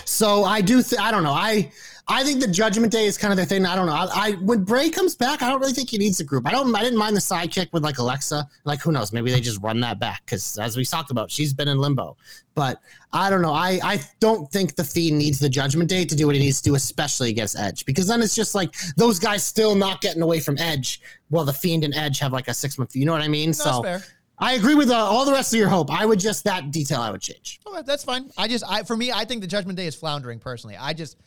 so 0.05 0.45
I 0.45 0.61
do. 0.61 0.81
Th- 0.81 1.01
I 1.01 1.11
don't 1.11 1.23
know. 1.23 1.33
I 1.33 1.71
I 2.07 2.23
think 2.25 2.41
the 2.41 2.47
Judgment 2.47 2.91
Day 2.91 3.05
is 3.05 3.17
kind 3.17 3.31
of 3.31 3.37
the 3.37 3.45
thing. 3.45 3.65
I 3.65 3.75
don't 3.75 3.85
know. 3.85 3.93
I, 3.93 4.07
I, 4.13 4.31
when 4.41 4.65
Bray 4.65 4.89
comes 4.89 5.15
back, 5.15 5.41
I 5.41 5.49
don't 5.49 5.61
really 5.61 5.71
think 5.71 5.89
he 5.89 5.97
needs 5.97 6.19
a 6.19 6.25
group. 6.25 6.45
I 6.45 6.51
don't. 6.51 6.75
I 6.75 6.83
didn't 6.83 6.99
mind 6.99 7.15
the 7.15 7.21
sidekick 7.21 7.71
with 7.71 7.81
like 7.81 7.97
Alexa. 7.97 8.47
Like 8.65 8.81
who 8.81 8.91
knows? 8.91 9.13
Maybe 9.13 9.31
they 9.31 9.39
just 9.39 9.61
run 9.61 9.79
that 9.81 9.99
back 9.99 10.21
because 10.25 10.57
as 10.57 10.75
we 10.75 10.83
talked 10.83 11.11
about, 11.11 11.31
she's 11.31 11.53
been 11.53 11.69
in 11.69 11.77
limbo. 11.77 12.17
But 12.55 12.81
I 13.13 13.29
don't 13.29 13.41
know. 13.41 13.53
I 13.53 13.79
I 13.83 14.01
don't 14.19 14.51
think 14.51 14.75
the 14.75 14.83
Fiend 14.83 15.17
needs 15.17 15.39
the 15.39 15.49
Judgment 15.49 15.89
Day 15.89 16.03
to 16.03 16.15
do 16.15 16.25
what 16.25 16.35
he 16.35 16.41
needs 16.41 16.61
to 16.61 16.69
do, 16.69 16.75
especially 16.75 17.29
against 17.29 17.57
Edge, 17.57 17.85
because 17.85 18.07
then 18.07 18.21
it's 18.21 18.35
just 18.35 18.53
like 18.53 18.75
those 18.97 19.17
guys 19.17 19.43
still 19.43 19.73
not 19.73 20.01
getting 20.01 20.21
away 20.21 20.41
from 20.41 20.57
Edge. 20.57 20.99
Well, 21.29 21.45
the 21.45 21.53
Fiend 21.53 21.85
and 21.85 21.95
Edge 21.95 22.19
have 22.19 22.33
like 22.33 22.49
a 22.49 22.53
six 22.53 22.77
month. 22.77 22.97
You 22.97 23.05
know 23.05 23.13
what 23.13 23.21
I 23.21 23.29
mean? 23.29 23.49
No, 23.49 23.53
so. 23.53 23.99
I 24.39 24.53
agree 24.53 24.75
with 24.75 24.89
uh, 24.89 24.95
all 24.95 25.25
the 25.25 25.31
rest 25.31 25.53
of 25.53 25.59
your 25.59 25.69
hope. 25.69 25.91
I 25.91 26.05
would 26.05 26.19
just 26.19 26.43
that 26.45 26.71
detail 26.71 27.01
I 27.01 27.11
would 27.11 27.21
change. 27.21 27.59
Okay, 27.67 27.81
that's 27.85 28.03
fine. 28.03 28.29
I 28.37 28.47
just, 28.47 28.63
I 28.67 28.83
for 28.83 28.97
me, 28.97 29.11
I 29.11 29.25
think 29.25 29.41
the 29.41 29.47
Judgment 29.47 29.77
Day 29.77 29.85
is 29.87 29.95
floundering. 29.95 30.39
Personally, 30.39 30.75
I 30.75 30.93
just, 30.93 31.17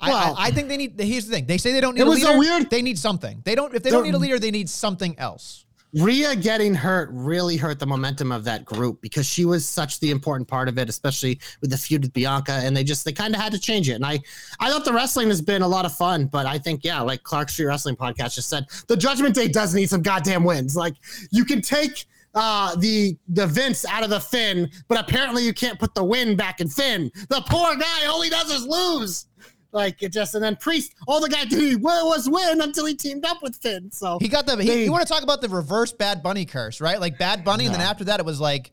Well- 0.00 0.14
I, 0.14 0.44
I, 0.44 0.46
I 0.46 0.50
think 0.52 0.68
they 0.68 0.76
need. 0.76 0.98
Here's 0.98 1.26
the 1.26 1.34
thing: 1.34 1.46
they 1.46 1.58
say 1.58 1.72
they 1.72 1.80
don't 1.80 1.94
need 1.94 2.02
It 2.02 2.06
a 2.06 2.10
was 2.10 2.22
a 2.22 2.28
leader. 2.28 2.38
weird- 2.38 2.70
They 2.70 2.82
need 2.82 2.98
something. 2.98 3.40
They 3.44 3.54
don't. 3.54 3.74
If 3.74 3.82
they 3.82 3.90
don't 3.90 4.04
need 4.04 4.14
a 4.14 4.18
leader, 4.18 4.38
they 4.38 4.50
need 4.50 4.70
something 4.70 5.18
else. 5.18 5.64
Rhea 5.94 6.34
getting 6.34 6.74
hurt 6.74 7.10
really 7.12 7.58
hurt 7.58 7.78
the 7.78 7.84
momentum 7.84 8.32
of 8.32 8.44
that 8.44 8.64
group 8.64 9.02
because 9.02 9.26
she 9.26 9.44
was 9.44 9.66
such 9.68 10.00
the 10.00 10.10
important 10.10 10.48
part 10.48 10.66
of 10.70 10.78
it, 10.78 10.88
especially 10.88 11.38
with 11.60 11.68
the 11.70 11.76
feud 11.76 12.00
with 12.00 12.14
Bianca. 12.14 12.52
And 12.52 12.74
they 12.74 12.82
just 12.82 13.04
they 13.04 13.12
kind 13.12 13.34
of 13.34 13.40
had 13.42 13.52
to 13.52 13.58
change 13.58 13.90
it. 13.90 13.94
And 13.94 14.06
I 14.06 14.18
I 14.58 14.70
thought 14.70 14.86
the 14.86 14.92
wrestling 14.94 15.28
has 15.28 15.42
been 15.42 15.60
a 15.60 15.68
lot 15.68 15.84
of 15.84 15.94
fun, 15.94 16.26
but 16.26 16.46
I 16.46 16.56
think 16.58 16.82
yeah, 16.82 17.02
like 17.02 17.22
Clark 17.24 17.50
Street 17.50 17.66
Wrestling 17.66 17.96
Podcast 17.96 18.36
just 18.36 18.48
said, 18.48 18.64
the 18.86 18.96
Judgment 18.96 19.34
Day 19.34 19.48
does 19.48 19.74
need 19.74 19.90
some 19.90 20.00
goddamn 20.00 20.44
wins. 20.44 20.74
Like 20.76 20.94
you 21.30 21.44
can 21.44 21.60
take 21.60 22.06
uh 22.34 22.74
the 22.76 23.16
the 23.28 23.46
Vince 23.46 23.84
out 23.86 24.02
of 24.04 24.10
the 24.10 24.20
Finn, 24.20 24.70
but 24.88 24.98
apparently 24.98 25.44
you 25.44 25.52
can't 25.52 25.78
put 25.78 25.94
the 25.94 26.02
win 26.04 26.36
back 26.36 26.60
in 26.60 26.68
Finn. 26.68 27.10
The 27.28 27.42
poor 27.48 27.76
guy 27.76 28.06
all 28.06 28.22
he 28.22 28.30
does 28.30 28.50
is 28.50 28.66
lose. 28.66 29.26
Like 29.74 30.02
it 30.02 30.12
just 30.12 30.34
and 30.34 30.44
then 30.44 30.56
Priest, 30.56 30.94
all 31.08 31.20
the 31.20 31.28
guy 31.30 31.44
did 31.46 31.82
was 31.82 32.28
win 32.28 32.60
until 32.60 32.84
he 32.86 32.94
teamed 32.94 33.24
up 33.24 33.42
with 33.42 33.56
Finn. 33.56 33.90
So 33.90 34.18
He 34.20 34.28
got 34.28 34.46
the. 34.46 34.56
He, 34.62 34.68
They- 34.68 34.84
you 34.84 34.92
want 34.92 35.06
to 35.06 35.12
talk 35.12 35.22
about 35.22 35.40
the 35.40 35.48
reverse 35.48 35.92
Bad 35.92 36.22
Bunny 36.22 36.44
curse, 36.44 36.80
right? 36.80 37.00
Like 37.00 37.18
Bad 37.18 37.42
Bunny, 37.44 37.64
and 37.66 37.74
then 37.74 37.80
after 37.80 38.04
that, 38.04 38.20
it 38.20 38.26
was 38.26 38.38
like, 38.40 38.70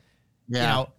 Yeah. 0.49 0.59
you 0.61 0.67
know, 0.67 0.89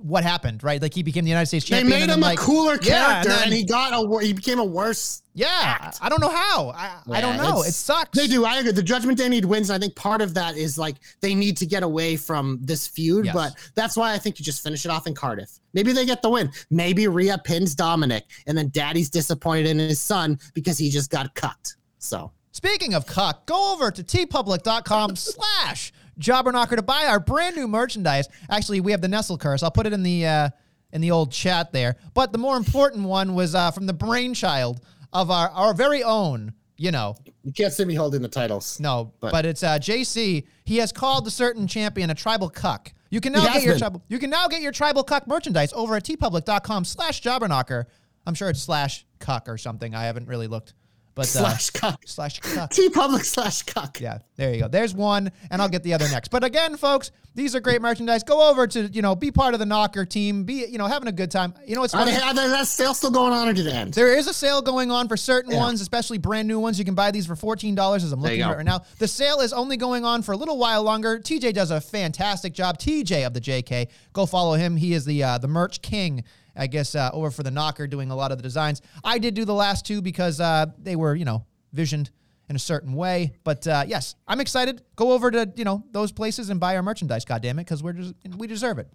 what 0.00 0.24
happened, 0.24 0.62
right? 0.64 0.80
Like 0.80 0.94
he 0.94 1.02
became 1.02 1.24
the 1.24 1.30
United 1.30 1.46
States 1.46 1.64
champion. 1.66 1.90
They 1.90 1.96
made 1.96 2.02
and 2.04 2.12
him 2.12 2.20
like, 2.20 2.38
a 2.38 2.42
cooler 2.42 2.78
Yeah, 2.82 3.22
character, 3.22 3.30
and, 3.30 3.38
then- 3.38 3.42
and, 3.48 3.52
he 3.52 3.64
got 3.64 3.92
a 3.92 4.24
he 4.24 4.32
became 4.32 4.58
a 4.58 4.64
worse. 4.64 5.22
yeah. 5.34 5.48
act. 5.80 5.98
I 6.00 6.08
don't 6.08 6.20
know 6.20 6.30
how. 6.30 6.70
I, 6.70 6.98
I 7.10 7.20
don't 7.20 7.36
know. 7.36 7.62
It 7.62 7.72
sucks. 7.74 8.16
They 8.18 8.26
do. 8.26 8.44
I 8.44 8.58
agree. 8.58 8.72
The 8.72 8.82
Judgment 8.82 9.18
Day 9.18 9.28
need 9.28 9.44
wins. 9.44 9.68
And 9.70 9.76
I 9.76 9.84
think 9.84 9.94
part 9.96 10.22
of 10.22 10.34
that 10.34 10.56
is 10.56 10.78
like 10.78 10.96
they 11.20 11.34
need 11.34 11.56
to 11.58 11.66
get 11.66 11.82
away 11.82 12.16
from 12.16 12.58
this 12.62 12.86
feud, 12.86 13.26
Yes. 13.26 13.34
but 13.34 13.54
that's 13.74 13.96
why 13.96 14.12
I 14.14 14.18
think 14.18 14.38
you 14.38 14.44
just 14.44 14.62
finish 14.62 14.84
it 14.84 14.90
off 14.90 15.06
in 15.06 15.14
Cardiff. 15.14 15.58
Maybe 15.74 15.92
they 15.92 16.06
get 16.06 16.22
the 16.22 16.30
win. 16.30 16.50
Maybe 16.70 17.06
Rhea 17.08 17.38
pins 17.38 17.74
Dominic, 17.74 18.24
and 18.46 18.56
then 18.56 18.68
Daddy's 18.70 19.10
disappointed 19.10 19.66
in 19.66 19.78
his 19.78 20.00
son 20.00 20.38
because 20.54 20.78
he 20.78 20.88
just 20.90 21.10
got 21.10 21.34
cut. 21.34 21.74
So 21.98 22.32
Speaking 22.54 22.92
of 22.92 23.06
cuck, 23.06 23.46
go 23.46 23.72
over 23.72 23.90
to 23.90 24.02
teepublic.com 24.04 25.16
slash 25.16 25.90
jobberknocker 26.18 26.76
to 26.76 26.82
buy 26.82 27.06
our 27.06 27.20
brand 27.20 27.56
new 27.56 27.66
merchandise. 27.68 28.28
Actually, 28.50 28.80
we 28.80 28.92
have 28.92 29.00
the 29.00 29.08
Nestle 29.08 29.38
curse. 29.38 29.62
I'll 29.62 29.70
put 29.70 29.86
it 29.86 29.92
in 29.92 30.02
the 30.02 30.26
uh, 30.26 30.48
in 30.92 31.00
the 31.00 31.10
old 31.10 31.32
chat 31.32 31.72
there. 31.72 31.96
But 32.14 32.32
the 32.32 32.38
more 32.38 32.56
important 32.56 33.04
one 33.06 33.34
was 33.34 33.54
uh, 33.54 33.70
from 33.70 33.86
the 33.86 33.92
brainchild 33.94 34.80
of 35.12 35.30
our, 35.30 35.48
our 35.50 35.74
very 35.74 36.02
own, 36.02 36.52
you 36.76 36.90
know, 36.90 37.16
you 37.42 37.52
can't 37.52 37.72
see 37.72 37.84
me 37.84 37.94
holding 37.94 38.22
the 38.22 38.28
titles. 38.28 38.78
no, 38.80 39.12
but, 39.20 39.32
But- 39.32 39.46
it's 39.46 39.62
uh, 39.62 39.78
JC. 39.78 40.44
He 40.64 40.76
has 40.76 40.92
called 40.92 41.24
the 41.24 41.30
certain 41.30 41.66
champion 41.66 42.10
a 42.10 42.14
tribal 42.14 42.48
cuck. 42.48 42.92
You 43.10 43.20
can 43.20 43.32
now 43.32 43.52
get 43.52 43.62
your 43.62 43.74
been. 43.74 43.78
tribal. 43.80 44.02
You 44.08 44.18
can 44.18 44.30
now 44.30 44.48
get 44.48 44.62
your 44.62 44.72
tribal 44.72 45.02
cuck 45.04 45.26
merchandise 45.26 45.72
over 45.74 45.96
at 45.96 46.04
teepublic.com 46.04 46.84
slash 46.84 47.20
jobberknocker. 47.20 47.84
I'm 48.26 48.34
sure 48.34 48.48
it's 48.48 48.62
slash 48.62 49.04
cuck 49.18 49.48
or 49.48 49.58
something. 49.58 49.94
I 49.94 50.04
haven't 50.04 50.28
really 50.28 50.46
looked, 50.46 50.72
but 51.14 51.22
uh, 51.22 51.28
Slash 51.28 51.70
cuck. 51.70 52.02
slash 52.06 52.40
cuck. 52.40 52.70
TeePublic 52.70 53.24
slash 53.24 53.62
cuck. 53.64 54.00
Yeah, 54.00 54.18
there 54.36 54.54
you 54.54 54.60
go. 54.62 54.68
There's 54.68 54.94
one, 54.94 55.30
and 55.50 55.60
I'll 55.60 55.68
get 55.68 55.82
the 55.82 55.94
other 55.94 56.08
next. 56.08 56.28
But 56.28 56.42
again, 56.44 56.76
folks, 56.76 57.10
these 57.34 57.54
are 57.56 57.60
great 57.60 57.80
merchandise. 57.82 58.22
Go 58.24 58.50
over 58.50 58.66
to 58.66 58.88
you 58.88 59.00
know, 59.02 59.14
be 59.14 59.30
part 59.30 59.54
of 59.54 59.60
the 59.60 59.66
Knocker 59.66 60.04
team. 60.04 60.44
Be 60.44 60.66
you 60.66 60.78
know, 60.78 60.86
having 60.86 61.08
a 61.08 61.12
good 61.12 61.30
time. 61.30 61.54
You 61.66 61.76
know, 61.76 61.82
it's 61.84 61.94
Are 61.94 61.98
funny. 62.04 62.12
they, 62.12 62.18
are 62.20 62.34
that 62.34 62.66
sale 62.66 62.94
still 62.94 63.10
going 63.10 63.32
on 63.32 63.48
or 63.48 63.52
did 63.52 63.66
it 63.66 63.72
end? 63.74 63.94
There 63.94 64.16
is 64.16 64.26
a 64.26 64.34
sale 64.34 64.60
going 64.62 64.90
on 64.90 65.08
for 65.08 65.16
certain 65.16 65.52
Yeah. 65.52 65.58
ones, 65.58 65.80
especially 65.80 66.18
brand 66.18 66.46
new 66.48 66.58
ones. 66.60 66.78
You 66.78 66.84
can 66.84 66.94
buy 66.94 67.10
these 67.10 67.26
for 67.26 67.36
fourteen 67.36 67.74
dollars. 67.74 68.04
As 68.04 68.12
I'm 68.12 68.20
looking 68.20 68.40
at 68.42 68.50
it 68.50 68.56
right 68.56 68.64
now, 68.66 68.80
the 68.98 69.08
sale 69.08 69.40
is 69.40 69.52
only 69.52 69.76
going 69.76 70.04
on 70.04 70.22
for 70.22 70.32
a 70.32 70.36
little 70.36 70.58
while 70.58 70.82
longer. 70.82 71.18
TJ 71.18 71.52
does 71.54 71.70
a 71.70 71.80
fantastic 71.80 72.52
job. 72.52 72.78
TJ 72.78 73.26
of 73.26 73.34
the 73.34 73.40
JK, 73.40 73.88
go 74.12 74.26
follow 74.26 74.54
him. 74.54 74.76
He 74.76 74.92
is 74.94 75.04
the 75.04 75.22
uh, 75.22 75.38
the 75.38 75.48
merch 75.48 75.80
king. 75.82 76.24
I 76.56 76.66
guess 76.66 76.94
uh, 76.94 77.10
over 77.12 77.30
for 77.30 77.42
the 77.42 77.50
Knocker, 77.50 77.86
doing 77.86 78.10
a 78.10 78.16
lot 78.16 78.32
of 78.32 78.38
the 78.38 78.42
designs. 78.42 78.82
I 79.02 79.18
did 79.18 79.34
do 79.34 79.44
the 79.44 79.54
last 79.54 79.86
two 79.86 80.02
because 80.02 80.40
uh, 80.40 80.66
they 80.78 80.96
were 80.96 81.14
you 81.14 81.24
know 81.24 81.44
visioned 81.72 82.10
in 82.48 82.56
a 82.56 82.58
certain 82.58 82.92
way. 82.92 83.32
But 83.44 83.66
uh, 83.66 83.84
yes, 83.86 84.14
I'm 84.28 84.40
excited. 84.40 84.82
Go 84.96 85.12
over 85.12 85.30
to 85.30 85.50
you 85.56 85.64
know 85.64 85.84
those 85.92 86.12
places 86.12 86.50
and 86.50 86.60
buy 86.60 86.76
our 86.76 86.82
merchandise. 86.82 87.24
God 87.24 87.42
damn 87.42 87.58
it, 87.58 87.64
because 87.64 87.82
we're 87.82 87.94
just, 87.94 88.14
we 88.36 88.46
deserve 88.46 88.78
it. 88.78 88.88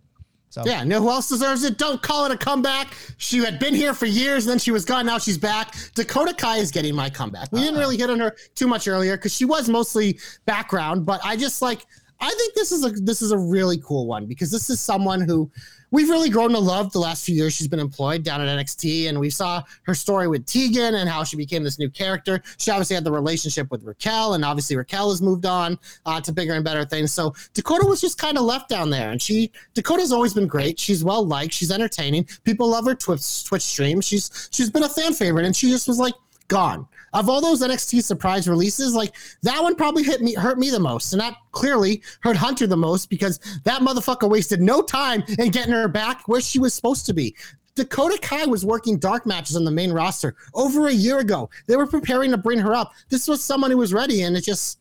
So 0.49 0.64
Yeah, 0.66 0.84
know 0.86 1.01
who 1.01 1.10
else 1.10 1.28
deserves 1.28 1.64
it? 1.64 1.78
Don't 1.78 2.01
call 2.01 2.26
it 2.26 2.32
a 2.32 2.38
comeback. 2.38 2.93
She 3.18 3.39
had 3.39 3.60
been 3.60 3.76
here 3.76 3.93
for 3.93 4.05
years, 4.05 4.45
then 4.45 4.60
she 4.60 4.72
was 4.72 4.86
gone. 4.86 5.05
Now 5.05 5.18
she's 5.18 5.38
back. 5.38 5.76
Dakota 5.93 6.34
Kai 6.34 6.58
is 6.58 6.72
getting 6.72 6.95
my 6.95 7.10
comeback. 7.10 7.51
We 7.51 7.60
didn't 7.60 7.80
really 7.80 7.97
hit 7.97 8.10
on 8.10 8.20
her 8.20 8.34
too 8.55 8.68
much 8.68 8.88
earlier 8.88 9.18
because 9.18 9.34
she 9.36 9.43
was 9.43 9.68
mostly 9.68 10.20
background, 10.45 11.05
but 11.05 11.20
I 11.24 11.36
just 11.36 11.62
like 11.62 11.86
I 12.20 12.30
think 12.30 12.53
this 12.55 12.72
is 12.72 12.86
a 12.86 12.89
this 12.89 13.22
is 13.22 13.32
a 13.32 13.38
really 13.38 13.78
cool 13.80 14.08
one 14.08 14.26
because 14.26 14.49
this 14.49 14.70
is 14.70 14.80
someone 14.80 15.22
who 15.22 15.51
we've 15.92 16.10
really 16.10 16.30
grown 16.30 16.52
to 16.52 16.60
love 16.60 16.92
the 16.92 17.00
last 17.00 17.26
few 17.26 17.36
years 17.36 17.54
she's 17.54 17.68
been 17.68 17.80
employed 17.80 18.24
down 18.24 18.42
at 18.42 18.48
NXT 18.48 19.10
and 19.10 19.20
we 19.20 19.30
saw 19.30 19.64
her 19.84 19.94
story 19.94 20.28
with 20.28 20.46
Tegan 20.46 20.96
and 20.96 21.10
how 21.10 21.24
she 21.24 21.38
became 21.38 21.64
this 21.64 21.80
new 21.80 21.90
character. 21.90 22.42
She 22.58 22.72
obviously 22.72 22.96
had 22.96 23.04
the 23.04 23.12
relationship 23.12 23.72
with 23.72 23.84
Raquel 23.84 24.34
and 24.34 24.44
obviously 24.44 24.76
Raquel 24.76 25.10
has 25.10 25.22
moved 25.22 25.46
on 25.46 25.80
uh, 26.06 26.22
to 26.22 26.32
bigger 26.32 26.54
and 26.54 26.64
better 26.64 26.86
things. 26.86 27.14
So 27.14 27.34
Dakota 27.54 27.86
was 27.86 28.02
just 28.02 28.18
kind 28.18 28.38
of 28.38 28.44
left 28.44 28.70
down 28.70 28.90
there 28.90 29.12
and 29.12 29.22
she 29.22 29.52
Dakota's 29.74 30.12
always 30.12 30.34
been 30.34 30.48
great. 30.48 30.80
She's 30.80 31.04
well 31.04 31.26
liked, 31.26 31.54
she's 31.54 31.72
entertaining. 31.72 32.28
People 32.44 32.70
love 32.70 32.86
her 32.86 32.96
Twitch 32.96 33.46
Twitch 33.46 33.64
stream. 33.64 34.02
She's 34.02 34.50
she's 34.52 34.70
been 34.70 34.84
a 34.84 34.90
fan 34.90 35.14
favorite 35.14 35.46
and 35.46 35.56
she 35.56 35.70
just 35.70 35.88
was 35.88 36.00
like 36.00 36.14
gone. 36.48 36.88
Of 37.14 37.30
all 37.30 37.41
those 37.41 37.62
NXT 37.62 38.03
surprise 38.03 38.47
releases, 38.47 38.93
like 38.93 39.16
that 39.43 39.62
one 39.62 39.76
probably 39.76 40.03
hit 40.03 40.22
me 40.22 40.34
hurt 40.34 40.60
me 40.60 40.70
the 40.70 40.80
most, 40.80 41.14
and 41.14 41.22
that 41.22 41.36
clearly 41.51 42.01
hurt 42.22 42.36
Hunter 42.36 42.68
the 42.68 42.78
most 42.78 43.10
because 43.10 43.39
that 43.64 43.82
motherfucker 43.82 44.30
wasted 44.30 44.62
no 44.62 44.82
time 44.82 45.24
in 45.39 45.51
getting 45.51 45.74
her 45.74 45.88
back 45.88 46.28
where 46.28 46.41
she 46.41 46.60
was 46.60 46.74
supposed 46.74 47.05
to 47.05 47.14
be. 47.14 47.36
Dakota 47.76 48.18
Kai 48.22 48.45
was 48.45 48.66
working 48.66 48.97
dark 48.97 49.26
matches 49.26 49.55
on 49.55 49.64
the 49.64 49.72
main 49.72 49.91
roster 49.91 50.36
over 50.55 50.88
a 50.88 50.91
year 50.91 51.20
ago. 51.20 51.49
They 51.68 51.78
were 51.78 51.86
preparing 51.86 52.32
to 52.32 52.38
bring 52.38 52.58
her 52.60 52.74
up. 52.74 52.91
This 53.10 53.28
was 53.28 53.43
someone 53.43 53.70
who 53.70 53.78
was 53.78 53.93
ready, 53.93 54.24
and 54.24 54.36
it 54.36 54.43
just 54.43 54.80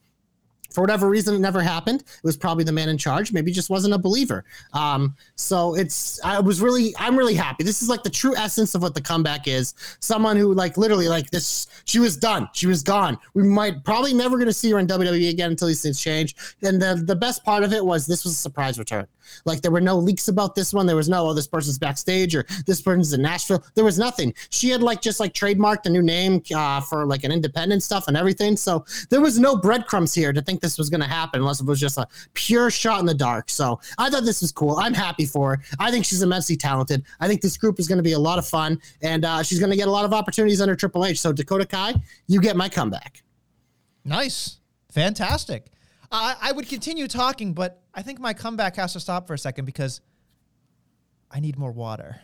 for 0.71 0.81
whatever 0.81 1.09
reason, 1.09 1.35
it 1.35 1.39
never 1.39 1.61
happened. 1.61 2.01
It 2.01 2.25
was 2.25 2.37
probably 2.37 2.64
the 2.64 2.73
man 2.73 2.89
in 2.89 2.99
charge. 2.99 3.33
Maybe 3.33 3.53
just 3.53 3.71
wasn't 3.71 3.95
a 3.95 3.99
believer. 3.99 4.45
Um, 4.73 5.14
so 5.35 5.75
it's 5.75 6.23
I 6.25 6.41
was 6.41 6.61
really 6.61 6.95
I'm 6.99 7.17
really 7.17 7.35
happy. 7.35 7.64
This 7.64 7.83
is 7.83 7.89
like 7.89 8.03
the 8.03 8.11
true 8.11 8.37
essence 8.37 8.75
of 8.75 8.83
what 8.83 8.95
the 8.95 9.01
comeback 9.01 9.49
is. 9.49 9.75
Someone 10.01 10.37
who 10.37 10.53
like 10.53 10.77
literally 10.77 11.09
like 11.09 11.31
this. 11.31 11.67
She 11.85 11.99
was 11.99 12.17
done. 12.17 12.49
She 12.53 12.67
was 12.67 12.83
gone. 12.83 13.19
We 13.35 13.43
might 13.43 13.85
probably 13.85 14.14
never 14.14 14.37
going 14.37 14.49
to 14.49 14.53
see 14.53 14.71
her 14.71 14.79
in 14.79 14.87
WWE 14.87 15.31
again 15.31 15.51
until 15.51 15.69
these 15.69 15.83
things 15.83 16.01
change. 16.01 16.37
And 16.62 16.81
the 16.81 17.03
the 17.05 17.17
best 17.17 17.45
part 17.45 17.64
of 17.64 17.73
it 17.73 17.85
was 17.85 18.07
this 18.07 18.25
was 18.25 18.33
a 18.33 18.37
surprise 18.37 18.79
return. 18.79 19.07
Like 19.45 19.62
there 19.62 19.70
were 19.70 19.81
no 19.81 19.97
leaks 19.97 20.29
about 20.29 20.55
this 20.55 20.72
one. 20.72 20.87
There 20.87 20.97
was 20.97 21.09
no, 21.09 21.29
oh, 21.29 21.35
this 21.35 21.47
person's 21.47 21.79
backstage 21.79 22.35
or 22.35 22.45
this 22.66 22.81
person's 22.81 23.12
in 23.12 23.22
Nashville. 23.22 23.64
There 23.74 23.85
was 23.85 23.99
nothing. 23.99 24.35
She 24.51 24.70
had 24.70 24.83
like 24.83 25.01
just 25.01 25.20
like 25.20 25.33
trademarked 25.33 25.87
a 25.87 25.91
new 25.91 26.03
name 26.03 26.43
uh, 26.55 26.81
for 26.81 27.07
like 27.07 27.24
an 27.24 27.33
independent 27.33 27.83
stuff 27.83 28.09
and 28.09 28.16
everything. 28.16 28.57
So 28.57 28.85
there 29.11 29.20
was 29.20 29.39
no 29.39 29.57
breadcrumbs 29.57 30.14
here 30.14 30.33
to 30.33 30.43
think 30.43 30.61
this 30.61 30.79
was 30.79 30.91
going 30.91 31.01
to 31.01 31.07
happen 31.07 31.41
unless 31.41 31.61
it 31.61 31.66
was 31.66 31.81
just 31.81 31.99
a 31.99 32.07
pure 32.35 32.70
shot 32.70 33.01
in 33.01 33.07
the 33.07 33.14
dark. 33.14 33.51
So 33.51 33.81
I 33.99 34.11
thought 34.11 34.24
this 34.24 34.41
was 34.41 34.53
cool. 34.53 34.77
I'm 34.77 34.95
happy 34.95 35.27
for 35.27 35.57
her. 35.57 35.62
I 35.79 35.91
think 35.91 36.05
she's 36.05 36.22
immensely 36.22 36.57
talented. 36.57 37.05
I 37.20 37.29
think 37.29 37.41
this 37.41 37.57
group 37.57 37.79
is 37.79 37.89
going 37.89 37.99
to 37.99 38.05
be 38.05 38.12
a 38.12 38.18
lot 38.18 38.39
of 38.39 38.47
fun 38.47 38.81
and 39.03 39.24
uh, 39.24 39.43
she's 39.43 39.59
going 39.59 39.70
to 39.70 39.77
get 39.77 39.89
a 39.89 39.91
lot 39.91 40.05
of 40.05 40.12
opportunities 40.12 40.61
under 40.61 40.77
Triple 40.77 41.05
H. 41.05 41.20
So 41.20 41.33
Dakota 41.33 41.66
Kai, 41.66 41.95
you 42.27 42.41
get 42.41 42.57
my 42.57 42.68
comeback. 42.68 43.22
Nice. 44.05 44.59
Fantastic. 44.91 45.66
Uh, 46.11 46.35
I 46.41 46.53
would 46.53 46.69
continue 46.69 47.09
talking, 47.09 47.53
but 47.53 47.83
I 47.95 48.03
think 48.03 48.19
my 48.21 48.35
comeback 48.35 48.77
has 48.77 48.93
to 48.93 49.01
stop 49.01 49.27
for 49.27 49.35
a 49.35 49.39
second 49.39 49.65
because 49.65 50.01
I 51.31 51.41
need 51.41 51.59
more 51.59 51.73
water. 51.73 52.21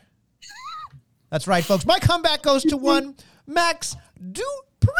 That's 1.30 1.46
right, 1.46 1.64
folks. 1.64 1.86
My 1.86 1.98
comeback 1.98 2.42
goes 2.42 2.62
to 2.64 2.76
one 2.76 3.16
Max 3.46 3.96
Dupree. 4.20 4.92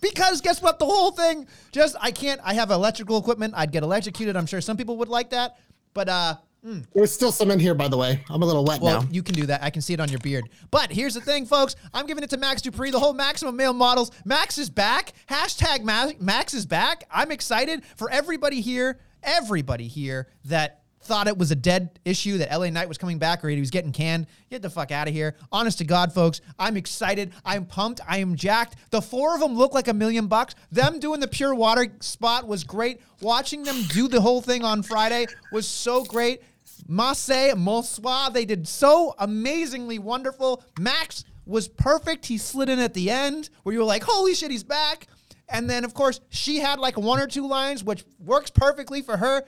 Because 0.00 0.40
guess 0.42 0.60
what? 0.60 0.78
The 0.78 0.84
whole 0.84 1.12
thing 1.12 1.46
just, 1.72 1.96
I 1.98 2.10
can't, 2.10 2.40
I 2.44 2.54
have 2.54 2.70
electrical 2.70 3.18
equipment. 3.18 3.54
I'd 3.56 3.72
get 3.72 3.82
electrocuted. 3.82 4.36
I'm 4.36 4.46
sure 4.46 4.60
some 4.60 4.76
people 4.76 4.98
would 4.98 5.08
like 5.08 5.30
that. 5.30 5.56
But 5.94 6.08
uh, 6.08 6.36
Mm. 6.64 6.86
There's 6.94 7.12
still 7.12 7.30
some 7.30 7.50
in 7.50 7.60
here, 7.60 7.74
by 7.74 7.88
the 7.88 7.96
way. 7.96 8.24
I'm 8.30 8.42
a 8.42 8.46
little 8.46 8.64
wet 8.64 8.80
well, 8.80 9.02
now. 9.02 9.08
you 9.10 9.22
can 9.22 9.34
do 9.34 9.46
that. 9.46 9.62
I 9.62 9.68
can 9.68 9.82
see 9.82 9.92
it 9.92 10.00
on 10.00 10.08
your 10.08 10.20
beard. 10.20 10.48
But 10.70 10.90
here's 10.90 11.14
the 11.14 11.20
thing, 11.20 11.44
folks. 11.44 11.76
I'm 11.92 12.06
giving 12.06 12.24
it 12.24 12.30
to 12.30 12.38
Max 12.38 12.62
Dupree, 12.62 12.90
the 12.90 12.98
whole 12.98 13.12
Maximum 13.12 13.54
Male 13.54 13.74
Models. 13.74 14.10
Max 14.24 14.56
is 14.56 14.70
back. 14.70 15.12
Hashtag 15.28 15.82
Ma- 15.82 16.12
Max 16.20 16.54
is 16.54 16.64
back. 16.64 17.04
I'm 17.10 17.30
excited 17.30 17.84
for 17.96 18.10
everybody 18.10 18.62
here, 18.62 18.98
everybody 19.22 19.88
here 19.88 20.28
that 20.46 20.84
thought 21.04 21.28
it 21.28 21.36
was 21.36 21.50
a 21.50 21.54
dead 21.54 22.00
issue 22.04 22.38
that 22.38 22.50
LA 22.50 22.70
Knight 22.70 22.88
was 22.88 22.98
coming 22.98 23.18
back 23.18 23.44
or 23.44 23.48
he 23.48 23.60
was 23.60 23.70
getting 23.70 23.92
canned. 23.92 24.26
Get 24.50 24.62
the 24.62 24.70
fuck 24.70 24.90
out 24.90 25.06
of 25.06 25.14
here. 25.14 25.36
Honest 25.52 25.78
to 25.78 25.84
God, 25.84 26.12
folks, 26.12 26.40
I'm 26.58 26.76
excited. 26.76 27.32
I'm 27.44 27.66
pumped. 27.66 28.00
I 28.08 28.18
am 28.18 28.36
jacked. 28.36 28.76
The 28.90 29.02
four 29.02 29.34
of 29.34 29.40
them 29.40 29.54
look 29.54 29.74
like 29.74 29.88
a 29.88 29.92
million 29.92 30.26
bucks. 30.26 30.54
Them 30.72 30.98
doing 30.98 31.20
the 31.20 31.28
pure 31.28 31.54
water 31.54 31.86
spot 32.00 32.48
was 32.48 32.64
great. 32.64 33.00
Watching 33.20 33.62
them 33.62 33.82
do 33.88 34.08
the 34.08 34.20
whole 34.20 34.40
thing 34.40 34.64
on 34.64 34.82
Friday 34.82 35.26
was 35.52 35.68
so 35.68 36.04
great. 36.04 36.40
Masse, 36.86 37.54
Monsoir, 37.56 38.30
they 38.30 38.44
did 38.44 38.68
so 38.68 39.14
amazingly 39.18 39.98
wonderful. 39.98 40.62
Max 40.78 41.24
was 41.46 41.68
perfect. 41.68 42.26
He 42.26 42.38
slid 42.38 42.68
in 42.68 42.78
at 42.78 42.94
the 42.94 43.10
end 43.10 43.50
where 43.62 43.72
you 43.72 43.78
were 43.78 43.84
like, 43.84 44.02
holy 44.02 44.34
shit, 44.34 44.50
he's 44.50 44.64
back. 44.64 45.08
And 45.48 45.68
then, 45.68 45.84
of 45.84 45.94
course, 45.94 46.20
she 46.30 46.58
had 46.58 46.78
like 46.78 46.96
one 46.96 47.20
or 47.20 47.26
two 47.26 47.46
lines, 47.46 47.84
which 47.84 48.04
works 48.18 48.50
perfectly 48.50 49.02
for 49.02 49.16
her. 49.16 49.44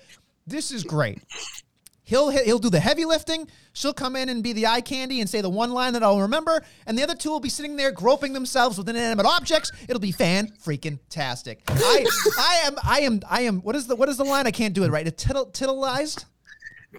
This 0.47 0.71
is 0.71 0.85
great. 0.85 1.23
He'll 2.07 2.29
he'll 2.29 2.61
do 2.61 2.71
the 2.71 2.79
heavy 2.79 3.05
lifting. 3.05 3.49
She'll 3.73 3.93
come 3.93 4.15
in 4.15 4.29
and 4.29 4.41
be 4.41 4.53
the 4.53 4.69
eye 4.69 4.81
candy 4.81 5.21
and 5.21 5.29
say 5.29 5.41
the 5.41 5.51
one 5.51 5.73
line 5.73 5.93
that 5.95 6.05
I'll 6.05 6.21
remember, 6.21 6.63
and 6.87 6.97
the 6.97 7.03
other 7.03 7.17
two 7.17 7.31
will 7.31 7.41
be 7.41 7.49
sitting 7.49 7.75
there 7.75 7.91
groping 7.91 8.33
themselves 8.33 8.79
with 8.79 8.89
inanimate 8.89 9.27
objects. 9.27 9.73
It'll 9.89 9.99
be 9.99 10.13
fan 10.13 10.53
freaking 10.63 11.01
tastic. 11.09 11.63
I 11.67 12.07
I 12.39 12.61
am 12.67 12.77
I 12.85 13.01
am 13.01 13.21
I 13.29 13.41
am. 13.43 13.59
What 13.63 13.75
is 13.75 13.89
the 13.89 13.97
what 13.97 14.09
is 14.09 14.19
the 14.19 14.25
line? 14.25 14.47
I 14.47 14.53
can't 14.53 14.73
do 14.73 14.85
it 14.85 14.91
right. 14.91 15.05
Tittle, 15.19 15.47
titillized. 15.47 16.27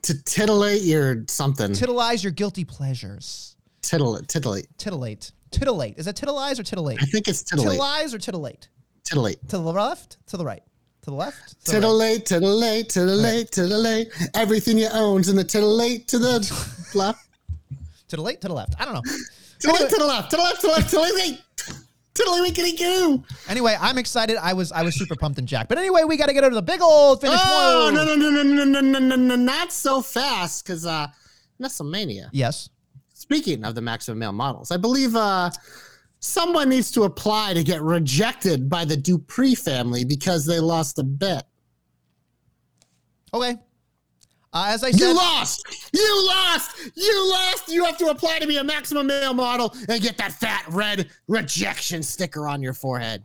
To 0.04 0.24
titillate 0.24 0.82
your 0.82 1.24
something. 1.28 1.72
Titillize 1.72 2.24
your 2.24 2.32
guilty 2.32 2.64
pleasures. 2.66 3.56
Titillate. 3.82 4.28
Titillate. 4.28 4.68
Titillate. 4.78 5.32
Titillate. 5.52 5.98
Is 5.98 6.06
that 6.06 6.16
tittillize 6.16 6.60
or 6.60 6.64
titillate? 6.64 7.02
I 7.02 7.06
think 7.06 7.28
it's 7.28 7.44
titillate. 7.44 7.80
Tittillize 7.80 8.14
or 8.14 8.18
titillate? 8.18 8.68
Titillate. 9.04 9.40
To 9.50 9.58
the 9.58 9.72
left? 9.72 10.18
To 10.28 10.38
the 10.38 10.46
right? 10.46 10.62
To 11.04 11.12
the 11.12 11.16
left? 11.16 11.66
To 11.66 11.72
the 11.72 11.78
right? 11.78 11.82
Titillate, 11.82 12.26
titillate, 12.26 12.90
titillate, 12.90 13.52
titillate. 13.52 14.30
Everything 14.34 14.78
you 14.78 14.90
own's 14.92 15.30
in 15.30 15.36
the 15.36 15.44
titillate 15.44 16.08
to 16.10 16.20
the 16.20 16.40
left. 16.94 17.28
Titillate 18.10 18.42
to 18.42 18.48
the 18.50 18.54
left. 18.54 18.74
I 18.80 18.86
don't 18.86 18.94
know. 18.94 19.02
Titillate 19.60 19.90
to 19.90 19.96
the 19.98 20.06
left. 20.06 20.32
To 20.32 20.36
the 20.38 20.44
left. 20.44 20.62
To 20.62 20.68
the 20.68 20.74
left. 20.74 20.90
Titillate. 20.90 21.14
Titillate, 21.16 21.42
wickety 22.26 22.78
goo. 22.78 23.24
Anyway, 23.48 23.78
I'm 23.80 23.98
excited. 23.98 24.38
I 24.38 24.54
was 24.54 24.72
I 24.72 24.84
was 24.84 24.96
super 24.96 25.16
pumped 25.16 25.40
and 25.40 25.48
jacked. 25.48 25.70
But 25.70 25.78
anyway, 25.78 26.04
we 26.04 26.18
got 26.18 26.28
to 26.28 26.34
get 26.34 26.44
over 26.44 26.52
to 26.52 26.56
the 26.56 26.62
big 26.62 26.82
old 26.82 27.22
finish. 27.22 27.40
Oh 27.42 27.92
no 27.94 28.04
no 28.04 28.16
no 28.16 28.30
no 28.30 28.44
no 28.44 28.64
no 28.64 28.80
no 28.80 29.00
no 29.00 29.16
no! 29.16 29.36
Not 29.36 29.72
so 29.72 30.02
fast, 30.02 30.66
because 30.66 30.86
uh, 30.86 31.08
Nestlemania. 31.62 32.30
Yes. 32.32 32.70
Speaking 33.14 33.66
of 33.66 33.76
the 33.76 33.82
maximum 33.82 34.20
male 34.20 34.32
models, 34.32 34.72
I 34.72 34.78
believe 34.78 35.16
uh, 35.16 35.50
someone 36.20 36.70
needs 36.70 36.92
to 36.92 37.04
apply 37.04 37.54
to 37.54 37.64
get 37.64 37.82
rejected 37.82 38.70
by 38.70 38.86
the 38.86 38.96
Dupree 38.96 39.56
family 39.56 40.06
because 40.06 40.46
they 40.46 40.60
lost 40.60 41.00
a 41.00 41.04
bet. 41.04 41.48
Okay. 43.34 43.58
Uh, 44.54 44.68
as 44.70 44.84
I 44.84 44.92
said, 44.92 45.00
You 45.02 45.14
lost! 45.16 45.64
You 45.94 46.28
lost! 46.28 46.72
You 46.96 47.30
lost! 47.30 47.68
You 47.70 47.84
have 47.86 47.98
to 47.98 48.08
apply 48.08 48.40
to 48.40 48.48
be 48.48 48.58
a 48.58 48.64
maximum 48.64 49.08
male 49.08 49.34
model 49.34 49.76
and 49.90 50.02
get 50.02 50.18
that 50.18 50.32
fat 50.32 50.64
red 50.70 51.10
rejection 51.28 52.02
sticker 52.02 52.48
on 52.48 52.62
your 52.62 52.74
forehead. 52.74 53.24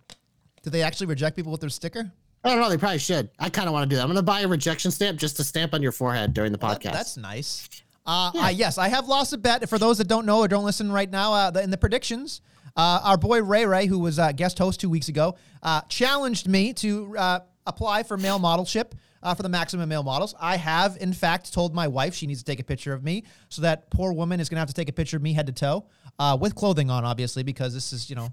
Do 0.62 0.70
they 0.70 0.82
actually 0.82 1.06
reject 1.06 1.36
people 1.36 1.52
with 1.52 1.60
their 1.60 1.70
sticker? 1.70 2.10
I 2.44 2.48
don't 2.48 2.60
know. 2.60 2.68
They 2.68 2.76
probably 2.76 2.98
should. 2.98 3.30
I 3.38 3.50
kind 3.50 3.68
of 3.68 3.72
want 3.72 3.84
to 3.84 3.88
do 3.88 3.96
that. 3.96 4.02
I'm 4.02 4.08
going 4.08 4.16
to 4.16 4.22
buy 4.22 4.40
a 4.40 4.48
rejection 4.48 4.90
stamp 4.90 5.18
just 5.18 5.36
to 5.36 5.44
stamp 5.44 5.74
on 5.74 5.82
your 5.82 5.92
forehead 5.92 6.34
during 6.34 6.50
the 6.52 6.58
That- 6.58 6.80
podcast. 6.80 6.92
that's 6.92 7.16
nice. 7.16 7.68
Uh, 8.04 8.32
I- 8.34 8.50
yes, 8.50 8.78
I 8.78 8.88
have 8.88 9.06
lost 9.06 9.32
a 9.32 9.38
bet. 9.38 9.68
For 9.68 9.78
those 9.78 9.98
that 9.98 10.08
don't 10.08 10.26
know 10.26 10.40
or 10.40 10.48
don't 10.48 10.64
listen 10.64 10.90
right 10.90 11.08
now, 11.10 11.32
uh, 11.32 11.50
the, 11.52 11.62
in 11.62 11.70
the 11.70 11.78
predictions, 11.78 12.40
uh, 12.76 13.00
our 13.04 13.16
boy 13.16 13.42
Ray 13.42 13.64
Ray, 13.64 13.86
who 13.86 14.00
was 14.00 14.18
uh, 14.18 14.32
guest 14.32 14.58
host 14.58 14.80
two 14.80 14.90
weeks 14.90 15.08
ago, 15.08 15.36
uh, 15.62 15.82
challenged 15.82 16.48
me 16.48 16.72
to 16.74 17.16
uh, 17.16 17.40
apply 17.64 18.02
for 18.02 18.16
male 18.16 18.40
modelship 18.40 18.90
uh, 19.22 19.34
for 19.34 19.42
the 19.42 19.48
maximum 19.48 19.88
male 19.88 20.02
models. 20.02 20.34
I 20.40 20.56
have, 20.56 20.96
in 21.00 21.12
fact, 21.12 21.52
told 21.52 21.74
my 21.74 21.88
wife 21.88 22.14
she 22.14 22.26
needs 22.26 22.40
to 22.40 22.44
take 22.44 22.60
a 22.60 22.64
picture 22.64 22.92
of 22.92 23.02
me. 23.04 23.24
So 23.48 23.62
that 23.62 23.90
poor 23.90 24.12
woman 24.12 24.40
is 24.40 24.48
going 24.48 24.56
to 24.56 24.60
have 24.60 24.68
to 24.68 24.74
take 24.74 24.88
a 24.88 24.92
picture 24.92 25.16
of 25.16 25.22
me 25.22 25.32
head 25.32 25.46
to 25.46 25.52
toe 25.52 25.86
uh, 26.18 26.36
with 26.40 26.54
clothing 26.54 26.90
on, 26.90 27.04
obviously, 27.04 27.42
because 27.42 27.72
this 27.74 27.92
is, 27.92 28.10
you 28.10 28.16
know, 28.16 28.28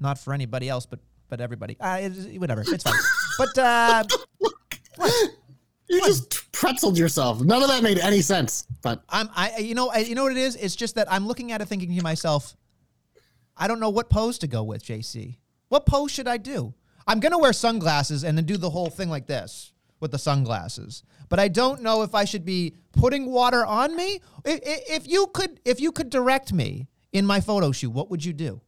not 0.00 0.18
for 0.18 0.32
anybody 0.32 0.68
else, 0.68 0.86
but 0.86 1.00
but 1.28 1.40
everybody. 1.42 1.76
Uh, 1.78 1.98
it- 2.02 2.40
whatever, 2.40 2.62
it's 2.66 2.82
fine. 2.82 2.94
But 3.38 3.56
uh, 3.58 4.02
you 5.88 6.00
just 6.04 6.30
pretzeled 6.52 6.98
yourself. 6.98 7.40
None 7.40 7.62
of 7.62 7.68
that 7.68 7.82
made 7.82 7.98
any 7.98 8.20
sense. 8.20 8.66
But 8.82 9.02
I'm 9.08 9.28
I 9.34 9.58
you 9.58 9.74
know 9.74 9.88
I, 9.90 9.98
you 9.98 10.14
know 10.14 10.24
what 10.24 10.32
it 10.32 10.38
is? 10.38 10.56
It's 10.56 10.74
just 10.76 10.96
that 10.96 11.10
I'm 11.12 11.26
looking 11.26 11.52
at 11.52 11.60
it 11.60 11.66
thinking 11.66 11.94
to 11.96 12.02
myself, 12.02 12.56
I 13.56 13.68
don't 13.68 13.78
know 13.80 13.90
what 13.90 14.10
pose 14.10 14.38
to 14.38 14.46
go 14.46 14.62
with, 14.64 14.84
JC. 14.84 15.36
What 15.68 15.86
pose 15.86 16.10
should 16.10 16.26
I 16.28 16.36
do? 16.36 16.74
I'm 17.06 17.20
gonna 17.20 17.38
wear 17.38 17.52
sunglasses 17.52 18.24
and 18.24 18.36
then 18.36 18.44
do 18.44 18.56
the 18.56 18.70
whole 18.70 18.90
thing 18.90 19.08
like 19.08 19.26
this 19.26 19.72
with 20.00 20.10
the 20.12 20.18
sunglasses. 20.18 21.02
But 21.28 21.38
I 21.40 21.48
don't 21.48 21.82
know 21.82 22.02
if 22.02 22.14
I 22.14 22.24
should 22.24 22.44
be 22.44 22.74
putting 22.92 23.30
water 23.30 23.64
on 23.64 23.94
me. 23.96 24.20
If, 24.44 24.60
if 24.64 25.08
you 25.08 25.26
could 25.28 25.60
if 25.64 25.80
you 25.80 25.92
could 25.92 26.10
direct 26.10 26.52
me 26.52 26.88
in 27.12 27.26
my 27.26 27.40
photo 27.40 27.72
shoot, 27.72 27.90
what 27.90 28.10
would 28.10 28.24
you 28.24 28.32
do? 28.32 28.60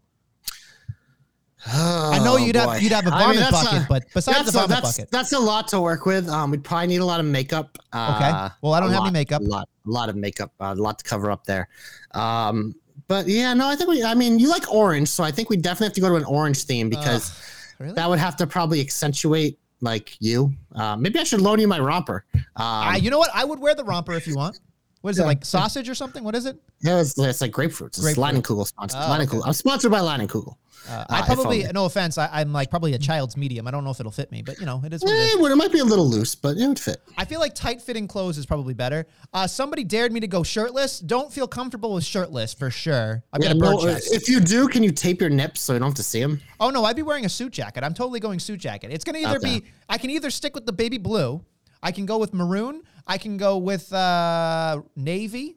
I 1.67 2.19
know 2.25 2.37
you'd 2.39 2.57
Oh, 2.57 2.65
boy. 2.67 2.73
have 2.73 2.83
you'd 2.83 2.93
have 2.93 3.07
a 3.07 3.11
I 3.11 3.29
mean, 3.33 3.39
vomit 3.39 3.51
bucket, 3.53 3.83
a- 3.83 3.87
but 3.89 4.05
besides 4.15 4.51
the 4.51 4.65
a, 4.65 4.67
that's, 4.67 4.97
bucket, 4.97 5.11
that's 5.11 5.33
a 5.33 5.39
lot 5.39 5.69
to 5.69 5.81
work 5.81 6.07
with. 6.07 6.27
Um, 6.29 6.51
we'd 6.51 6.65
probably 6.65 6.87
need 6.87 7.03
a 7.03 7.05
lot 7.05 7.21
of 7.21 7.27
makeup. 7.27 7.77
Uh, 7.93 8.15
Okay. 8.17 8.55
Well, 8.63 8.73
I 8.73 8.81
don't 8.81 8.91
have 8.91 9.03
any 9.03 9.11
makeup. 9.11 9.43
A 9.43 9.45
lot, 9.45 9.69
a 9.87 9.91
lot 9.91 10.09
of 10.09 10.17
makeup. 10.17 10.53
uh, 10.59 10.75
A 10.77 10.81
lot 10.81 10.99
to 10.99 11.05
cover 11.05 11.31
up 11.31 11.45
there. 11.45 11.69
Um, 12.13 12.75
but 13.09 13.27
yeah, 13.29 13.53
no, 13.53 13.69
I 13.69 13.77
think 13.77 13.91
we. 13.91 14.03
I 14.03 14.15
mean, 14.15 14.39
you 14.39 14.49
like 14.49 14.73
orange, 14.73 15.09
so 15.09 15.23
I 15.23 15.31
think 15.31 15.51
we 15.51 15.57
definitely 15.59 15.89
have 15.89 15.95
to 15.95 16.01
go 16.01 16.09
to 16.09 16.15
an 16.15 16.25
orange 16.25 16.65
theme 16.65 16.89
because 16.89 17.39
really? 17.79 17.93
that 17.93 18.09
would 18.09 18.19
have 18.19 18.37
to 18.37 18.47
probably 18.47 18.81
accentuate 18.81 19.59
like 19.81 20.17
you. 20.21 20.53
Uh, 20.75 20.97
maybe 20.97 21.19
I 21.19 21.25
should 21.25 21.41
loan 21.41 21.59
you 21.61 21.69
my 21.69 21.79
romper. 21.79 22.25
Um, 22.35 22.43
Ah, 22.57 22.97
you 22.97 23.11
know 23.11 23.19
what? 23.19 23.31
I 23.35 23.45
would 23.45 23.59
wear 23.61 23.75
the 23.75 23.85
romper 23.85 24.13
if 24.15 24.27
you 24.27 24.37
want. 24.37 24.61
What 25.03 25.11
is 25.11 25.19
it 25.19 25.25
like 25.25 25.45
sausage 25.45 25.89
or 25.89 25.95
something? 25.95 26.23
What 26.25 26.35
is 26.35 26.45
it? 26.47 26.57
yeah, 26.81 27.01
it's, 27.01 27.17
it's 27.19 27.41
like 27.41 27.53
grapefruits. 27.53 27.99
It's 27.99 28.01
Grapefruit. 28.01 28.27
Leinenkugel 28.45 28.67
sponsored. 28.67 29.01
Oh, 29.03 29.07
Leinenkugel. 29.07 29.39
okay. 29.41 29.47
I'm 29.47 29.53
sponsored 29.55 29.91
by 29.91 30.01
Leinenkugel. 30.01 30.57
Uh, 30.89 30.93
Uh, 30.93 31.05
I 31.11 31.23
probably, 31.23 31.61
only. 31.63 31.73
no 31.75 31.85
offense, 31.85 32.17
I, 32.17 32.29
I'm 32.33 32.53
like 32.55 32.71
probably 32.71 32.95
a 32.95 32.99
child's 32.99 33.37
medium. 33.37 33.69
I 33.69 33.71
don't 33.71 33.85
know 33.85 33.91
if 33.91 34.01
it'll 34.01 34.11
fit 34.13 34.31
me, 34.33 34.41
but 34.43 34.59
you 34.59 34.65
know, 34.67 34.81
it 34.85 34.93
is 34.95 35.03
what 35.03 35.13
it 35.13 35.17
Eh, 35.17 35.25
is. 35.25 35.35
it, 35.35 35.53
it 35.53 35.57
might 35.57 35.71
be 35.73 35.79
a 35.79 35.85
little 35.85 36.09
loose, 36.09 36.35
but 36.35 36.57
it 36.57 36.67
would 36.67 36.79
fit. 36.79 37.03
I 37.19 37.27
feel 37.27 37.39
like 37.39 37.55
tight 37.55 37.83
fitting 37.83 38.09
clothes 38.09 38.39
is 38.39 38.47
probably 38.47 38.73
better. 38.73 39.07
Uh, 39.35 39.47
somebody 39.47 39.85
dared 39.85 40.11
me 40.11 40.21
to 40.21 40.27
go 40.27 40.43
shirtless. 40.43 40.99
Don't 41.01 41.31
feel 41.31 41.47
comfortable 41.47 41.93
with 41.95 42.05
shirtless 42.05 42.55
for 42.55 42.71
sure. 42.71 43.23
I've 43.33 43.43
got 43.43 43.49
Yeah, 43.49 43.57
a 43.57 43.59
bird 43.59 43.73
no, 43.77 43.79
uh, 43.81 43.95
chest. 43.95 44.15
if 44.15 44.29
you 44.29 44.41
do, 44.41 44.69
can 44.69 44.83
you 44.83 44.91
tape 44.91 45.21
your 45.21 45.31
nips 45.31 45.61
so 45.61 45.75
you 45.75 45.79
don't 45.81 45.89
have 45.89 45.95
to 45.97 46.03
see 46.03 46.21
them? 46.23 46.41
oh 46.61 46.71
no, 46.71 46.85
I'd 46.87 46.97
be 46.97 47.03
wearing 47.03 47.27
a 47.27 47.29
suit 47.31 47.53
jacket. 47.53 47.85
I'm 47.85 47.95
totally 47.95 48.19
going 48.21 48.39
suit 48.39 48.59
jacket. 48.61 48.91
It's 48.91 49.05
gonna 49.05 49.19
either 49.19 49.37
Okay. 49.37 49.61
be 49.61 49.67
I 49.89 49.99
can 49.99 50.09
either 50.11 50.31
stick 50.31 50.55
with 50.55 50.65
the 50.67 50.73
baby 50.73 50.97
blue, 50.99 51.45
I 51.83 51.93
can 51.93 52.07
go 52.07 52.19
with 52.19 52.35
maroon, 52.35 52.83
I 53.07 53.19
can 53.19 53.37
go 53.37 53.59
with 53.59 53.93
uh, 53.93 54.83
navy 54.97 55.57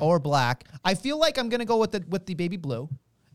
or 0.00 0.18
black. 0.18 0.64
I 0.84 0.94
feel 0.94 1.18
like 1.18 1.38
I'm 1.38 1.48
gonna 1.48 1.64
go 1.64 1.76
with 1.78 1.92
the 1.92 2.04
with 2.08 2.26
the 2.26 2.34
baby 2.34 2.56
blue 2.56 2.88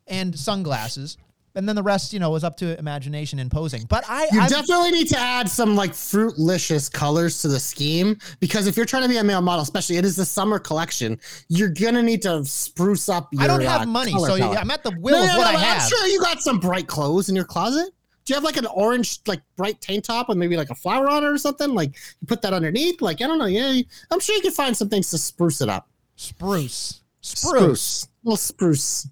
and 0.08 0.38
sunglasses. 0.38 1.18
and 1.56 1.68
then 1.68 1.76
the 1.76 1.84
rest, 1.84 2.14
you 2.14 2.20
know, 2.20 2.36
is 2.36 2.44
up 2.44 2.56
to 2.58 2.78
imagination 2.80 3.40
and 3.40 3.50
posing. 3.52 3.84
But 3.90 4.04
I, 4.08 4.28
You 4.32 4.40
I'm- 4.42 4.50
definitely 4.50 4.92
need 4.92 5.08
to 5.10 5.18
add 5.20 5.50
some 5.50 5.76
like 5.76 5.92
fruitlicious 5.94 6.92
colors 6.92 7.42
to 7.42 7.48
the 7.48 7.60
scheme 7.60 8.18
because 8.40 8.68
if 8.68 8.78
you're 8.78 8.86
trying 8.86 9.04
to 9.04 9.10
be 9.10 9.18
a 9.18 9.24
male 9.24 9.42
model, 9.42 9.64
especially 9.64 9.98
it 9.98 10.06
is 10.06 10.16
the 10.16 10.26
summer 10.26 10.60
collection, 10.60 11.20
you're 11.50 11.70
gonna 11.70 12.04
need 12.04 12.22
to 12.24 12.46
spruce 12.46 13.10
up. 13.10 13.30
Your, 13.34 13.44
I 13.44 13.48
don't 13.48 13.62
have 13.64 13.82
uh, 13.82 13.86
money, 13.88 14.12
so 14.12 14.38
palette. 14.38 14.60
I'm 14.60 14.72
at 14.72 14.84
the 14.84 14.92
will 15.00 15.16
No, 15.18 15.24
of 15.24 15.28
no, 15.30 15.38
what 15.40 15.52
no, 15.52 15.58
I 15.58 15.62
have. 15.62 15.82
I'm 15.84 15.90
sure 15.90 16.08
you 16.08 16.20
got 16.22 16.42
some 16.42 16.60
bright 16.60 16.88
clothes 16.88 17.30
in 17.30 17.36
your 17.36 17.46
closet. 17.46 17.90
Do 18.30 18.34
you 18.34 18.36
have 18.36 18.44
like 18.44 18.58
an 18.58 18.68
orange, 18.68 19.22
like 19.26 19.42
bright 19.56 19.82
tank 19.82 20.04
top 20.04 20.30
with 20.30 20.38
maybe 20.38 20.56
like 20.56 20.70
a 20.70 20.76
flower 20.76 21.10
on 21.10 21.24
it 21.24 21.28
or 21.28 21.40
something? 21.40 21.74
Like 21.74 21.96
you 22.22 22.28
put 22.28 22.44
that 22.44 22.54
underneath. 22.54 23.02
Like 23.02 23.24
I 23.24 23.26
don't 23.26 23.40
know. 23.40 23.48
Yeah, 23.48 23.82
I'm 24.12 24.20
sure 24.20 24.36
you 24.36 24.42
can 24.44 24.52
find 24.52 24.78
some 24.78 24.88
things 24.88 25.10
to 25.10 25.18
spruce 25.18 25.62
it 25.62 25.68
up. 25.68 25.90
Spruce. 26.16 27.02
Spruce. 27.22 28.08
little 28.24 28.38
spruce. 28.38 29.08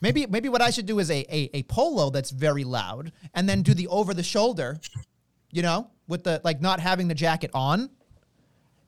Maybe 0.00 0.24
maybe 0.24 0.48
what 0.48 0.62
I 0.62 0.70
should 0.70 0.86
do 0.86 1.00
is 1.00 1.10
a, 1.10 1.26
a 1.30 1.50
a 1.52 1.62
polo 1.64 2.08
that's 2.08 2.30
very 2.30 2.64
loud, 2.64 3.12
and 3.34 3.46
then 3.46 3.60
do 3.60 3.74
the 3.74 3.88
over 3.88 4.14
the 4.14 4.22
shoulder, 4.22 4.80
you 5.52 5.60
know, 5.60 5.90
with 6.08 6.24
the 6.24 6.40
like 6.42 6.62
not 6.62 6.80
having 6.80 7.08
the 7.08 7.14
jacket 7.14 7.50
on, 7.52 7.90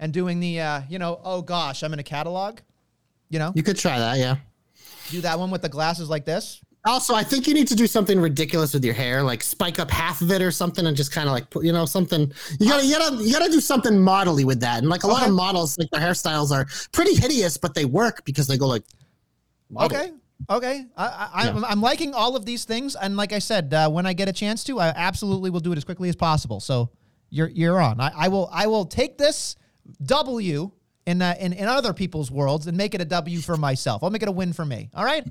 and 0.01 0.15
doing 0.15 0.41
the 0.41 0.63
uh, 0.63 0.81
you 0.89 0.99
know, 0.99 1.21
oh 1.23 1.43
gosh, 1.43 1.83
I'm 1.83 1.93
in 1.93 1.99
a 1.99 2.03
catalog, 2.03 2.61
you 3.29 3.39
know, 3.39 3.53
You 3.55 3.63
could 3.63 3.77
try 3.77 3.99
that. 3.99 4.17
Yeah. 4.17 4.37
do 5.11 5.21
that 5.21 5.39
one 5.39 5.51
with 5.51 5.61
the 5.61 5.69
glasses 5.69 6.09
like 6.09 6.25
this. 6.25 6.63
Also, 6.89 7.15
I 7.15 7.23
think 7.23 7.47
you 7.47 7.53
need 7.53 7.69
to 7.69 7.77
do 7.77 7.87
something 7.87 8.19
ridiculous 8.19 8.73
with 8.73 8.83
your 8.83 8.95
hair, 8.95 9.23
like 9.23 9.43
spike 9.43 9.79
up 9.79 9.91
half 9.91 10.23
of 10.23 10.31
it 10.31 10.41
or 10.41 10.51
something, 10.51 10.87
and 10.87 10.97
just 10.97 11.13
kind 11.13 11.29
of 11.29 11.35
like 11.35 11.51
put, 11.51 11.63
you 11.63 11.73
know, 11.73 11.85
something. 11.85 12.33
You 12.59 12.69
gotta, 12.69 12.87
you 12.87 12.99
gotta, 12.99 13.17
you 13.23 13.33
gotta 13.33 13.53
do 13.53 13.61
something 13.61 13.93
modelly 13.93 14.45
with 14.45 14.61
that. 14.61 14.79
And 14.79 14.89
like 14.89 15.03
a 15.03 15.07
lot 15.07 15.29
of 15.29 15.35
models, 15.35 15.77
like 15.79 15.91
their 15.91 16.01
hairstyles 16.01 16.51
are 16.51 16.67
pretty 16.93 17.15
hideous, 17.15 17.59
but 17.59 17.75
they 17.75 17.85
work 17.85 18.25
because 18.25 18.47
they 18.47 18.57
go 18.57 18.67
like. 18.67 18.85
model. 19.69 19.99
Okay. 19.99 20.13
Okay. 20.49 20.87
I, 20.97 21.05
I, 21.35 21.49
I'm, 21.49 21.65
I'm 21.65 21.81
liking 21.83 22.15
all 22.15 22.37
of 22.37 22.47
these 22.47 22.65
things, 22.65 22.97
and 22.97 23.17
like 23.17 23.33
I 23.35 23.39
said, 23.39 23.75
uh, 23.75 23.91
when 23.91 24.07
I 24.07 24.15
get 24.15 24.29
a 24.29 24.33
chance 24.33 24.65
to, 24.65 24.81
I 24.81 24.89
absolutely 24.89 25.51
will 25.51 25.61
do 25.61 25.73
it 25.73 25.77
as 25.77 25.85
quickly 25.85 26.09
as 26.09 26.17
possible. 26.17 26.59
So 26.59 26.91
you're 27.29 27.49
you're 27.49 27.81
on. 27.81 28.01
I, 28.01 28.13
I 28.17 28.29
will 28.29 28.49
I 28.51 28.67
will 28.67 28.87
take 28.87 29.19
this 29.19 29.57
W 30.05 30.71
in, 31.07 31.23
uh, 31.23 31.35
in 31.39 31.53
in 31.53 31.67
other 31.67 31.93
people's 31.93 32.31
worlds 32.31 32.67
and 32.67 32.77
make 32.77 32.95
it 32.95 33.01
a 33.03 33.05
W 33.05 33.41
for 33.41 33.57
myself. 33.57 34.03
I'll 34.03 34.11
make 34.11 34.23
it 34.23 34.29
a 34.29 34.33
win 34.33 34.53
for 34.53 34.65
me. 34.65 34.89
All 34.95 35.05
right. 35.05 35.27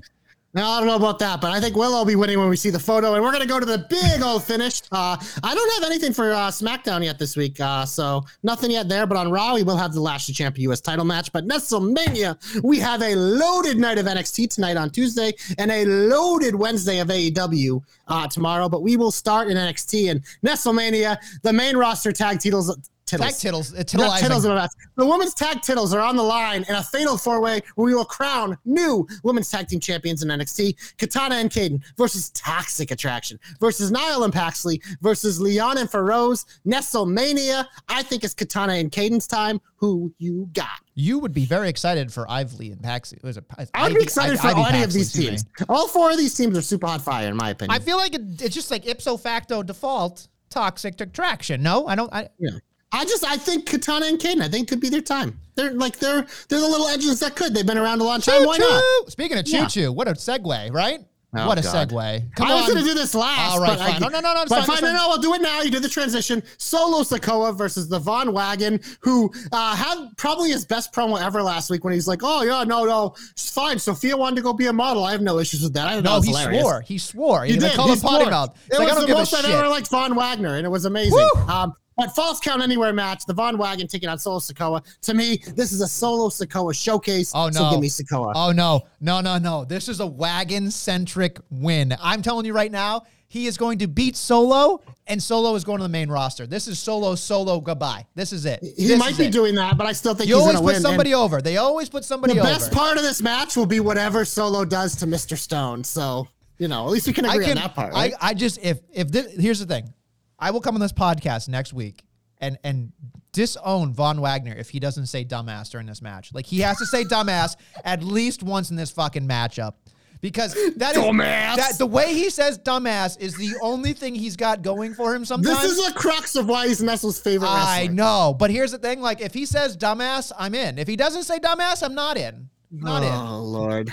Now, 0.58 0.70
I 0.70 0.80
don't 0.80 0.88
know 0.88 0.96
about 0.96 1.20
that, 1.20 1.40
but 1.40 1.52
I 1.52 1.60
think 1.60 1.76
we'll 1.76 1.92
will 1.92 2.04
be 2.04 2.16
winning 2.16 2.36
when 2.36 2.48
we 2.48 2.56
see 2.56 2.70
the 2.70 2.80
photo, 2.80 3.14
and 3.14 3.22
we're 3.22 3.30
gonna 3.30 3.46
go 3.46 3.60
to 3.60 3.64
the 3.64 3.78
big 3.78 4.22
old 4.22 4.42
finish. 4.42 4.82
Uh, 4.90 5.16
I 5.44 5.54
don't 5.54 5.72
have 5.74 5.88
anything 5.88 6.12
for 6.12 6.32
uh, 6.32 6.48
SmackDown 6.48 7.04
yet 7.04 7.16
this 7.16 7.36
week, 7.36 7.60
uh, 7.60 7.86
so 7.86 8.24
nothing 8.42 8.72
yet 8.72 8.88
there. 8.88 9.06
But 9.06 9.18
on 9.18 9.30
Raw, 9.30 9.54
we 9.54 9.62
will 9.62 9.76
have 9.76 9.94
the 9.94 10.00
Lashley 10.00 10.34
Champion 10.34 10.64
U.S. 10.64 10.80
title 10.80 11.04
match. 11.04 11.30
But 11.32 11.46
Nestlemania, 11.46 12.36
we 12.64 12.80
have 12.80 13.02
a 13.02 13.14
loaded 13.14 13.78
night 13.78 13.98
of 13.98 14.06
NXT 14.06 14.50
tonight 14.50 14.76
on 14.76 14.90
Tuesday, 14.90 15.32
and 15.58 15.70
a 15.70 15.84
loaded 15.84 16.56
Wednesday 16.56 16.98
of 16.98 17.06
AEW 17.06 17.80
uh, 18.08 18.26
tomorrow. 18.26 18.68
But 18.68 18.82
we 18.82 18.96
will 18.96 19.12
start 19.12 19.46
in 19.46 19.56
NXT 19.56 20.10
and 20.10 20.24
Nestlemania, 20.44 21.18
the 21.44 21.52
main 21.52 21.76
roster 21.76 22.10
tag 22.10 22.40
titles. 22.40 22.76
Tag 23.08 23.34
Tittles. 23.34 23.72
tittles. 23.72 23.94
Uh, 23.94 24.06
Not 24.06 24.20
tittles 24.20 24.46
match. 24.46 24.70
The 24.96 25.06
women's 25.06 25.34
tag 25.34 25.62
tittles 25.62 25.94
are 25.94 26.00
on 26.00 26.16
the 26.16 26.22
line 26.22 26.64
in 26.68 26.74
a 26.74 26.82
fatal 26.82 27.16
four 27.16 27.40
way 27.40 27.60
where 27.74 27.86
we 27.86 27.94
will 27.94 28.04
crown 28.04 28.56
new 28.64 29.06
women's 29.22 29.48
tag 29.48 29.68
team 29.68 29.80
champions 29.80 30.22
in 30.22 30.28
NXT. 30.28 30.96
Katana 30.98 31.36
and 31.36 31.50
Kayden 31.50 31.82
versus 31.96 32.30
Toxic 32.30 32.90
Attraction 32.90 33.38
versus 33.60 33.90
Nile 33.90 34.24
and 34.24 34.32
Paxley 34.32 34.82
versus 35.00 35.40
Leon 35.40 35.78
and 35.78 35.90
Feroz. 35.90 36.44
Nestlemania. 36.66 37.66
I 37.88 38.02
think 38.02 38.24
it's 38.24 38.34
Katana 38.34 38.74
and 38.74 38.92
Kayden's 38.92 39.26
time. 39.26 39.60
Who 39.76 40.12
you 40.18 40.48
got? 40.52 40.80
You 40.94 41.20
would 41.20 41.32
be 41.32 41.44
very 41.46 41.68
excited 41.68 42.12
for 42.12 42.28
Ively 42.28 42.72
and 42.72 42.82
Paxi. 42.82 43.22
Was 43.22 43.36
it? 43.36 43.44
I'd 43.74 43.94
be 43.94 44.02
excited 44.02 44.38
Ivy 44.40 44.62
for 44.62 44.68
any 44.68 44.82
of 44.82 44.92
these 44.92 45.12
teams. 45.12 45.44
All 45.68 45.86
four 45.86 46.10
of 46.10 46.18
these 46.18 46.34
teams 46.34 46.58
are 46.58 46.62
super 46.62 46.88
hot 46.88 47.00
fire, 47.00 47.28
in 47.28 47.36
my 47.36 47.50
opinion. 47.50 47.74
I 47.74 47.78
feel 47.78 47.96
like 47.96 48.14
it, 48.14 48.42
it's 48.42 48.54
just 48.54 48.70
like 48.72 48.86
ipso 48.86 49.16
facto 49.16 49.62
default 49.62 50.26
toxic 50.50 51.00
attraction. 51.00 51.62
No, 51.62 51.86
I 51.86 51.94
don't. 51.94 52.12
I, 52.12 52.28
yeah. 52.38 52.50
I 52.92 53.04
just 53.04 53.24
I 53.24 53.36
think 53.36 53.66
Katana 53.66 54.06
and 54.06 54.18
Kayden, 54.18 54.40
I 54.42 54.48
think 54.48 54.68
could 54.68 54.80
be 54.80 54.88
their 54.88 55.02
time. 55.02 55.38
They're 55.56 55.72
like 55.72 55.98
they're 55.98 56.26
they're 56.48 56.60
the 56.60 56.68
little 56.68 56.88
edges 56.88 57.20
that 57.20 57.36
could. 57.36 57.54
They've 57.54 57.66
been 57.66 57.78
around 57.78 58.00
a 58.00 58.04
long 58.04 58.20
time. 58.20 58.44
Why 58.46 58.56
not? 58.58 59.10
Speaking 59.10 59.38
of 59.38 59.44
choo 59.44 59.80
Yeah. 59.80 59.88
what 59.88 60.08
a 60.08 60.12
segue, 60.12 60.72
right? 60.72 61.00
Oh, 61.36 61.46
what 61.46 61.58
a 61.58 61.62
God. 61.62 61.90
segue. 61.90 62.34
Come 62.36 62.48
I 62.48 62.54
was 62.54 62.66
going 62.68 62.78
to 62.78 62.84
do 62.84 62.94
this 62.94 63.14
last. 63.14 63.52
All 63.52 63.60
right, 63.60 63.76
but 63.76 63.80
I- 63.80 63.92
fine. 63.92 64.00
No, 64.00 64.08
no, 64.08 64.20
no, 64.20 64.32
no, 64.32 64.44
But 64.48 64.64
fine, 64.64 64.78
fine, 64.78 64.94
no, 64.94 64.96
no, 64.96 65.08
we'll 65.08 65.18
do 65.20 65.34
it 65.34 65.42
now. 65.42 65.60
You 65.60 65.70
did 65.70 65.82
the 65.82 65.88
transition. 65.88 66.42
Solo 66.56 67.02
Sikoa 67.02 67.54
versus 67.54 67.86
the 67.86 67.98
Von 67.98 68.32
Wagon, 68.32 68.80
who 69.00 69.30
uh, 69.52 69.76
had 69.76 70.08
probably 70.16 70.50
his 70.52 70.64
best 70.64 70.90
promo 70.90 71.20
ever 71.20 71.42
last 71.42 71.68
week 71.68 71.84
when 71.84 71.92
he's 71.92 72.08
like, 72.08 72.20
"Oh 72.22 72.44
yeah, 72.44 72.64
no, 72.64 72.86
no, 72.86 73.14
it's 73.32 73.50
fine. 73.50 73.78
Sophia 73.78 74.16
wanted 74.16 74.36
to 74.36 74.42
go 74.42 74.54
be 74.54 74.68
a 74.68 74.72
model. 74.72 75.04
I 75.04 75.12
have 75.12 75.20
no 75.20 75.38
issues 75.38 75.62
with 75.62 75.74
that. 75.74 75.86
I 75.88 75.94
don't 75.96 76.04
no, 76.04 76.16
know 76.16 76.22
he 76.22 76.32
swore. 76.32 76.80
He 76.80 76.96
swore. 76.96 77.44
He 77.44 77.52
they 77.56 77.68
did. 77.68 77.76
called 77.76 77.90
He 77.90 77.96
him 77.96 78.00
potty 78.00 78.30
mouth. 78.30 78.56
It 78.70 78.78
like, 78.78 78.94
was 78.94 79.04
the 79.06 79.12
most 79.12 79.34
I've 79.34 79.44
ever 79.44 79.68
liked 79.68 79.88
Von 79.88 80.14
Wagner, 80.14 80.54
and 80.54 80.64
it 80.64 80.70
was 80.70 80.86
amazing. 80.86 81.28
Um, 81.46 81.74
but 81.98 82.14
Falls 82.14 82.40
Count 82.40 82.62
Anywhere 82.62 82.92
match, 82.94 83.26
the 83.26 83.34
Von 83.34 83.58
Wagon 83.58 83.86
taking 83.86 84.08
on 84.08 84.18
Solo 84.18 84.38
Sikoa. 84.38 84.82
To 85.02 85.12
me, 85.14 85.42
this 85.54 85.72
is 85.72 85.80
a 85.82 85.86
Solo 85.88 86.28
Sikoa 86.30 86.74
showcase. 86.74 87.32
Oh 87.34 87.50
So 87.50 87.64
no! 87.64 87.70
give 87.72 87.80
me 87.80 87.88
Sikoa. 87.88 88.32
Oh 88.34 88.52
no! 88.52 88.86
No, 89.00 89.20
no, 89.20 89.36
no! 89.38 89.64
This 89.66 89.88
is 89.88 90.00
a 90.00 90.06
wagon-centric 90.06 91.38
win. 91.50 91.94
I'm 92.00 92.22
telling 92.22 92.46
you 92.46 92.52
right 92.52 92.70
now, 92.72 93.02
he 93.28 93.46
is 93.46 93.56
going 93.58 93.78
to 93.80 93.86
beat 93.86 94.16
Solo, 94.16 94.80
and 95.06 95.22
Solo 95.22 95.54
is 95.54 95.64
going 95.64 95.78
to 95.78 95.82
the 95.82 95.88
main 95.88 96.08
roster. 96.10 96.46
This 96.46 96.66
is 96.68 96.78
Solo, 96.78 97.14
Solo, 97.14 97.60
goodbye. 97.60 98.06
This 98.14 98.32
is 98.32 98.46
it. 98.46 98.60
he 98.62 98.86
This 98.86 98.98
might 98.98 99.18
be 99.18 99.26
it. 99.26 99.32
doing 99.32 99.54
that, 99.56 99.76
but 99.76 99.86
I 99.86 99.92
still 99.92 100.14
think 100.14 100.28
You 100.30 100.36
he's 100.36 100.42
always 100.42 100.54
going 100.54 100.62
to 100.62 100.66
put 100.66 100.74
win. 100.74 100.82
Somebody 100.82 101.14
over. 101.14 101.42
They 101.42 101.56
always 101.58 101.88
put 101.90 102.04
somebody 102.04 102.34
the 102.34 102.40
over. 102.40 102.48
The 102.48 102.54
best 102.54 102.72
part 102.72 102.96
of 102.96 103.02
this 103.02 103.20
match 103.20 103.56
will 103.56 103.66
be 103.66 103.80
whatever 103.80 104.24
Solo 104.24 104.64
does 104.64 104.96
to 104.96 105.06
Mr. 105.06 105.36
Stone. 105.36 105.84
So, 105.84 106.26
you 106.58 106.68
know, 106.68 106.86
at 106.86 106.90
least 106.90 107.06
we 107.06 107.12
can 107.12 107.26
I 107.26 107.34
agree 107.34 107.44
can. 107.46 107.58
on 107.58 107.64
that 107.64 107.74
part. 107.74 107.92
Right? 107.92 108.14
I, 108.20 108.28
I 108.30 108.34
just 108.34 108.58
if 108.62 108.78
if 108.92 109.08
this, 109.10 109.34
here's 109.36 109.58
the 109.58 109.66
thing, 109.66 109.92
I 110.38 110.50
will 110.50 110.60
come 110.60 110.74
on 110.74 110.80
this 110.80 110.92
podcast 110.92 111.48
next 111.48 111.72
week 111.72 112.04
and 112.40 112.58
and 112.64 112.92
disown 113.32 113.92
Von 113.92 114.20
Wagner 114.20 114.54
if 114.56 114.70
he 114.70 114.80
doesn't 114.80 115.06
say 115.06 115.24
dumbass 115.24 115.70
during 115.70 115.86
this 115.86 116.02
match. 116.02 116.32
Like 116.32 116.46
he 116.46 116.60
has 116.60 116.78
to 116.78 116.86
say 116.86 117.04
dumbass 117.04 117.56
at 117.84 118.02
least 118.02 118.42
once 118.42 118.70
in 118.70 118.76
this 118.76 118.90
fucking 118.90 119.26
matchup. 119.26 119.74
Because 120.20 120.52
that 120.76 120.96
is 120.96 121.02
Dumbass. 121.02 121.56
that 121.56 121.78
the 121.78 121.86
way 121.86 122.12
he 122.12 122.28
says 122.28 122.58
dumbass 122.58 123.20
is 123.20 123.36
the 123.36 123.54
only 123.62 123.92
thing 123.92 124.16
he's 124.16 124.34
got 124.36 124.62
going 124.62 124.92
for 124.94 125.14
him 125.14 125.24
sometimes. 125.24 125.62
this 125.62 125.78
is 125.78 125.86
the 125.86 125.92
crux 125.92 126.34
of 126.34 126.48
why 126.48 126.66
he's 126.66 126.82
Nestle's 126.82 127.20
favorite 127.20 127.48
I 127.48 127.86
know, 127.86 128.34
but 128.36 128.50
here's 128.50 128.72
the 128.72 128.78
thing: 128.78 129.00
like, 129.00 129.20
if 129.20 129.32
he 129.32 129.46
says 129.46 129.76
dumbass, 129.76 130.32
I'm 130.36 130.56
in. 130.56 130.78
If 130.78 130.88
he 130.88 130.96
doesn't 130.96 131.22
say 131.22 131.38
dumbass, 131.38 131.84
I'm 131.84 131.94
not 131.94 132.16
in. 132.16 132.50
Not 132.70 133.04
in. 133.04 133.12
Oh, 133.12 133.42
Lord. 133.42 133.92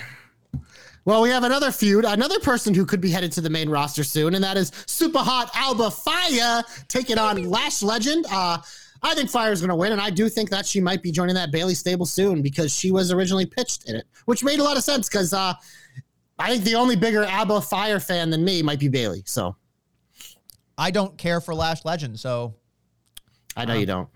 Well, 1.06 1.22
we 1.22 1.30
have 1.30 1.44
another 1.44 1.70
feud, 1.70 2.04
another 2.04 2.40
person 2.40 2.74
who 2.74 2.84
could 2.84 3.00
be 3.00 3.10
headed 3.10 3.30
to 3.32 3.40
the 3.40 3.48
main 3.48 3.68
roster 3.70 4.02
soon, 4.02 4.34
and 4.34 4.42
that 4.42 4.56
is 4.56 4.72
Super 4.86 5.20
Hot 5.20 5.48
Alba 5.54 5.88
Fyre 5.88 6.64
taking 6.88 7.16
on 7.16 7.44
Lash 7.48 7.80
Legend. 7.80 8.26
Uh, 8.28 8.58
I 9.04 9.14
think 9.14 9.30
Fire 9.30 9.52
is 9.52 9.60
going 9.60 9.68
to 9.68 9.76
win, 9.76 9.92
and 9.92 10.00
I 10.00 10.10
do 10.10 10.28
think 10.28 10.50
that 10.50 10.66
she 10.66 10.80
might 10.80 11.04
be 11.04 11.12
joining 11.12 11.36
that 11.36 11.52
Bayley 11.52 11.76
stable 11.76 12.06
soon 12.06 12.42
because 12.42 12.74
she 12.74 12.90
was 12.90 13.12
originally 13.12 13.46
pitched 13.46 13.88
in 13.88 13.94
it, 13.94 14.04
which 14.24 14.42
made 14.42 14.58
a 14.58 14.64
lot 14.64 14.76
of 14.76 14.82
sense 14.82 15.08
because 15.08 15.32
uh, 15.32 15.54
I 16.40 16.50
think 16.50 16.64
the 16.64 16.74
only 16.74 16.96
bigger 16.96 17.22
Alba 17.22 17.60
Fyre 17.60 18.00
fan 18.00 18.28
than 18.28 18.44
me 18.44 18.60
might 18.60 18.80
be 18.80 18.88
Bayley. 18.88 19.22
So 19.26 19.54
I 20.76 20.90
don't 20.90 21.16
care 21.16 21.40
for 21.40 21.54
Lash 21.54 21.84
Legend, 21.84 22.18
so 22.18 22.56
I 23.56 23.64
know 23.64 23.74
you 23.74 23.86
don't. 23.86 24.08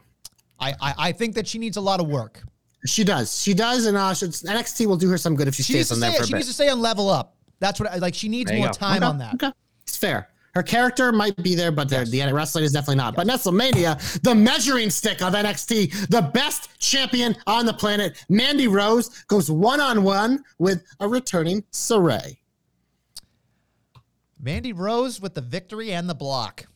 I, 0.59 0.75
I 0.81 0.95
I 0.99 1.13
think 1.13 1.37
that 1.37 1.47
she 1.47 1.59
needs 1.61 1.77
a 1.77 1.81
lot 1.81 2.01
of 2.01 2.09
work. 2.09 2.43
She 2.87 3.05
does. 3.05 3.41
She 3.41 3.53
does, 3.55 3.87
and 3.87 3.97
uh, 3.97 4.15
should, 4.15 4.31
NXT 4.31 4.87
will 4.87 4.97
do 4.97 5.09
her 5.11 5.19
some 5.19 5.37
good 5.37 5.49
if 5.49 5.55
she, 5.55 5.63
She 5.63 5.73
stays 5.75 5.93
on 5.93 6.01
there 6.01 6.11
stay. 6.11 6.19
for 6.19 6.23
a 6.25 6.27
She 6.27 6.33
bit. 6.33 6.37
needs 6.39 6.49
to 6.49 6.55
stay 6.55 6.69
on 6.69 6.81
level 6.81 7.11
up. 7.11 7.37
That's 7.59 7.79
what 7.79 7.91
I 7.91 7.97
like. 7.97 8.15
She 8.15 8.29
needs 8.29 8.51
more 8.53 8.67
go. 8.69 8.73
time 8.73 8.97
Okay, 8.99 9.07
on 9.07 9.19
that. 9.19 9.35
Okay, 9.35 9.53
it's 9.83 9.97
fair. 9.97 10.29
Her 10.55 10.63
character 10.65 11.13
might 11.13 11.37
be 11.43 11.55
there, 11.55 11.71
but 11.71 11.89
the 11.89 12.05
the 12.05 12.33
wrestling 12.33 12.65
is 12.65 12.73
definitely 12.73 12.97
not. 12.97 13.15
But 13.15 13.27
WrestleMania, 13.29 14.21
the 14.23 14.35
measuring 14.35 14.91
stick 14.91 15.23
of 15.23 15.35
NXT, 15.35 16.09
the 16.09 16.23
best 16.23 16.71
champion 16.81 17.37
on 17.47 17.67
the 17.67 17.73
planet, 17.75 18.25
Mandy 18.29 18.67
Rose 18.67 19.11
goes 19.29 19.49
one 19.51 19.81
on 19.81 20.03
one 20.03 20.43
with 20.59 20.83
a 20.99 21.07
returning 21.07 21.63
Sarray. 21.71 22.39
Mandy 24.41 24.73
Rose 24.73 25.21
with 25.21 25.35
the 25.35 25.41
victory 25.43 25.93
and 25.93 26.09
the 26.09 26.15
block. 26.15 26.67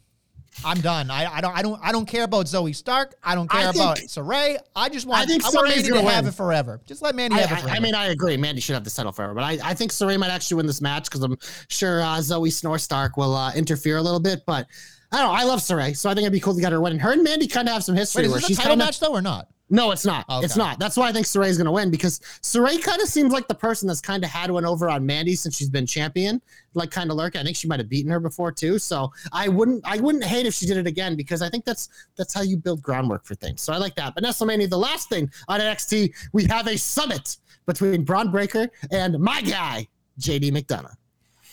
I'm 0.65 0.81
done. 0.81 1.11
I, 1.11 1.27
I 1.37 1.41
don't 1.41 1.57
I 1.57 1.63
don't 1.63 1.81
I 1.83 1.93
don't 1.93 2.07
care 2.07 2.25
about 2.25 2.47
Zoey 2.47 2.75
Stark. 2.77 3.15
I 3.23 3.35
don't 3.35 3.53
I 3.53 3.63
care 3.63 3.71
about 3.71 3.99
think- 3.99 4.11
Sarray. 4.11 4.57
I 4.77 4.89
just 4.89 5.07
want 5.07 5.21
I, 5.21 5.23
I 5.23 5.27
think 5.27 5.43
want 5.55 5.69
Mandy 5.69 5.83
to 5.85 5.89
gonna 5.95 6.11
have 6.11 6.27
it 6.27 6.33
forever. 6.35 6.81
Just 6.87 7.03
let 7.03 7.15
Mandy 7.15 7.37
I, 7.37 7.41
have 7.41 7.51
it 7.51 7.55
I- 7.55 7.61
forever. 7.63 7.77
I 7.77 7.81
mean, 7.81 7.95
I 7.95 8.07
agree. 8.07 8.37
Mandy 8.37 8.61
should 8.61 8.75
have 8.75 8.85
the 8.85 8.91
title 8.91 9.13
forever, 9.13 9.35
but 9.35 9.45
I, 9.45 9.59
I 9.63 9.75
think 9.75 9.91
Sarray 9.91 10.19
might 10.19 10.31
actually 10.31 10.57
win 10.59 10.67
this 10.67 10.81
match 10.81 11.05
because 11.05 11.23
I'm 11.23 11.37
sure 11.69 12.01
uh, 12.03 12.19
Zoey 12.19 12.53
Snore 12.53 12.79
Stark 12.79 13.17
will 13.17 13.35
uh, 13.35 13.53
interfere 13.55 13.97
a 13.97 14.03
little 14.03 14.21
bit. 14.21 14.43
But 14.47 14.67
I 15.13 15.19
don't 15.23 15.29
know. 15.33 15.41
I 15.41 15.45
love 15.45 15.61
Sarray, 15.61 15.97
so 15.97 16.09
I 16.11 16.15
think 16.15 16.25
it'd 16.25 16.33
be 16.33 16.41
cool 16.41 16.55
to 16.55 16.61
get 16.61 16.73
her 16.73 16.81
win. 16.81 16.99
Her 16.99 17.13
and 17.13 17.23
Mandy 17.25 17.47
kind 17.47 17.69
of 17.69 17.75
have 17.75 17.85
some 17.85 17.95
history 17.97 18.23
Wait, 18.23 18.27
is 18.27 18.31
where 18.33 18.41
this 18.41 18.45
a 18.45 18.49
she's 18.49 18.57
title 18.59 18.71
kind 18.71 18.83
of 18.83 18.87
match 18.87 19.01
though 19.01 19.13
or 19.13 19.23
not? 19.23 19.49
No, 19.75 19.91
it's 19.91 20.07
not. 20.07 20.25
Okay. 20.31 20.45
It's 20.45 20.57
not. 20.57 20.79
That's 20.79 20.97
why 20.97 21.09
I 21.09 21.13
think 21.13 21.27
Sarray's 21.27 21.57
going 21.57 21.65
to 21.65 21.73
win 21.73 21.91
because 21.91 22.21
Sarray 22.43 22.81
kind 22.81 23.03
of 23.03 23.09
seems 23.09 23.33
like 23.33 23.49
the 23.49 23.57
person 23.57 23.89
that's 23.89 24.01
kind 24.01 24.23
of 24.23 24.31
had 24.31 24.49
one 24.49 24.65
over 24.65 24.89
on 24.89 25.05
Mandy 25.05 25.35
since 25.35 25.57
she's 25.57 25.69
been 25.69 25.85
champion, 25.85 26.41
like 26.75 26.93
kind 26.93 27.11
of 27.11 27.17
lurking. 27.17 27.41
I 27.41 27.45
think 27.45 27.57
she 27.57 27.67
might 27.67 27.81
have 27.81 27.89
beaten 27.89 28.09
her 28.13 28.21
before 28.21 28.53
too. 28.53 28.79
So 28.79 29.13
I 29.33 29.49
wouldn't, 29.49 29.83
I 29.85 29.97
wouldn't 29.97 30.23
hate 30.23 30.47
if 30.47 30.55
she 30.55 30.67
did 30.67 30.77
it 30.77 30.87
again 30.87 31.17
because 31.17 31.43
I 31.43 31.51
think 31.51 31.65
that's 31.65 31.89
that's 32.15 32.33
how 32.33 32.43
you 32.43 32.57
build 32.57 32.83
groundwork 32.83 33.25
for 33.25 33.35
things. 33.35 33.63
So 33.63 33.73
I 33.73 33.79
like 33.79 33.97
that. 33.97 34.15
But 34.15 34.23
WrestleMania, 34.23 34.71
the 34.71 34.79
last 34.79 35.09
thing 35.09 35.29
on 35.49 35.59
NXT, 35.59 36.15
we 36.33 36.45
have 36.45 36.69
a 36.69 36.79
summit 36.79 37.39
between 37.67 38.05
Bron 38.05 38.31
Breakker 38.31 38.69
and 38.93 39.19
my 39.19 39.43
guy 39.43 39.89
JD 40.21 40.53
McDonagh. 40.53 40.95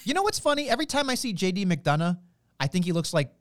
You 0.03 0.13
know 0.13 0.22
what's 0.22 0.38
funny? 0.38 0.69
Every 0.69 0.86
time 0.86 1.09
I 1.09 1.15
see 1.15 1.34
JD 1.34 1.65
McDonagh, 1.65 2.19
I 2.59 2.67
think 2.67 2.86
he 2.86 2.91
looks 2.91 3.15
like 3.15 3.32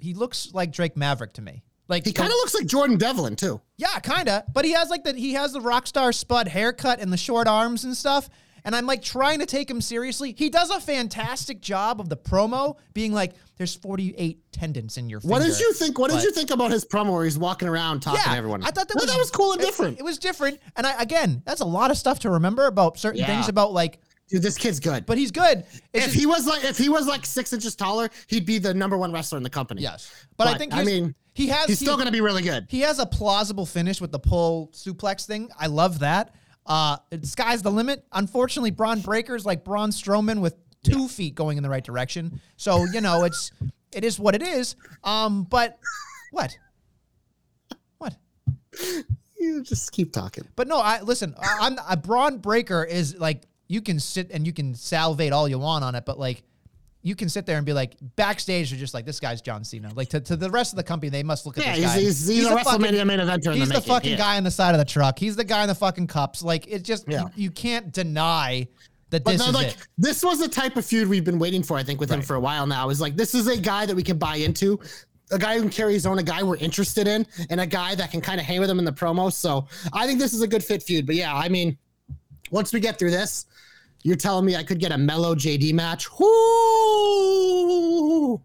he 0.00 0.14
looks 0.14 0.52
like 0.52 0.72
Drake 0.72 0.96
Maverick 0.96 1.32
to 1.34 1.42
me. 1.42 1.62
Like 1.88 2.04
He 2.04 2.12
kind 2.12 2.28
of 2.30 2.34
looks 2.36 2.54
like 2.54 2.66
Jordan 2.66 2.98
Devlin 2.98 3.36
too. 3.36 3.60
Yeah, 3.76 3.98
kind 4.00 4.28
of. 4.28 4.42
But 4.52 4.64
he 4.64 4.72
has 4.72 4.90
like 4.90 5.04
the 5.04 5.12
he 5.14 5.34
has 5.34 5.52
the 5.52 5.60
rock 5.60 5.86
star 5.86 6.12
spud 6.12 6.48
haircut 6.48 7.00
and 7.00 7.12
the 7.12 7.16
short 7.16 7.46
arms 7.46 7.84
and 7.84 7.96
stuff. 7.96 8.28
And 8.64 8.74
I'm 8.74 8.84
like 8.86 9.00
trying 9.00 9.38
to 9.38 9.46
take 9.46 9.70
him 9.70 9.80
seriously. 9.80 10.34
He 10.36 10.50
does 10.50 10.70
a 10.70 10.80
fantastic 10.80 11.60
job 11.60 12.00
of 12.00 12.08
the 12.08 12.16
promo, 12.16 12.76
being 12.94 13.12
like, 13.12 13.34
"There's 13.58 13.76
48 13.76 14.40
tendons 14.50 14.96
in 14.96 15.08
your." 15.08 15.20
What 15.20 15.40
did 15.42 15.56
you 15.60 15.72
think? 15.72 16.00
What 16.00 16.10
did 16.10 16.24
you 16.24 16.32
think 16.32 16.50
about 16.50 16.72
his 16.72 16.84
promo 16.84 17.12
where 17.12 17.22
he's 17.24 17.38
walking 17.38 17.68
around 17.68 18.00
talking 18.00 18.20
Yeah, 18.26 18.32
to 18.32 18.36
everyone? 18.38 18.64
I 18.64 18.72
thought 18.72 18.88
that 18.88 18.96
Well, 18.96 19.04
was 19.04 19.12
that 19.12 19.18
was 19.18 19.30
cool 19.30 19.52
and 19.52 19.60
it- 19.60 19.66
different. 19.66 20.00
It, 20.00 20.02
was 20.04 20.18
different, 20.18 20.58
and 20.74 20.84
I 20.84 21.00
again, 21.00 21.42
that's 21.46 21.60
a 21.60 21.64
lot 21.64 21.92
of 21.92 21.96
stuff 21.96 22.18
to 22.20 22.30
remember 22.30 22.66
about 22.66 22.98
certain 22.98 23.20
Yeah. 23.20 23.26
things 23.28 23.48
about 23.48 23.72
like. 23.72 24.00
Dude, 24.28 24.42
this 24.42 24.58
kid's 24.58 24.80
good. 24.80 25.06
But 25.06 25.16
he's 25.18 25.30
good. 25.30 25.58
It's 25.60 25.80
if 25.92 26.04
just- 26.06 26.16
he 26.16 26.26
was 26.26 26.44
like 26.48 26.64
if 26.64 26.76
he 26.76 26.88
was 26.88 27.06
like 27.06 27.24
six 27.24 27.52
inches 27.52 27.76
taller, 27.76 28.10
he'd 28.26 28.44
be 28.46 28.58
the 28.58 28.74
number 28.74 28.96
one 28.98 29.12
wrestler 29.12 29.36
in 29.36 29.44
the 29.44 29.50
company. 29.50 29.82
yes, 29.82 30.10
but, 30.36 30.48
I 30.48 30.58
think 30.58 30.72
I 30.72 30.78
he's- 30.82 30.86
mean, 30.86 31.14
he 31.36 31.48
has 31.48 31.66
he's 31.66 31.78
he- 31.78 31.84
still 31.84 31.96
going 31.96 32.06
to 32.06 32.12
be 32.12 32.20
really 32.20 32.42
good. 32.42 32.66
He 32.68 32.80
has 32.80 32.98
a 32.98 33.06
plausible 33.06 33.66
finish 33.66 34.00
with 34.00 34.10
the 34.12 34.18
pull 34.18 34.68
suplex 34.72 35.26
thing. 35.26 35.50
I 35.58 35.66
love 35.66 35.98
that. 36.00 36.34
Uh, 36.64 36.96
sky's 37.22 37.62
the 37.62 37.70
limit. 37.70 38.04
Unfortunately, 38.12 38.70
Bron 38.70 39.00
Breakker's 39.00 39.44
like 39.46 39.62
Braun 39.64 39.90
Strowman 39.90 40.40
with 40.40 40.56
two 40.82 41.06
feet 41.08 41.34
going 41.34 41.56
in 41.58 41.62
the 41.62 41.68
right 41.70 41.84
direction. 41.84 42.40
So 42.56 42.84
you 42.92 43.00
know, 43.00 43.24
it's 43.24 43.52
it 43.92 44.04
is 44.04 44.18
what 44.18 44.34
it 44.34 44.42
is. 44.42 44.76
Um, 45.04 45.44
but 45.44 45.78
what? 46.32 46.56
What? 47.98 48.16
You 49.38 49.62
just 49.62 49.92
keep 49.92 50.12
talking. 50.12 50.44
But 50.56 50.66
no, 50.68 50.78
I 50.78 51.02
listen. 51.02 51.34
I- 51.38 51.58
I'm 51.60 51.78
a 51.88 51.96
Braun 51.96 52.38
Breaker 52.38 52.82
is 52.84 53.16
like 53.16 53.42
you 53.68 53.80
can 53.80 54.00
sit 54.00 54.30
and 54.30 54.46
you 54.46 54.52
can 54.52 54.74
salivate 54.74 55.32
all 55.32 55.48
you 55.48 55.58
want 55.58 55.84
on 55.84 55.94
it, 55.94 56.04
but 56.04 56.18
like 56.18 56.42
you 57.06 57.14
can 57.14 57.28
sit 57.28 57.46
there 57.46 57.56
and 57.56 57.64
be 57.64 57.72
like 57.72 57.94
backstage. 58.16 58.72
You're 58.72 58.80
just 58.80 58.92
like 58.92 59.06
this 59.06 59.20
guy's 59.20 59.40
John 59.40 59.62
Cena. 59.62 59.92
Like 59.94 60.08
to, 60.08 60.20
to 60.20 60.34
the 60.34 60.50
rest 60.50 60.72
of 60.72 60.76
the 60.76 60.82
company, 60.82 61.08
they 61.08 61.22
must 61.22 61.46
look 61.46 61.56
at 61.56 61.64
Yeah, 61.64 61.76
this 61.76 61.84
he's, 61.84 61.94
guy. 61.94 62.00
he's, 62.00 62.26
he's, 62.26 62.46
a 62.46 62.48
the 62.48 62.54
WrestleMania 62.56 62.64
fucking- 62.64 63.06
main 63.06 63.18
eventer 63.20 63.54
He's 63.54 63.68
the 63.68 63.74
making. 63.74 63.88
fucking 63.88 64.10
yeah. 64.12 64.16
guy 64.16 64.36
on 64.38 64.42
the 64.44 64.50
side 64.50 64.74
of 64.74 64.78
the 64.78 64.84
truck. 64.84 65.16
He's 65.18 65.36
the 65.36 65.44
guy 65.44 65.62
in 65.62 65.68
the 65.68 65.74
fucking 65.76 66.08
cups. 66.08 66.42
Like 66.42 66.66
it 66.66 66.82
just 66.82 67.06
Yeah. 67.08 67.22
you, 67.36 67.44
you 67.44 67.50
can't 67.52 67.92
deny 67.92 68.66
that 69.10 69.22
But 69.22 69.30
this 69.32 69.40
no, 69.40 69.48
is 69.50 69.54
like 69.54 69.66
it. 69.68 69.76
this 69.96 70.24
was 70.24 70.40
the 70.40 70.48
type 70.48 70.76
of 70.76 70.84
feud 70.84 71.06
we've 71.08 71.24
been 71.24 71.38
waiting 71.38 71.62
for, 71.62 71.76
I 71.76 71.84
think, 71.84 72.00
with 72.00 72.10
him 72.10 72.22
for 72.22 72.34
a 72.34 72.40
while 72.40 72.66
now. 72.66 72.90
Is 72.90 73.00
like 73.00 73.14
this 73.16 73.34
is 73.36 73.46
a 73.46 73.56
guy 73.56 73.86
that 73.86 73.94
we 73.94 74.02
can 74.02 74.18
buy 74.18 74.36
into, 74.36 74.80
a 75.30 75.38
guy 75.38 75.54
who 75.54 75.60
can 75.60 75.70
carry 75.70 75.92
his 75.92 76.06
own, 76.06 76.18
a 76.18 76.24
guy 76.24 76.42
we're 76.42 76.56
interested 76.56 77.06
in, 77.06 77.24
and 77.50 77.60
a 77.60 77.66
guy 77.66 77.94
that 77.94 78.10
can 78.10 78.20
kind 78.20 78.40
of 78.40 78.46
hang 78.46 78.58
with 78.58 78.68
him 78.68 78.80
in 78.80 78.84
the 78.84 78.92
promo. 78.92 79.32
So 79.32 79.68
I 79.92 80.08
think 80.08 80.18
this 80.18 80.34
is 80.34 80.42
a 80.42 80.48
good 80.48 80.64
fit 80.64 80.82
feud. 80.82 81.06
But 81.06 81.14
yeah, 81.14 81.32
I 81.36 81.48
mean, 81.48 81.78
once 82.50 82.72
we 82.72 82.80
get 82.80 82.98
through 82.98 83.12
this, 83.12 83.46
you're 84.06 84.14
telling 84.16 84.44
me 84.44 84.54
I 84.54 84.62
could 84.62 84.78
get 84.78 84.92
a 84.92 84.98
mellow 84.98 85.34
JD 85.34 85.74
match? 85.74 86.06
Whoo! 87.46 88.40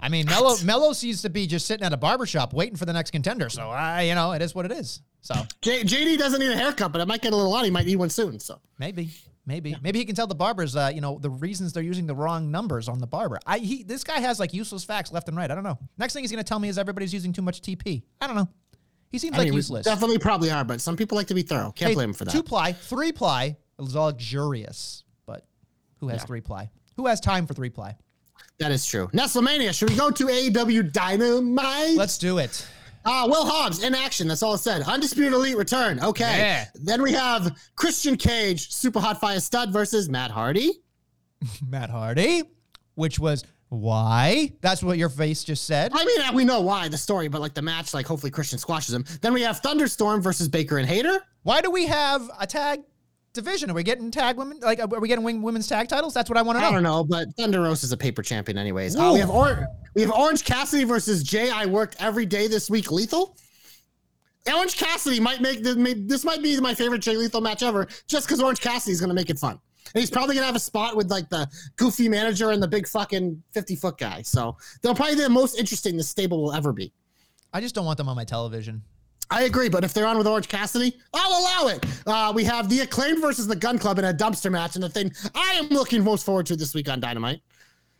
I 0.00 0.08
mean, 0.08 0.24
Mello 0.26 0.56
Mello 0.64 0.92
seems 0.92 1.22
to 1.22 1.30
be 1.30 1.46
just 1.46 1.66
sitting 1.66 1.84
at 1.86 1.92
a 1.92 1.96
barbershop 1.96 2.52
waiting 2.52 2.76
for 2.76 2.84
the 2.86 2.92
next 2.92 3.10
contender. 3.10 3.48
So 3.48 3.68
I, 3.70 4.02
you 4.02 4.14
know, 4.14 4.32
it 4.32 4.42
is 4.42 4.54
what 4.54 4.64
it 4.66 4.72
is. 4.72 5.02
So 5.20 5.34
J- 5.62 5.82
JD 5.84 6.18
doesn't 6.18 6.40
need 6.40 6.50
a 6.50 6.56
haircut, 6.56 6.92
but 6.92 7.00
it 7.00 7.06
might 7.08 7.22
get 7.22 7.32
a 7.32 7.36
little 7.36 7.52
on. 7.54 7.64
He 7.64 7.70
might 7.70 7.86
need 7.86 7.96
one 7.96 8.10
soon. 8.10 8.38
So 8.40 8.60
Maybe, 8.78 9.10
maybe, 9.46 9.74
maybe 9.82 9.98
he 9.98 10.04
can 10.04 10.14
tell 10.14 10.26
the 10.26 10.34
barbers, 10.34 10.76
uh, 10.76 10.90
you 10.94 11.00
know, 11.00 11.18
the 11.18 11.30
reasons 11.30 11.72
they're 11.72 11.82
using 11.82 12.06
the 12.06 12.14
wrong 12.14 12.50
numbers 12.50 12.88
on 12.88 12.98
the 12.98 13.06
barber. 13.06 13.38
I 13.46 13.58
he, 13.58 13.82
this 13.82 14.04
guy 14.04 14.20
has 14.20 14.38
like 14.40 14.52
useless 14.52 14.84
facts 14.84 15.12
left 15.12 15.28
and 15.28 15.36
right. 15.36 15.50
I 15.50 15.54
don't 15.54 15.64
know. 15.64 15.78
Next 15.98 16.12
thing 16.14 16.22
he's 16.22 16.30
gonna 16.32 16.44
tell 16.44 16.58
me 16.58 16.68
is 16.68 16.76
everybody's 16.78 17.12
using 17.14 17.32
too 17.32 17.42
much 17.42 17.60
TP. 17.62 18.02
I 18.20 18.26
don't 18.26 18.36
know. 18.36 18.48
He 19.10 19.18
seems 19.18 19.34
I 19.36 19.38
like 19.38 19.46
mean, 19.48 19.54
useless. 19.54 19.84
definitely 19.84 20.18
probably 20.18 20.50
are, 20.50 20.64
but 20.64 20.80
some 20.80 20.96
people 20.96 21.16
like 21.16 21.28
to 21.28 21.34
be 21.34 21.42
thorough. 21.42 21.72
Can't 21.72 21.90
Hey, 21.90 21.94
blame 21.94 22.10
him 22.10 22.14
for 22.14 22.24
that. 22.24 22.32
Two 22.32 22.42
ply, 22.42 22.72
three 22.72 23.12
ply 23.12 23.56
is 23.78 23.94
luxurious, 23.94 25.04
but 25.26 25.46
who 26.00 26.08
has 26.08 26.24
three 26.24 26.40
ply? 26.40 26.70
Who 26.96 27.06
has 27.06 27.20
time 27.20 27.46
for 27.46 27.54
three 27.54 27.70
ply? 27.70 27.96
That 28.58 28.70
is 28.70 28.86
true. 28.86 29.08
Nestlemania, 29.08 29.76
should 29.76 29.90
we 29.90 29.96
go 29.96 30.10
to 30.10 30.26
AEW 30.26 30.92
Dynamite? 30.92 31.96
Let's 31.96 32.18
do 32.18 32.38
it. 32.38 32.66
Uh, 33.04 33.26
Will 33.28 33.44
Hobbs 33.44 33.82
in 33.82 33.94
action. 33.94 34.28
That's 34.28 34.42
all 34.42 34.54
it 34.54 34.58
said. 34.58 34.82
Undisputed 34.82 35.32
Elite 35.32 35.56
return. 35.56 36.00
Okay. 36.00 36.38
Yeah. 36.38 36.64
Then 36.74 37.02
we 37.02 37.12
have 37.12 37.58
Christian 37.76 38.16
Cage, 38.16 38.72
Super 38.72 39.00
Hot 39.00 39.20
Fire 39.20 39.40
Stud 39.40 39.72
versus 39.72 40.08
Matt 40.08 40.30
Hardy. 40.30 40.70
Matt 41.68 41.90
Hardy, 41.90 42.44
which 42.94 43.18
was 43.18 43.44
why? 43.68 44.52
That's 44.60 44.82
what 44.82 44.96
your 44.98 45.08
face 45.08 45.44
just 45.44 45.64
said. 45.64 45.92
I 45.94 46.04
mean, 46.04 46.34
we 46.34 46.44
know 46.44 46.60
why 46.60 46.88
the 46.88 46.96
story, 46.96 47.28
but 47.28 47.40
like 47.40 47.54
the 47.54 47.62
match, 47.62 47.92
like 47.92 48.06
hopefully 48.06 48.30
Christian 48.30 48.58
squashes 48.58 48.94
him. 48.94 49.04
Then 49.20 49.34
we 49.34 49.42
have 49.42 49.58
Thunderstorm 49.58 50.22
versus 50.22 50.48
Baker 50.48 50.78
and 50.78 50.88
Hayter. 50.88 51.20
Why 51.42 51.60
do 51.60 51.70
we 51.70 51.86
have 51.86 52.30
a 52.38 52.46
tag 52.46 52.80
division? 53.34 53.70
Are 53.70 53.74
we 53.74 53.82
getting 53.82 54.10
tag 54.10 54.36
women? 54.38 54.58
Like, 54.60 54.80
are 54.80 54.86
we 55.00 55.08
getting 55.08 55.24
wing, 55.24 55.42
women's 55.42 55.68
tag 55.68 55.88
titles? 55.88 56.14
That's 56.14 56.30
what 56.30 56.38
I 56.38 56.42
want 56.42 56.56
to 56.56 56.62
know. 56.62 56.68
I 56.68 56.72
don't 56.72 56.82
know, 56.82 57.04
but 57.04 57.28
Thunder 57.36 57.60
Rosa 57.62 57.84
is 57.84 57.92
a 57.92 57.96
paper 57.96 58.22
champion, 58.22 58.56
anyways. 58.56 58.96
Uh, 58.96 59.10
we 59.12 59.18
have 59.20 59.30
or- 59.30 59.66
we 59.94 60.02
have 60.02 60.10
Orange 60.10 60.44
Cassidy 60.44 60.84
versus 60.84 61.22
Jay. 61.22 61.50
I 61.50 61.66
worked 61.66 61.96
every 62.00 62.24
day 62.26 62.46
this 62.46 62.70
week. 62.70 62.90
Lethal. 62.90 63.36
Orange 64.52 64.76
Cassidy 64.76 65.20
might 65.20 65.40
make 65.40 65.62
this. 65.62 65.76
This 66.06 66.24
might 66.24 66.42
be 66.42 66.58
my 66.60 66.74
favorite 66.74 67.00
Jay 67.00 67.16
Lethal 67.16 67.40
match 67.40 67.62
ever, 67.62 67.86
just 68.08 68.26
because 68.26 68.40
Orange 68.40 68.60
Cassidy 68.60 68.92
is 68.92 69.00
going 69.00 69.08
to 69.08 69.14
make 69.14 69.30
it 69.30 69.38
fun, 69.38 69.58
and 69.94 70.00
he's 70.00 70.10
probably 70.10 70.34
going 70.34 70.42
to 70.42 70.46
have 70.46 70.56
a 70.56 70.60
spot 70.60 70.96
with 70.96 71.10
like 71.10 71.28
the 71.30 71.48
goofy 71.76 72.08
manager 72.08 72.50
and 72.50 72.62
the 72.62 72.68
big 72.68 72.86
fucking 72.86 73.42
fifty 73.52 73.74
foot 73.76 73.96
guy. 73.98 74.20
So 74.22 74.56
they'll 74.82 74.94
probably 74.94 75.14
be 75.14 75.22
the 75.22 75.30
most 75.30 75.58
interesting 75.58 75.96
this 75.96 76.08
stable 76.08 76.42
will 76.42 76.52
ever 76.52 76.72
be. 76.72 76.92
I 77.54 77.60
just 77.60 77.74
don't 77.74 77.86
want 77.86 77.96
them 77.98 78.08
on 78.08 78.16
my 78.16 78.24
television. 78.24 78.82
I 79.30 79.44
agree, 79.44 79.68
but 79.68 79.84
if 79.84 79.94
they're 79.94 80.06
on 80.06 80.18
with 80.18 80.26
Orange 80.26 80.48
Cassidy, 80.48 80.96
I'll 81.14 81.40
allow 81.40 81.74
it. 81.74 81.84
Uh, 82.06 82.32
we 82.34 82.44
have 82.44 82.68
the 82.68 82.80
Acclaimed 82.80 83.20
versus 83.20 83.46
the 83.46 83.56
Gunn 83.56 83.78
Club 83.78 83.98
in 83.98 84.04
a 84.04 84.12
dumpster 84.12 84.50
match, 84.50 84.74
and 84.76 84.84
the 84.84 84.88
thing 84.88 85.12
I 85.34 85.54
am 85.54 85.68
looking 85.68 86.04
most 86.04 86.24
forward 86.24 86.46
to 86.46 86.56
this 86.56 86.74
week 86.74 86.88
on 86.88 87.00
Dynamite. 87.00 87.40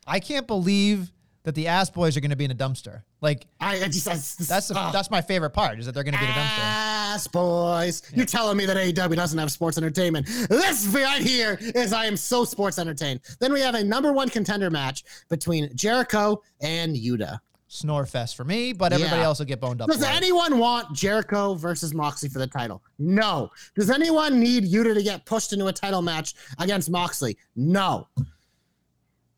I 0.06 0.20
can't 0.20 0.46
believe 0.46 1.10
that 1.44 1.54
the 1.54 1.68
ass 1.68 1.90
boys 1.90 2.16
are 2.16 2.20
going 2.20 2.30
to 2.30 2.36
be 2.36 2.44
in 2.44 2.50
a 2.50 2.54
dumpster. 2.54 3.02
Like 3.20 3.46
I, 3.60 3.84
I 3.84 3.86
just 3.86 4.04
that's 4.04 4.34
that's 4.36 4.68
the, 4.68 4.74
that's 4.74 5.10
my 5.10 5.20
favorite 5.20 5.50
part 5.50 5.78
is 5.78 5.86
that 5.86 5.92
they're 5.92 6.04
going 6.04 6.14
to 6.14 6.20
be 6.20 6.24
in 6.26 6.30
a 6.30 6.34
dumpster. 6.34 6.58
ass 6.58 7.26
boys. 7.26 8.02
You're 8.14 8.26
telling 8.26 8.56
me 8.56 8.66
that 8.66 8.76
AEW 8.76 9.14
doesn't 9.14 9.38
have 9.38 9.50
sports 9.52 9.78
entertainment. 9.78 10.26
This 10.48 10.86
right 10.86 11.22
here 11.22 11.58
is 11.60 11.92
I 11.92 12.06
am 12.06 12.16
so 12.16 12.44
sports 12.44 12.78
entertained. 12.78 13.20
Then 13.40 13.52
we 13.52 13.60
have 13.60 13.74
a 13.74 13.84
number 13.84 14.12
one 14.12 14.28
contender 14.28 14.70
match 14.70 15.04
between 15.28 15.74
Jericho 15.76 16.42
and 16.60 16.96
Yuta. 16.96 17.38
Snore 17.74 18.06
fest 18.06 18.36
for 18.36 18.44
me, 18.44 18.72
but 18.72 18.92
everybody 18.92 19.16
Yeah. 19.20 19.24
else 19.26 19.40
will 19.40 19.46
get 19.46 19.60
boned 19.60 19.80
up. 19.82 19.88
Does 19.88 19.98
for 19.98 20.04
it. 20.04 20.14
anyone 20.14 20.58
want 20.58 20.92
Jericho 20.94 21.54
versus 21.54 21.92
Moxley 21.92 22.28
for 22.28 22.38
the 22.38 22.46
title? 22.46 22.82
No. 23.00 23.50
Does 23.74 23.90
anyone 23.90 24.38
need 24.38 24.64
Yuta 24.64 24.94
to 24.94 25.02
get 25.02 25.26
pushed 25.26 25.52
into 25.52 25.66
a 25.66 25.72
title 25.72 26.00
match 26.00 26.34
against 26.58 26.88
Moxley? 26.88 27.36
No. 27.56 28.06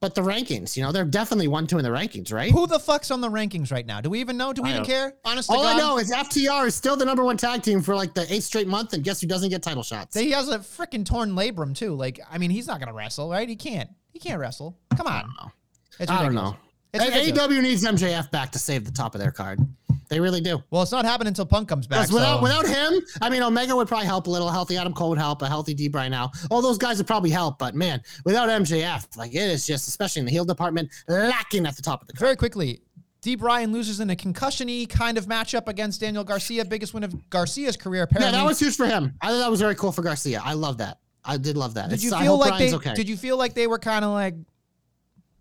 But 0.00 0.14
the 0.14 0.20
rankings, 0.20 0.76
you 0.76 0.82
know, 0.82 0.92
they're 0.92 1.06
definitely 1.06 1.48
one 1.48 1.66
two 1.66 1.78
in 1.78 1.82
the 1.82 1.88
rankings, 1.90 2.30
right? 2.30 2.52
Who 2.52 2.66
the 2.66 2.78
fuck's 2.78 3.10
on 3.10 3.22
the 3.22 3.30
rankings 3.30 3.72
right 3.72 3.86
now? 3.86 4.02
Do 4.02 4.10
we 4.10 4.20
even 4.20 4.36
know? 4.36 4.52
Do 4.52 4.60
we 4.62 4.68
I 4.68 4.72
even 4.72 4.82
don't- 4.82 4.86
care? 4.90 5.14
Honestly, 5.24 5.54
to 5.56 5.58
All 5.58 5.66
I 5.66 5.78
know 5.78 5.98
is 5.98 6.12
FTR 6.12 6.66
is 6.66 6.74
still 6.74 6.96
the 6.96 7.06
number 7.06 7.24
one 7.24 7.38
tag 7.38 7.62
team 7.62 7.80
for 7.80 7.96
like 7.96 8.12
the 8.12 8.30
eighth 8.32 8.44
straight 8.44 8.68
month, 8.68 8.92
and 8.92 9.02
guess 9.02 9.22
who 9.22 9.26
doesn't 9.26 9.48
get 9.48 9.62
title 9.62 9.82
shots? 9.82 10.14
he 10.14 10.30
has 10.32 10.50
a 10.50 10.58
freaking 10.58 11.06
torn 11.06 11.30
labrum 11.32 11.74
too. 11.74 11.94
Like, 11.94 12.20
I 12.30 12.36
mean, 12.36 12.50
he's 12.50 12.66
not 12.66 12.78
going 12.80 12.88
to 12.88 12.94
wrestle, 12.94 13.30
right? 13.30 13.48
He 13.48 13.56
can't. 13.56 13.88
He 14.12 14.18
can't 14.18 14.38
wrestle. 14.38 14.76
Come 14.94 15.06
on. 15.06 15.22
know. 15.40 15.50
It's 15.98 16.10
I 16.10 16.16
don't 16.22 16.28
ridiculous. 16.28 16.34
know. 16.34 16.40
It's 16.40 16.42
And 16.42 16.52
ridiculous. 16.52 16.65
AEW 17.00 17.62
needs 17.62 17.84
MJF 17.84 18.30
back 18.30 18.52
to 18.52 18.58
save 18.58 18.84
the 18.84 18.90
top 18.92 19.14
of 19.14 19.20
their 19.20 19.30
card. 19.32 19.60
They 20.08 20.20
really 20.20 20.40
do. 20.40 20.62
Well, 20.70 20.82
it's 20.82 20.92
not 20.92 21.04
happening 21.04 21.28
until 21.28 21.46
Punk 21.46 21.68
comes 21.68 21.88
back. 21.88 22.08
Without 22.10 22.36
so- 22.38 22.42
without 22.42 22.66
him, 22.66 23.00
I 23.20 23.28
mean, 23.28 23.42
Omega 23.42 23.74
would 23.74 23.88
probably 23.88 24.06
help 24.06 24.28
a 24.28 24.30
little. 24.30 24.48
Healthy 24.48 24.76
Adam 24.76 24.92
Cole 24.92 25.08
would 25.10 25.18
help. 25.18 25.42
A 25.42 25.48
healthy 25.48 25.74
D 25.74 25.88
Bry 25.88 26.06
now. 26.08 26.30
All 26.50 26.62
those 26.62 26.78
guys 26.78 26.98
would 26.98 27.08
probably 27.08 27.30
help. 27.30 27.58
But 27.58 27.74
man, 27.74 28.00
without 28.24 28.48
MJF, 28.48 29.16
like 29.16 29.32
it 29.34 29.38
is 29.50 29.66
just, 29.66 29.88
especially 29.88 30.20
in 30.20 30.26
the 30.26 30.30
heel 30.32 30.44
department, 30.44 30.90
lacking 31.08 31.66
at 31.66 31.74
the 31.74 31.82
top 31.82 32.02
of 32.02 32.06
the 32.06 32.12
card. 32.14 32.20
very 32.20 32.36
quickly, 32.36 32.82
D. 33.20 33.34
Bryan 33.34 33.72
loses 33.72 33.98
in 33.98 34.08
a 34.10 34.14
concussion-y 34.14 34.86
kind 34.88 35.18
of 35.18 35.26
matchup 35.26 35.66
against 35.66 36.00
Daniel 36.00 36.22
Garcia, 36.22 36.64
biggest 36.64 36.94
win 36.94 37.02
of 37.02 37.28
Garcia's 37.28 37.76
career. 37.76 38.06
Yeah, 38.16 38.30
that 38.30 38.44
was 38.44 38.60
huge 38.60 38.76
for 38.76 38.86
him. 38.86 39.12
I 39.20 39.30
thought 39.30 39.38
that 39.38 39.50
was 39.50 39.60
very 39.60 39.74
cool 39.74 39.90
for 39.90 40.02
Garcia. 40.02 40.40
I 40.44 40.52
love 40.52 40.78
that. 40.78 40.98
I 41.24 41.36
did 41.36 41.56
love 41.56 41.74
that. 41.74 41.88
Did 41.90 41.94
It's- 41.98 42.04
you 42.04 42.16
feel 42.16 42.38
like 42.38 42.58
they? 42.58 42.72
okay. 42.72 42.94
Did 42.94 43.08
you 43.08 43.16
feel 43.16 43.36
like 43.36 43.54
they 43.54 43.66
were 43.66 43.80
kind 43.80 44.04
of 44.04 44.12
like 44.12 44.36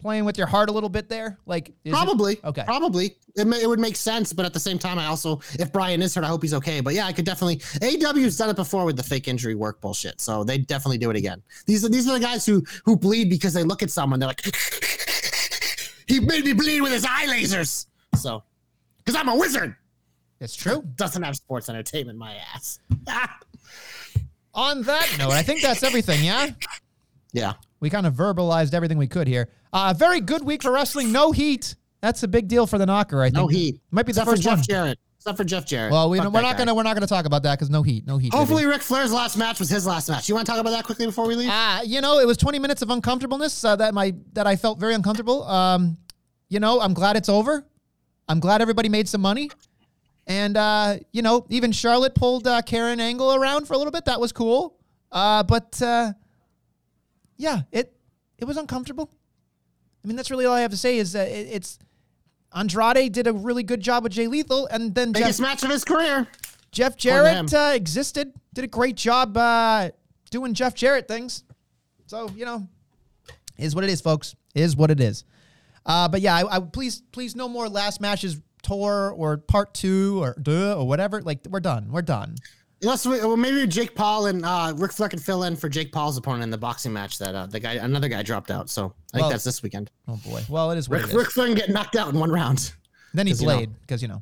playing 0.06 0.24
with 0.24 0.38
your 0.38 0.46
heart 0.46 0.70
a 0.70 0.72
little 0.72 0.88
bit 0.88 1.10
there? 1.10 1.40
Like 1.48 1.70
is 1.70 1.76
it- 1.86 1.92
Probably. 1.92 2.38
okay. 2.44 2.64
Probably. 2.64 3.16
It, 3.36 3.48
may, 3.48 3.60
it 3.60 3.68
would 3.68 3.80
make 3.80 3.96
sense, 3.96 4.32
but 4.34 4.46
at 4.46 4.54
the 4.54 4.60
same 4.60 4.78
time, 4.78 5.00
I 5.00 5.08
also, 5.08 5.42
if 5.60 5.72
Bryan 5.74 6.04
is 6.04 6.14
hurt, 6.14 6.24
I 6.24 6.28
hope 6.28 6.44
he's 6.44 6.54
okay. 6.54 6.80
But 6.80 6.94
yeah, 6.94 7.08
I 7.08 7.12
could 7.12 7.26
definitely. 7.26 7.58
AEW's 7.58 8.38
done 8.38 8.52
it 8.52 8.56
before 8.56 8.86
with 8.86 8.98
the 8.98 9.04
fake 9.04 9.28
injury 9.28 9.56
work 9.56 9.82
bullshit, 9.82 10.22
so 10.22 10.44
they 10.44 10.60
definitely 10.60 11.00
do 11.00 11.10
it 11.10 11.16
again. 11.18 11.42
These 11.66 11.84
are 11.84 11.90
these 11.90 12.08
are 12.08 12.14
the 12.14 12.24
guys 12.24 12.46
who 12.46 12.64
who 12.86 12.96
bleed 12.96 13.32
because 13.32 13.52
they 13.54 13.64
look 13.64 13.82
at 13.82 13.90
someone, 13.90 14.20
they're 14.20 14.30
like, 14.30 14.46
he 16.08 16.20
made 16.20 16.46
me 16.46 16.54
bleed 16.54 16.82
with 16.82 16.92
his 16.92 17.04
eye 17.04 17.26
lasers. 17.28 17.88
So, 18.16 18.44
because 19.00 19.20
I'm 19.20 19.28
a 19.28 19.36
wizard, 19.36 19.76
It's 20.40 20.56
true. 20.56 20.84
doesn't 20.96 21.24
have 21.24 21.36
sports 21.36 21.68
entertainment, 21.68 22.20
my 22.20 22.36
ass. 22.54 22.80
On 24.54 24.84
that 24.84 25.16
note, 25.18 25.32
I 25.32 25.42
think 25.42 25.62
that's 25.64 25.82
everything. 25.84 26.24
Yeah. 26.24 26.52
yeah. 27.34 27.54
We 27.86 27.92
kind 27.92 28.08
of 28.08 28.16
verbalized 28.16 28.74
everything 28.74 28.98
we 28.98 29.06
could 29.06 29.28
here. 29.28 29.48
Uh, 29.72 29.94
very 29.96 30.20
good 30.20 30.44
week 30.44 30.64
for 30.64 30.72
wrestling. 30.72 31.12
No 31.12 31.32
heat. 31.32 31.76
That's 32.02 32.24
a 32.24 32.28
big 32.28 32.48
deal 32.48 32.66
for 32.66 32.80
the 32.80 32.86
knocker. 32.88 33.22
I 33.22 33.28
think. 33.28 33.36
No 33.36 33.46
heat. 33.46 33.80
Might 33.92 34.08
be 34.08 34.12
the 34.12 34.22
Except 34.22 34.26
for 34.26 34.32
first 34.32 34.42
Jeff 34.42 34.58
one. 34.58 34.64
Jarrett. 34.64 35.00
except 35.20 35.38
for 35.38 35.44
Jeff 35.44 35.68
Jarrett. 35.68 35.92
Well, 35.92 36.10
we, 36.10 36.20
we're 36.20 36.42
not 36.42 36.58
gonna 36.58 36.74
we're 36.74 36.82
not 36.82 36.96
gonna 36.96 37.06
talk 37.06 37.28
about 37.28 37.44
that 37.44 37.60
because 37.60 37.70
no 37.70 37.84
heat, 37.84 38.08
no 38.08 38.18
heat. 38.18 38.32
baby. 38.32 38.40
Hopefully, 38.40 38.66
Ric 38.66 38.82
Flair's 38.82 39.12
last 39.14 39.38
match 39.38 39.60
was 39.60 39.70
his 39.70 39.86
last 39.86 40.10
match. 40.10 40.28
You 40.28 40.34
want 40.34 40.48
to 40.48 40.52
talk 40.52 40.60
about 40.60 40.72
that 40.72 40.84
quickly 40.84 41.06
before 41.06 41.28
we 41.28 41.36
leave? 41.36 41.52
Uh, 41.52 41.82
you 41.86 42.02
know, 42.02 42.18
it 42.18 42.26
was 42.26 42.38
20 42.38 42.58
minutes 42.58 42.82
of 42.82 42.90
uncomfortableness 42.90 43.64
uh, 43.64 43.76
that 43.76 43.94
my 43.94 44.16
that 44.34 44.48
I 44.48 44.56
felt 44.56 44.80
very 44.80 44.96
uncomfortable. 44.96 45.44
Um, 45.44 45.96
you 46.50 46.60
know, 46.60 46.82
I'm 46.82 46.96
glad 46.96 47.18
it's 47.18 47.30
over. 47.30 47.68
I'm 48.28 48.40
glad 48.40 48.64
everybody 48.64 48.90
made 48.90 49.08
some 49.08 49.22
money. 49.22 49.52
And 50.26 50.58
uh, 50.58 50.98
you 51.12 51.22
know, 51.22 51.46
even 51.52 51.72
Charlotte 51.72 52.16
pulled 52.16 52.48
uh, 52.48 52.64
Karen 52.64 53.00
Angle 53.00 53.36
around 53.36 53.68
for 53.68 53.76
a 53.76 53.78
little 53.78 53.92
bit. 53.92 54.06
That 54.06 54.20
was 54.20 54.32
cool. 54.32 54.80
Uh, 55.12 55.44
but 55.44 55.80
uh, 55.84 56.14
yeah, 57.38 57.62
it 57.72 57.96
it 58.38 58.46
was 58.46 58.58
uncomfortable. 58.58 59.10
I 60.04 60.08
mean, 60.08 60.16
that's 60.16 60.30
really 60.30 60.46
all 60.46 60.54
I 60.54 60.62
have 60.62 60.72
to 60.72 60.78
say. 60.78 60.98
Is 60.98 61.14
that 61.14 61.28
it, 61.28 61.48
it's 61.52 61.80
Andrade 62.54 63.12
did 63.12 63.28
a 63.28 63.34
really 63.34 63.64
good 63.64 63.82
job 63.82 64.04
with 64.04 64.14
Jay 64.14 64.28
Lethal, 64.28 64.68
and 64.68 64.94
then 64.94 65.14
Jeff 65.14 65.24
Biggest 65.24 65.42
match 65.42 65.64
of 65.64 65.70
his 65.70 65.84
career. 65.84 66.28
Jeff. 66.72 66.98
Jarrett 66.98 67.54
uh, 67.54 67.72
existed, 67.74 68.34
did 68.54 68.66
a 68.66 68.68
great 68.68 68.98
job 68.98 69.38
uh, 69.38 69.90
doing 70.30 70.54
Jeff 70.54 70.76
Jarrett 70.76 71.08
things. 71.08 71.44
So 72.06 72.30
you 72.36 72.46
know, 72.46 72.68
is 73.58 73.76
what 73.76 73.84
it 73.84 73.90
is, 73.90 74.02
folks. 74.02 74.36
Is 74.54 74.76
what 74.76 74.92
it 74.92 75.00
is. 75.00 75.24
Uh, 75.86 76.08
but 76.08 76.22
yeah, 76.22 76.36
I, 76.36 76.58
I 76.58 76.60
please, 76.60 77.02
please, 77.12 77.36
no 77.36 77.48
more 77.48 77.70
last 77.70 78.02
matches 78.02 78.42
tour 78.64 79.14
or 79.16 79.38
part 79.38 79.74
two 79.74 80.22
or 80.22 80.36
duh 80.42 80.76
or 80.76 80.88
whatever. 80.88 81.22
Like 81.22 81.46
we're 81.50 81.60
done. 81.60 81.92
We're 81.92 82.02
done. 82.02 82.36
Unless 82.82 83.06
we, 83.06 83.20
well, 83.20 83.38
maybe 83.38 83.66
Jake 83.68 83.96
Paul 83.96 84.28
and 84.28 84.46
uh, 84.46 84.74
Ric 84.76 84.92
Flair 84.92 85.10
can 85.10 85.20
fill 85.20 85.44
in 85.44 85.56
for 85.56 85.70
Jake 85.70 85.92
Paul's 85.92 86.18
opponent 86.18 86.44
in 86.44 86.50
the 86.52 86.58
boxing 86.58 86.92
match 86.94 87.18
that 87.20 87.34
uh, 87.34 87.46
the 87.46 87.60
guy, 87.60 87.74
another 87.74 88.08
guy 88.10 88.22
dropped 88.22 88.52
out. 88.52 88.70
So 88.70 88.86
I 88.86 88.88
think 89.18 89.22
Well- 89.22 89.30
that's 89.30 89.44
this 89.44 89.64
weekend. 89.64 89.90
Oh 90.08 90.20
boy. 90.26 90.44
Well, 90.50 90.72
it 90.72 90.78
is 90.78 90.90
what 90.90 90.98
Ric, 90.98 91.06
it 91.06 91.10
is. 91.10 91.16
Ric 91.16 91.32
Flair 91.32 91.48
can 91.48 91.56
get 91.56 91.70
knocked 91.70 91.96
out 91.96 92.14
in 92.14 92.20
one 92.20 92.32
round. 92.32 92.74
then 93.14 93.28
he 93.28 93.34
'cause, 93.34 93.42
you 93.42 93.48
know. 93.48 93.56
blade 93.56 93.70
because 93.82 94.02
you 94.02 94.08
know 94.10 94.22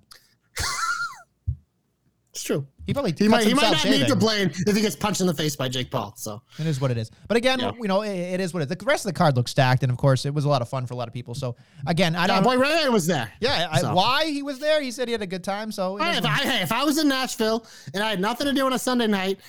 It's 2.33 2.41
true. 2.41 2.65
he 2.87 2.93
probably 2.93 3.13
He 3.15 3.27
might, 3.27 3.45
he 3.45 3.53
might 3.53 3.71
not 3.71 3.85
need 3.85 4.07
to 4.07 4.15
blame 4.15 4.49
if 4.65 4.75
he 4.75 4.81
gets 4.81 4.95
punched 4.95 5.21
in 5.21 5.27
the 5.27 5.35
face 5.35 5.55
by 5.55 5.69
Jake 5.69 5.91
Paul. 5.91 6.15
So 6.17 6.41
It 6.57 6.65
is 6.65 6.81
what 6.81 6.89
it 6.89 6.97
is. 6.97 7.11
But 7.27 7.37
again, 7.37 7.59
Yeah. 7.59 7.73
you 7.79 7.87
know, 7.87 8.01
it, 8.01 8.09
it 8.09 8.39
is 8.39 8.55
what 8.55 8.63
it 8.63 8.71
is. 8.71 8.75
The 8.75 8.83
rest 8.85 9.05
of 9.05 9.13
the 9.13 9.17
card 9.17 9.35
looks 9.35 9.51
stacked, 9.51 9.83
and 9.83 9.91
of 9.91 9.99
course, 9.99 10.25
it 10.25 10.33
was 10.33 10.43
a 10.45 10.49
lot 10.49 10.63
of 10.63 10.67
fun 10.67 10.87
for 10.87 10.95
a 10.95 10.97
lot 10.97 11.07
of 11.07 11.13
people. 11.13 11.35
So 11.35 11.55
again, 11.85 12.15
I 12.15 12.25
don't. 12.25 12.41
boy 12.43 12.57
Ray 12.57 12.83
Ray 12.83 12.89
was 12.89 13.05
there. 13.05 13.31
yeah, 13.39 13.67
I, 13.71 13.93
why 13.93 14.25
he 14.25 14.41
was 14.41 14.57
there? 14.57 14.81
He 14.81 14.89
said 14.89 15.07
he 15.07 15.11
had 15.11 15.21
a 15.21 15.27
good 15.27 15.43
time. 15.43 15.71
So 15.71 15.97
Hey, 15.97 16.17
if 16.17 16.25
I, 16.25 16.29
hey, 16.37 16.63
if 16.63 16.71
I 16.71 16.83
was 16.83 16.97
in 16.97 17.07
Nashville 17.07 17.67
and 17.93 18.03
I 18.03 18.09
had 18.09 18.19
nothing 18.19 18.47
to 18.47 18.53
do 18.53 18.65
on 18.65 18.73
a 18.73 18.79
Sunday 18.79 19.05
night, 19.07 19.39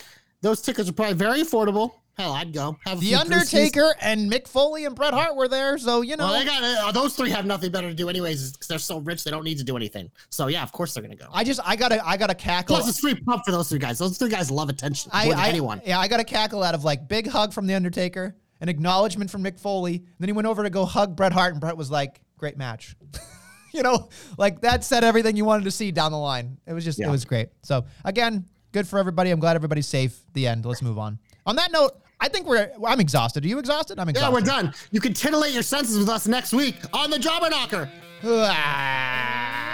those 0.43 0.61
tickets 0.61 0.90
are 0.90 0.93
probably 0.93 1.15
very 1.15 1.40
affordable. 1.40 1.93
Hell, 2.16 2.32
I'd 2.32 2.53
go. 2.53 2.77
Have 2.86 3.01
The. 3.01 3.16
Undertaker 3.16 3.95
and 4.01 4.31
Mick 4.31 4.47
Foley 4.47 4.85
and 4.85 4.95
Bret 4.95 5.15
Hart 5.15 5.35
were 5.35 5.49
there, 5.49 5.77
so 5.78 6.01
you 6.03 6.16
know. 6.16 6.27
Well, 6.27 6.39
they 6.39 6.45
got 6.45 6.62
uh, 6.62 6.93
those 6.93 7.16
three 7.16 7.31
have 7.31 7.45
nothing 7.45 7.73
better 7.73 7.89
to 7.89 7.95
do 7.95 8.09
anyways 8.09 8.53
because 8.53 8.69
they're 8.69 8.78
so 8.78 8.99
rich 8.99 9.24
they 9.24 9.31
don't 9.32 9.43
need 9.45 9.59
to 9.59 9.65
do 9.65 9.77
anything. 9.77 10.11
So 10.31 10.47
yeah, 10.47 10.62
of 10.62 10.70
course 10.70 10.95
they're 10.95 11.03
gonna 11.03 11.16
go. 11.16 11.27
I 11.32 11.43
just 11.43 11.61
I 11.65 11.74
gotta 11.74 12.07
I 12.07 12.16
gotta 12.16 12.35
cackle. 12.35 12.77
Plus, 12.77 12.89
it's 12.89 13.01
free 13.01 13.15
pump 13.16 13.45
for 13.45 13.51
those 13.51 13.69
three 13.69 13.81
guys. 13.81 13.99
Those 13.99 14.16
three 14.16 14.28
guys 14.31 14.51
love 14.51 14.69
attention 14.69 15.11
I, 15.12 15.24
more 15.24 15.35
than 15.35 15.43
I- 15.45 15.49
anyone. 15.49 15.81
Yeah, 15.85 15.99
I 15.99 16.07
got 16.07 16.20
a 16.20 16.24
cackle 16.24 16.62
out 16.62 16.74
of 16.74 16.85
like 16.85 17.09
big 17.09 17.27
hug 17.28 17.53
from 17.53 17.66
the 17.66 17.74
Undertaker, 17.74 18.36
an 18.61 18.69
acknowledgement 18.69 19.31
from 19.31 19.43
Mick 19.43 19.59
Foley. 19.59 20.05
Then 20.20 20.28
he 20.28 20.32
went 20.32 20.47
over 20.47 20.62
to 20.62 20.70
go 20.70 20.85
hug 20.85 21.16
Bret 21.16 21.32
Hart, 21.32 21.53
and 21.53 21.61
Bret 21.61 21.77
was 21.77 21.91
like, 21.91 22.20
"Great 22.39 22.57
match." 22.57 22.95
you 23.74 23.82
know, 23.82 24.09
like 24.39 24.61
that 24.61 24.85
said 24.85 25.03
everything 25.03 25.36
you 25.36 25.45
wanted 25.45 25.65
to 25.65 25.73
see 25.73 25.91
down 25.91 26.12
the 26.12 26.19
line. 26.19 26.59
It 26.66 26.74
was 26.74 26.85
just 26.85 27.01
it 27.01 27.09
was 27.09 27.24
great. 27.24 27.49
So 27.62 27.86
again, 28.05 28.45
good 28.70 28.86
for 28.86 29.01
everybody. 29.01 29.31
I'm 29.31 29.41
glad 29.41 29.57
everybody's 29.57 29.89
safe. 29.89 30.16
The 30.32 30.47
end. 30.47 30.65
Let's 30.65 30.81
move 30.81 30.99
on. 30.99 31.19
On 31.47 31.57
that 31.57 31.73
note, 31.73 32.01
I 32.20 32.28
think 32.28 32.47
we're 32.47 32.70
I'm 32.86 33.01
exhausted. 33.01 33.45
Are 33.45 33.49
you 33.49 33.59
exhausted? 33.59 33.99
I'm 33.99 34.09
exhausted. 34.09 34.28
Yeah, 34.28 34.35
we're 34.35 34.62
done. 34.62 34.74
You 34.91 35.01
can 35.01 35.12
titillate 35.12 35.53
your 35.53 35.62
senses 35.62 35.99
with 35.99 36.09
us 36.09 36.27
next 36.27 36.53
week 36.53 36.77
on 36.93 37.11
the 37.11 37.19
Jobber 37.19 37.51
Knocker. 37.51 37.91
Ah. 38.24 39.74